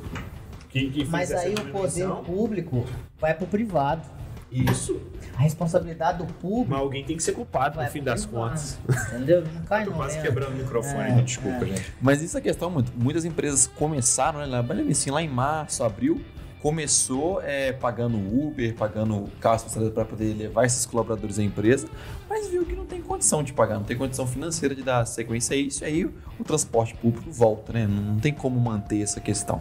Que, 0.71 0.89
que 0.91 1.05
Mas 1.05 1.31
aí 1.33 1.53
o 1.53 1.71
poder 1.71 2.09
público 2.25 2.87
vai 3.21 3.35
pro 3.35 3.47
privado. 3.47 4.09
Isso. 4.51 4.99
A 5.37 5.43
responsabilidade 5.43 6.18
do 6.18 6.26
público 6.26 6.70
Mas 6.70 6.80
alguém 6.80 7.05
tem 7.05 7.16
que 7.16 7.22
ser 7.22 7.33
culpado 7.33 7.80
no 7.80 7.87
fim 7.89 8.03
das 8.03 8.26
contas. 8.26 8.78
Entendeu? 9.09 9.45
Não 9.55 9.62
cai 9.62 9.85
Tô 9.85 9.93
quase 9.93 10.20
quebrando 10.20 10.53
o 10.53 10.57
microfone, 10.57 11.11
É, 11.11 11.14
né? 11.14 11.22
desculpa, 11.22 11.64
é. 11.64 11.68
gente. 11.68 11.93
Mas 12.01 12.22
isso 12.22 12.37
é 12.37 12.41
questão 12.41 12.70
muito. 12.70 12.93
Muitas 12.97 13.24
empresas 13.24 13.66
começaram, 13.66 14.41
né? 14.41 14.47
Lá, 14.47 14.64
assim, 14.91 15.11
lá 15.11 15.22
em 15.22 15.28
março, 15.28 15.83
abril, 15.83 16.20
começou 16.62 17.43
é, 17.43 17.72
pagando 17.72 18.16
Uber, 18.16 18.72
pagando 18.74 19.28
carro 19.41 19.64
para 19.93 20.05
poder 20.05 20.33
levar 20.33 20.64
esses 20.64 20.87
colaboradores 20.87 21.39
à 21.41 21.43
empresa, 21.43 21.89
mas 22.30 22.49
viu 22.49 22.64
que 22.64 22.72
não 22.72 22.87
tem 22.87 23.03
condição 23.03 23.43
de 23.43 23.53
pagar, 23.53 23.74
não 23.74 23.85
tem 23.85 23.97
condição 23.97 24.28
financeira 24.28 24.72
de 24.72 24.83
dar 24.83 25.05
sequência 25.05 25.55
a 25.55 25.59
isso, 25.59 25.83
e 25.83 25.87
aí 25.87 26.05
o, 26.05 26.45
transporte 26.45 26.95
público 26.95 27.30
volta, 27.33 27.72
né? 27.72 27.87
Não, 27.87 28.03
não 28.03 28.20
tem 28.20 28.33
como 28.33 28.61
manter 28.61 29.03
essa 29.03 29.20
questão. 29.20 29.61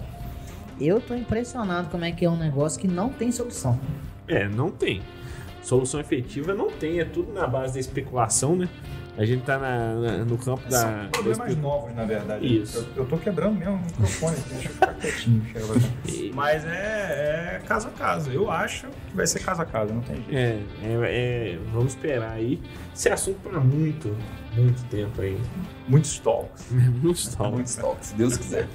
Eu 0.79 1.01
tô 1.01 1.15
impressionado 1.15 1.89
como 1.89 2.05
é 2.05 2.11
que 2.11 2.23
é 2.23 2.29
um 2.29 2.37
negócio 2.37 2.79
que 2.79 2.87
não 2.87 3.09
tem 3.09 3.31
solução. 3.31 3.79
É, 4.27 4.47
não 4.47 4.69
tem. 4.69 5.01
Solução 5.61 5.99
efetiva 5.99 6.53
não 6.53 6.69
tem, 6.71 6.99
é 6.99 7.05
tudo 7.05 7.31
na 7.31 7.45
base 7.47 7.75
da 7.75 7.79
especulação, 7.79 8.55
né? 8.55 8.67
A 9.17 9.25
gente 9.25 9.43
tá 9.43 9.59
na- 9.59 9.93
na- 9.95 10.17
no 10.25 10.37
campo 10.37 10.61
da. 10.69 10.77
São 10.79 10.91
da 11.03 11.07
problemas 11.09 11.49
espe- 11.49 11.61
novos, 11.61 11.93
na 11.95 12.05
verdade. 12.05 12.57
Isso. 12.61 12.77
Eu, 12.95 13.03
eu 13.03 13.05
tô 13.09 13.17
quebrando 13.17 13.59
mesmo 13.59 13.75
o 13.75 13.79
microfone 13.79 14.37
aqui, 14.37 14.49
deixa 14.55 14.69
eu 14.69 14.73
ficar 14.73 14.93
quietinho. 14.95 15.45
E- 16.07 16.31
Mas 16.33 16.63
é, 16.65 17.57
é 17.57 17.61
caso 17.67 17.89
a 17.89 17.91
caso. 17.91 18.31
Eu 18.31 18.49
acho 18.49 18.87
que 18.87 19.15
vai 19.15 19.27
ser 19.27 19.39
caso 19.39 19.61
a 19.61 19.65
caso, 19.65 19.93
não 19.93 20.01
tem 20.01 20.15
jeito. 20.15 20.33
É, 20.33 20.59
é, 20.81 21.53
é, 21.53 21.59
vamos 21.73 21.89
esperar 21.93 22.31
aí. 22.31 22.59
Esse 22.95 23.09
assunto 23.09 23.37
para 23.41 23.59
muito, 23.59 24.15
muito 24.55 24.81
tempo 24.85 25.21
aí. 25.21 25.37
Muitos 25.89 26.17
talks. 26.19 26.71
Muito 26.71 27.19
só. 27.19 27.51
Muito 27.51 27.67
estoque, 27.67 28.05
se 28.07 28.15
Deus 28.15 28.37
quiser. 28.37 28.67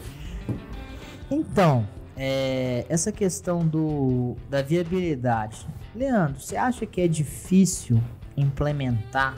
Então, 1.31 1.87
é, 2.17 2.87
essa 2.89 3.13
questão 3.13 3.67
do, 3.67 4.37
da 4.49 4.63
viabilidade. 4.63 5.67
Leandro, 5.95 6.41
você 6.41 6.57
acha 6.57 6.87
que 6.87 7.01
é 7.01 7.09
difícil 7.09 8.03
implementar 8.37 9.35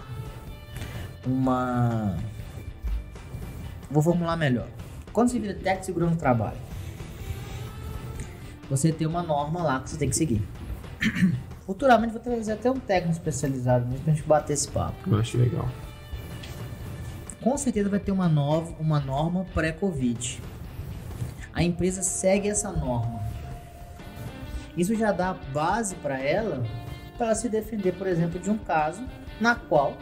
uma 1.27 2.17
Vou 3.91 4.03
formular 4.03 4.37
melhor. 4.37 4.69
Quando 5.13 5.31
você 5.31 5.39
vira 5.39 5.55
técnico 5.55 5.81
de 5.81 5.87
segurança 5.87 6.13
no 6.13 6.19
trabalho, 6.19 6.59
você 8.69 8.93
tem 8.93 9.07
uma 9.07 9.23
norma 9.23 9.63
lá 9.63 9.81
que 9.81 9.91
você 9.91 9.97
tem 9.97 10.11
que 10.11 10.17
seguir. 10.17 10.43
Futuramente 11.65 12.13
vou 12.13 12.21
trazer 12.21 12.53
até 12.53 12.71
um 12.71 12.79
técnico 12.79 13.13
especializado 13.13 13.87
nisso 13.87 14.03
pra 14.03 14.13
gente 14.13 14.27
bater 14.27 14.53
esse 14.53 14.69
papo. 14.69 14.97
Eu 15.07 15.19
acho 15.19 15.37
legal. 15.39 15.69
Com 17.41 17.57
certeza 17.57 17.89
vai 17.89 18.01
ter 18.01 18.13
uma, 18.13 18.29
nova, 18.29 18.75
uma 18.79 19.01
norma 19.01 19.47
pré-Covid. 19.55 20.41
A 21.53 21.63
empresa 21.63 22.03
segue 22.03 22.49
essa 22.49 22.71
norma. 22.71 23.21
Isso 24.77 24.95
já 24.95 25.11
dá 25.11 25.35
base 25.53 25.95
para 25.97 26.21
ela 26.21 26.65
para 27.17 27.35
se 27.35 27.49
defender, 27.49 27.93
por 27.95 28.07
exemplo, 28.07 28.39
de 28.39 28.49
um 28.49 28.57
caso 28.57 29.03
na 29.41 29.55
qual 29.55 29.97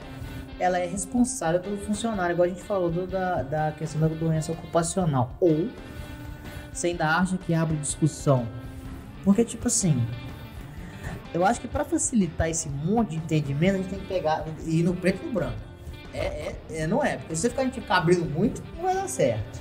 ela 0.59 0.79
é 0.79 0.87
responsável 0.87 1.61
pelo 1.61 1.79
funcionário, 1.79 2.35
igual 2.35 2.47
a 2.47 2.49
gente 2.49 2.63
falou 2.63 2.91
do, 2.91 3.07
da, 3.07 3.43
da 3.43 3.73
questão 3.73 4.01
da 4.01 4.09
doença 4.09 4.53
ocupacional. 4.53 5.35
Ou 5.41 5.69
você 6.73 6.89
ainda 6.89 7.07
acha 7.09 7.39
que 7.39 7.55
abre 7.55 7.77
discussão. 7.77 8.47
Porque, 9.25 9.45
tipo 9.45 9.67
assim, 9.67 10.07
eu 11.33 11.45
acho 11.45 11.61
que 11.61 11.69
para 11.69 11.85
facilitar 11.85 12.49
esse 12.49 12.69
monte 12.69 13.11
de 13.11 13.17
entendimento, 13.17 13.75
a 13.75 13.79
gente 13.79 13.89
tem 13.89 13.99
que 13.99 14.07
pegar 14.07 14.45
e 14.65 14.81
ir 14.81 14.83
no 14.83 14.95
preto 14.95 15.23
e 15.23 15.27
no 15.27 15.33
branco. 15.33 15.59
É, 16.13 16.19
é, 16.19 16.57
é, 16.71 16.87
não 16.87 17.05
é, 17.05 17.17
porque 17.19 17.35
se 17.35 17.43
você 17.43 17.51
ficar 17.51 17.63
a 17.63 17.65
gente 17.67 17.81
cabrilo 17.83 18.25
muito, 18.25 18.63
não 18.77 18.85
vai 18.85 18.95
dar 18.95 19.09
certo. 19.09 19.61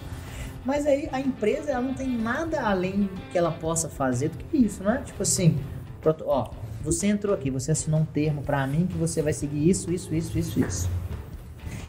Mas 0.66 0.86
aí 0.88 1.08
a 1.12 1.20
empresa 1.20 1.72
ela 1.72 1.82
não 1.82 1.94
tem 1.94 2.08
nada 2.10 2.62
além 2.62 3.10
que 3.32 3.38
ela 3.38 3.52
possa 3.52 3.88
fazer 3.88 4.30
do 4.30 4.38
que 4.38 4.58
isso, 4.58 4.84
né? 4.84 5.02
Tipo 5.06 5.22
assim, 5.22 5.58
proto- 6.02 6.26
ó, 6.28 6.50
você 6.82 7.08
entrou 7.08 7.34
aqui, 7.36 7.50
você 7.52 7.72
assinou 7.72 8.00
um 8.00 8.06
termo 8.06 8.42
pra 8.42 8.66
mim 8.66 8.88
que 8.88 8.98
você 8.98 9.22
vai 9.22 9.32
seguir 9.34 9.70
isso, 9.70 9.92
isso, 9.94 10.14
isso, 10.14 10.38
isso, 10.38 10.60
isso. 10.60 10.90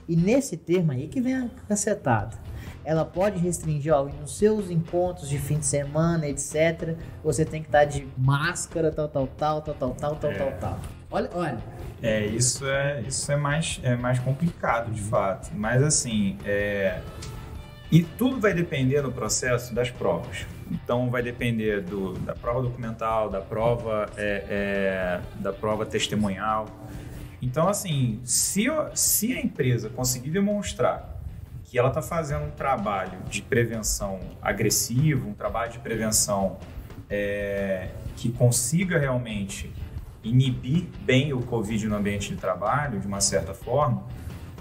E 0.08 0.14
nesse 0.14 0.56
termo 0.56 0.92
aí 0.92 1.08
que 1.08 1.20
vem 1.20 1.34
a 1.34 1.48
cacetada. 1.68 2.36
Ela 2.84 3.04
pode 3.04 3.38
restringir, 3.40 3.92
ó, 3.92 4.04
nos 4.04 4.38
seus 4.38 4.70
encontros 4.70 5.28
de 5.28 5.38
fim 5.38 5.58
de 5.58 5.66
semana, 5.66 6.28
etc. 6.28 6.96
Você 7.24 7.44
tem 7.44 7.60
que 7.60 7.66
estar 7.66 7.84
de 7.84 8.06
máscara, 8.16 8.92
tal, 8.92 9.08
tal, 9.08 9.26
tal, 9.26 9.60
tal, 9.62 9.74
tal, 9.74 9.94
tal, 9.94 10.14
tal, 10.16 10.30
É. 10.30 10.34
tal, 10.34 10.52
tal. 10.60 10.80
Olha, 11.10 11.30
olha. 11.34 11.58
É, 12.00 12.24
isso 12.26 12.64
é, 12.64 13.02
isso 13.02 13.32
é, 13.32 13.36
mais, 13.36 13.80
é 13.82 13.96
mais 13.96 14.20
complicado, 14.20 14.92
de 14.92 15.00
fato. 15.00 15.50
Mas 15.54 15.82
assim, 15.82 16.38
é... 16.44 17.00
e 17.90 18.02
tudo 18.02 18.40
vai 18.40 18.52
depender 18.52 19.02
no 19.02 19.12
processo 19.12 19.74
das 19.74 19.90
provas. 19.90 20.46
Então 20.70 21.08
vai 21.10 21.22
depender 21.22 21.80
do, 21.80 22.14
da 22.14 22.34
prova 22.34 22.62
documental, 22.62 23.30
da 23.30 23.40
prova, 23.40 24.06
é, 24.16 24.44
é, 24.48 25.20
da 25.40 25.52
prova 25.52 25.86
testemunhal. 25.86 26.66
Então, 27.40 27.68
assim, 27.68 28.20
se, 28.24 28.66
se 28.94 29.34
a 29.34 29.40
empresa 29.40 29.88
conseguir 29.88 30.30
demonstrar 30.30 31.16
que 31.64 31.78
ela 31.78 31.88
está 31.88 32.02
fazendo 32.02 32.44
um 32.44 32.50
trabalho 32.50 33.18
de 33.28 33.42
prevenção 33.42 34.20
agressivo, 34.40 35.28
um 35.28 35.34
trabalho 35.34 35.72
de 35.72 35.78
prevenção 35.78 36.58
é, 37.10 37.88
que 38.16 38.32
consiga 38.32 38.98
realmente 38.98 39.72
inibir 40.22 40.86
bem 41.02 41.32
o 41.32 41.40
Covid 41.42 41.86
no 41.86 41.96
ambiente 41.96 42.30
de 42.30 42.36
trabalho, 42.36 42.98
de 42.98 43.06
uma 43.06 43.20
certa 43.20 43.54
forma, 43.54 44.04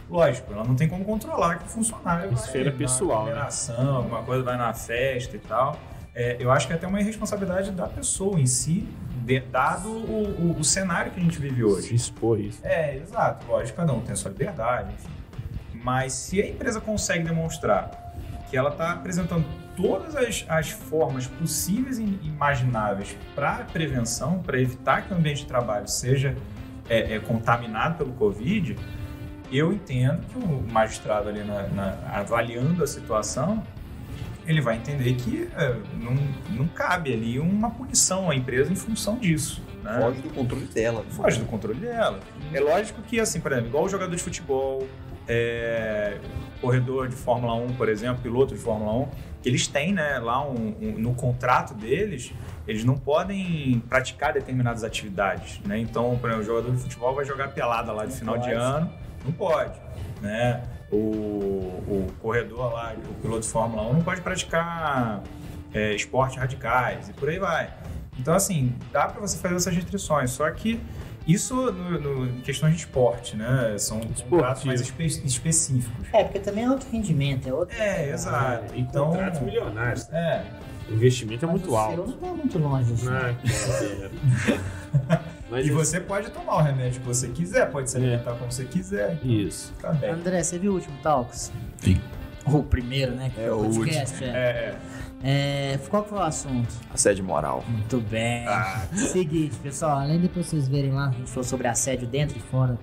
lógico, 0.10 0.54
ela 0.54 0.64
não 0.64 0.76
tem 0.76 0.88
como 0.88 1.04
controlar 1.06 1.60
que 1.60 1.66
o 1.66 1.68
funcionário 1.70 2.32
Esfera 2.34 2.70
vai 2.70 2.80
pessoal, 2.80 3.26
na 3.28 3.36
né? 3.46 3.50
alguma 3.90 4.24
coisa 4.24 4.44
vai 4.44 4.58
na 4.58 4.74
festa 4.74 5.36
e 5.36 5.40
tal. 5.40 5.78
É, 6.14 6.38
eu 6.40 6.50
acho 6.52 6.68
que 6.68 6.74
é 6.74 6.76
até 6.78 6.88
uma 6.88 7.02
irresponsabilidade 7.02 7.72
da 7.72 7.88
pessoa 7.88 8.40
em 8.40 8.46
si, 8.46 8.88
de- 9.26 9.40
dado 9.42 9.90
o, 9.90 10.52
o- 10.54 10.60
o 10.60 10.64
cenário 10.64 11.12
que 11.12 11.20
a 11.20 11.24
gente 11.24 11.38
vive 11.40 11.64
hoje. 11.64 11.90
Se 11.90 11.96
expor 11.96 12.40
isso. 12.40 12.60
É, 12.64 12.96
exato. 12.98 13.46
Lógico, 13.48 13.76
cada 13.78 13.92
um 13.92 14.00
tem 14.00 14.14
a 14.14 14.16
sua 14.16 14.32
liberdade, 14.32 14.94
enfim. 14.94 15.10
Mas 15.84 16.14
se 16.14 16.42
a 16.42 16.48
empresa 16.48 16.80
consegue 16.80 17.26
demonstrar 17.26 17.92
que 18.50 18.56
ela 18.56 18.70
está 18.70 18.92
apresentando 18.94 19.46
todas 19.76 20.16
as, 20.16 20.46
as 20.48 20.70
formas 20.70 21.28
possíveis 21.28 22.00
e 22.00 22.04
imagináveis 22.24 23.16
para 23.36 23.66
prevenção, 23.74 24.40
para 24.40 24.60
evitar 24.62 25.02
que 25.06 25.14
o 25.14 25.18
ambiente 25.18 25.40
de 25.42 25.48
trabalho 25.48 25.88
seja 25.88 26.36
é, 26.90 27.16
é, 27.16 27.20
contaminado 27.20 27.98
pelo 27.98 28.14
Covid, 28.14 28.78
eu 29.58 29.72
entendo 29.74 30.22
que 30.28 30.38
o 30.38 30.64
magistrado 30.72 31.30
ali 31.30 31.44
na- 31.44 31.68
na- 31.68 31.98
avaliando 32.14 32.84
a 32.84 32.88
situação, 32.88 33.64
ele 34.48 34.62
vai 34.62 34.76
entender 34.78 35.14
que 35.16 35.50
é, 35.56 35.76
não, 36.00 36.14
não 36.52 36.68
cabe 36.68 37.14
ali 37.14 37.40
uma 37.40 37.70
punição 37.72 38.30
à 38.30 38.36
empresa 38.36 38.72
em 38.72 38.76
função 38.76 39.18
disso. 39.18 39.62
Né? 39.84 40.00
Foge 40.02 40.22
do 40.22 40.30
controle 40.30 40.66
dela. 40.66 41.06
foge 41.10 41.40
do 41.40 41.46
controle 41.46 41.80
dela. 41.80 42.20
É 42.54 42.60
lógico 42.60 43.02
que, 43.04 43.20
assim, 43.20 43.40
por 43.40 43.52
exemplo, 43.52 43.70
igual 43.70 43.84
o 43.86 43.90
jogador 43.90 44.16
de 44.16 44.22
futebol, 44.22 44.88
é, 45.28 46.18
corredor 46.62 47.08
de 47.08 47.16
Fórmula 47.16 47.54
1, 47.56 47.74
por 47.76 47.90
exemplo, 47.90 48.22
piloto 48.22 48.54
de 48.56 48.60
Fórmula 48.60 48.94
1, 48.94 49.08
que 49.42 49.50
eles 49.50 49.68
têm, 49.68 49.94
né, 49.94 50.18
lá 50.20 50.44
um- 50.48 50.76
um- 50.82 50.96
no 50.98 51.14
contrato 51.14 51.74
deles, 51.76 52.32
eles 52.68 52.84
não 52.84 52.96
podem 52.98 53.82
praticar 53.88 54.34
determinadas 54.34 54.84
atividades, 54.84 55.60
né? 55.66 55.78
Então, 55.78 56.18
por 56.20 56.30
exemplo, 56.30 56.44
o 56.44 56.46
jogador 56.48 56.72
de 56.76 56.82
futebol 56.82 57.14
vai 57.14 57.26
jogar 57.26 57.50
pelada 57.50 57.92
lá 57.92 58.06
de 58.06 58.16
final 58.16 58.38
de 58.40 58.50
ano, 58.52 58.92
não 59.26 59.32
pode, 59.34 59.74
né? 60.22 60.64
O, 60.92 60.96
o 60.98 62.08
corredor 62.22 62.72
lá, 62.74 62.94
o 63.10 63.14
piloto 63.16 63.42
de 63.42 63.48
Fórmula 63.50 63.84
1 63.90 63.94
não 63.94 64.02
pode 64.04 64.22
praticar 64.22 65.22
é, 65.74 65.94
esportes 65.94 66.38
radicais 66.38 67.10
e 67.10 67.14
por 67.14 67.28
aí 67.30 67.40
vai. 67.40 67.70
Então, 68.18 68.34
assim, 68.34 68.74
dá 68.94 69.08
para 69.08 69.20
você 69.20 69.38
fazer 69.38 69.56
essas 69.56 69.76
restrições, 69.76 70.32
só 70.32 70.50
que 70.52 70.80
isso 71.28 71.56
no, 71.72 72.00
no- 72.00 72.26
em 72.28 72.42
questões 72.42 72.76
de 72.76 72.82
esporte, 72.82 73.36
né? 73.36 73.76
São 73.80 74.00
contratos 74.30 74.64
mais 74.64 74.80
espe- 74.80 75.06
específicos. 75.06 76.06
É, 76.14 76.24
porque 76.24 76.40
também 76.40 76.64
é 76.66 76.70
outro 76.70 76.88
rendimento, 76.90 77.50
é 77.50 77.54
outro. 77.54 77.76
É, 77.82 78.12
exato. 78.12 78.74
Então, 78.76 79.08
contratos 79.10 79.42
milionários. 79.42 80.08
é, 80.14 80.46
O 80.88 80.94
investimento 80.94 81.44
é 81.44 81.48
Mas 81.48 81.58
muito 81.60 81.72
o 81.74 81.76
alto. 81.78 81.96
seu 81.96 82.06
não 82.08 82.14
tá 82.14 82.28
muito 82.28 82.60
longe 82.60 82.94
disso. 82.94 83.10
Ah, 83.12 83.34
é. 85.12 85.20
Mas 85.50 85.66
e 85.66 85.70
esse- 85.70 85.76
você 85.78 86.00
pode 86.00 86.30
tomar 86.32 86.56
o 86.56 86.62
remédio 86.62 87.02
que 87.02 87.08
você 87.08 87.28
quiser, 87.30 87.70
pode 87.72 87.90
se 87.90 87.98
É. 87.98 88.00
alimentar 88.02 88.34
como 88.34 88.52
você 88.52 88.66
quiser. 88.66 89.20
Isso. 89.24 89.74
Tá 89.82 89.92
bem. 89.94 90.10
André, 90.12 90.42
você 90.44 90.58
viu 90.58 90.72
o 90.72 90.76
último 90.76 90.98
Talks? 91.04 91.52
Sim. 91.78 92.00
O 92.46 92.62
primeiro, 92.64 93.14
né? 93.16 93.32
que 93.34 93.42
É, 93.42 93.48
foi 93.48 93.54
o 93.68 93.74
podcast, 93.74 94.24
é. 94.24 94.28
É, 94.28 94.32
é. 94.34 94.78
É, 95.74 95.80
Qual 95.90 96.04
que 96.04 96.10
foi 96.10 96.20
o 96.20 96.22
assunto? 96.22 96.70
Assédio 96.94 97.24
moral. 97.24 97.64
Muito 97.68 98.00
bem. 98.02 98.46
Ah. 98.48 98.86
Seguinte, 98.94 99.56
pessoal, 99.58 100.00
além 100.00 100.20
de 100.20 100.28
vocês 100.28 100.68
verem 100.68 100.92
lá, 100.92 101.08
a 101.08 101.12
gente 101.12 101.30
falou 101.30 101.44
sobre 101.44 101.68
assédio 101.68 102.08
dentro 102.08 102.38
e 102.38 102.42
fora 102.42 102.78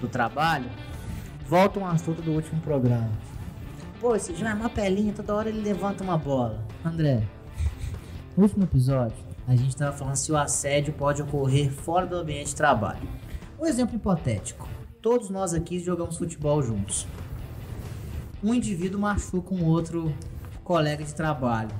do 0.00 0.08
trabalho, 0.08 0.66
volta 1.48 1.78
um 1.78 1.86
assunto 1.86 2.20
do 2.22 2.32
último 2.32 2.60
programa. 2.60 3.08
Pô, 4.00 4.16
esse 4.16 4.34
João 4.34 4.50
é 4.50 4.54
uma 4.54 4.68
pelinha, 4.68 5.12
toda 5.12 5.34
hora 5.34 5.48
ele 5.48 5.60
levanta 5.60 6.02
uma 6.02 6.18
bola. 6.18 6.60
André, 6.84 7.22
no 8.36 8.42
último 8.42 8.64
episódio, 8.64 9.16
a 9.46 9.54
gente 9.54 9.76
tava 9.76 9.96
falando 9.96 10.16
se 10.16 10.32
o 10.32 10.36
assédio 10.36 10.92
pode 10.92 11.22
ocorrer 11.22 11.70
fora 11.70 12.06
do 12.06 12.16
ambiente 12.16 12.48
de 12.48 12.56
trabalho. 12.56 13.08
Um 13.58 13.66
exemplo 13.66 13.94
hipotético. 13.94 14.68
Todos 15.00 15.30
nós 15.30 15.54
aqui 15.54 15.78
jogamos 15.78 16.16
futebol 16.16 16.60
juntos. 16.62 17.06
Um 18.42 18.52
indivíduo 18.52 19.00
machuca 19.00 19.54
um 19.54 19.64
outro 19.64 20.12
colega 20.64 21.04
de 21.04 21.14
trabalho, 21.14 21.70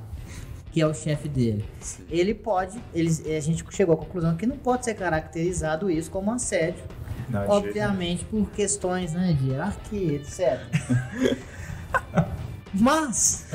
que 0.70 0.80
é 0.80 0.86
o 0.86 0.94
chefe 0.94 1.28
dele. 1.28 1.64
Ele 2.08 2.34
pode, 2.34 2.80
eles, 2.94 3.24
a 3.26 3.40
gente 3.40 3.64
chegou 3.74 3.94
à 3.94 3.98
conclusão 3.98 4.36
que 4.36 4.46
não 4.46 4.56
pode 4.56 4.84
ser 4.84 4.94
caracterizado 4.94 5.90
isso 5.90 6.10
como 6.10 6.32
assédio, 6.32 6.84
Não, 7.28 7.40
de 7.40 7.46
jeito 7.46 7.50
obviamente 7.50 8.24
por 8.26 8.48
questões 8.50 9.12
né, 9.12 9.32
de 9.32 9.50
hierarquia, 9.50 10.12
etc. 10.14 10.60
Mas 12.72 13.46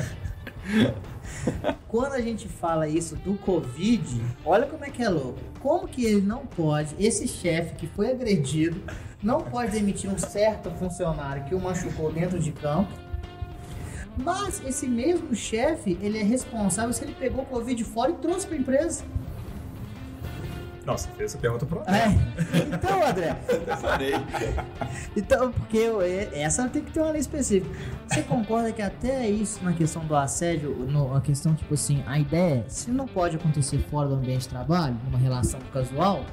quando 1.88 2.12
a 2.12 2.20
gente 2.20 2.48
fala 2.48 2.88
isso 2.88 3.16
do 3.16 3.34
Covid, 3.34 4.20
olha 4.44 4.66
como 4.66 4.84
é 4.84 4.90
que 4.90 5.02
é 5.02 5.08
louco. 5.08 5.40
Como 5.60 5.86
que 5.88 6.04
ele 6.04 6.20
não 6.20 6.46
pode, 6.46 6.94
esse 6.98 7.28
chefe 7.28 7.74
que 7.74 7.86
foi 7.86 8.10
agredido, 8.10 8.80
não 9.22 9.40
pode 9.40 9.72
demitir 9.72 10.10
um 10.10 10.18
certo 10.18 10.70
funcionário 10.72 11.44
que 11.44 11.54
o 11.54 11.60
machucou 11.60 12.12
dentro 12.12 12.38
de 12.38 12.52
campo. 12.52 12.92
Mas 14.16 14.62
esse 14.66 14.86
mesmo 14.86 15.34
chefe, 15.34 15.98
ele 16.02 16.18
é 16.18 16.22
responsável 16.22 16.92
se 16.92 17.04
ele 17.04 17.14
pegou 17.14 17.44
o 17.44 17.46
Covid 17.46 17.82
fora 17.84 18.10
e 18.10 18.14
trouxe 18.14 18.46
para 18.46 18.56
a 18.56 18.60
empresa. 18.60 19.04
Não, 20.84 20.96
você 20.98 21.08
fez 21.16 21.30
essa 21.32 21.38
pergunta 21.38 21.64
pro 21.64 21.80
É. 21.82 22.08
Então, 22.74 23.06
André, 23.06 23.36
Parei. 23.80 24.14
então, 25.16 25.52
porque 25.52 25.76
eu- 25.76 26.00
é- 26.02 26.28
essa 26.40 26.68
tem 26.68 26.82
que 26.82 26.90
ter 26.90 27.00
uma 27.00 27.10
lei 27.10 27.20
específica. 27.20 27.72
Você 28.08 28.22
concorda 28.22 28.72
que 28.72 28.82
até 28.82 29.28
isso 29.28 29.62
na 29.64 29.72
questão 29.72 30.04
do 30.04 30.16
assédio, 30.16 30.70
no, 30.70 31.14
a 31.16 31.20
questão 31.20 31.54
tipo 31.54 31.74
assim, 31.74 32.02
a 32.06 32.18
ideia, 32.18 32.64
é, 32.66 32.68
se 32.68 32.90
não 32.90 33.06
pode 33.06 33.36
acontecer 33.36 33.78
fora 33.90 34.08
do 34.08 34.14
ambiente 34.16 34.42
de 34.42 34.48
trabalho, 34.48 34.96
numa 35.04 35.18
relação 35.18 35.60
casual, 35.72 36.24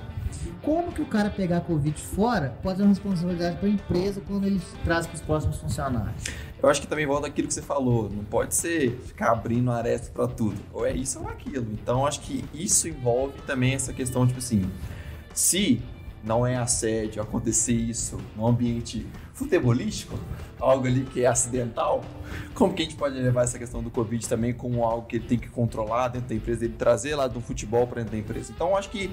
como 0.61 0.91
que 0.91 1.01
o 1.01 1.05
cara 1.05 1.29
pegar 1.29 1.61
Covid 1.61 1.99
fora 2.01 2.53
pode 2.61 2.77
ser 2.77 2.83
uma 2.83 2.89
responsabilidade 2.89 3.57
para 3.57 3.67
a 3.67 3.71
empresa 3.71 4.21
quando 4.27 4.45
ele 4.45 4.61
traz 4.83 5.05
para 5.07 5.15
os 5.15 5.21
próximos 5.21 5.57
funcionários? 5.57 6.23
Eu 6.61 6.69
acho 6.69 6.81
que 6.81 6.87
também 6.87 7.05
volta 7.05 7.27
aquilo 7.27 7.47
que 7.47 7.53
você 7.53 7.61
falou. 7.61 8.09
Não 8.09 8.23
pode 8.23 8.53
ser 8.53 8.99
ficar 9.05 9.31
abrindo 9.31 9.71
aresta 9.71 10.11
pra 10.13 10.27
tudo. 10.27 10.57
Ou 10.73 10.85
é 10.85 10.93
isso 10.93 11.19
ou 11.19 11.29
é 11.29 11.31
aquilo. 11.31 11.67
Então, 11.73 12.05
acho 12.05 12.19
que 12.21 12.43
isso 12.53 12.87
envolve 12.87 13.41
também 13.43 13.73
essa 13.73 13.93
questão, 13.93 14.27
tipo 14.27 14.39
assim, 14.39 14.69
se 15.33 15.81
não 16.23 16.45
é 16.45 16.57
assédio 16.57 17.21
acontecer 17.21 17.73
isso 17.73 18.17
num 18.35 18.45
ambiente 18.45 19.07
futebolístico, 19.33 20.19
algo 20.59 20.85
ali 20.85 21.05
que 21.05 21.23
é 21.23 21.27
acidental, 21.27 22.03
como 22.53 22.73
que 22.73 22.81
a 22.81 22.85
gente 22.85 22.97
pode 22.97 23.15
levar 23.15 23.43
essa 23.43 23.57
questão 23.57 23.81
do 23.81 23.89
Covid 23.89 24.27
também 24.27 24.53
como 24.53 24.83
algo 24.83 25.07
que 25.07 25.15
ele 25.15 25.25
tem 25.25 25.39
que 25.39 25.47
controlar 25.47 26.09
dentro 26.09 26.27
da 26.27 26.35
empresa, 26.35 26.65
ele 26.65 26.73
trazer 26.73 27.15
lá 27.15 27.25
do 27.25 27.39
futebol 27.39 27.87
para 27.87 28.01
dentro 28.01 28.11
da 28.11 28.17
empresa. 28.17 28.51
Então, 28.53 28.75
acho 28.75 28.89
que 28.89 29.09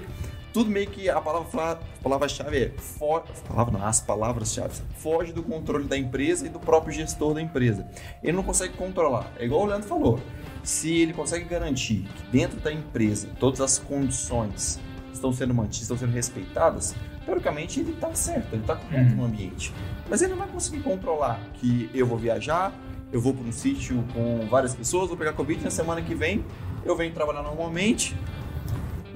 tudo 0.57 0.71
meio 0.71 0.87
que 0.89 1.11
a 1.11 1.21
palavra 1.21 1.79
palavra-chave 2.03 2.57
é 2.57 2.71
for, 2.79 3.23
palavra 3.47 3.79
as 3.87 4.01
palavras-chave 4.01 4.73
foge 4.97 5.31
do 5.31 5.43
controle 5.43 5.85
da 5.85 5.99
empresa 5.99 6.47
e 6.47 6.49
do 6.49 6.59
próprio 6.59 6.95
gestor 6.95 7.35
da 7.35 7.43
empresa. 7.43 7.87
Ele 8.23 8.33
não 8.35 8.43
consegue 8.43 8.73
controlar. 8.73 9.31
É 9.39 9.45
igual 9.45 9.61
o 9.65 9.67
Leandro 9.67 9.87
falou. 9.87 10.19
Se 10.63 10.91
ele 10.99 11.13
consegue 11.13 11.45
garantir 11.45 12.09
que 12.17 12.23
dentro 12.33 12.59
da 12.59 12.73
empresa 12.73 13.29
todas 13.39 13.61
as 13.61 13.79
condições 13.79 14.81
estão 15.13 15.31
sendo 15.31 15.53
mantidas, 15.53 15.83
estão 15.83 15.99
sendo 15.99 16.13
respeitadas, 16.13 16.95
teoricamente 17.27 17.81
ele 17.81 17.93
está 17.93 18.15
certo, 18.15 18.55
ele 18.55 18.63
está 18.63 18.77
correto 18.77 19.11
Uhum. 19.11 19.17
no 19.17 19.25
ambiente. 19.27 19.75
Mas 20.09 20.23
ele 20.23 20.31
não 20.31 20.39
vai 20.39 20.49
conseguir 20.49 20.81
controlar 20.83 21.39
que 21.53 21.91
eu 21.93 22.07
vou 22.07 22.17
viajar, 22.17 22.73
eu 23.13 23.21
vou 23.21 23.35
para 23.35 23.45
um 23.47 23.53
sítio 23.53 24.03
com 24.15 24.47
várias 24.49 24.75
pessoas, 24.75 25.09
vou 25.09 25.19
pegar 25.19 25.35
Covid 25.35 25.63
na 25.63 25.71
semana 25.71 26.01
que 26.01 26.15
vem, 26.15 26.43
eu 26.83 26.97
venho 26.97 27.13
trabalhar 27.13 27.43
normalmente, 27.43 28.17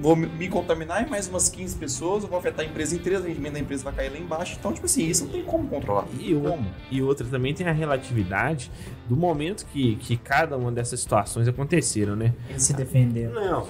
vou 0.01 0.15
me- 0.15 0.49
contaminar 0.49 1.05
em 1.05 1.09
mais 1.09 1.27
umas 1.27 1.47
15 1.47 1.75
pessoas, 1.77 2.23
eu 2.23 2.29
vou 2.29 2.39
afetar 2.39 2.65
a 2.65 2.67
empresa 2.67 2.95
inteira, 2.95 3.19
o 3.19 3.23
rendimento 3.23 3.53
da 3.53 3.59
empresa 3.59 3.83
vai 3.83 3.93
cair 3.93 4.09
lá 4.11 4.17
embaixo. 4.17 4.57
Então, 4.59 4.73
tipo 4.73 4.85
assim, 4.85 5.05
isso 5.07 5.25
não 5.25 5.31
tem 5.31 5.43
como 5.43 5.67
controlar. 5.67 6.05
E, 6.19 6.33
Como? 6.33 6.65
e 6.89 7.01
outra 7.01 7.25
também 7.27 7.53
tem 7.53 7.67
a 7.67 7.71
relatividade 7.71 8.71
do 9.07 9.15
momento 9.15 9.65
que, 9.71 9.95
que 9.97 10.17
cada 10.17 10.57
uma 10.57 10.71
dessas 10.71 10.99
situações 10.99 11.47
aconteceram, 11.47 12.15
né? 12.15 12.33
Ele 12.49 12.59
se 12.59 12.73
defendeu. 12.73 13.31
Não. 13.31 13.67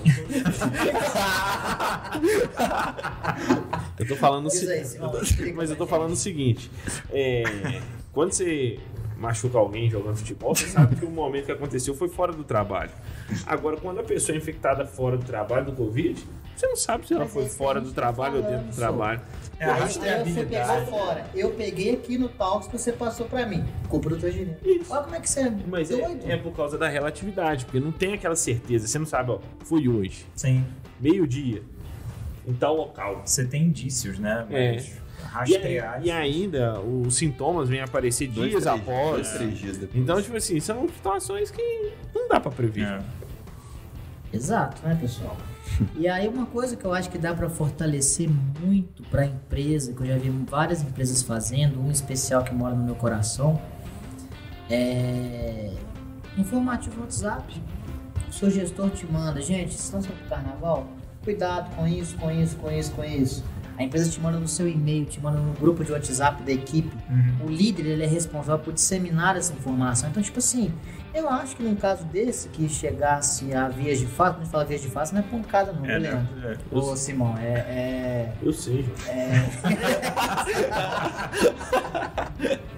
eu 3.99 4.07
tô 4.07 4.15
falando 4.15 4.45
o 4.45 4.49
Diz 4.49 4.59
se- 4.59 4.71
aí, 4.71 4.85
Simão, 4.85 5.21
explica 5.21 5.53
Mas 5.55 5.69
eu 5.69 5.75
tô 5.75 5.85
falando 5.87 6.11
o 6.13 6.15
seguinte: 6.15 6.71
é, 7.11 7.43
quando 8.13 8.31
você 8.31 8.79
machuca 9.21 9.57
alguém 9.57 9.89
jogando 9.89 10.17
futebol, 10.17 10.55
você 10.55 10.65
sabe 10.67 10.95
que 10.95 11.05
o 11.05 11.09
momento 11.09 11.45
que 11.45 11.51
aconteceu 11.51 11.93
foi 11.93 12.09
fora 12.09 12.33
do 12.33 12.43
trabalho. 12.43 12.91
Agora, 13.45 13.77
quando 13.77 13.99
a 13.99 14.03
pessoa 14.03 14.35
é 14.35 14.39
infectada 14.39 14.85
fora 14.85 15.15
do 15.15 15.23
trabalho 15.23 15.65
do 15.67 15.71
Covid, 15.73 16.21
você 16.55 16.67
não 16.67 16.75
sabe 16.75 17.07
se 17.07 17.13
ela 17.13 17.23
Mas 17.23 17.33
foi 17.33 17.43
é 17.45 17.49
fora 17.49 17.79
do 17.79 17.89
tá 17.89 17.95
trabalho 18.01 18.37
ou 18.37 18.43
dentro 18.43 18.67
do 18.67 18.75
trabalho. 18.75 19.21
É 19.59 19.65
a 19.65 19.75
Aí 19.75 19.91
Você 19.91 20.45
pegou 20.45 20.85
fora. 20.87 21.25
Eu 21.33 21.51
peguei 21.51 21.93
aqui 21.93 22.17
no 22.17 22.29
Talks 22.29 22.67
que 22.67 22.77
você 22.77 22.91
passou 22.91 23.27
pra 23.27 23.45
mim. 23.45 23.63
Culpa 23.87 24.09
do 24.09 24.17
teu 24.17 24.31
gerente. 24.31 24.57
Isso. 24.63 24.91
Olha 24.91 25.03
como 25.03 25.15
é 25.15 25.19
que 25.19 25.29
você 25.29 25.41
é 25.41 25.53
Mas 25.67 25.89
doido. 25.89 26.27
é, 26.27 26.33
é 26.33 26.37
por 26.37 26.51
causa 26.53 26.77
da 26.77 26.87
relatividade, 26.87 27.65
porque 27.65 27.79
não 27.79 27.91
tem 27.91 28.13
aquela 28.13 28.35
certeza. 28.35 28.87
Você 28.87 28.99
não 28.99 29.05
sabe, 29.05 29.31
ó, 29.31 29.39
foi 29.65 29.87
hoje, 29.87 30.25
Sim. 30.35 30.63
meio-dia, 30.99 31.63
em 32.47 32.53
tal 32.53 32.75
local. 32.75 33.21
Você 33.25 33.45
tem 33.45 33.63
indícios, 33.65 34.19
né? 34.19 34.45
É. 34.49 34.73
Mas 34.73 34.85
E, 34.87 35.00
rastrear. 35.31 35.93
aí- 35.95 36.05
e 36.05 36.11
ainda 36.11 36.79
os 36.79 37.15
sintomas 37.15 37.69
vêm 37.69 37.81
aparecer 37.81 38.27
Dois, 38.29 38.49
dias 38.51 38.63
três- 38.63 38.79
após. 38.81 39.11
Dois, 39.15 39.29
três 39.31 39.57
dias 39.57 39.77
depois. 39.77 40.03
Então, 40.03 40.21
tipo 40.21 40.35
assim, 40.37 40.59
são 40.59 40.87
situações 40.89 41.49
que 41.51 41.91
não 42.13 42.27
dá 42.27 42.39
pra 42.39 42.51
prever. 42.51 42.85
É. 42.85 42.99
Exato, 44.33 44.81
né, 44.87 44.97
pessoal? 44.99 45.35
E 45.95 46.07
aí 46.07 46.27
uma 46.27 46.45
coisa 46.45 46.75
que 46.75 46.83
eu 46.85 46.93
acho 46.93 47.09
que 47.09 47.17
dá 47.17 47.33
pra 47.33 47.49
fortalecer 47.49 48.29
muito 48.61 49.03
pra 49.03 49.25
empresa, 49.25 49.93
que 49.93 50.01
eu 50.01 50.05
já 50.05 50.17
vi 50.17 50.29
várias 50.49 50.81
empresas 50.81 51.21
fazendo, 51.21 51.79
uma 51.79 51.91
especial 51.91 52.43
que 52.43 52.53
mora 52.53 52.75
no 52.75 52.83
meu 52.83 52.95
coração, 52.95 53.59
é 54.69 55.71
informativo 56.37 57.01
WhatsApp. 57.01 57.61
O 58.29 58.33
seu 58.33 58.49
gestor 58.49 58.89
te 58.91 59.05
manda, 59.05 59.41
gente, 59.41 59.71
estão 59.75 60.01
sobre 60.01 60.23
carnaval? 60.29 60.87
Cuidado 61.23 61.75
com 61.75 61.85
isso, 61.87 62.15
com 62.17 62.31
isso, 62.31 62.55
com 62.57 62.71
isso, 62.71 62.91
com 62.93 63.03
isso. 63.03 63.43
A 63.81 63.85
empresa 63.85 64.11
te 64.11 64.19
manda 64.19 64.37
no 64.37 64.47
seu 64.47 64.67
e-mail, 64.67 65.05
te 65.05 65.19
manda 65.19 65.39
no 65.39 65.53
grupo 65.53 65.83
de 65.83 65.91
WhatsApp 65.91 66.43
da 66.43 66.51
equipe. 66.51 66.95
Uhum. 67.09 67.47
O 67.47 67.49
líder 67.49 67.87
ele 67.87 68.03
é 68.03 68.07
responsável 68.07 68.59
por 68.59 68.73
disseminar 68.73 69.35
essa 69.35 69.51
informação. 69.53 70.07
Então, 70.07 70.21
tipo 70.21 70.37
assim, 70.37 70.71
eu 71.13 71.27
acho 71.27 71.55
que 71.55 71.63
num 71.63 71.75
caso 71.75 72.05
desse 72.05 72.47
que 72.49 72.69
chegasse 72.69 73.51
a 73.53 73.67
vias 73.67 73.97
de 73.97 74.05
fato, 74.05 74.35
quando 74.35 74.41
a 74.41 74.43
gente 74.43 74.51
fala 74.51 74.65
vias 74.65 74.81
de 74.81 74.87
fato, 74.87 75.13
não 75.13 75.19
é 75.19 75.23
pancada, 75.23 75.73
não, 75.73 75.83
É, 75.85 75.99
né, 75.99 76.11
né? 76.11 76.11
Leandro? 76.11 76.59
É. 76.71 76.77
Ô, 76.77 76.95
Simão, 76.95 77.35
é. 77.39 77.53
é... 77.53 78.33
Eu 78.41 78.53
sei, 78.53 78.83
João. 78.83 78.95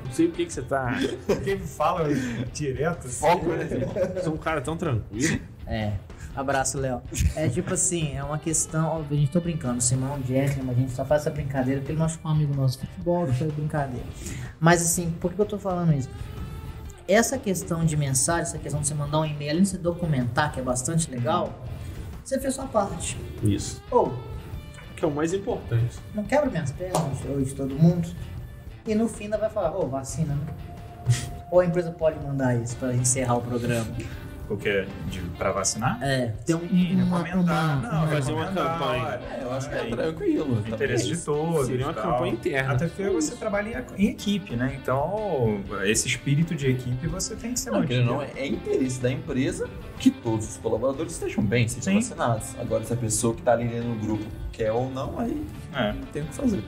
Não 0.06 0.12
sei 0.12 0.28
por 0.28 0.36
que, 0.36 0.46
que 0.46 0.54
você 0.54 0.62
tá. 0.62 0.96
Quem 1.44 1.60
fala 1.60 2.08
direto 2.54 3.08
assim, 3.08 3.20
Foco, 3.20 3.48
né? 3.50 3.66
Você 3.66 4.28
é 4.28 4.30
um 4.30 4.38
cara 4.38 4.62
tão 4.62 4.78
tranquilo. 4.78 5.40
É. 5.66 5.94
Abraço, 6.36 6.80
Léo. 6.80 7.02
É 7.36 7.48
tipo 7.48 7.74
assim, 7.74 8.16
é 8.16 8.24
uma 8.24 8.40
questão. 8.40 9.06
A 9.10 9.14
gente 9.14 9.32
tô 9.32 9.40
brincando, 9.40 9.82
Simão, 9.82 10.20
Jeffrey, 10.28 10.64
mas 10.66 10.76
a 10.78 10.80
gente 10.80 10.92
só 10.92 11.06
faz 11.06 11.22
essa 11.22 11.30
brincadeira 11.30 11.80
porque 11.80 11.92
ele 11.92 12.00
machucou 12.00 12.32
um 12.32 12.34
amigo 12.36 12.56
nosso 12.56 12.80
de 12.80 12.88
futebol, 12.88 13.28
foi 13.28 13.52
brincadeira. 13.52 14.06
Mas 14.60 14.82
assim, 14.82 15.12
por 15.22 15.32
que 15.34 15.40
eu 15.40 15.46
tô 15.46 15.60
falando 15.60 15.94
isso? 15.94 16.10
Essa 17.08 17.38
questão 17.38 17.86
de 17.86 17.96
mensagem, 17.96 18.44
essa 18.44 18.58
questão 18.58 18.82
de 18.82 18.88
você 18.88 18.94
mandar 18.94 19.20
um 19.20 19.26
e-mail, 19.26 19.52
além 19.52 19.64
de 19.64 19.70
você 19.70 19.78
documentar, 19.78 20.52
que 20.52 20.60
é 20.60 20.64
bastante 20.64 21.12
legal, 21.12 21.54
você 22.24 22.40
fez 22.40 22.56
sua 22.56 22.66
parte. 22.66 23.18
Isso. 23.44 23.82
Ou, 23.92 24.14
Que 24.96 25.04
é 25.06 25.08
o 25.08 25.12
mais 25.12 25.34
importante. 25.34 26.00
não 26.16 26.24
quebra 26.24 26.50
minhas 26.50 26.72
pernas 26.72 27.46
de 27.46 27.54
todo 27.54 27.76
mundo. 27.76 28.08
E 28.88 28.96
no 28.96 29.08
fim 29.08 29.26
ainda 29.26 29.38
vai 29.38 29.50
falar, 29.50 29.76
ô, 29.78 29.88
vacina, 29.88 30.34
né? 30.34 30.46
Ou 31.52 31.60
a 31.60 31.66
empresa 31.66 31.92
pode 31.92 32.18
mandar 32.26 32.56
isso 32.56 32.76
pra 32.78 32.94
encerrar 32.96 33.36
o 33.36 33.42
programa. 33.42 33.86
Que? 34.60 34.86
De, 35.10 35.20
pra 35.38 35.52
vacinar? 35.52 35.98
É, 36.04 36.28
tem 36.46 36.56
um, 36.56 36.60
Sim, 36.70 37.02
uma, 37.02 37.24
recomendar. 37.24 37.80
uma- 37.80 37.92
Não, 38.02 38.08
fazer 38.08 38.34
uma 38.34 38.46
campanha. 38.46 39.20
É, 39.32 39.40
eu 39.42 39.52
acho 39.52 39.68
que 39.70 39.76
é 39.76 39.80
aí, 39.80 39.90
tranquilo. 39.90 40.46
no 40.62 40.68
interesse 40.68 41.08
de 41.08 41.18
todos. 41.18 41.66
Seria 41.68 41.86
uma 41.88 41.94
tal. 41.94 42.12
campanha 42.14 42.34
interna. 42.34 42.74
Até 42.74 42.86
porque 42.88 43.10
você 43.10 43.36
trabalha 43.36 43.84
em, 43.98 44.06
em 44.06 44.10
equipe, 44.12 44.56
né? 44.56 44.78
Então, 44.80 45.60
esse 45.86 46.08
espírito 46.08 46.54
de 46.54 46.70
equipe 46.70 47.08
você 47.08 47.36
tem 47.36 47.54
que 47.54 47.60
ser 47.60 47.72
Não, 47.72 47.80
mantido. 47.80 48.04
não, 48.06 48.22
é 48.22 48.46
interesse 48.46 49.02
da 49.02 49.12
empresa 49.12 49.68
que 49.98 50.12
todos 50.12 50.48
os 50.48 50.58
colaboradores 50.58 51.14
estejam 51.14 51.44
bem, 51.44 51.68
sejam 51.68 51.94
Sim. 51.94 51.96
vacinados. 51.96 52.56
Agora, 52.60 52.84
se 52.84 52.94
a 52.94 52.98
pessoa 52.98 53.34
que 53.34 53.40
está 53.42 53.54
ali 53.54 53.68
dentro 53.68 53.90
do 53.90 53.96
grupo 54.06 54.26
quer 54.52 54.72
ou 54.72 54.88
não, 54.92 55.20
aí 55.20 55.44
É. 55.74 55.94
não 55.94 56.02
tem 56.12 56.22
o 56.22 56.26
que 56.26 56.36
fazer. 56.36 56.64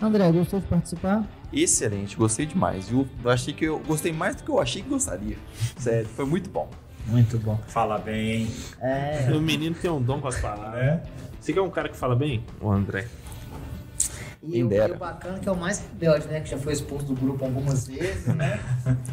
André, 0.00 0.30
gostou 0.30 0.60
de 0.60 0.66
participar? 0.66 1.24
Excelente, 1.52 2.16
gostei 2.16 2.46
demais, 2.46 2.88
viu? 2.88 3.08
Eu 3.24 3.30
achei 3.30 3.52
que 3.52 3.64
eu 3.64 3.78
gostei 3.80 4.12
mais 4.12 4.36
do 4.36 4.44
que 4.44 4.50
eu 4.50 4.60
achei 4.60 4.82
que 4.82 4.88
gostaria. 4.88 5.36
Sério, 5.76 6.06
foi 6.08 6.24
muito 6.24 6.48
bom. 6.50 6.68
Muito 7.06 7.38
bom. 7.38 7.58
Fala 7.68 7.98
bem, 7.98 8.48
É, 8.80 9.28
O 9.32 9.40
menino 9.40 9.74
tem 9.74 9.90
um 9.90 10.00
dom 10.00 10.20
com 10.20 10.28
as 10.28 10.38
palavras. 10.38 10.74
né? 10.74 11.02
Você 11.40 11.52
quer 11.52 11.62
um 11.62 11.70
cara 11.70 11.88
que 11.88 11.96
fala 11.96 12.14
bem? 12.14 12.44
O 12.60 12.70
André. 12.70 13.06
e 14.42 14.50
Quem 14.52 14.64
o, 14.64 14.72
e 14.72 14.92
o 14.92 14.96
bacana 14.98 15.36
é 15.38 15.40
que 15.40 15.48
é 15.48 15.52
o 15.52 15.56
mais 15.56 15.78
rebelde, 15.80 16.26
né? 16.28 16.40
Que 16.40 16.50
já 16.50 16.58
foi 16.58 16.74
expulso 16.74 17.06
do 17.06 17.14
grupo 17.14 17.44
algumas 17.44 17.88
vezes, 17.88 18.26
né? 18.26 18.60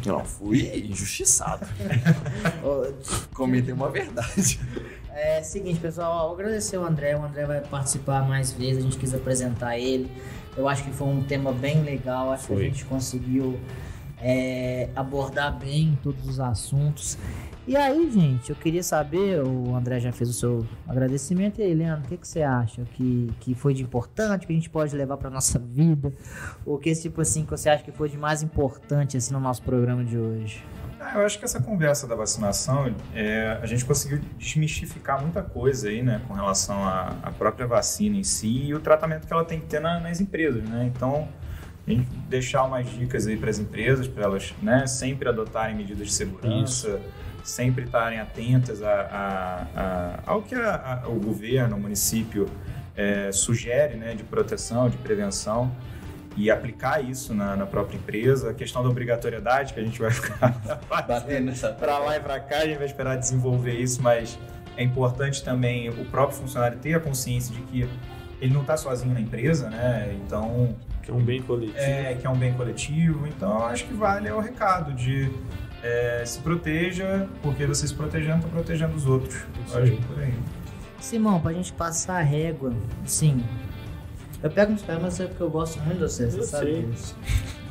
Eu 0.04 0.12
não 0.18 0.24
fui 0.26 0.86
injustiçado. 0.90 1.66
Comentei 3.32 3.72
uma 3.72 3.90
verdade. 3.90 4.60
É 5.10 5.42
seguinte, 5.42 5.80
pessoal, 5.80 6.28
ó, 6.28 6.34
agradecer 6.34 6.76
o 6.76 6.84
André. 6.84 7.16
O 7.16 7.24
André 7.24 7.46
vai 7.46 7.60
participar 7.62 8.28
mais 8.28 8.52
vezes, 8.52 8.78
a 8.78 8.80
gente 8.82 8.98
quis 8.98 9.14
apresentar 9.14 9.78
ele. 9.78 10.10
Eu 10.56 10.68
acho 10.68 10.84
que 10.84 10.90
foi 10.90 11.08
um 11.08 11.22
tema 11.22 11.52
bem 11.52 11.82
legal, 11.82 12.32
acho 12.32 12.46
que 12.46 12.54
Foi. 12.54 12.62
a 12.62 12.68
gente 12.68 12.84
conseguiu 12.84 13.58
é, 14.20 14.88
abordar 14.96 15.56
bem 15.58 15.98
todos 16.02 16.26
os 16.26 16.40
assuntos. 16.40 17.18
E 17.66 17.76
aí, 17.76 18.10
gente, 18.10 18.50
eu 18.50 18.56
queria 18.56 18.82
saber, 18.82 19.42
o 19.42 19.74
André 19.74 19.98
já 19.98 20.12
fez 20.12 20.30
o 20.30 20.32
seu 20.32 20.66
agradecimento, 20.86 21.60
e 21.60 21.64
aí, 21.64 21.74
Leandro, 21.74 22.06
o 22.06 22.08
que, 22.08 22.16
que 22.16 22.26
você 22.26 22.42
acha 22.42 22.84
que, 22.94 23.28
que 23.40 23.54
foi 23.54 23.74
de 23.74 23.82
importante, 23.82 24.46
que 24.46 24.52
a 24.52 24.56
gente 24.56 24.70
pode 24.70 24.94
levar 24.94 25.16
para 25.16 25.28
nossa 25.28 25.58
vida? 25.58 26.12
Ou 26.64 26.78
que, 26.78 26.94
tipo 26.94 27.20
assim, 27.20 27.44
que 27.44 27.50
você 27.50 27.68
acha 27.68 27.82
que 27.82 27.90
foi 27.90 28.08
de 28.08 28.16
mais 28.16 28.42
importante, 28.42 29.16
assim, 29.16 29.34
no 29.34 29.40
nosso 29.40 29.62
programa 29.62 30.04
de 30.04 30.16
hoje? 30.16 30.64
Ah, 31.08 31.18
Eu 31.20 31.24
acho 31.26 31.38
que 31.38 31.44
essa 31.44 31.60
conversa 31.60 32.04
da 32.06 32.16
vacinação, 32.16 32.92
é, 33.14 33.58
a 33.62 33.66
gente 33.66 33.84
conseguiu 33.84 34.18
desmistificar 34.36 35.20
muita 35.22 35.40
coisa 35.40 35.88
aí, 35.88 36.02
né, 36.02 36.20
com 36.26 36.34
relação 36.34 36.82
à, 36.84 37.32
própria 37.38 37.64
vacina 37.64 38.16
em 38.16 38.24
si 38.24 38.64
e 38.66 38.74
o 38.74 38.80
tratamento 38.80 39.24
que 39.24 39.32
ela 39.32 39.44
tem 39.44 39.60
que 39.60 39.66
ter 39.66 39.78
na- 39.80 40.00
nas 40.00 40.20
empresas, 40.20 40.64
né? 40.64 40.90
Então, 40.92 41.28
a 41.86 41.90
gente 41.90 42.08
deixar 42.28 42.64
umas 42.64 42.90
dicas 42.90 43.28
aí 43.28 43.36
para 43.36 43.50
as 43.50 43.58
empresas, 43.60 44.08
para 44.08 44.24
elas, 44.24 44.52
né, 44.60 44.84
sempre 44.88 45.28
adotarem 45.28 45.76
medidas 45.76 46.08
de 46.08 46.12
segurança, 46.12 47.00
sempre 47.44 47.84
estarem 47.84 48.18
atentas 48.18 48.82
a, 48.82 48.90
a- 48.92 49.66
a- 49.76 50.20
ao 50.26 50.42
que 50.42 50.56
a- 50.56 51.04
o 51.06 51.20
governo, 51.20 51.76
o 51.76 51.80
município 51.80 52.48
é, 52.96 53.30
sugere, 53.30 53.94
né, 53.94 54.14
de 54.16 54.24
proteção, 54.24 54.88
de 54.88 54.96
prevenção 54.96 55.70
e 56.36 56.50
aplicar 56.50 57.02
isso 57.02 57.32
na, 57.34 57.56
na 57.56 57.66
própria 57.66 57.96
empresa. 57.96 58.50
A 58.50 58.54
questão 58.54 58.82
da 58.82 58.88
obrigatoriedade, 58.88 59.72
que 59.72 59.80
a 59.80 59.82
gente 59.82 59.98
vai 59.98 60.10
ficar 60.10 60.54
Batendo 61.08 61.46
nessa 61.46 61.70
para 61.70 61.98
lá 61.98 62.16
e 62.16 62.20
para 62.20 62.38
cá, 62.40 62.58
a 62.58 62.66
gente 62.66 62.76
vai 62.76 62.86
esperar 62.86 63.16
desenvolver 63.16 63.72
isso, 63.72 64.02
mas 64.02 64.38
é 64.76 64.82
importante 64.82 65.42
também 65.42 65.88
o 65.88 66.04
próprio 66.04 66.38
funcionário 66.38 66.78
ter 66.78 66.94
a 66.94 67.00
consciência 67.00 67.54
de 67.54 67.62
que 67.62 67.88
ele 68.40 68.52
não 68.52 68.60
está 68.60 68.76
sozinho 68.76 69.14
na 69.14 69.20
empresa, 69.20 69.70
né? 69.70 70.14
Então, 70.24 70.74
Que 71.02 71.10
é 71.10 71.14
um 71.14 71.22
bem 71.22 71.40
coletivo. 71.40 71.78
é, 71.78 72.14
que 72.14 72.26
é 72.26 72.30
um 72.30 72.36
bem 72.36 72.52
coletivo. 72.52 73.26
Então, 73.26 73.50
eu 73.60 73.64
acho 73.66 73.84
que 73.86 73.94
vale 73.94 74.30
o 74.30 74.38
recado 74.40 74.92
de 74.92 75.30
é, 75.82 76.22
se 76.26 76.40
proteja, 76.40 77.26
porque 77.42 77.64
você 77.64 77.86
se 77.88 77.94
protegendo, 77.94 78.38
está 78.38 78.48
protegendo 78.48 78.94
os 78.94 79.06
outros. 79.06 79.36
Acho 79.74 79.92
que 79.92 80.04
por 80.04 80.18
aí. 80.18 80.34
Simão, 81.00 81.40
pra 81.40 81.52
gente 81.52 81.72
passar 81.72 82.18
a 82.18 82.22
régua, 82.22 82.72
assim, 83.04 83.42
Eu 84.42 84.50
pego 84.50 84.72
nos 84.72 84.82
pés, 84.82 84.98
mas 85.00 85.18
é 85.20 85.26
porque 85.26 85.42
eu 85.42 85.50
gosto 85.50 85.78
muito 85.80 85.98
de 85.98 86.02
você, 86.04 86.30
você 86.30 86.38
Eu 86.40 86.44
sabe 86.44 86.66
sei. 86.72 86.82
disso. 86.84 87.16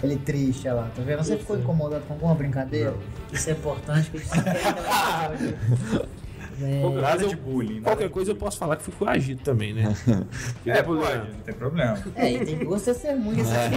Ele 0.03 0.17
triste, 0.17 0.67
olha 0.67 0.81
lá, 0.81 0.91
tá 0.95 1.01
vendo? 1.01 1.23
Você 1.23 1.33
Eu 1.35 1.39
ficou 1.39 1.55
sei. 1.55 1.63
incomodado 1.63 2.03
com 2.05 2.13
alguma 2.13 2.35
brincadeira? 2.35 2.93
Isso 3.31 3.49
é 3.49 3.53
importante, 3.53 4.11
que 4.11 4.17
a 4.17 4.19
gente 4.19 6.05
coisa. 6.59 6.67
É, 6.75 6.81
Qualquer 6.81 7.01
Nada 7.01 7.15
coisa 7.17 7.27
de 7.27 7.33
eu- 7.33 7.39
bullying. 7.53 7.81
Qualquer 7.81 8.09
coisa 8.09 8.31
eu 8.31 8.35
bullying. 8.35 8.45
posso 8.45 8.57
falar 8.57 8.75
que 8.77 8.83
fui 8.83 8.93
coagido 8.93 9.41
também, 9.43 9.73
né? 9.73 9.93
É, 10.65 10.69
é 10.79 10.83
pode, 10.83 10.99
problema. 10.99 11.23
não 11.25 11.39
tem 11.41 11.53
problema. 11.53 12.03
é, 12.15 12.31
e 12.33 12.45
tem 12.45 12.57
duas 12.59 12.81
testemunhas 12.83 13.47
aqui. 13.51 13.75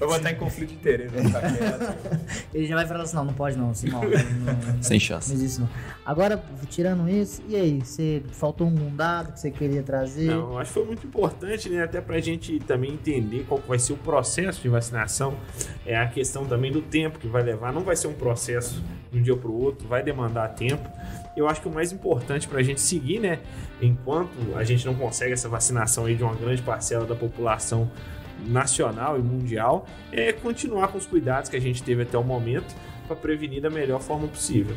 Eu 0.00 0.06
vou 0.08 0.16
estar 0.16 0.30
em 0.30 0.36
conflito 0.36 0.68
de 0.70 0.74
interesse. 0.76 1.14
Ele 2.54 2.66
já 2.66 2.76
vai 2.76 2.86
falar 2.86 3.02
assim, 3.02 3.16
não, 3.16 3.24
não 3.24 3.32
pode 3.34 3.56
não, 3.56 3.74
Simão. 3.74 4.02
Não, 4.02 4.82
Sem 4.82 4.96
não 4.98 5.00
chance. 5.00 5.32
existe 5.32 5.60
não. 5.60 5.68
Agora, 6.04 6.42
tirando 6.68 7.08
isso, 7.08 7.42
e 7.48 7.56
aí? 7.56 7.78
Você 7.80 8.22
faltou 8.32 8.66
um 8.66 8.94
dado 8.94 9.32
que 9.32 9.40
você 9.40 9.50
queria 9.50 9.82
trazer? 9.82 10.26
Não, 10.30 10.58
acho 10.58 10.68
que 10.72 10.74
foi 10.74 10.84
muito 10.86 11.06
importante, 11.06 11.68
né? 11.68 11.82
Até 11.82 12.00
pra 12.00 12.20
gente 12.20 12.58
também 12.60 12.92
entender 12.92 13.44
qual 13.48 13.60
vai 13.66 13.78
ser 13.78 13.92
o 13.92 13.96
processo 13.96 14.60
de 14.62 14.68
vacinação. 14.68 15.34
É 15.86 15.96
a 15.96 16.06
questão 16.06 16.44
também 16.44 16.70
do 16.70 16.80
tempo 16.82 17.18
que 17.18 17.26
vai 17.26 17.42
levar. 17.42 17.72
Não 17.72 17.82
vai 17.82 17.96
ser 17.96 18.06
um 18.06 18.12
processo 18.14 18.82
de 19.10 19.18
um 19.18 19.22
dia 19.22 19.36
pro 19.36 19.52
outro, 19.52 19.88
vai 19.88 20.02
demandar 20.02 20.48
tempo. 20.50 20.88
Eu 21.36 21.48
acho 21.48 21.60
que 21.60 21.68
o 21.68 21.72
mais 21.72 21.92
importante 21.92 22.46
pra 22.46 22.62
gente 22.62 22.80
seguir, 22.80 23.18
né? 23.18 23.40
Enquanto 23.80 24.30
a 24.54 24.64
gente 24.64 24.84
não 24.84 24.94
consegue 24.94 25.32
essa 25.32 25.48
vacinação 25.48 26.04
aí 26.04 26.14
de 26.14 26.22
uma 26.22 26.34
grande 26.34 26.62
parcela 26.62 27.06
da 27.06 27.14
população 27.14 27.90
nacional 28.46 29.18
e 29.18 29.22
mundial, 29.22 29.86
é 30.10 30.32
continuar 30.32 30.88
com 30.88 30.98
os 30.98 31.06
cuidados 31.06 31.48
que 31.48 31.56
a 31.56 31.60
gente 31.60 31.82
teve 31.82 32.02
até 32.02 32.18
o 32.18 32.24
momento 32.24 32.74
para 33.06 33.16
prevenir 33.16 33.62
da 33.62 33.70
melhor 33.70 34.00
forma 34.00 34.26
possível. 34.28 34.76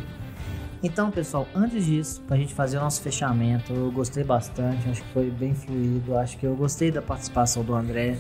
Então, 0.84 1.10
pessoal, 1.10 1.48
antes 1.56 1.86
disso, 1.86 2.22
pra 2.28 2.38
gente 2.38 2.54
fazer 2.54 2.78
o 2.78 2.82
nosso 2.82 3.02
fechamento, 3.02 3.74
eu 3.74 3.92
gostei 3.92 4.24
bastante, 4.24 4.88
acho 4.90 5.02
que 5.02 5.14
foi 5.14 5.32
bem 5.32 5.56
fluido, 5.56 6.16
acho 6.18 6.38
que 6.38 6.46
eu 6.46 6.56
gostei 6.56 6.92
da 6.92 7.02
participação 7.02 7.64
do 7.64 7.74
André. 7.74 8.18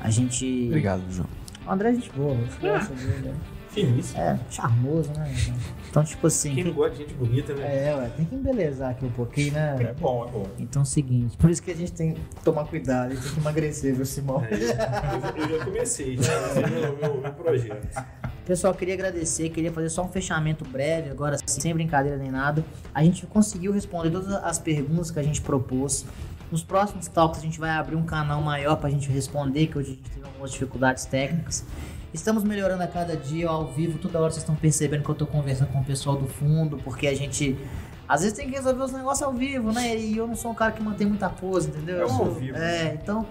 A 0.00 0.10
gente. 0.10 0.66
Obrigado, 0.66 1.02
João. 1.10 1.28
O 1.66 1.70
André 1.70 1.90
é 1.90 1.94
gente 1.94 2.10
boa, 2.12 2.32
eu 2.32 2.38
gosto 2.60 2.94
dele. 2.94 3.34
Finíssimo. 3.86 4.20
É, 4.20 4.38
charmoso, 4.50 5.10
né? 5.12 5.34
Então, 5.90 6.04
tipo 6.04 6.26
assim. 6.26 6.54
Quem 6.54 6.64
não 6.64 6.72
gosta 6.72 6.96
de 6.96 7.02
gente 7.02 7.14
bonita, 7.14 7.54
né? 7.54 7.88
É, 7.88 7.94
ué, 7.94 8.10
tem 8.16 8.24
que 8.24 8.34
embelezar 8.34 8.90
aqui 8.90 9.04
um 9.04 9.10
pouquinho, 9.10 9.52
né? 9.52 9.76
É 9.80 9.92
bom, 9.94 10.26
é 10.26 10.30
bom. 10.30 10.46
Então 10.58 10.82
é 10.82 10.84
o 10.84 10.86
seguinte, 10.86 11.36
por 11.36 11.50
isso 11.50 11.62
que 11.62 11.70
a 11.70 11.76
gente 11.76 11.92
tem 11.92 12.14
que 12.14 12.20
tomar 12.44 12.64
cuidado, 12.64 13.12
a 13.12 13.14
gente 13.14 13.22
tem 13.22 13.32
que 13.32 13.40
emagrecer, 13.40 13.94
viu, 13.94 14.04
Simão? 14.04 14.44
É, 14.44 14.54
eu, 14.54 15.42
eu 15.42 15.58
já 15.58 15.64
comecei, 15.64 16.16
já 16.16 16.48
comecei 16.48 16.80
meu, 16.80 16.96
meu, 16.96 17.20
meu 17.20 17.32
projeto. 17.32 18.04
Pessoal, 18.44 18.72
queria 18.72 18.94
agradecer, 18.94 19.50
queria 19.50 19.70
fazer 19.70 19.90
só 19.90 20.02
um 20.02 20.08
fechamento 20.08 20.64
breve, 20.64 21.10
agora 21.10 21.36
sem 21.46 21.74
brincadeira 21.74 22.16
nem 22.16 22.30
nada. 22.30 22.64
A 22.94 23.04
gente 23.04 23.26
conseguiu 23.26 23.72
responder 23.72 24.10
todas 24.10 24.32
as 24.32 24.58
perguntas 24.58 25.10
que 25.10 25.18
a 25.18 25.22
gente 25.22 25.42
propôs. 25.42 26.06
Nos 26.50 26.64
próximos 26.64 27.08
talks 27.08 27.40
a 27.40 27.42
gente 27.42 27.60
vai 27.60 27.70
abrir 27.70 27.94
um 27.94 28.04
canal 28.04 28.40
maior 28.40 28.76
pra 28.76 28.88
gente 28.88 29.10
responder, 29.10 29.66
que 29.66 29.76
hoje 29.76 29.90
a 29.90 29.94
gente 29.94 30.10
teve 30.10 30.26
algumas 30.26 30.50
dificuldades 30.50 31.04
técnicas. 31.04 31.62
Estamos 32.12 32.42
melhorando 32.42 32.82
a 32.82 32.86
cada 32.86 33.16
dia 33.16 33.48
ao 33.48 33.66
vivo, 33.66 33.98
toda 33.98 34.18
hora 34.18 34.30
vocês 34.30 34.42
estão 34.42 34.54
percebendo 34.54 35.02
que 35.04 35.10
eu 35.10 35.14
tô 35.14 35.26
conversando 35.26 35.68
com 35.72 35.80
o 35.80 35.84
pessoal 35.84 36.16
do 36.16 36.26
fundo, 36.26 36.78
porque 36.78 37.06
a 37.06 37.14
gente 37.14 37.58
às 38.08 38.22
vezes 38.22 38.34
tem 38.36 38.48
que 38.48 38.54
resolver 38.56 38.82
os 38.82 38.92
negócios 38.92 39.22
ao 39.22 39.34
vivo, 39.34 39.70
né? 39.72 39.94
E 39.94 40.16
eu 40.16 40.26
não 40.26 40.34
sou 40.34 40.50
um 40.50 40.54
cara 40.54 40.72
que 40.72 40.82
mantém 40.82 41.06
muita 41.06 41.28
pose, 41.28 41.68
entendeu? 41.68 42.02
É 42.02 42.08
sou- 42.08 42.24
ao 42.26 42.32
vivo. 42.32 42.56
É, 42.56 42.94
então, 42.94 43.26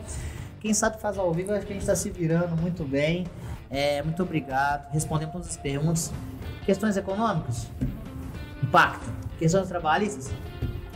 quem 0.59 0.73
sabe 0.75 1.01
faz 1.01 1.17
ao 1.17 1.33
vivo, 1.33 1.51
eu 1.51 1.55
acho 1.57 1.65
que 1.65 1.73
a 1.73 1.75
gente 1.75 1.85
tá 1.87 1.95
se 1.95 2.11
virando 2.11 2.55
muito 2.55 2.83
bem. 2.83 3.25
É, 3.69 4.03
muito 4.03 4.21
obrigado. 4.21 4.91
Respondemos 4.91 5.33
todas 5.33 5.47
as 5.49 5.57
perguntas. 5.57 6.13
Questões 6.63 6.95
econômicas? 6.95 7.67
Impacta. 8.61 9.11
Questões 9.39 9.67
trabalhistas? 9.67 10.31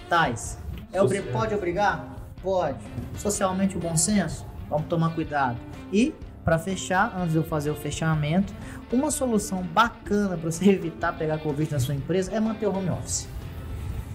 Tais. 0.07 0.59
É 0.93 1.01
obri- 1.01 1.21
pode 1.23 1.55
obrigar? 1.55 2.15
Pode. 2.43 2.77
Socialmente 3.17 3.75
o 3.75 3.79
bom 3.79 3.95
senso? 3.97 4.45
Vamos 4.69 4.85
tomar 4.87 5.13
cuidado. 5.15 5.57
E, 5.91 6.13
para 6.43 6.57
fechar, 6.57 7.13
antes 7.17 7.31
de 7.31 7.37
eu 7.37 7.43
fazer 7.43 7.69
o 7.69 7.75
fechamento, 7.75 8.53
uma 8.91 9.11
solução 9.11 9.63
bacana 9.63 10.37
para 10.37 10.51
você 10.51 10.69
evitar 10.71 11.13
pegar 11.13 11.37
Covid 11.37 11.71
na 11.71 11.79
sua 11.79 11.95
empresa 11.95 12.31
é 12.31 12.39
manter 12.39 12.67
o 12.67 12.75
home 12.75 12.89
office. 12.89 13.27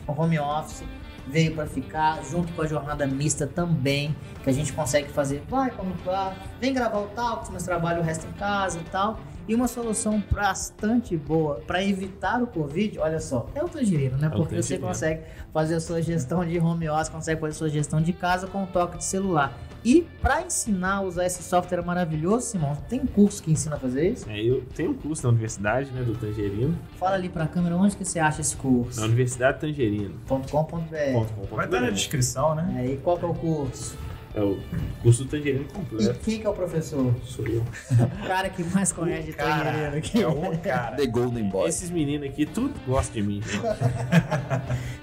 O 0.06 0.12
home 0.12 0.38
office 0.38 0.84
veio 1.26 1.54
para 1.54 1.66
ficar, 1.66 2.22
junto 2.24 2.52
com 2.52 2.62
a 2.62 2.66
jornada 2.66 3.06
mista 3.06 3.46
também, 3.46 4.14
que 4.42 4.50
a 4.50 4.52
gente 4.52 4.72
consegue 4.72 5.08
fazer, 5.08 5.42
vai 5.48 5.70
quando 5.70 5.94
vai, 6.04 6.36
vem 6.60 6.72
gravar 6.72 6.98
o 6.98 7.08
tal, 7.08 7.42
mas 7.52 7.64
trabalho 7.64 8.00
o 8.00 8.04
resto 8.04 8.26
em 8.26 8.32
casa 8.32 8.78
e 8.78 8.84
tal. 8.84 9.18
E 9.48 9.54
uma 9.54 9.68
solução 9.68 10.22
bastante 10.30 11.16
boa 11.16 11.62
para 11.66 11.82
evitar 11.82 12.42
o 12.42 12.48
Covid, 12.48 12.98
olha 12.98 13.20
só, 13.20 13.48
é 13.54 13.62
o 13.62 13.68
tangerino, 13.68 14.18
né? 14.18 14.26
É 14.26 14.30
Porque 14.30 14.60
você 14.60 14.76
consegue 14.76 15.22
fazer 15.52 15.76
a 15.76 15.80
sua 15.80 16.02
gestão 16.02 16.44
de 16.44 16.58
home 16.58 16.88
office, 16.88 17.08
consegue 17.08 17.40
fazer 17.40 17.52
a 17.52 17.54
sua 17.56 17.68
gestão 17.68 18.02
de 18.02 18.12
casa 18.12 18.48
com 18.48 18.64
um 18.64 18.66
toque 18.66 18.98
de 18.98 19.04
celular. 19.04 19.56
E 19.84 20.04
para 20.20 20.42
ensinar 20.42 20.96
a 20.96 21.00
usar 21.02 21.26
esse 21.26 21.44
software 21.44 21.80
maravilhoso, 21.80 22.46
Simão, 22.46 22.74
tem 22.88 23.06
curso 23.06 23.40
que 23.40 23.52
ensina 23.52 23.76
a 23.76 23.78
fazer 23.78 24.10
isso? 24.10 24.28
É, 24.28 24.36
eu 24.36 24.64
tenho 24.74 24.90
um 24.90 24.94
curso 24.94 25.22
na 25.22 25.28
universidade, 25.28 25.92
né, 25.92 26.02
do 26.02 26.16
Tangerino. 26.16 26.76
Fala 26.98 27.14
ali 27.14 27.28
para 27.28 27.44
a 27.44 27.46
câmera 27.46 27.76
onde 27.76 27.96
que 27.96 28.04
você 28.04 28.18
acha 28.18 28.40
esse 28.40 28.56
curso. 28.56 28.98
Na 28.98 29.06
Universidade 29.06 29.60
Tangerino. 29.60 30.16
.com.br 30.26 31.54
Vai 31.54 31.66
estar 31.66 31.80
na 31.80 31.90
descrição, 31.90 32.56
né? 32.56 32.82
É, 32.84 32.86
e 32.94 32.96
qual 32.96 33.16
que 33.16 33.24
é 33.24 33.28
o 33.28 33.34
curso? 33.34 33.96
É 34.36 34.40
o 34.42 34.58
curso 35.02 35.24
do 35.24 35.30
Tangerino 35.30 35.62
E 35.64 35.72
completo. 35.72 36.20
quem 36.22 36.38
que 36.40 36.46
é 36.46 36.48
o 36.50 36.52
professor? 36.52 37.14
Sou 37.24 37.46
eu. 37.46 37.62
O 38.22 38.26
cara 38.26 38.50
que 38.50 38.62
mais 38.64 38.92
conhece 38.92 39.28
de 39.28 39.32
tangerino 39.32 39.96
aqui. 39.96 40.22
é 40.22 40.28
o 40.28 40.58
cara. 40.58 40.94
The 40.96 41.06
Golden 41.06 41.48
Boy. 41.48 41.68
Esses 41.70 41.90
meninos 41.90 42.28
aqui, 42.28 42.44
tudo 42.44 42.74
gosta 42.86 43.14
de 43.14 43.22
mim. 43.22 43.40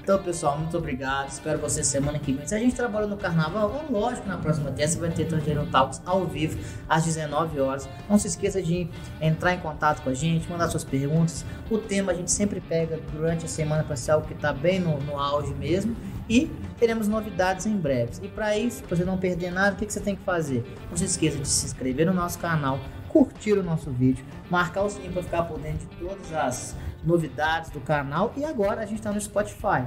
Então, 0.04 0.22
pessoal, 0.22 0.58
muito 0.60 0.78
obrigado. 0.78 1.30
Espero 1.30 1.58
você 1.60 1.82
semana 1.82 2.20
que 2.20 2.34
vem. 2.34 2.46
Se 2.46 2.54
a 2.54 2.60
gente 2.60 2.76
trabalha 2.76 3.08
no 3.08 3.16
carnaval, 3.16 3.86
é 3.88 3.92
lógico, 3.92 4.28
na 4.28 4.38
próxima 4.38 4.70
terça 4.70 5.00
vai 5.00 5.10
ter 5.10 5.24
Tangerino 5.26 5.66
Talks 5.68 6.02
ao 6.06 6.26
vivo, 6.26 6.60
às 6.90 7.06
19 7.06 7.58
horas. 7.62 7.88
Não 8.10 8.18
se 8.20 8.28
esqueça 8.28 8.62
de 8.62 8.90
entrar 9.22 9.54
em 9.54 9.60
contato 9.60 10.02
com 10.04 10.10
a 10.10 10.14
gente, 10.14 10.50
mandar 10.50 10.68
suas 10.68 10.84
perguntas. 10.84 11.46
O 11.72 11.78
tema 11.78 12.12
a 12.12 12.16
gente 12.16 12.32
sempre 12.32 12.60
pega 12.60 13.00
durante 13.14 13.46
a 13.46 13.48
semana 13.48 13.82
para 13.86 13.96
ser 13.96 14.12
algo 14.12 14.28
que 14.28 14.34
está 14.34 14.52
bem 14.52 14.78
no, 14.82 15.00
no 15.00 15.18
auge 15.18 15.54
mesmo. 15.54 15.96
E 16.30 16.50
teremos 16.80 17.08
novidades 17.08 17.66
em 17.66 17.76
breve. 17.76 18.14
E 18.22 18.28
para 18.28 18.58
isso, 18.58 18.84
para 18.84 18.96
você 18.96 19.04
não 19.04 19.18
perder 19.18 19.52
nada, 19.52 19.76
o 19.76 19.76
que, 19.78 19.86
que 19.86 19.94
você 19.94 20.00
tem 20.00 20.16
que 20.16 20.24
fazer? 20.24 20.64
Não 20.90 20.98
se 20.98 21.06
esqueça 21.06 21.38
de 21.38 21.48
se 21.48 21.66
inscrever 21.66 22.06
no 22.06 22.14
nosso 22.14 22.40
canal, 22.40 22.80
curtir 23.10 23.54
o 23.54 23.64
nosso 23.64 23.92
vídeo, 23.92 24.26
marcar 24.50 24.84
o 24.84 24.90
sininho 24.90 25.14
para 25.14 25.24
ficar 25.24 25.44
por 25.44 25.60
dentro 25.60 25.88
de 25.88 25.96
todas 25.98 26.34
as 26.34 26.76
novidades 27.04 27.70
do 27.70 27.80
canal. 27.80 28.34
E 28.36 28.44
agora 28.44 28.82
a 28.82 28.86
gente 28.86 29.00
está 29.00 29.12
no 29.12 29.20
Spotify. 29.20 29.86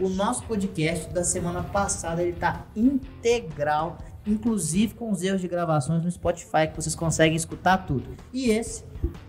O 0.00 0.08
nosso 0.08 0.44
podcast 0.44 1.12
da 1.12 1.22
semana 1.22 1.62
passada 1.62 2.22
ele 2.22 2.32
tá 2.32 2.64
integral, 2.74 3.98
inclusive 4.26 4.94
com 4.94 5.10
os 5.10 5.22
erros 5.22 5.40
de 5.40 5.48
gravações 5.48 6.02
no 6.02 6.10
Spotify 6.10 6.66
que 6.68 6.76
vocês 6.76 6.94
conseguem 6.94 7.36
escutar 7.36 7.78
tudo. 7.78 8.16
E 8.32 8.50
esse 8.50 8.84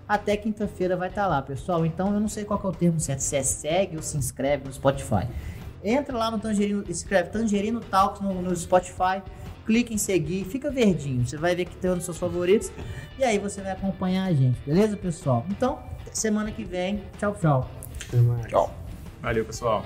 até 0.08 0.38
quinta-feira 0.38 0.96
vai 0.96 1.10
estar 1.10 1.28
lá, 1.28 1.42
pessoal. 1.42 1.86
Então 1.86 2.14
eu 2.14 2.20
não 2.20 2.30
sei 2.30 2.46
qual 2.46 2.62
é 2.64 2.68
o 2.68 2.72
termo 2.72 3.00
certo, 3.00 3.20
se 3.20 3.36
é 3.36 3.44
segue 3.44 3.98
ou 3.98 4.04
se 4.04 4.18
inscreve 4.18 4.66
no 4.66 4.74
Spotify. 4.74 5.28
Entra 5.84 6.18
lá 6.18 6.32
no 6.32 6.40
Tangerino, 6.40 6.84
escreve 6.88 7.30
Tangerino 7.30 7.82
Talks 7.82 8.22
no, 8.22 8.42
no 8.42 8.56
Spotify, 8.56 9.22
clica 9.66 9.94
em 9.94 9.98
seguir, 9.98 10.46
fica 10.46 10.72
verdinho. 10.72 11.26
Você 11.26 11.38
vai 11.38 11.56
ver 11.56 11.66
que 11.66 11.76
tem 11.76 11.92
um 11.92 11.96
dos 11.96 12.06
seus 12.06 12.18
favoritos 12.18 12.72
e 13.20 13.24
aí 13.24 13.38
você 13.38 13.62
vai 13.62 13.74
acompanhar 13.74 14.26
a 14.26 14.34
gente, 14.34 14.60
beleza, 14.66 14.96
pessoal? 14.96 15.46
Então, 15.50 15.80
semana 16.12 16.52
que 16.52 16.64
vem, 16.64 17.04
tchau, 17.20 17.36
tchau. 17.40 17.70
Até 18.08 18.18
mais. 18.18 18.46
Tchau. 18.48 18.74
Valeu, 19.22 19.46
pessoal. 19.46 19.86